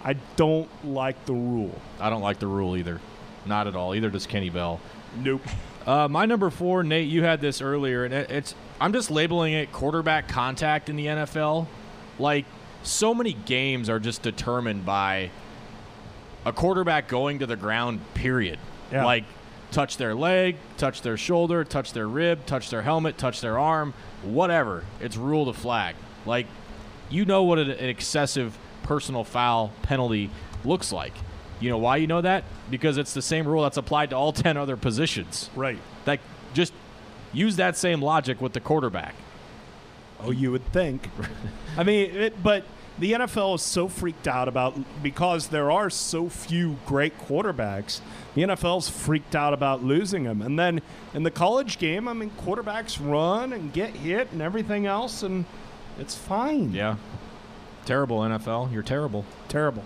I 0.03 0.13
don't 0.35 0.69
like 0.85 1.25
the 1.25 1.33
rule. 1.33 1.79
I 1.99 2.09
don't 2.09 2.21
like 2.21 2.39
the 2.39 2.47
rule 2.47 2.77
either. 2.77 3.01
Not 3.45 3.67
at 3.67 3.75
all. 3.75 3.95
Either 3.95 4.09
does 4.09 4.25
Kenny 4.25 4.49
Bell. 4.49 4.79
Nope. 5.17 5.41
Uh, 5.85 6.07
my 6.07 6.25
number 6.25 6.49
four, 6.49 6.83
Nate, 6.83 7.07
you 7.07 7.23
had 7.23 7.41
this 7.41 7.61
earlier, 7.61 8.05
and 8.05 8.13
it, 8.13 8.29
it's 8.29 8.55
I'm 8.79 8.93
just 8.93 9.09
labeling 9.09 9.53
it 9.53 9.71
quarterback 9.71 10.27
contact 10.27 10.89
in 10.89 10.95
the 10.95 11.05
NFL. 11.05 11.67
Like 12.19 12.45
so 12.83 13.13
many 13.13 13.33
games 13.33 13.89
are 13.89 13.99
just 13.99 14.21
determined 14.21 14.85
by 14.85 15.31
a 16.45 16.53
quarterback 16.53 17.07
going 17.07 17.39
to 17.39 17.45
the 17.45 17.55
ground. 17.55 18.01
Period. 18.13 18.59
Yeah. 18.91 19.05
Like 19.05 19.25
touch 19.77 19.97
their 19.97 20.15
leg, 20.15 20.55
touch 20.77 21.03
their 21.03 21.15
shoulder, 21.15 21.63
touch 21.63 21.93
their 21.93 22.07
rib, 22.07 22.43
touch 22.47 22.71
their 22.71 22.81
helmet, 22.81 23.15
touch 23.15 23.41
their 23.41 23.59
arm, 23.59 23.93
whatever. 24.23 24.83
It's 24.99 25.15
rule 25.15 25.45
to 25.45 25.53
flag. 25.53 25.95
Like 26.25 26.47
you 27.11 27.25
know 27.25 27.43
what 27.43 27.59
an, 27.59 27.69
an 27.69 27.87
excessive 27.87 28.57
personal 28.81 29.23
foul 29.23 29.71
penalty 29.83 30.31
looks 30.65 30.91
like. 30.91 31.13
You 31.59 31.69
know 31.69 31.77
why 31.77 31.97
you 31.97 32.07
know 32.07 32.21
that? 32.21 32.43
Because 32.71 32.97
it's 32.97 33.13
the 33.13 33.21
same 33.21 33.47
rule 33.47 33.61
that's 33.61 33.77
applied 33.77 34.09
to 34.09 34.15
all 34.15 34.33
10 34.47 34.57
other 34.57 34.77
positions. 34.77 35.51
Right. 35.55 35.77
Like, 36.07 36.21
just 36.55 36.73
use 37.31 37.57
that 37.57 37.77
same 37.77 38.01
logic 38.01 38.41
with 38.41 38.53
the 38.53 38.59
quarterback. 38.59 39.13
Oh, 40.23 40.31
you 40.31 40.51
would 40.51 40.65
think. 40.73 41.07
I 41.77 41.83
mean, 41.83 42.09
it, 42.15 42.43
but 42.43 42.63
the 42.97 43.11
NFL 43.13 43.55
is 43.55 43.61
so 43.61 43.87
freaked 43.87 44.27
out 44.27 44.47
about 44.47 44.75
because 45.03 45.49
there 45.49 45.69
are 45.71 45.89
so 45.89 46.29
few 46.29 46.77
great 46.87 47.17
quarterbacks. 47.19 48.01
The 48.37 48.43
NFL's 48.43 48.87
freaked 48.87 49.35
out 49.35 49.51
about 49.55 49.83
losing 49.83 50.25
them, 50.25 50.43
and 50.43 50.59
then 50.59 50.83
in 51.15 51.23
the 51.23 51.31
college 51.31 51.79
game, 51.79 52.07
I 52.07 52.13
mean, 52.13 52.29
quarterbacks 52.39 52.99
run 53.01 53.51
and 53.51 53.73
get 53.73 53.95
hit 53.95 54.31
and 54.31 54.43
everything 54.43 54.85
else, 54.85 55.23
and 55.23 55.45
it's 55.97 56.13
fine. 56.13 56.71
Yeah. 56.71 56.97
Terrible, 57.85 58.19
NFL. 58.19 58.71
You're 58.71 58.83
terrible. 58.83 59.25
Terrible. 59.47 59.83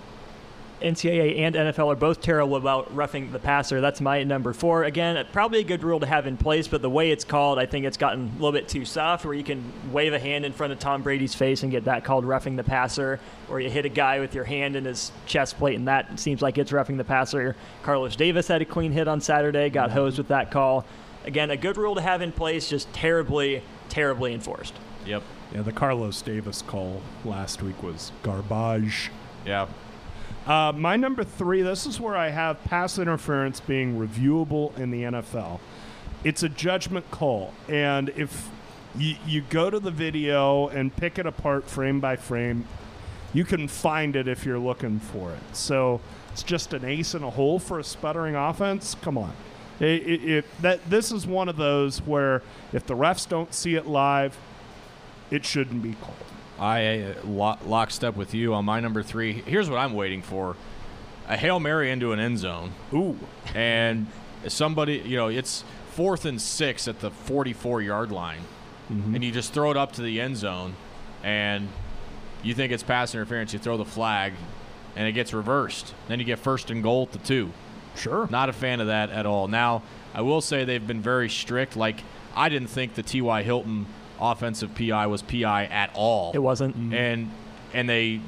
NCAA 0.82 1.40
and 1.40 1.56
NFL 1.56 1.92
are 1.92 1.96
both 1.96 2.22
terrible 2.22 2.56
about 2.56 2.94
roughing 2.96 3.32
the 3.32 3.40
passer. 3.40 3.82
That's 3.82 4.02
my 4.02 4.24
number 4.24 4.54
four. 4.54 4.84
Again, 4.84 5.26
probably 5.32 5.60
a 5.60 5.64
good 5.64 5.84
rule 5.84 6.00
to 6.00 6.06
have 6.06 6.28
in 6.28 6.38
place, 6.38 6.68
but 6.68 6.82
the 6.82 6.90
way 6.90 7.12
it's 7.12 7.24
called, 7.24 7.60
I 7.60 7.66
think 7.66 7.86
it's 7.86 7.98
gotten 7.98 8.28
a 8.28 8.34
little 8.34 8.52
bit 8.52 8.68
too 8.68 8.86
soft 8.86 9.26
where 9.26 9.34
you 9.34 9.44
can 9.44 9.64
wave 9.92 10.14
a 10.14 10.20
hand 10.20 10.46
in 10.46 10.54
front 10.54 10.74
of 10.74 10.80
Tom 10.80 11.02
Brady's 11.02 11.36
face 11.36 11.64
and 11.64 11.72
get 11.72 11.86
that 11.86 12.04
called 12.04 12.26
roughing 12.26 12.56
the 12.56 12.64
passer, 12.64 13.20
or 13.50 13.60
you 13.60 13.70
hit 13.70 13.86
a 13.86 13.90
guy 13.90 14.20
with 14.20 14.34
your 14.34 14.44
hand 14.44 14.76
in 14.76 14.86
his 14.86 15.12
chest 15.26 15.58
plate 15.58 15.76
and 15.76 15.88
that 15.88 16.20
seems 16.20 16.42
like 16.42 16.58
it's 16.58 16.72
roughing 16.72 16.98
the 16.98 17.04
passer. 17.04 17.56
Carlos 17.84 18.16
Davis 18.16 18.48
had 18.48 18.62
a 18.62 18.66
clean 18.66 18.92
hit 18.92 19.08
on 19.08 19.22
Saturday, 19.22 19.70
got 19.70 19.90
mm-hmm. 19.90 19.98
hosed 19.98 20.18
with 20.18 20.28
that 20.30 20.52
call. 20.52 20.86
Again, 21.26 21.52
a 21.52 21.58
good 21.58 21.78
rule 21.78 21.96
to 21.96 22.02
have 22.02 22.22
in 22.22 22.32
place, 22.32 22.70
just 22.70 22.92
terribly, 22.94 23.62
terribly 23.90 24.34
enforced. 24.34 24.74
Yep. 25.06 25.24
Yeah, 25.54 25.62
the 25.62 25.72
Carlos 25.72 26.22
Davis 26.22 26.62
call 26.62 27.02
last 27.26 27.62
week 27.62 27.84
was 27.84 28.12
garbage. 28.24 29.12
Yeah. 29.46 29.68
Uh, 30.46 30.72
my 30.76 30.96
number 30.96 31.24
three, 31.24 31.62
this 31.62 31.86
is 31.86 32.00
where 32.00 32.18
I 32.18 32.30
have 32.30 32.64
pass 32.64 32.98
interference 32.98 33.60
being 33.60 34.00
reviewable 34.00 34.76
in 34.78 34.90
the 34.90 35.04
NFL. 35.04 35.60
It's 36.24 36.42
a 36.44 36.50
judgment 36.50 37.10
call. 37.12 37.54
And 37.68 38.10
if 38.10 38.50
you, 38.98 39.16
you 39.26 39.42
go 39.50 39.70
to 39.70 39.80
the 39.80 39.92
video 39.92 40.68
and 40.70 40.96
pick 40.96 41.20
it 41.20 41.26
apart 41.28 41.66
frame 41.66 42.00
by 42.00 42.16
frame, 42.16 42.66
you 43.34 43.46
can 43.46 43.68
find 43.68 44.16
it 44.16 44.28
if 44.28 44.46
you're 44.46 44.60
looking 44.60 45.00
for 45.00 45.32
it. 45.32 45.40
So 45.54 46.02
it's 46.32 46.44
just 46.44 46.74
an 46.74 46.86
ace 46.86 47.14
in 47.14 47.24
a 47.24 47.30
hole 47.30 47.60
for 47.60 47.80
a 47.80 47.84
sputtering 47.84 48.36
offense. 48.36 48.96
Come 49.02 49.18
on. 49.18 49.34
It, 49.80 50.08
it, 50.08 50.30
it, 50.30 50.46
that 50.62 50.90
this 50.90 51.12
is 51.12 51.26
one 51.26 51.50
of 51.50 51.58
those 51.58 52.00
where 52.02 52.42
if 52.74 52.86
the 52.86 52.96
refs 52.96 53.28
don't 53.28 53.54
see 53.54 53.76
it 53.76 53.88
live, 53.88 54.38
it 55.30 55.46
shouldn't 55.46 55.82
be 55.82 55.94
called. 55.94 56.18
I 56.62 57.00
uh, 57.02 57.14
lo- 57.26 57.58
lockstep 57.66 58.16
with 58.16 58.34
you 58.34 58.54
on 58.54 58.64
my 58.66 58.80
number 58.80 59.02
three. 59.04 59.34
Here's 59.34 59.70
what 59.70 59.78
I'm 59.80 59.94
waiting 59.94 60.22
for: 60.22 60.56
a 61.28 61.36
hail 61.36 61.60
mary 61.60 61.90
into 61.92 62.14
an 62.14 62.20
end 62.20 62.38
zone. 62.38 62.72
Ooh, 62.94 63.18
and 63.56 64.06
somebody, 64.48 65.02
you 65.06 65.18
know, 65.18 65.28
it's 65.28 65.64
fourth 65.92 66.26
and 66.26 66.42
six 66.42 66.88
at 66.88 67.00
the 67.00 67.12
44 67.12 67.82
yard 67.82 68.12
line, 68.12 68.42
Mm-hmm. 68.92 69.16
and 69.16 69.24
you 69.24 69.32
just 69.32 69.54
throw 69.54 69.72
it 69.72 69.78
up 69.78 69.94
to 69.94 70.02
the 70.02 70.20
end 70.22 70.36
zone, 70.38 70.76
and 71.24 71.70
you 72.44 72.54
think 72.54 72.72
it's 72.74 72.84
pass 72.84 73.14
interference. 73.16 73.54
You 73.54 73.60
throw 73.60 73.78
the 73.78 73.86
flag, 73.86 74.34
and 74.96 75.08
it 75.08 75.14
gets 75.14 75.34
reversed. 75.34 75.94
Then 76.10 76.20
you 76.20 76.26
get 76.26 76.40
first 76.40 76.70
and 76.70 76.84
goal 76.84 77.04
at 77.04 77.12
the 77.14 77.20
two. 77.20 77.52
Sure. 77.96 78.28
Not 78.30 78.50
a 78.50 78.54
fan 78.54 78.80
of 78.82 78.88
that 78.88 79.10
at 79.10 79.26
all. 79.26 79.48
Now, 79.48 79.82
I 80.14 80.22
will 80.22 80.42
say 80.42 80.64
they've 80.66 80.86
been 80.86 81.02
very 81.02 81.30
strict. 81.30 81.76
Like, 81.78 82.02
I 82.36 82.50
didn't 82.50 82.68
think 82.70 82.96
the 82.96 83.04
T.Y. 83.04 83.44
Hilton 83.44 83.86
offensive 84.22 84.76
PI 84.76 85.08
was 85.08 85.22
PI 85.22 85.66
at 85.66 85.92
all. 85.96 86.32
It 86.34 86.40
wasn't. 86.40 86.78
Mm-hmm. 86.78 86.94
And 86.94 87.32
and 87.74 87.90
they 87.90 88.22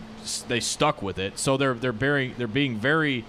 they 0.48 0.60
stuck 0.60 1.02
with 1.02 1.20
it. 1.20 1.38
So 1.40 1.58
they're 1.58 1.74
they're 1.74 1.92
very 1.92 2.34
they're 2.38 2.48
being 2.48 2.78
very 2.78 3.24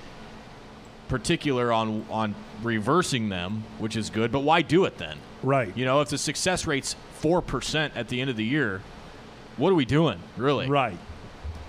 particular 1.08 1.72
on 1.72 2.06
on 2.10 2.34
reversing 2.62 3.28
them, 3.28 3.64
which 3.78 3.96
is 3.96 4.10
good. 4.10 4.32
But 4.32 4.40
why 4.40 4.62
do 4.62 4.84
it 4.84 4.98
then? 4.98 5.18
Right. 5.42 5.76
You 5.76 5.84
know, 5.84 6.00
if 6.00 6.08
the 6.08 6.18
success 6.18 6.66
rate's 6.66 6.96
four 7.14 7.42
percent 7.42 7.96
at 7.96 8.08
the 8.08 8.20
end 8.20 8.30
of 8.30 8.36
the 8.36 8.44
year, 8.44 8.80
what 9.56 9.70
are 9.70 9.74
we 9.74 9.84
doing, 9.84 10.18
really? 10.36 10.66
Right. 10.68 10.98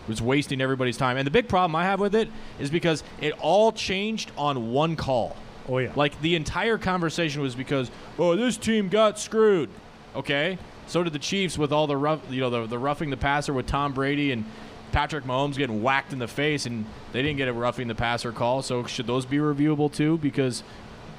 was 0.08 0.22
wasting 0.22 0.62
everybody's 0.62 0.98
time. 0.98 1.18
And 1.18 1.26
the 1.26 1.32
big 1.32 1.50
problem 1.50 1.76
I 1.76 1.84
have 1.84 2.00
with 2.00 2.16
it 2.16 2.30
is 2.60 2.70
because 2.70 3.04
it 3.20 3.34
all 3.40 3.72
changed 3.72 4.32
on 4.38 4.72
one 4.72 4.96
call. 4.96 5.36
Oh 5.68 5.80
yeah. 5.80 5.92
Like 5.96 6.20
the 6.22 6.36
entire 6.36 6.78
conversation 6.78 7.42
was 7.42 7.56
because 7.56 7.92
oh 8.18 8.36
this 8.36 8.58
team 8.58 8.88
got 8.90 9.20
screwed. 9.20 9.70
Okay. 10.16 10.58
So 10.88 11.04
did 11.04 11.14
the 11.14 11.20
Chiefs 11.20 11.58
with 11.58 11.72
all 11.72 11.88
the 11.88 11.98
rough, 11.98 12.22
you 12.30 12.42
know, 12.42 12.50
the, 12.50 12.68
the 12.68 12.80
roughing 12.80 13.10
the 13.10 13.18
passer 13.18 13.54
with 13.54 13.66
Tom 13.66 13.94
Brady 13.94 14.32
and 14.32 14.46
Patrick 14.92 15.26
Mahomes 15.26 15.58
getting 15.58 15.82
whacked 15.82 16.14
in 16.14 16.20
the 16.20 16.28
face, 16.28 16.66
and 16.66 16.86
they 17.12 17.22
didn't 17.22 17.38
get 17.38 17.48
a 17.48 17.54
roughing 17.54 17.88
the 17.88 17.96
passer 17.96 18.32
call. 18.32 18.62
So 18.62 18.86
should 18.86 19.08
those 19.08 19.26
be 19.26 19.38
reviewable 19.38 19.92
too? 19.92 20.18
Because 20.20 20.64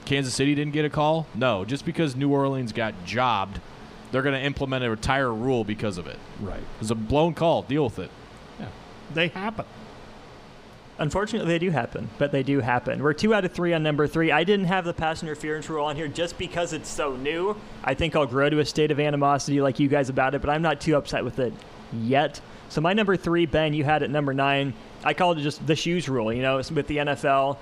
Kansas 0.05 0.35
City 0.35 0.55
didn't 0.55 0.73
get 0.73 0.85
a 0.85 0.91
call? 0.91 1.27
No, 1.35 1.65
just 1.65 1.85
because 1.85 2.17
New 2.17 2.31
Orleans 2.31 2.73
got 2.73 2.95
jobbed, 3.05 3.61
they're 4.13 4.23
going 4.23 4.35
to 4.35 4.41
implement 4.41 4.85
a 4.85 4.91
retire 4.91 5.33
rule 5.33 5.65
because 5.65 5.99
of 5.99 6.07
it. 6.07 6.19
Right. 6.41 6.63
It's 6.81 6.91
a 6.91 6.95
blown 6.95 7.35
call. 7.35 7.63
Deal 7.63 7.85
with 7.85 7.99
it. 7.99 8.11
Yeah. 8.59 8.69
They 9.13 9.29
happen. 9.29 9.67
Unfortunately, 10.98 11.48
they 11.48 11.59
do 11.59 11.70
happen, 11.70 12.09
but 12.16 12.32
they 12.32 12.43
do 12.43 12.60
happen. 12.60 13.02
We're 13.02 13.12
two 13.12 13.35
out 13.35 13.44
of 13.44 13.52
three 13.52 13.74
on 13.74 13.82
number 13.82 14.06
three. 14.06 14.32
I 14.32 14.44
didn't 14.44 14.66
have 14.66 14.86
the 14.86 14.94
pass 14.94 15.23
interference 15.23 15.68
rule 15.68 15.85
on 15.85 15.94
here 15.94 16.09
just 16.09 16.39
because 16.39 16.73
it's 16.73 16.89
so 16.89 17.16
new. 17.16 17.55
I 17.85 17.93
think 17.93 18.16
I'll 18.16 18.27
grow 18.27 18.48
to 18.48 18.60
a 18.60 18.64
state 18.64 18.90
of 18.90 18.98
animosity 18.98 19.60
like 19.60 19.78
you 19.78 19.89
guys 19.89 20.09
about 20.09 20.35
it, 20.35 20.40
but 20.40 20.48
I'm 20.48 20.62
not 20.62 20.81
too 20.81 20.97
upset 20.97 21.23
with 21.23 21.39
it 21.39 21.52
yet. 21.93 22.40
So 22.70 22.81
my 22.81 22.94
number 22.94 23.16
three, 23.16 23.44
Ben, 23.44 23.74
you 23.74 23.85
had 23.85 24.02
at 24.02 24.10
number 24.10 24.32
nine. 24.32 24.73
I 25.05 25.12
called 25.12 25.39
it 25.39 25.43
just 25.43 25.66
the 25.66 25.77
shoes 25.77 26.09
rule. 26.09 26.32
You 26.32 26.43
know, 26.43 26.56
with 26.56 26.86
the 26.86 26.97
NFL. 26.97 27.59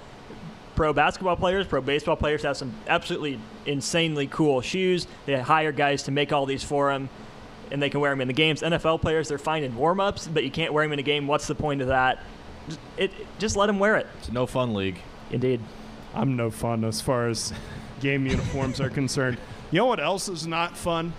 Pro 0.77 0.93
basketball 0.93 1.37
players, 1.37 1.69
pro 1.69 1.81
baseball 1.81 2.17
players 2.17 2.43
have 2.43 2.57
some 2.57 2.75
absolutely 2.89 3.39
insanely 3.65 4.27
cool 4.27 4.61
shoes. 4.61 5.07
They 5.25 5.39
hire 5.39 5.71
guys 5.71 6.03
to 6.05 6.11
make 6.11 6.33
all 6.33 6.47
these 6.47 6.65
for 6.65 6.93
them, 6.93 7.09
and 7.71 7.81
they 7.81 7.91
can 7.91 8.01
wear 8.01 8.11
them 8.11 8.21
in 8.21 8.27
the 8.27 8.35
games. 8.35 8.61
NFL 8.61 9.01
players, 9.01 9.29
they're 9.29 9.39
fine 9.39 9.63
in 9.63 9.77
warm 9.77 10.01
ups, 10.01 10.27
but 10.27 10.43
you 10.43 10.51
can't 10.51 10.73
wear 10.73 10.85
them 10.85 10.93
in 10.93 10.99
a 10.99 11.03
game. 11.03 11.29
What's 11.29 11.47
the 11.47 11.55
point 11.55 11.81
of 11.81 11.89
that? 11.89 12.25
Just, 12.69 12.81
it, 12.97 13.13
just 13.39 13.57
let 13.57 13.69
him 13.69 13.79
wear 13.79 13.97
it. 13.97 14.07
It's 14.19 14.31
no 14.33 14.47
fun 14.47 14.75
league. 14.75 14.99
Indeed. 15.31 15.61
I'm 16.15 16.37
no 16.37 16.51
fun 16.51 16.85
as 16.85 17.01
far 17.01 17.29
as 17.29 17.53
game 18.01 18.27
uniforms 18.27 18.81
are 18.81 18.91
concerned. 18.91 19.39
You 19.71 19.79
know 19.79 19.87
what 19.87 20.01
else 20.01 20.29
is 20.29 20.47
not 20.47 20.77
fun? 20.77 21.13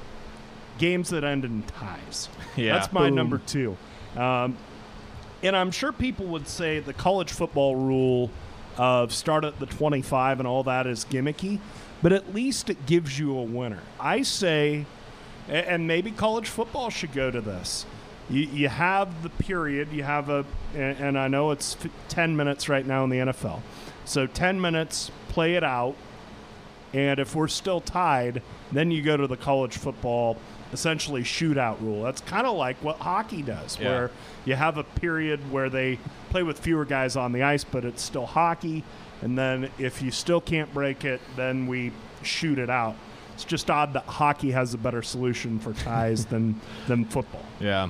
Games 0.77 1.09
that 1.09 1.23
end 1.23 1.45
in 1.45 1.63
ties. 1.63 2.29
Yeah. 2.55 2.73
That's 2.73 2.91
my 2.91 3.07
Boom. 3.07 3.15
number 3.15 3.37
two. 3.39 3.77
Um, 4.15 4.57
and 5.43 5.55
I'm 5.55 5.71
sure 5.71 5.91
people 5.91 6.25
would 6.27 6.47
say 6.47 6.79
the 6.79 6.93
college 6.93 7.31
football 7.31 7.75
rule 7.75 8.31
of 8.77 9.13
start 9.13 9.45
at 9.45 9.59
the 9.59 9.65
25 9.65 10.39
and 10.39 10.47
all 10.47 10.63
that 10.63 10.87
is 10.87 11.05
gimmicky, 11.05 11.59
but 12.01 12.11
at 12.11 12.33
least 12.33 12.69
it 12.69 12.85
gives 12.85 13.19
you 13.19 13.37
a 13.37 13.43
winner. 13.43 13.79
I 13.99 14.21
say, 14.23 14.85
and 15.47 15.87
maybe 15.87 16.11
college 16.11 16.47
football 16.47 16.89
should 16.89 17.13
go 17.13 17.31
to 17.31 17.41
this. 17.41 17.85
You, 18.29 18.41
you 18.41 18.69
have 18.69 19.21
the 19.23 19.29
period, 19.29 19.89
you 19.91 20.03
have 20.03 20.29
a, 20.29 20.45
and, 20.73 20.97
and 20.99 21.19
I 21.19 21.27
know 21.27 21.51
it's 21.51 21.75
f- 21.83 21.91
10 22.09 22.35
minutes 22.35 22.67
right 22.69 22.85
now 22.85 23.03
in 23.03 23.09
the 23.09 23.17
NFL. 23.17 23.61
So 24.05 24.25
10 24.27 24.59
minutes, 24.59 25.11
play 25.29 25.55
it 25.55 25.63
out, 25.63 25.95
and 26.93 27.19
if 27.19 27.35
we're 27.35 27.47
still 27.47 27.81
tied, 27.81 28.41
then 28.71 28.89
you 28.91 29.01
go 29.01 29.17
to 29.17 29.27
the 29.27 29.37
college 29.37 29.77
football 29.77 30.37
essentially 30.73 31.21
shootout 31.21 31.79
rule. 31.81 32.03
That's 32.03 32.21
kind 32.21 32.47
of 32.47 32.57
like 32.57 32.77
what 32.83 32.97
hockey 32.97 33.41
does, 33.41 33.79
Yeah. 33.79 33.89
where 33.89 34.11
you 34.45 34.55
have 34.55 34.77
a 34.77 34.83
period 34.83 35.51
where 35.51 35.69
they 35.69 35.99
play 36.29 36.43
with 36.43 36.59
fewer 36.59 36.85
guys 36.85 37.15
on 37.15 37.31
the 37.31 37.43
ice, 37.43 37.63
but 37.63 37.85
it's 37.85 38.01
still 38.01 38.25
hockey. 38.25 38.83
And 39.21 39.37
then 39.37 39.69
if 39.77 40.01
you 40.01 40.11
still 40.11 40.41
can't 40.41 40.73
break 40.73 41.05
it, 41.05 41.21
then 41.35 41.67
we 41.67 41.91
shoot 42.23 42.57
it 42.59 42.69
out. 42.69 42.95
It's 43.35 43.45
just 43.45 43.69
odd 43.69 43.93
that 43.93 44.05
hockey 44.05 44.51
has 44.51 44.73
a 44.73 44.77
better 44.77 45.01
solution 45.01 45.59
for 45.59 45.73
ties 45.73 46.25
than 46.31 46.59
than 46.87 47.05
football. 47.05 47.43
Yeah. 47.59 47.89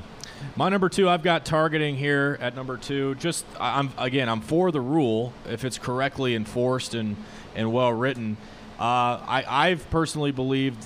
My 0.55 0.69
number 0.69 0.89
two, 0.89 1.09
I've 1.09 1.23
got 1.23 1.45
targeting 1.45 1.95
here 1.95 2.37
at 2.41 2.55
number 2.55 2.77
two. 2.77 3.15
Just 3.15 3.45
I'm 3.59 3.91
again, 3.97 4.29
I'm 4.29 4.41
for 4.41 4.71
the 4.71 4.81
rule 4.81 5.33
if 5.49 5.65
it's 5.65 5.77
correctly 5.77 6.35
enforced 6.35 6.93
and 6.93 7.15
and 7.55 7.71
well 7.73 7.91
written. 7.91 8.37
Uh, 8.79 9.19
I 9.27 9.43
I've 9.47 9.89
personally 9.89 10.31
believed 10.31 10.85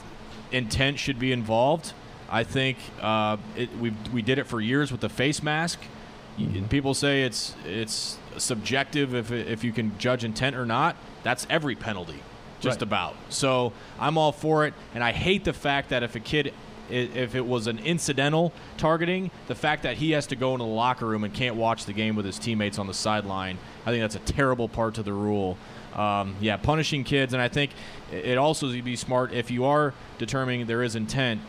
intent 0.52 1.00
should 1.00 1.20
be 1.20 1.32
involved. 1.32 1.94
I 2.30 2.44
think 2.44 2.78
uh, 3.02 3.38
it, 3.56 3.76
we 3.78 3.92
we 4.14 4.22
did 4.22 4.38
it 4.40 4.46
for 4.48 4.62
years 4.62 4.92
with 4.92 5.02
the 5.02 5.10
face 5.10 5.42
mask. 5.44 5.80
Y- 6.38 6.64
People 6.70 6.94
say 6.94 7.24
it's 7.24 7.56
it's 7.66 8.18
subjective 8.38 9.14
if 9.14 9.32
if 9.32 9.64
you 9.64 9.72
can 9.72 9.98
judge 9.98 10.24
intent 10.24 10.56
or 10.56 10.66
not. 10.66 10.96
That's 11.24 11.46
every 11.50 11.76
penalty, 11.76 12.22
just 12.60 12.78
Right. 12.78 12.84
about. 12.84 13.16
So 13.30 13.74
I'm 14.00 14.18
all 14.18 14.32
for 14.32 14.66
it, 14.66 14.74
and 14.96 15.04
I 15.04 15.12
hate 15.12 15.44
the 15.44 15.54
fact 15.54 15.90
that 15.90 16.02
if 16.04 16.16
a 16.16 16.20
kid 16.20 16.54
if 16.90 17.36
it 17.36 17.46
was 17.46 17.68
an 17.68 17.80
incidental 17.80 18.54
targeting, 18.78 19.32
the 19.48 19.56
fact 19.56 19.84
that 19.84 19.98
he 19.98 20.12
has 20.12 20.28
to 20.28 20.36
go 20.36 20.54
into 20.54 20.66
the 20.66 20.72
locker 20.72 21.06
room 21.06 21.24
and 21.24 21.34
can't 21.34 21.56
watch 21.56 21.86
the 21.86 21.94
game 21.94 22.16
with 22.16 22.26
his 22.26 22.40
teammates 22.40 22.80
on 22.80 22.88
the 22.88 22.94
sideline, 22.94 23.58
I 23.86 23.92
think 23.92 24.02
that's 24.02 24.16
a 24.16 24.34
terrible 24.34 24.68
part 24.68 24.96
to 24.96 25.04
the 25.04 25.14
rule. 25.14 25.58
Um, 25.96 26.36
yeah, 26.40 26.58
punishing 26.58 27.04
kids, 27.04 27.34
and 27.34 27.42
I 27.42 27.48
think 27.48 27.72
it 28.12 28.38
also 28.38 28.68
would 28.68 28.86
be 28.86 28.96
smart 28.96 29.34
if 29.34 29.50
you 29.52 29.66
are 29.66 29.94
determining 30.18 30.68
there 30.68 30.84
is 30.84 30.96
intent, 30.96 31.42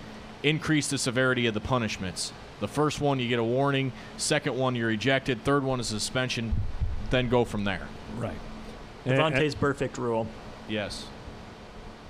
increase 0.42 0.88
the 0.88 0.98
severity 0.98 1.46
of 1.46 1.54
the 1.54 1.60
punishments. 1.60 2.32
The 2.60 2.68
first 2.68 3.00
one, 3.00 3.18
you 3.18 3.28
get 3.28 3.38
a 3.38 3.44
warning. 3.44 3.92
Second 4.16 4.56
one, 4.56 4.74
you're 4.74 4.90
ejected. 4.90 5.44
Third 5.44 5.64
one 5.64 5.80
is 5.80 5.86
suspension. 5.88 6.54
Then 7.10 7.28
go 7.28 7.44
from 7.44 7.64
there. 7.64 7.88
Right. 8.16 8.38
Devontae's 9.06 9.54
perfect 9.54 9.98
rule. 9.98 10.26
Yes. 10.68 11.06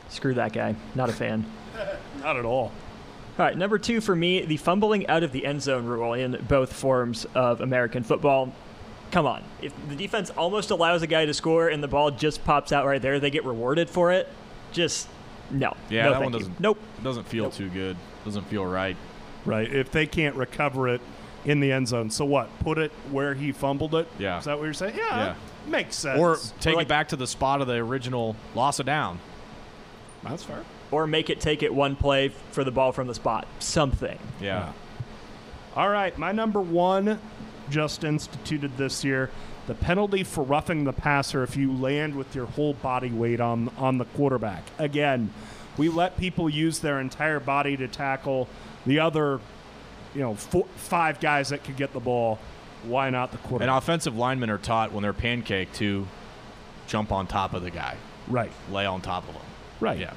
Screw 0.08 0.34
that 0.34 0.52
guy. 0.52 0.74
Not 0.94 1.08
a 1.08 1.12
fan. 1.12 1.46
Not 2.20 2.36
at 2.36 2.44
all. 2.44 2.72
All 3.40 3.46
right, 3.46 3.56
number 3.56 3.78
two 3.78 4.02
for 4.02 4.14
me, 4.14 4.44
the 4.44 4.58
fumbling 4.58 5.06
out 5.06 5.22
of 5.22 5.32
the 5.32 5.46
end 5.46 5.62
zone 5.62 5.86
rule 5.86 6.12
in 6.12 6.44
both 6.46 6.74
forms 6.74 7.26
of 7.34 7.62
American 7.62 8.02
football. 8.02 8.52
Come 9.12 9.24
on. 9.24 9.42
If 9.62 9.72
the 9.88 9.96
defense 9.96 10.28
almost 10.28 10.70
allows 10.70 11.00
a 11.00 11.06
guy 11.06 11.24
to 11.24 11.32
score 11.32 11.68
and 11.68 11.82
the 11.82 11.88
ball 11.88 12.10
just 12.10 12.44
pops 12.44 12.70
out 12.70 12.84
right 12.84 13.00
there, 13.00 13.18
they 13.18 13.30
get 13.30 13.46
rewarded 13.46 13.88
for 13.88 14.12
it. 14.12 14.28
Just 14.72 15.08
no. 15.50 15.74
Yeah, 15.88 16.02
no, 16.02 16.10
that 16.10 16.18
thank 16.18 16.32
one 16.32 16.32
doesn't. 16.32 16.60
Nope. 16.60 16.78
Doesn't 17.02 17.26
feel 17.28 17.50
too 17.50 17.70
good. 17.70 17.96
Doesn't 18.26 18.44
feel 18.44 18.66
right. 18.66 18.98
Right. 19.46 19.72
If 19.72 19.90
they 19.90 20.04
can't 20.04 20.36
recover 20.36 20.88
it 20.88 21.00
in 21.46 21.60
the 21.60 21.72
end 21.72 21.88
zone, 21.88 22.10
so 22.10 22.26
what? 22.26 22.50
Put 22.58 22.76
it 22.76 22.92
where 23.10 23.32
he 23.32 23.52
fumbled 23.52 23.94
it? 23.94 24.06
Yeah. 24.18 24.38
Is 24.38 24.44
that 24.44 24.58
what 24.58 24.64
you're 24.64 24.74
saying? 24.74 24.96
Yeah. 24.98 25.16
Yeah. 25.16 25.34
Makes 25.66 25.96
sense. 25.96 26.20
Or 26.20 26.36
take 26.60 26.78
it 26.78 26.88
back 26.88 27.08
to 27.08 27.16
the 27.16 27.26
spot 27.26 27.62
of 27.62 27.68
the 27.68 27.76
original 27.76 28.36
loss 28.54 28.80
of 28.80 28.84
down. 28.84 29.18
That's 30.22 30.42
fair. 30.42 30.62
Or 30.90 31.06
make 31.06 31.30
it 31.30 31.40
take 31.40 31.62
it 31.62 31.72
one 31.72 31.94
play 31.96 32.28
for 32.50 32.64
the 32.64 32.70
ball 32.70 32.92
from 32.92 33.06
the 33.06 33.14
spot. 33.14 33.46
Something. 33.60 34.18
Yeah. 34.40 34.72
All 35.76 35.88
right, 35.88 36.16
my 36.18 36.32
number 36.32 36.60
one, 36.60 37.20
just 37.70 38.02
instituted 38.02 38.76
this 38.76 39.04
year, 39.04 39.30
the 39.68 39.74
penalty 39.74 40.24
for 40.24 40.42
roughing 40.42 40.82
the 40.82 40.92
passer 40.92 41.44
if 41.44 41.56
you 41.56 41.72
land 41.72 42.16
with 42.16 42.34
your 42.34 42.46
whole 42.46 42.74
body 42.74 43.10
weight 43.10 43.40
on 43.40 43.70
on 43.78 43.98
the 43.98 44.04
quarterback. 44.04 44.64
Again, 44.78 45.32
we 45.76 45.88
let 45.88 46.16
people 46.16 46.50
use 46.50 46.80
their 46.80 47.00
entire 47.00 47.38
body 47.38 47.76
to 47.76 47.86
tackle 47.86 48.48
the 48.84 48.98
other, 48.98 49.38
you 50.14 50.20
know, 50.20 50.34
four, 50.34 50.66
five 50.74 51.20
guys 51.20 51.50
that 51.50 51.62
could 51.62 51.76
get 51.76 51.92
the 51.92 52.00
ball. 52.00 52.40
Why 52.82 53.10
not 53.10 53.30
the 53.30 53.38
quarterback? 53.38 53.68
And 53.68 53.70
offensive 53.70 54.16
linemen 54.16 54.50
are 54.50 54.58
taught 54.58 54.92
when 54.92 55.02
they're 55.02 55.12
pancake 55.12 55.72
to 55.74 56.08
jump 56.86 57.12
on 57.12 57.26
top 57.26 57.54
of 57.54 57.62
the 57.62 57.70
guy. 57.70 57.96
Right. 58.26 58.50
Lay 58.70 58.86
on 58.86 59.00
top 59.00 59.28
of 59.28 59.34
him. 59.34 59.42
Right. 59.78 59.98
Yeah. 59.98 60.14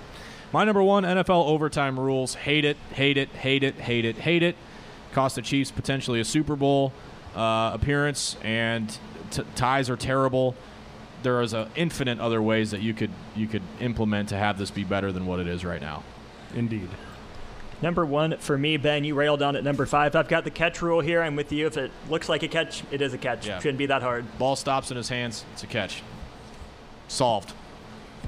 My 0.54 0.64
number 0.66 0.84
one 0.84 1.04
NFL 1.04 1.48
overtime 1.48 2.00
rules. 2.00 2.36
Hate 2.36 2.64
it, 2.64 2.78
hate 2.94 3.18
it, 3.18 3.30
hate 3.30 3.64
it, 3.64 3.74
hate 3.76 4.06
it, 4.06 4.18
hate 4.18 4.44
it. 4.44 4.56
Cost 5.12 5.36
the 5.36 5.42
Chiefs 5.42 5.72
potentially 5.72 6.20
a 6.20 6.26
Super 6.26 6.56
Bowl 6.56 6.94
uh, 7.36 7.72
appearance, 7.74 8.38
and 8.44 8.96
t- 9.32 9.42
ties 9.56 9.90
are 9.90 9.98
terrible. 9.98 10.56
There 11.24 11.42
is 11.42 11.54
an 11.54 11.70
infinite 11.76 12.20
other 12.20 12.40
ways 12.40 12.70
that 12.72 12.82
you 12.82 12.94
could 12.94 13.10
you 13.36 13.48
could 13.48 13.64
implement 13.80 14.30
to 14.30 14.38
have 14.38 14.60
this 14.60 14.70
be 14.70 14.84
better 14.84 15.12
than 15.12 15.26
what 15.26 15.40
it 15.40 15.48
is 15.48 15.66
right 15.66 15.82
now. 15.82 16.04
Indeed. 16.54 16.90
Number 17.82 18.06
one 18.06 18.38
for 18.38 18.56
me, 18.56 18.78
Ben, 18.78 19.04
you 19.04 19.16
railed 19.16 19.42
on 19.42 19.56
at 19.56 19.64
number 19.64 19.88
five. 19.88 20.16
I've 20.16 20.28
got 20.28 20.44
the 20.44 20.52
catch 20.52 20.84
rule 20.84 21.00
here. 21.00 21.24
I'm 21.24 21.36
with 21.36 21.52
you. 21.52 21.66
If 21.66 21.78
it 21.78 21.92
looks 22.10 22.30
like 22.30 22.44
a 22.44 22.48
catch, 22.48 22.84
it 22.92 23.02
is 23.02 23.14
a 23.14 23.18
catch. 23.18 23.48
Yeah. 23.48 23.58
Shouldn't 23.58 23.80
be 23.80 23.88
that 23.88 24.04
hard. 24.04 24.38
Ball 24.38 24.56
stops 24.56 24.92
in 24.92 24.98
his 24.98 25.10
hands. 25.10 25.46
It's 25.54 25.64
a 25.64 25.68
catch. 25.68 26.04
Solved. 27.08 27.54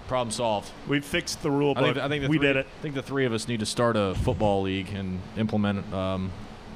Problem 0.08 0.32
solved. 0.32 0.72
We 0.88 1.00
fixed 1.02 1.42
the 1.42 1.50
rule 1.52 1.74
I 1.76 1.82
think. 1.82 1.98
I 1.98 2.08
think 2.08 2.24
the 2.24 2.30
we 2.30 2.38
three, 2.38 2.48
did 2.48 2.56
it. 2.58 2.68
I 2.80 2.82
think 2.82 2.96
the 2.96 3.02
three 3.02 3.26
of 3.26 3.34
us 3.34 3.48
need 3.48 3.60
to 3.62 3.66
start 3.66 3.98
a 3.98 4.14
football 4.16 4.62
league 4.62 4.90
and 4.94 5.20
implement 5.38 5.92
um, 5.94 6.32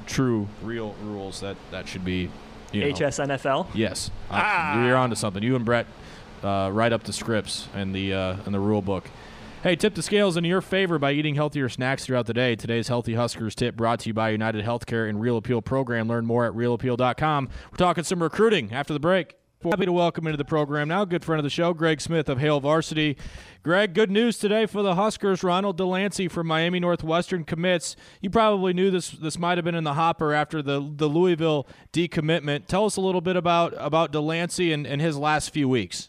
true, 0.06 0.48
real 0.62 0.94
rules. 1.04 1.40
That 1.40 1.56
that 1.70 1.86
should 1.88 2.04
be. 2.04 2.30
You 2.72 2.82
know, 2.82 2.86
HSNFL. 2.96 3.66
Yes, 3.74 4.10
Ah. 4.30 4.80
uh, 4.80 4.86
you're 4.86 4.96
on 4.96 5.10
to 5.10 5.16
something. 5.16 5.42
You 5.42 5.56
and 5.56 5.64
Brett 5.64 5.86
uh, 6.44 6.70
write 6.72 6.92
up 6.92 7.02
the 7.02 7.12
scripts 7.12 7.68
and 7.74 7.92
the 7.94 8.14
uh, 8.14 8.36
and 8.44 8.54
the 8.54 8.60
rule 8.60 8.82
book. 8.82 9.10
Hey, 9.62 9.76
tip 9.76 9.94
the 9.94 10.02
scales 10.02 10.36
in 10.38 10.44
your 10.44 10.60
favor 10.62 10.98
by 10.98 11.12
eating 11.12 11.34
healthier 11.34 11.68
snacks 11.68 12.06
throughout 12.06 12.24
the 12.26 12.32
day. 12.32 12.56
Today's 12.56 12.88
Healthy 12.88 13.12
Huskers 13.14 13.54
tip 13.54 13.76
brought 13.76 14.00
to 14.00 14.08
you 14.08 14.14
by 14.14 14.30
United 14.30 14.64
Healthcare 14.64 15.06
and 15.06 15.20
Real 15.20 15.36
Appeal 15.36 15.60
Program. 15.60 16.08
Learn 16.08 16.24
more 16.24 16.46
at 16.46 16.52
realappeal.com. 16.54 17.48
We're 17.70 17.76
talking 17.76 18.02
some 18.04 18.22
recruiting 18.22 18.72
after 18.72 18.94
the 18.94 19.00
break. 19.00 19.34
Happy 19.62 19.84
to 19.84 19.92
welcome 19.92 20.26
into 20.26 20.38
the 20.38 20.44
program 20.46 20.88
now, 20.88 21.04
good 21.04 21.22
friend 21.22 21.38
of 21.38 21.44
the 21.44 21.50
show, 21.50 21.74
Greg 21.74 22.00
Smith 22.00 22.30
of 22.30 22.38
Hail 22.38 22.60
Varsity. 22.60 23.18
Greg, 23.62 23.92
good 23.92 24.10
news 24.10 24.38
today 24.38 24.64
for 24.64 24.80
the 24.80 24.94
Huskers. 24.94 25.42
Ronald 25.42 25.76
Delancy 25.76 26.30
from 26.30 26.46
Miami 26.46 26.80
Northwestern 26.80 27.44
commits. 27.44 27.94
You 28.22 28.30
probably 28.30 28.72
knew 28.72 28.90
this 28.90 29.10
this 29.10 29.38
might 29.38 29.58
have 29.58 29.66
been 29.66 29.74
in 29.74 29.84
the 29.84 29.92
hopper 29.92 30.32
after 30.32 30.62
the 30.62 30.80
the 30.96 31.08
Louisville 31.08 31.66
decommitment. 31.92 32.68
Tell 32.68 32.86
us 32.86 32.96
a 32.96 33.02
little 33.02 33.20
bit 33.20 33.36
about 33.36 33.74
about 33.76 34.12
Delancy 34.12 34.72
and, 34.72 34.86
and 34.86 34.98
his 34.98 35.18
last 35.18 35.50
few 35.50 35.68
weeks. 35.68 36.08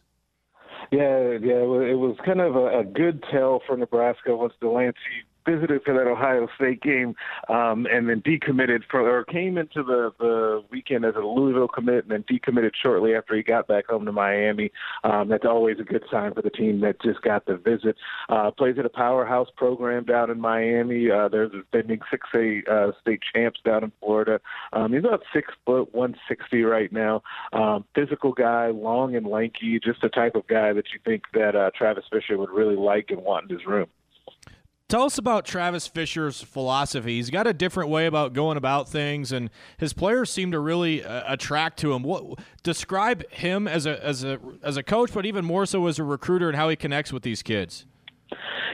Yeah, 0.90 1.32
yeah, 1.42 1.60
it 1.60 1.98
was 2.00 2.16
kind 2.26 2.40
of 2.40 2.56
a, 2.56 2.80
a 2.80 2.84
good 2.86 3.22
tell 3.34 3.62
for 3.68 3.76
Nebraska 3.76 4.34
once 4.34 4.54
Delancy 4.62 5.26
visited 5.46 5.82
for 5.84 5.94
that 5.94 6.08
Ohio 6.08 6.48
State 6.56 6.82
game, 6.82 7.16
um, 7.50 7.86
and 7.92 8.10
then 8.10 8.22
decommitted 8.22 8.82
for 8.90 9.02
or 9.02 9.24
came 9.26 9.58
into 9.58 9.84
the 9.84 10.12
the 10.20 10.64
weekend 10.72 11.06
as 11.06 11.16
a 11.16 11.20
Louisville 11.20 11.68
commit, 11.68 12.06
and 12.06 12.12
then 12.12 12.24
decommitted 12.24 12.72
shortly 12.82 13.16
after 13.16 13.36
he 13.36 13.44
got 13.44 13.68
back 13.68 13.88
home 13.88 14.06
to 14.06 14.12
Miami. 14.12 14.72
Um, 15.04 15.30
that's 15.30 15.46
always 15.46 15.78
a 15.80 15.84
good 15.84 16.04
sign 16.12 16.34
for 16.34 16.42
the 16.42 16.50
team 16.50 16.82
that 16.82 17.02
just 17.02 17.22
got 17.22 17.46
the 17.46 17.58
visit. 17.58 17.96
Uh, 18.30 18.52
plays 18.52 18.76
at 18.78 18.86
a 18.86 18.90
powerhouse 18.90 19.50
program 19.56 20.06
down 20.06 20.30
in 20.30 20.40
Miami. 20.40 21.10
Uh, 21.10 21.28
they're 21.28 21.50
the 21.50 21.64
defending 21.72 22.00
six 22.10 22.28
A 22.36 22.62
uh, 22.72 22.92
state 23.02 23.22
champs 23.34 23.60
down 23.66 23.84
in 23.84 23.92
Florida. 24.00 24.40
Um, 24.74 24.94
he's 24.94 25.04
about 25.04 25.24
six 25.34 25.54
foot 25.66 25.94
one 25.94 26.16
sixty 26.28 26.64
right 26.64 26.92
now. 26.92 27.22
Um, 27.54 27.86
physical 27.96 28.34
guy, 28.34 28.68
long 28.68 29.16
and 29.16 29.26
lanky, 29.26 29.80
just 29.84 30.02
the 30.02 30.10
type 30.10 30.36
of 30.36 30.48
guy 30.48 30.74
that 30.74 30.86
you 30.94 31.00
think 31.06 31.24
that 31.34 31.56
uh, 31.56 31.72
Travis 31.76 32.06
Fisher 32.12 32.38
would 32.38 32.50
really 32.50 32.76
like 32.76 33.10
and 33.10 33.22
want 33.22 33.50
in 33.50 33.58
his 33.58 33.66
room. 33.66 33.88
Tell 34.92 35.04
us 35.04 35.18
about 35.18 35.46
Travis 35.46 35.88
Fisher's 35.88 36.42
philosophy. 36.42 37.16
He's 37.16 37.30
got 37.30 37.48
a 37.48 37.54
different 37.54 37.90
way 37.90 38.08
about 38.08 38.34
going 38.34 38.58
about 38.58 38.90
things, 38.90 39.32
and 39.32 39.50
his 39.78 39.94
players 39.94 40.30
seem 40.30 40.52
to 40.52 40.60
really 40.60 41.02
uh, 41.02 41.32
attract 41.32 41.80
to 41.80 41.94
him. 41.94 42.04
What 42.04 42.40
describe 42.62 43.24
him 43.32 43.70
as 43.70 43.86
a 43.86 44.06
as 44.06 44.26
a 44.26 44.38
as 44.62 44.76
a 44.76 44.84
coach, 44.84 45.14
but 45.14 45.26
even 45.26 45.46
more 45.46 45.66
so 45.66 45.88
as 45.88 45.98
a 45.98 46.04
recruiter, 46.04 46.50
and 46.50 46.58
how 46.58 46.68
he 46.68 46.76
connects 46.76 47.14
with 47.14 47.24
these 47.24 47.42
kids. 47.42 47.86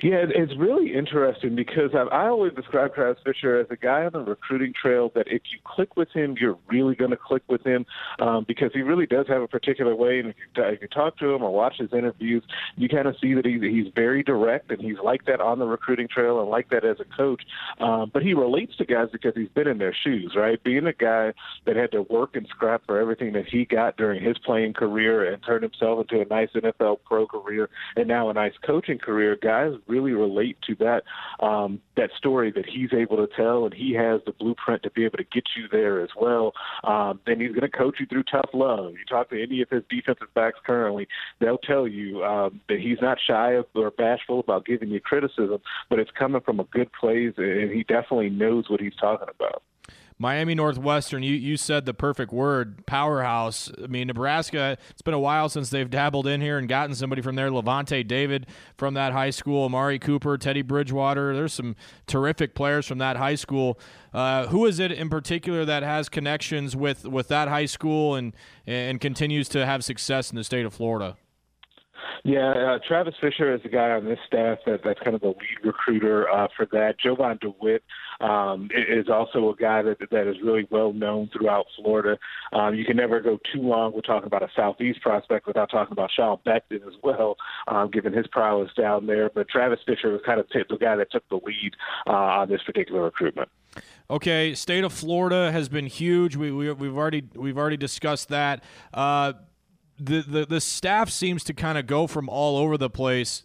Yeah, 0.03 0.25
it's 0.29 0.55
really 0.57 0.93
interesting 0.93 1.55
because 1.55 1.91
I, 1.95 2.03
I 2.15 2.27
always 2.27 2.53
describe 2.53 2.93
Travis 2.93 3.21
Fisher 3.23 3.59
as 3.59 3.67
a 3.71 3.75
guy 3.75 4.05
on 4.05 4.11
the 4.13 4.19
recruiting 4.19 4.73
trail 4.79 5.11
that 5.15 5.27
if 5.27 5.41
you 5.51 5.57
click 5.63 5.97
with 5.97 6.09
him, 6.13 6.35
you're 6.39 6.57
really 6.69 6.95
going 6.95 7.11
to 7.11 7.17
click 7.17 7.41
with 7.47 7.65
him 7.65 7.85
um, 8.19 8.45
because 8.47 8.69
he 8.73 8.81
really 8.81 9.07
does 9.07 9.27
have 9.27 9.41
a 9.41 9.47
particular 9.47 9.95
way. 9.95 10.19
And 10.19 10.29
if 10.29 10.35
you, 10.37 10.63
if 10.63 10.81
you 10.81 10.87
talk 10.87 11.17
to 11.17 11.33
him 11.33 11.41
or 11.41 11.51
watch 11.51 11.77
his 11.79 11.91
interviews, 11.93 12.43
you 12.75 12.87
kind 12.89 13.07
of 13.07 13.15
see 13.19 13.33
that 13.33 13.45
he, 13.45 13.59
he's 13.59 13.91
very 13.95 14.21
direct 14.21 14.71
and 14.71 14.79
he's 14.79 14.97
like 15.03 15.25
that 15.25 15.41
on 15.41 15.57
the 15.57 15.65
recruiting 15.65 16.07
trail 16.07 16.39
and 16.41 16.49
like 16.49 16.69
that 16.69 16.85
as 16.85 16.97
a 16.99 17.17
coach. 17.17 17.41
Um, 17.79 18.11
but 18.13 18.21
he 18.21 18.35
relates 18.35 18.75
to 18.77 18.85
guys 18.85 19.07
because 19.11 19.33
he's 19.35 19.49
been 19.49 19.67
in 19.67 19.79
their 19.79 19.95
shoes, 20.03 20.33
right? 20.35 20.63
Being 20.63 20.85
a 20.85 20.93
guy 20.93 21.33
that 21.65 21.75
had 21.75 21.91
to 21.93 22.03
work 22.03 22.35
and 22.35 22.47
scrap 22.49 22.83
for 22.85 22.99
everything 22.99 23.33
that 23.33 23.45
he 23.47 23.65
got 23.65 23.97
during 23.97 24.23
his 24.23 24.37
playing 24.37 24.73
career 24.73 25.31
and 25.31 25.43
turned 25.43 25.63
himself 25.63 26.01
into 26.01 26.21
a 26.21 26.25
nice 26.25 26.49
NFL 26.55 26.99
pro 27.05 27.25
career 27.25 27.69
and 27.95 28.07
now 28.07 28.29
a 28.29 28.33
nice 28.33 28.53
coaching 28.63 28.99
career, 28.99 29.35
guys 29.47 29.71
really 29.87 30.11
relate 30.11 30.57
to 30.67 30.75
that 30.75 31.03
um, 31.45 31.79
that 31.95 32.09
story 32.17 32.51
that 32.51 32.65
he's 32.65 32.91
able 32.93 33.17
to 33.17 33.27
tell, 33.35 33.63
and 33.63 33.73
he 33.73 33.93
has 33.93 34.19
the 34.25 34.33
blueprint 34.33 34.83
to 34.83 34.91
be 34.91 35.05
able 35.05 35.17
to 35.17 35.23
get 35.23 35.43
you 35.55 35.67
there 35.71 36.01
as 36.01 36.09
well. 36.19 36.51
Um, 36.83 37.21
and 37.25 37.41
he's 37.41 37.51
going 37.51 37.61
to 37.61 37.77
coach 37.77 37.95
you 37.99 38.05
through 38.07 38.23
tough 38.23 38.49
love. 38.53 38.91
You 38.91 39.05
talk 39.09 39.29
to 39.29 39.41
any 39.41 39.61
of 39.61 39.69
his 39.69 39.83
defensive 39.89 40.33
backs 40.35 40.59
currently, 40.65 41.07
they'll 41.39 41.57
tell 41.57 41.87
you 41.87 42.23
um, 42.23 42.59
that 42.67 42.79
he's 42.79 42.97
not 43.01 43.17
shy 43.25 43.57
or 43.73 43.91
bashful 43.91 44.41
about 44.41 44.65
giving 44.65 44.89
you 44.89 44.99
criticism, 44.99 45.59
but 45.89 45.99
it's 45.99 46.11
coming 46.11 46.41
from 46.41 46.59
a 46.59 46.65
good 46.65 46.91
place, 46.91 47.33
and 47.37 47.71
he 47.71 47.83
definitely 47.83 48.29
knows 48.29 48.69
what 48.69 48.81
he's 48.81 48.95
talking 48.99 49.29
about. 49.33 49.63
Miami 50.19 50.55
Northwestern, 50.55 51.21
you, 51.21 51.35
you 51.35 51.57
said 51.57 51.85
the 51.85 51.93
perfect 51.93 52.31
word, 52.31 52.85
powerhouse. 52.87 53.71
I 53.81 53.85
mean, 53.85 54.07
Nebraska, 54.07 54.77
it's 54.89 55.03
been 55.03 55.13
a 55.13 55.19
while 55.19 55.47
since 55.47 55.69
they've 55.69 55.89
dabbled 55.89 56.25
in 56.25 56.41
here 56.41 56.57
and 56.57 56.67
gotten 56.67 56.95
somebody 56.95 57.21
from 57.21 57.35
there. 57.35 57.49
Lavonte 57.49 58.07
David 58.07 58.47
from 58.77 58.95
that 58.95 59.13
high 59.13 59.29
school, 59.29 59.65
Amari 59.65 59.99
Cooper, 59.99 60.37
Teddy 60.37 60.63
Bridgewater. 60.63 61.35
There's 61.35 61.53
some 61.53 61.75
terrific 62.07 62.55
players 62.55 62.87
from 62.87 62.97
that 62.97 63.17
high 63.17 63.35
school. 63.35 63.79
Uh, 64.11 64.47
who 64.47 64.65
is 64.65 64.79
it 64.79 64.91
in 64.91 65.09
particular 65.09 65.65
that 65.65 65.83
has 65.83 66.09
connections 66.09 66.75
with, 66.75 67.05
with 67.05 67.27
that 67.27 67.47
high 67.47 67.65
school 67.67 68.15
and, 68.15 68.35
and 68.65 68.99
continues 68.99 69.47
to 69.49 69.67
have 69.67 69.83
success 69.83 70.31
in 70.31 70.35
the 70.35 70.43
state 70.43 70.65
of 70.65 70.73
Florida? 70.73 71.15
Yeah, 72.23 72.49
uh, 72.49 72.79
Travis 72.85 73.13
Fisher 73.21 73.53
is 73.53 73.61
the 73.63 73.69
guy 73.69 73.91
on 73.91 74.05
this 74.05 74.19
staff 74.25 74.57
that, 74.65 74.81
that's 74.83 74.99
kind 75.01 75.15
of 75.15 75.21
the 75.21 75.27
lead 75.27 75.59
recruiter 75.63 76.29
uh, 76.29 76.47
for 76.55 76.65
that. 76.71 76.95
Jovan 76.99 77.37
DeWitt 77.41 77.83
um, 78.21 78.69
is 78.73 79.09
also 79.09 79.49
a 79.49 79.55
guy 79.55 79.81
that 79.81 79.97
that 80.11 80.27
is 80.27 80.37
really 80.43 80.67
well 80.71 80.93
known 80.93 81.29
throughout 81.31 81.65
Florida. 81.75 82.17
Um, 82.53 82.75
you 82.75 82.85
can 82.85 82.97
never 82.97 83.19
go 83.19 83.39
too 83.53 83.61
long 83.61 83.93
with 83.93 84.05
talking 84.05 84.27
about 84.27 84.43
a 84.43 84.49
Southeast 84.55 85.01
prospect 85.01 85.47
without 85.47 85.69
talking 85.69 85.91
about 85.91 86.09
Sean 86.15 86.37
Beckton 86.45 86.87
as 86.87 86.93
well, 87.03 87.35
um, 87.67 87.91
given 87.91 88.13
his 88.13 88.27
prowess 88.27 88.71
down 88.75 89.05
there. 89.05 89.29
But 89.33 89.49
Travis 89.49 89.79
Fisher 89.85 90.09
was 90.09 90.21
kind 90.25 90.39
of 90.39 90.49
t- 90.49 90.63
the 90.69 90.77
guy 90.77 90.95
that 90.95 91.11
took 91.11 91.27
the 91.29 91.39
lead 91.43 91.73
uh, 92.07 92.11
on 92.11 92.49
this 92.49 92.61
particular 92.63 93.03
recruitment. 93.03 93.49
Okay, 94.09 94.55
state 94.55 94.83
of 94.83 94.93
Florida 94.93 95.51
has 95.51 95.69
been 95.69 95.85
huge. 95.85 96.35
We, 96.35 96.51
we 96.51 96.71
we've 96.71 96.97
already 96.97 97.23
we've 97.35 97.57
already 97.57 97.77
discussed 97.77 98.29
that. 98.29 98.63
Uh, 98.93 99.33
the, 99.99 100.21
the 100.21 100.45
the 100.45 100.61
staff 100.61 101.09
seems 101.09 101.43
to 101.45 101.53
kind 101.53 101.77
of 101.77 101.87
go 101.87 102.07
from 102.07 102.29
all 102.29 102.57
over 102.57 102.77
the 102.77 102.89
place. 102.89 103.43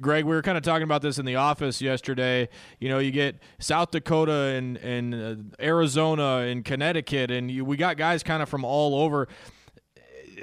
Greg, 0.00 0.24
we 0.24 0.34
were 0.34 0.42
kind 0.42 0.58
of 0.58 0.64
talking 0.64 0.82
about 0.82 1.02
this 1.02 1.18
in 1.18 1.24
the 1.24 1.36
office 1.36 1.80
yesterday. 1.80 2.48
You 2.78 2.88
know, 2.88 2.98
you 2.98 3.10
get 3.10 3.36
South 3.58 3.90
Dakota 3.90 4.32
and 4.32 4.76
and 4.78 5.14
uh, 5.14 5.62
Arizona 5.64 6.38
and 6.38 6.64
Connecticut, 6.64 7.30
and 7.30 7.50
you, 7.50 7.64
we 7.64 7.76
got 7.76 7.96
guys 7.96 8.22
kind 8.22 8.42
of 8.42 8.48
from 8.48 8.64
all 8.64 8.94
over. 9.02 9.28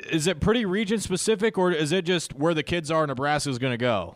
is 0.10 0.28
it 0.28 0.40
pretty 0.40 0.66
region 0.66 1.00
specific, 1.00 1.58
or 1.58 1.72
is 1.72 1.92
it 1.92 2.06
just 2.06 2.34
where 2.34 2.54
the 2.54 2.64
kids 2.64 2.92
are? 2.92 3.06
Nebraska 3.06 3.50
is 3.50 3.60
going 3.60 3.74
to 3.74 3.78
go. 3.78 4.16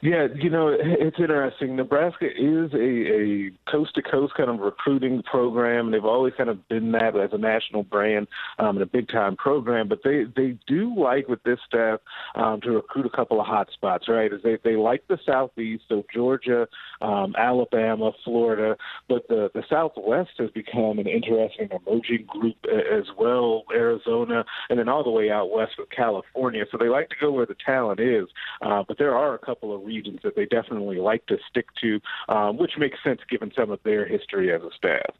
Yeah, 0.00 0.28
you 0.34 0.48
know, 0.48 0.68
it's 0.78 1.18
interesting. 1.18 1.76
Nebraska 1.76 2.26
is 2.26 2.72
a, 2.72 2.76
a 2.76 3.50
coast 3.70 3.94
to 3.96 4.02
coast 4.02 4.34
kind 4.36 4.48
of 4.48 4.60
recruiting 4.60 5.22
program. 5.24 5.90
They've 5.90 6.04
always 6.04 6.34
kind 6.36 6.48
of 6.48 6.66
been 6.68 6.92
that 6.92 7.16
as 7.16 7.30
a 7.32 7.38
national 7.38 7.82
brand 7.82 8.28
um, 8.58 8.76
and 8.76 8.82
a 8.82 8.86
big 8.86 9.08
time 9.08 9.36
program. 9.36 9.88
But 9.88 10.00
they 10.04 10.24
they 10.36 10.56
do 10.66 10.94
like 10.96 11.28
with 11.28 11.42
this 11.42 11.58
staff 11.66 12.00
um, 12.36 12.60
to 12.60 12.70
recruit 12.70 13.06
a 13.06 13.16
couple 13.16 13.40
of 13.40 13.46
hot 13.46 13.68
spots, 13.72 14.08
right? 14.08 14.32
Is 14.32 14.40
they 14.42 14.58
they 14.62 14.76
like 14.76 15.02
the 15.08 15.18
southeast, 15.26 15.84
so 15.88 16.04
Georgia, 16.14 16.68
um, 17.00 17.34
Alabama, 17.36 18.12
Florida, 18.24 18.76
but 19.08 19.26
the 19.28 19.50
the 19.54 19.64
Southwest 19.68 20.30
has 20.38 20.50
become 20.50 20.98
an 20.98 21.08
interesting 21.08 21.68
emerging 21.70 22.26
group 22.28 22.56
as 22.70 23.04
well. 23.18 23.64
Arizona, 23.74 24.44
and 24.70 24.78
then 24.78 24.88
all 24.88 25.02
the 25.02 25.10
way 25.10 25.30
out 25.30 25.50
west 25.50 25.72
with 25.76 25.90
California. 25.90 26.64
So 26.70 26.78
they 26.78 26.88
like 26.88 27.08
to 27.10 27.16
go 27.20 27.32
where 27.32 27.46
the 27.46 27.56
talent 27.66 27.98
is. 27.98 28.28
Uh, 28.62 28.84
but 28.86 28.98
there 28.98 29.16
are 29.16 29.34
a 29.34 29.38
couple 29.38 29.57
of 29.62 29.84
regions 29.84 30.20
that 30.22 30.36
they 30.36 30.46
definitely 30.46 30.98
like 30.98 31.26
to 31.26 31.38
stick 31.48 31.66
to, 31.80 32.00
um, 32.28 32.56
which 32.56 32.72
makes 32.78 32.98
sense 33.02 33.20
given 33.28 33.52
some 33.56 33.70
of 33.70 33.80
their 33.84 34.06
history 34.06 34.52
as 34.52 34.62
a 34.62 34.70
staff. 34.76 35.14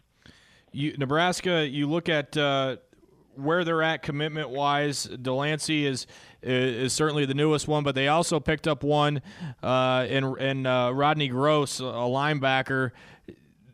You, 0.72 0.96
Nebraska, 0.98 1.66
you 1.66 1.88
look 1.88 2.08
at 2.08 2.36
uh, 2.36 2.76
where 3.38 3.64
they're 3.64 3.82
at 3.82 4.02
commitment 4.02 4.50
wise. 4.50 5.06
Delancy 5.06 5.84
is 5.84 6.06
is 6.42 6.92
certainly 6.92 7.24
the 7.24 7.34
newest 7.34 7.66
one, 7.68 7.84
but 7.84 7.94
they 7.94 8.08
also 8.08 8.38
picked 8.38 8.68
up 8.68 8.82
one 8.82 9.22
uh, 9.62 10.06
in 10.08 10.38
in 10.38 10.66
uh, 10.66 10.90
Rodney 10.90 11.30
Groce, 11.30 11.80
a 11.80 11.82
linebacker. 11.82 12.90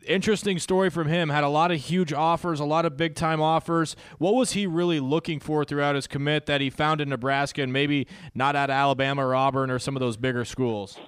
Interesting 0.07 0.59
story 0.59 0.91
from 0.91 1.07
him. 1.07 1.29
Had 1.29 1.43
a 1.43 1.49
lot 1.49 1.71
of 1.71 1.79
huge 1.79 2.13
offers, 2.13 2.59
a 2.59 2.65
lot 2.65 2.85
of 2.85 2.95
big 2.95 3.15
time 3.15 3.41
offers. 3.41 3.95
What 4.19 4.35
was 4.35 4.51
he 4.51 4.67
really 4.67 4.99
looking 4.99 5.39
for 5.39 5.65
throughout 5.65 5.95
his 5.95 6.05
commit 6.05 6.45
that 6.45 6.61
he 6.61 6.69
found 6.69 7.01
in 7.01 7.09
Nebraska 7.09 7.63
and 7.63 7.73
maybe 7.73 8.07
not 8.35 8.55
at 8.55 8.69
Alabama 8.69 9.25
or 9.25 9.33
Auburn 9.33 9.71
or 9.71 9.79
some 9.79 9.95
of 9.95 9.99
those 9.99 10.15
bigger 10.15 10.45
schools? 10.45 10.99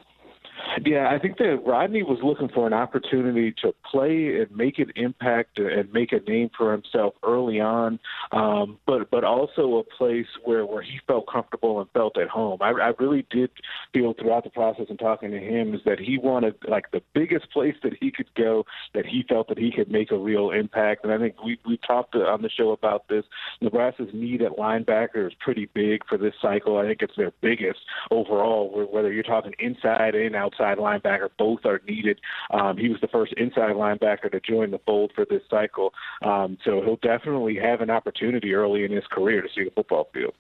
Yeah, 0.86 1.10
I 1.10 1.18
think 1.18 1.38
that 1.38 1.64
Rodney 1.66 2.04
was 2.04 2.20
looking 2.22 2.50
for 2.50 2.68
an 2.68 2.74
opportunity 2.74 3.54
to 3.64 3.74
play 3.90 4.40
and 4.40 4.56
make 4.56 4.78
an 4.80 4.92
impact 4.96 5.58
and 5.58 5.92
make 5.92 6.12
a 6.12 6.20
name 6.30 6.50
for 6.56 6.72
himself 6.72 7.16
early 7.24 7.60
on, 7.60 8.00
um, 8.32 8.78
but 8.86 9.10
but 9.10 9.24
also 9.24 9.78
a 9.78 9.84
place 9.98 10.28
where 10.44 10.66
where 10.66 10.82
he 10.82 11.00
felt 11.08 11.26
comfortable 11.32 11.80
and 11.80 11.90
felt 11.92 12.18
at 12.18 12.28
home. 12.28 12.60
I, 12.62 12.72
I 12.72 12.92
really 13.00 13.26
did 13.32 13.50
feel 13.94 14.14
throughout 14.14 14.44
the 14.44 14.50
process 14.50 14.86
and 14.90 15.00
talking 15.00 15.32
to 15.32 15.40
him 15.40 15.74
is 15.74 15.82
that 15.86 16.00
he 16.00 16.18
wanted 16.18 16.56
like 16.68 16.92
the 16.92 17.02
biggest 17.14 17.50
place 17.52 17.76
that 17.84 17.94
he 18.00 18.12
could 18.12 18.30
go 18.36 18.66
that 18.94 19.06
he 19.06 19.24
felt 19.28 19.48
that 19.48 19.58
he 19.58 19.72
could 19.72 19.90
make 19.90 20.12
a 20.12 20.18
real 20.18 20.52
impact. 20.52 21.04
And 21.04 21.14
I 21.14 21.18
think 21.18 21.44
we 21.44 21.58
we 21.66 21.78
talked 21.78 22.16
on 22.16 22.42
the 22.42 22.50
show 22.50 22.72
about 22.72 23.08
this. 23.08 23.24
Nebraska's 23.62 24.10
need 24.14 24.42
at 24.42 24.52
linebacker 24.58 25.28
is 25.28 25.34
pretty 25.40 25.70
big 25.74 26.06
for 26.08 26.18
this 26.18 26.34
cycle. 26.42 26.78
I 26.78 26.86
think 26.86 27.02
it's 27.02 27.16
their 27.16 27.32
biggest 27.42 27.80
overall. 28.12 28.88
Whether 28.92 29.12
you're 29.12 29.24
talking 29.24 29.54
inside 29.60 30.14
and 30.14 30.36
outside 30.36 30.67
linebacker. 30.76 31.30
Both 31.38 31.66
are 31.66 31.82
needed. 31.88 32.20
Um, 32.52 32.78
he 32.78 32.90
was 32.90 33.00
the 33.02 33.08
first 33.08 33.34
inside 33.34 33.76
linebacker 33.76 34.32
to 34.32 34.40
join 34.40 34.72
the 34.72 34.80
fold 34.86 35.12
for 35.16 35.26
this 35.26 35.42
cycle. 35.50 35.94
Um, 36.22 36.58
so 36.64 36.82
he'll 36.82 36.98
definitely 36.98 37.58
have 37.58 37.82
an 37.82 37.90
opportunity 37.90 38.54
early 38.54 38.84
in 38.84 38.92
his 38.92 39.06
career 39.08 39.42
to 39.42 39.48
see 39.54 39.64
the 39.64 39.72
football 39.72 40.10
field. 40.14 40.34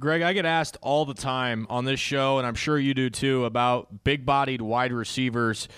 Greg, 0.00 0.22
I 0.22 0.32
get 0.32 0.44
asked 0.44 0.76
all 0.80 1.04
the 1.04 1.14
time 1.14 1.66
on 1.70 1.84
this 1.84 2.00
show, 2.00 2.38
and 2.38 2.46
I'm 2.46 2.56
sure 2.56 2.76
you 2.76 2.92
do 2.92 3.08
too, 3.08 3.44
about 3.44 4.02
big 4.02 4.26
bodied 4.26 4.60
wide 4.60 4.92
receivers. 4.92 5.68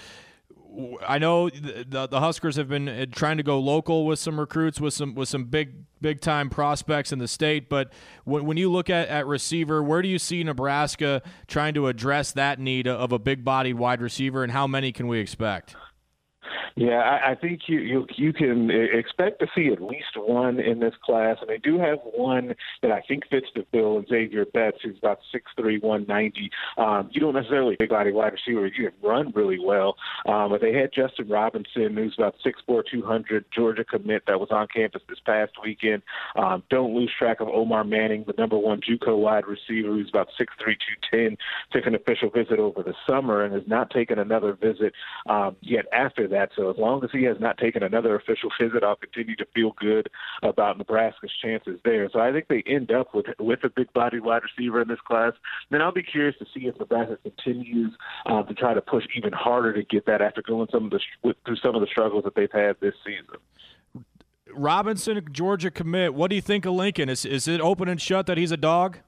I 1.07 1.19
know 1.19 1.51
the, 1.51 2.09
the 2.09 2.21
Huskers 2.21 2.57
have 2.57 2.69
been 2.69 2.89
uh, 2.89 3.07
trying 3.11 3.37
to 3.37 3.43
go 3.43 3.59
local 3.59 4.07
with 4.07 4.19
some 4.19 4.41
recruits 4.41 4.81
with 4.81 4.95
some 4.95 5.15
with 5.15 5.29
some 5.29 5.45
big 5.45 5.85
big 6.01 6.21
time 6.21 6.51
prospects 6.51 7.13
in 7.13 7.19
the 7.19 7.29
state. 7.29 7.69
But 7.69 7.93
when, 8.25 8.45
when 8.45 8.57
you 8.57 8.71
look 8.71 8.91
at, 8.91 9.09
at 9.09 9.27
receiver, 9.27 9.83
where 9.83 10.03
do 10.03 10.09
you 10.09 10.19
see 10.19 10.43
Nebraska 10.43 11.23
trying 11.47 11.75
to 11.75 11.87
address 11.87 12.33
that 12.33 12.59
need 12.59 12.87
of 12.87 13.13
a 13.13 13.19
big 13.19 13.45
bodied 13.45 13.77
wide 13.77 14.01
receiver, 14.01 14.43
and 14.43 14.53
how 14.53 14.67
many 14.67 14.93
can 14.93 15.07
we 15.07 15.19
expect? 15.19 15.77
Yeah, 16.77 16.99
I, 16.99 17.33
I 17.33 17.35
think 17.35 17.63
you, 17.67 17.79
you 17.79 18.07
you 18.17 18.33
can 18.33 18.71
expect 18.71 19.41
to 19.41 19.47
see 19.55 19.73
at 19.73 19.81
least 19.81 20.17
one 20.17 20.61
in 20.61 20.81
this 20.81 20.95
class, 21.05 21.37
and 21.41 21.49
they 21.49 21.59
do 21.59 21.79
have 21.79 21.99
one 22.03 22.55
that 22.83 22.91
I 22.91 23.01
think 23.07 23.25
fits 23.31 23.47
the 23.55 23.65
bill. 23.73 23.99
And 23.99 24.09
Xavier 24.09 24.45
Betts, 24.45 24.79
who's 24.83 24.99
about 24.99 25.21
six 25.33 25.51
three, 25.57 25.79
one 25.79 26.05
ninety. 26.09 26.51
Um, 26.77 27.09
you 27.13 27.21
don't 27.21 27.35
necessarily 27.35 27.77
big 27.79 27.91
body 27.91 28.13
wide 28.13 28.33
receiver. 28.33 28.67
You 28.67 28.91
can 28.91 29.09
run 29.09 29.33
really 29.35 29.59
well, 29.59 29.97
um, 30.27 30.51
but 30.51 30.61
they 30.61 30.73
had 30.73 30.91
Justin 30.93 31.29
Robinson, 31.29 31.97
who's 31.97 32.15
about 32.19 32.35
six 32.43 32.61
four, 32.67 32.83
two 32.83 33.03
hundred, 33.03 33.45
Georgia 33.55 33.85
commit 33.85 34.25
that 34.27 34.39
was 34.39 34.49
on 34.51 34.67
campus 34.75 35.03
this 35.09 35.21
past 35.25 35.53
weekend. 35.63 36.03
Um, 36.37 36.63
don't 36.71 36.95
lose 36.95 37.13
track 37.19 37.41
of 37.41 37.49
Omar 37.49 37.85
Manning, 37.85 38.25
the 38.27 38.35
number 38.37 38.59
one 38.59 38.81
JUCO 38.81 39.17
wide 39.19 39.45
receiver, 39.47 39.89
who's 39.89 40.11
about 40.11 40.29
six 40.37 40.53
three, 40.63 40.77
two 40.77 41.17
ten. 41.17 41.37
Took 41.73 41.87
an 41.87 41.95
official 41.95 42.31
visit 42.31 42.59
over 42.59 42.83
the 42.83 42.95
summer 43.09 43.45
and 43.45 43.55
has 43.55 43.63
not 43.67 43.91
taken 43.91 44.19
another 44.19 44.53
visit 44.53 44.93
um, 45.29 45.57
yet 45.61 45.87
after 45.93 46.27
that. 46.29 46.34
So 46.57 46.71
as 46.71 46.77
long 46.77 47.03
as 47.05 47.11
he 47.13 47.25
has 47.25 47.37
not 47.41 47.59
taken 47.59 47.83
another 47.83 48.15
official 48.17 48.51
visit, 48.61 48.83
I'll 48.83 48.97
continue 48.97 49.37
to 49.37 49.47
feel 49.55 49.73
good 49.81 50.09
about 50.43 50.79
Nebraska's 50.79 51.33
chances 51.43 51.79
there. 51.85 52.09
So 52.13 52.21
I 52.21 52.33
think 52.33 52.49
they 52.49 52.63
end 52.67 52.91
up 52.91 53.15
with 53.15 53.27
with 53.39 53.61
a 53.65 53.71
big 53.71 53.93
body 53.93 54.21
wide 54.21 54.43
receiver 54.43 54.83
in 54.83 54.89
this 54.89 55.01
class. 55.07 55.33
Then 55.71 55.83
I'll 55.83 55.93
be 55.93 56.03
curious 56.03 56.37
to 56.39 56.47
see 56.55 56.67
if 56.67 56.79
Nebraska 56.79 57.19
continues 57.23 57.93
uh, 58.27 58.43
to 58.43 58.55
try 58.55 58.75
to 58.75 58.81
push 58.81 59.05
even 59.17 59.33
harder 59.33 59.73
to 59.73 59.83
get 59.83 60.07
that 60.07 60.21
after 60.21 60.43
going 60.43 60.69
some 60.71 60.87
of 60.87 60.91
the 60.91 61.01
with, 61.23 61.37
through 61.45 61.57
some 61.57 61.75
of 61.75 61.81
the 61.81 61.87
struggles 61.87 62.25
that 62.25 62.35
they've 62.35 62.53
had 62.53 62.77
this 62.81 62.95
season. 63.05 64.05
Robinson, 64.53 65.27
Georgia 65.33 65.71
commit. 65.71 66.15
What 66.15 66.31
do 66.31 66.37
you 66.37 66.43
think 66.43 66.65
of 66.65 66.75
Lincoln? 66.75 67.09
Is 67.09 67.25
is 67.25 67.49
it 67.49 67.61
open 67.61 67.89
and 67.89 68.01
shut 68.01 68.27
that 68.27 68.39
he's 68.39 68.53
a 68.53 68.57
dog? 68.57 68.99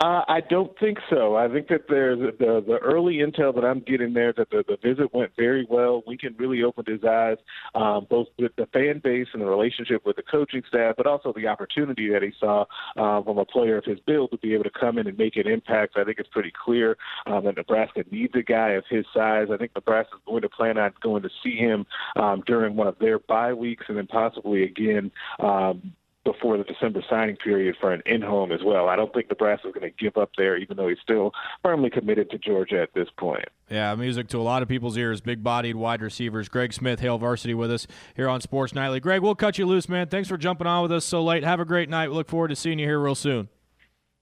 Uh, 0.00 0.22
I 0.28 0.40
don't 0.40 0.76
think 0.78 0.98
so. 1.08 1.36
I 1.36 1.48
think 1.48 1.68
that 1.68 1.82
there's 1.88 2.18
the 2.18 2.62
the 2.66 2.78
early 2.78 3.18
intel 3.18 3.54
that 3.54 3.64
I'm 3.64 3.80
getting 3.80 4.12
there 4.12 4.32
that 4.32 4.50
the, 4.50 4.64
the 4.66 4.76
visit 4.82 5.14
went 5.14 5.30
very 5.36 5.66
well. 5.68 6.02
Lincoln 6.06 6.34
really 6.38 6.62
opened 6.62 6.88
his 6.88 7.04
eyes, 7.04 7.36
um, 7.74 8.06
both 8.10 8.26
with 8.38 8.52
the 8.56 8.66
fan 8.66 9.00
base 9.02 9.28
and 9.32 9.42
the 9.42 9.46
relationship 9.46 10.04
with 10.04 10.16
the 10.16 10.22
coaching 10.22 10.62
staff, 10.68 10.94
but 10.96 11.06
also 11.06 11.32
the 11.32 11.46
opportunity 11.46 12.10
that 12.10 12.22
he 12.22 12.32
saw 12.38 12.64
uh, 12.96 13.22
from 13.22 13.38
a 13.38 13.44
player 13.44 13.78
of 13.78 13.84
his 13.84 14.00
build 14.00 14.30
to 14.32 14.38
be 14.38 14.54
able 14.54 14.64
to 14.64 14.70
come 14.78 14.98
in 14.98 15.06
and 15.06 15.16
make 15.16 15.36
an 15.36 15.46
impact. 15.46 15.96
I 15.96 16.04
think 16.04 16.18
it's 16.18 16.28
pretty 16.30 16.52
clear 16.64 16.96
um, 17.26 17.44
that 17.44 17.56
Nebraska 17.56 18.04
needs 18.10 18.34
a 18.34 18.42
guy 18.42 18.70
of 18.70 18.84
his 18.90 19.04
size. 19.14 19.48
I 19.52 19.56
think 19.56 19.72
Nebraska 19.74 20.16
is 20.16 20.22
going 20.26 20.42
to 20.42 20.48
plan 20.48 20.78
on 20.78 20.92
going 21.00 21.22
to 21.22 21.30
see 21.42 21.56
him 21.56 21.86
um, 22.16 22.42
during 22.46 22.76
one 22.76 22.88
of 22.88 22.98
their 22.98 23.18
bye 23.18 23.52
weeks 23.52 23.84
and 23.88 23.96
then 23.96 24.06
possibly 24.06 24.64
again 24.64 25.10
um, 25.38 25.92
before 26.24 26.56
the 26.56 26.64
December 26.64 27.02
signing 27.10 27.36
period 27.36 27.76
for 27.80 27.92
an 27.92 28.02
in-home 28.06 28.52
as 28.52 28.60
well. 28.64 28.88
I 28.88 28.94
don't 28.94 29.12
think 29.12 29.28
Nebraska 29.28 29.68
is 29.68 29.74
going 29.74 29.90
to 29.90 29.96
give 29.96 30.16
up 30.16 30.30
there, 30.38 30.56
even 30.56 30.76
though 30.76 30.88
he's 30.88 31.00
still 31.02 31.32
firmly 31.62 31.90
committed 31.90 32.30
to 32.30 32.38
Georgia 32.38 32.80
at 32.80 32.94
this 32.94 33.08
point. 33.18 33.44
Yeah, 33.68 33.94
music 33.96 34.28
to 34.28 34.38
a 34.38 34.42
lot 34.42 34.62
of 34.62 34.68
people's 34.68 34.96
ears. 34.96 35.20
Big-bodied 35.20 35.74
wide 35.74 36.00
receivers. 36.00 36.48
Greg 36.48 36.72
Smith, 36.72 37.00
Hail 37.00 37.18
Varsity, 37.18 37.54
with 37.54 37.72
us 37.72 37.86
here 38.14 38.28
on 38.28 38.40
Sports 38.40 38.74
Nightly. 38.74 39.00
Greg, 39.00 39.20
we'll 39.20 39.34
cut 39.34 39.58
you 39.58 39.66
loose, 39.66 39.88
man. 39.88 40.08
Thanks 40.08 40.28
for 40.28 40.36
jumping 40.36 40.66
on 40.66 40.82
with 40.82 40.92
us 40.92 41.04
so 41.04 41.22
late. 41.24 41.42
Have 41.42 41.60
a 41.60 41.64
great 41.64 41.88
night. 41.88 42.08
We 42.08 42.14
look 42.14 42.28
forward 42.28 42.48
to 42.48 42.56
seeing 42.56 42.78
you 42.78 42.86
here 42.86 43.00
real 43.00 43.14
soon. 43.14 43.48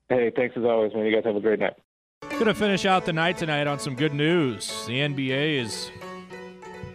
Hey, 0.08 0.32
thanks 0.34 0.56
as 0.56 0.64
always, 0.64 0.94
man. 0.94 1.04
You 1.04 1.14
guys 1.14 1.24
have 1.24 1.36
a 1.36 1.40
great 1.40 1.58
night. 1.58 1.74
Going 2.30 2.46
to 2.46 2.54
finish 2.54 2.86
out 2.86 3.04
the 3.04 3.12
night 3.12 3.36
tonight 3.36 3.66
on 3.66 3.78
some 3.78 3.94
good 3.94 4.14
news. 4.14 4.86
The 4.86 5.00
NBA 5.00 5.60
is 5.60 5.90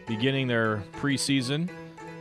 beginning 0.08 0.48
their 0.48 0.78
preseason 0.94 1.70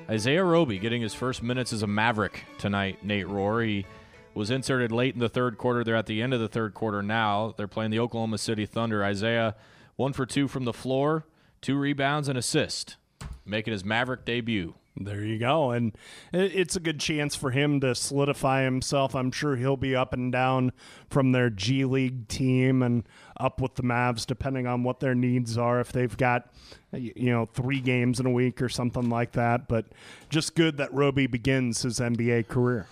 Isaiah 0.09 0.45
Roby 0.45 0.79
getting 0.79 1.01
his 1.01 1.15
first 1.15 1.43
minutes 1.43 1.73
as 1.73 1.83
a 1.83 1.87
Maverick 1.87 2.45
tonight, 2.59 3.03
Nate 3.03 3.27
Rohr. 3.27 3.67
He 3.67 3.87
was 4.35 4.51
inserted 4.51 4.93
late 4.93 5.15
in 5.15 5.21
the 5.21 5.31
third 5.31 5.57
quarter. 5.57 5.83
They're 5.83 5.97
at 5.97 6.07
the 6.07 6.21
end 6.21 6.35
of 6.35 6.41
the 6.41 6.49
third 6.49 6.75
quarter 6.75 7.03
now. 7.03 7.55
They're 7.57 7.67
playing 7.67 7.91
the 7.91 8.01
Oklahoma 8.01 8.37
City 8.37 8.67
Thunder. 8.67 9.03
Isaiah, 9.03 9.57
one 9.97 10.13
for 10.13 10.27
two 10.27 10.47
from 10.47 10.65
the 10.65 10.75
floor, 10.75 11.25
two 11.63 11.79
rebounds 11.79 12.29
and 12.29 12.37
assist, 12.37 12.97
making 13.47 13.73
his 13.73 13.85
Maverick 13.85 14.27
debut. 14.27 14.75
There 14.97 15.25
you 15.25 15.39
go. 15.41 15.73
And 15.73 15.97
it's 16.33 16.77
a 16.77 16.81
good 16.81 17.01
chance 17.01 17.35
for 17.35 17.51
him 17.51 17.81
to 17.81 17.97
solidify 17.97 18.63
himself. 18.63 19.17
I'm 19.17 19.33
sure 19.33 19.57
he'll 19.57 19.77
be 19.77 19.97
up 19.97 20.13
and 20.13 20.31
down 20.31 20.71
from 21.11 21.33
their 21.33 21.51
G 21.51 21.85
League 21.85 22.29
team 22.29 22.81
and 22.81 23.03
up 23.39 23.61
with 23.61 23.75
the 23.75 23.83
Mavs, 23.83 24.25
depending 24.25 24.69
on 24.69 24.85
what 24.85 25.01
their 25.01 25.17
needs 25.17 25.59
are. 25.59 25.81
If 25.81 25.91
they've 25.91 26.17
got, 26.17 26.49
you 26.93 27.33
know, 27.33 27.45
three 27.45 27.81
games 27.81 28.21
in 28.21 28.27
a 28.27 28.31
week 28.31 28.63
or 28.63 28.69
something 28.69 29.11
like 29.11 29.33
that. 29.33 29.67
But 29.67 29.87
just 30.31 30.55
good 30.55 30.77
that 30.77 30.95
Roby 30.95 31.27
begins 31.27 31.83
his 31.83 31.99
NBA 31.99 32.47
career. 32.47 32.87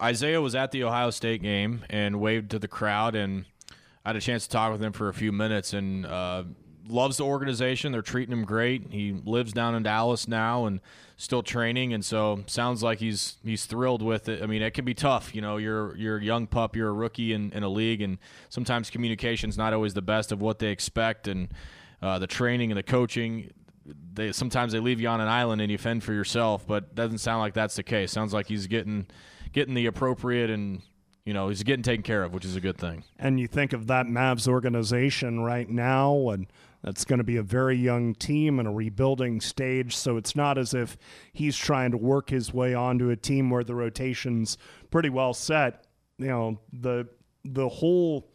Isaiah 0.00 0.42
was 0.42 0.54
at 0.54 0.72
the 0.72 0.84
Ohio 0.84 1.08
State 1.08 1.40
game 1.40 1.84
and 1.88 2.20
waved 2.20 2.50
to 2.50 2.58
the 2.58 2.68
crowd, 2.68 3.14
and 3.14 3.46
I 4.04 4.10
had 4.10 4.16
a 4.16 4.20
chance 4.20 4.44
to 4.44 4.50
talk 4.50 4.72
with 4.72 4.82
him 4.82 4.92
for 4.92 5.08
a 5.08 5.14
few 5.14 5.32
minutes. 5.32 5.72
And, 5.72 6.04
uh, 6.04 6.44
loves 6.90 7.16
the 7.16 7.24
organization. 7.24 7.92
They're 7.92 8.02
treating 8.02 8.32
him 8.32 8.44
great. 8.44 8.88
He 8.90 9.12
lives 9.24 9.52
down 9.52 9.74
in 9.74 9.82
Dallas 9.82 10.28
now 10.28 10.66
and 10.66 10.80
still 11.16 11.42
training, 11.42 11.92
and 11.92 12.04
so 12.04 12.42
sounds 12.46 12.82
like 12.82 12.98
he's 12.98 13.36
he's 13.44 13.66
thrilled 13.66 14.02
with 14.02 14.28
it. 14.28 14.42
I 14.42 14.46
mean, 14.46 14.62
it 14.62 14.72
can 14.72 14.84
be 14.84 14.94
tough. 14.94 15.34
You 15.34 15.42
know, 15.42 15.58
you're 15.58 15.96
you're 15.96 16.16
a 16.16 16.22
young 16.22 16.46
pup, 16.46 16.74
you're 16.74 16.88
a 16.88 16.92
rookie 16.92 17.32
in, 17.32 17.52
in 17.52 17.62
a 17.62 17.68
league, 17.68 18.00
and 18.00 18.18
sometimes 18.48 18.90
communication's 18.90 19.58
not 19.58 19.72
always 19.72 19.94
the 19.94 20.02
best 20.02 20.32
of 20.32 20.40
what 20.40 20.58
they 20.58 20.68
expect, 20.68 21.28
and 21.28 21.48
uh, 22.02 22.18
the 22.18 22.26
training 22.26 22.70
and 22.70 22.78
the 22.78 22.82
coaching. 22.82 23.50
They 24.12 24.32
sometimes 24.32 24.72
they 24.72 24.80
leave 24.80 25.00
you 25.00 25.08
on 25.08 25.20
an 25.20 25.28
island 25.28 25.60
and 25.60 25.70
you 25.70 25.78
fend 25.78 26.04
for 26.04 26.12
yourself, 26.12 26.66
but 26.66 26.94
doesn't 26.94 27.18
sound 27.18 27.40
like 27.40 27.54
that's 27.54 27.76
the 27.76 27.82
case. 27.82 28.12
Sounds 28.12 28.32
like 28.32 28.46
he's 28.46 28.66
getting 28.66 29.06
getting 29.52 29.74
the 29.74 29.86
appropriate 29.86 30.48
and 30.48 30.82
you 31.24 31.34
know 31.34 31.48
he's 31.48 31.62
getting 31.62 31.82
taken 31.82 32.02
care 32.02 32.22
of, 32.22 32.32
which 32.32 32.44
is 32.44 32.56
a 32.56 32.60
good 32.60 32.78
thing. 32.78 33.04
And 33.18 33.38
you 33.38 33.46
think 33.46 33.72
of 33.72 33.88
that 33.88 34.06
Mavs 34.06 34.48
organization 34.48 35.40
right 35.40 35.68
now, 35.68 36.30
and 36.30 36.46
that's 36.82 37.04
going 37.04 37.18
to 37.18 37.24
be 37.24 37.36
a 37.36 37.42
very 37.42 37.76
young 37.76 38.14
team 38.14 38.58
in 38.58 38.66
a 38.66 38.72
rebuilding 38.72 39.40
stage. 39.40 39.96
So 39.96 40.16
it's 40.16 40.34
not 40.34 40.58
as 40.58 40.74
if 40.74 40.96
he's 41.32 41.56
trying 41.56 41.90
to 41.90 41.96
work 41.96 42.30
his 42.30 42.54
way 42.54 42.74
onto 42.74 43.10
a 43.10 43.16
team 43.16 43.50
where 43.50 43.64
the 43.64 43.74
rotation's 43.74 44.56
pretty 44.90 45.10
well 45.10 45.34
set. 45.34 45.86
You 46.18 46.28
know, 46.28 46.60
the 46.72 47.08
the 47.44 47.68
whole 47.68 48.30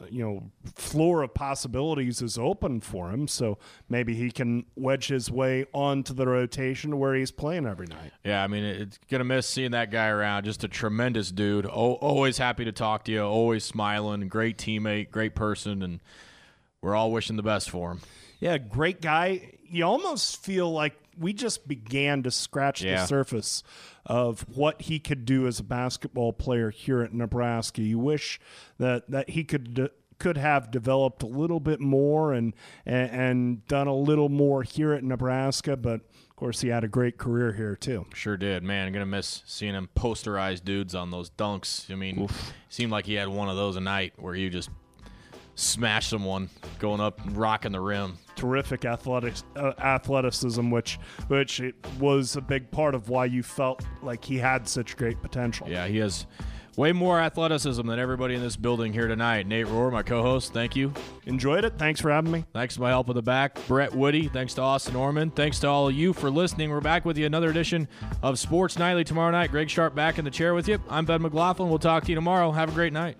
uh, 0.00 0.04
you 0.10 0.22
know 0.22 0.50
floor 0.76 1.22
of 1.22 1.34
possibilities 1.34 2.22
is 2.22 2.38
open 2.38 2.80
for 2.80 3.10
him 3.10 3.26
so 3.26 3.58
maybe 3.88 4.14
he 4.14 4.30
can 4.30 4.64
wedge 4.76 5.08
his 5.08 5.30
way 5.30 5.64
onto 5.72 6.14
the 6.14 6.26
rotation 6.26 6.98
where 6.98 7.14
he's 7.14 7.30
playing 7.32 7.66
every 7.66 7.86
night 7.86 8.12
Yeah, 8.22 8.44
I 8.44 8.46
mean, 8.46 8.62
it's 8.62 8.98
gonna 9.10 9.24
miss 9.24 9.48
seeing 9.48 9.72
that 9.72 9.90
guy 9.90 10.08
around. 10.08 10.44
Just 10.44 10.62
a 10.62 10.68
tremendous 10.68 11.32
dude. 11.32 11.66
O- 11.66 11.94
always 11.94 12.38
happy 12.38 12.64
to 12.64 12.72
talk 12.72 13.04
to 13.06 13.12
you. 13.12 13.22
Always 13.22 13.64
smiling. 13.64 14.28
Great 14.28 14.58
teammate. 14.58 15.10
Great 15.10 15.34
person, 15.34 15.82
and 15.82 16.00
we're 16.86 16.94
all 16.94 17.10
wishing 17.10 17.36
the 17.36 17.42
best 17.42 17.68
for 17.70 17.90
him. 17.90 18.00
yeah 18.40 18.56
great 18.58 19.00
guy 19.00 19.52
you 19.68 19.84
almost 19.84 20.42
feel 20.44 20.70
like 20.70 20.94
we 21.18 21.32
just 21.32 21.66
began 21.66 22.22
to 22.22 22.30
scratch 22.30 22.82
Yeah. 22.82 23.00
the 23.00 23.06
surface 23.06 23.62
of 24.04 24.42
what 24.54 24.82
he 24.82 24.98
could 25.00 25.24
do 25.24 25.46
as 25.46 25.58
a 25.58 25.64
basketball 25.64 26.32
player 26.32 26.70
here 26.70 27.02
at 27.02 27.12
Nebraska 27.12 27.82
you 27.82 27.98
wish 27.98 28.38
that 28.78 29.10
that 29.10 29.30
he 29.30 29.42
could 29.44 29.74
de- 29.74 29.90
could 30.18 30.36
have 30.38 30.70
developed 30.70 31.22
a 31.22 31.26
little 31.26 31.60
bit 31.60 31.78
more 31.80 32.32
and, 32.32 32.54
and 32.86 33.10
and 33.10 33.66
done 33.66 33.86
a 33.86 33.94
little 33.94 34.28
more 34.28 34.62
here 34.62 34.92
at 34.92 35.02
Nebraska 35.04 35.76
but 35.76 36.00
of 36.30 36.36
course 36.36 36.60
he 36.60 36.68
had 36.68 36.84
a 36.84 36.88
great 36.88 37.18
career 37.18 37.52
here 37.52 37.74
too 37.76 38.06
Sure 38.14 38.36
did, 38.36 38.62
man. 38.62 38.86
I'm 38.86 38.92
gonna 38.92 39.06
miss 39.06 39.42
seeing 39.46 39.74
him 39.74 39.88
posterize 39.96 40.62
dudes 40.62 40.94
on 40.94 41.10
those 41.10 41.30
dunks. 41.30 41.90
I 41.90 41.96
mean, 41.96 42.28
seemed 42.68 42.92
like 42.92 43.06
he 43.06 43.14
had 43.14 43.28
one 43.28 43.48
of 43.48 43.56
those 43.56 43.76
a 43.76 43.80
night 43.80 44.12
where 44.16 44.34
you 44.34 44.48
just 44.50 44.68
smash 45.56 46.06
someone 46.08 46.48
going 46.78 47.00
up 47.00 47.20
rocking 47.32 47.72
the 47.72 47.80
rim. 47.80 48.18
terrific 48.36 48.84
athletic 48.84 49.34
uh, 49.56 49.72
athleticism, 49.78 50.70
which 50.70 50.98
which 51.28 51.60
it 51.60 51.74
was 51.98 52.36
a 52.36 52.40
big 52.40 52.70
part 52.70 52.94
of 52.94 53.08
why 53.08 53.24
you 53.24 53.42
felt 53.42 53.84
like 54.02 54.24
he 54.24 54.38
had 54.38 54.68
such 54.68 54.96
great 54.96 55.20
potential. 55.22 55.68
Yeah, 55.68 55.86
he 55.88 55.96
has 55.98 56.26
way 56.76 56.92
more 56.92 57.18
athleticism 57.18 57.86
than 57.86 57.98
everybody 57.98 58.34
in 58.34 58.42
this 58.42 58.54
building 58.54 58.92
here 58.92 59.08
tonight. 59.08 59.46
Nate 59.46 59.66
Rohr, 59.66 59.90
my 59.90 60.02
co-host, 60.02 60.52
thank 60.52 60.76
you. 60.76 60.92
Enjoyed 61.24 61.64
it. 61.64 61.78
Thanks 61.78 62.02
for 62.02 62.10
having 62.10 62.30
me. 62.30 62.44
Thanks 62.52 62.74
to 62.74 62.82
my 62.82 62.90
help 62.90 63.08
with 63.08 63.14
the 63.14 63.22
back, 63.22 63.58
Brett 63.66 63.94
Woody. 63.94 64.28
Thanks 64.28 64.52
to 64.54 64.60
Austin 64.60 64.94
Orman. 64.94 65.30
Thanks 65.30 65.58
to 65.60 65.68
all 65.68 65.88
of 65.88 65.94
you 65.94 66.12
for 66.12 66.28
listening. 66.30 66.68
We're 66.68 66.82
back 66.82 67.06
with 67.06 67.16
you 67.16 67.24
another 67.24 67.48
edition 67.48 67.88
of 68.22 68.38
Sports 68.38 68.78
Nightly 68.78 69.04
tomorrow 69.04 69.30
night. 69.30 69.50
Greg 69.50 69.70
Sharp 69.70 69.94
back 69.94 70.18
in 70.18 70.26
the 70.26 70.30
chair 70.30 70.52
with 70.52 70.68
you. 70.68 70.78
I'm 70.90 71.06
Ben 71.06 71.22
McLaughlin. 71.22 71.70
We'll 71.70 71.78
talk 71.78 72.04
to 72.04 72.10
you 72.10 72.14
tomorrow. 72.14 72.52
Have 72.52 72.68
a 72.68 72.72
great 72.72 72.92
night. 72.92 73.16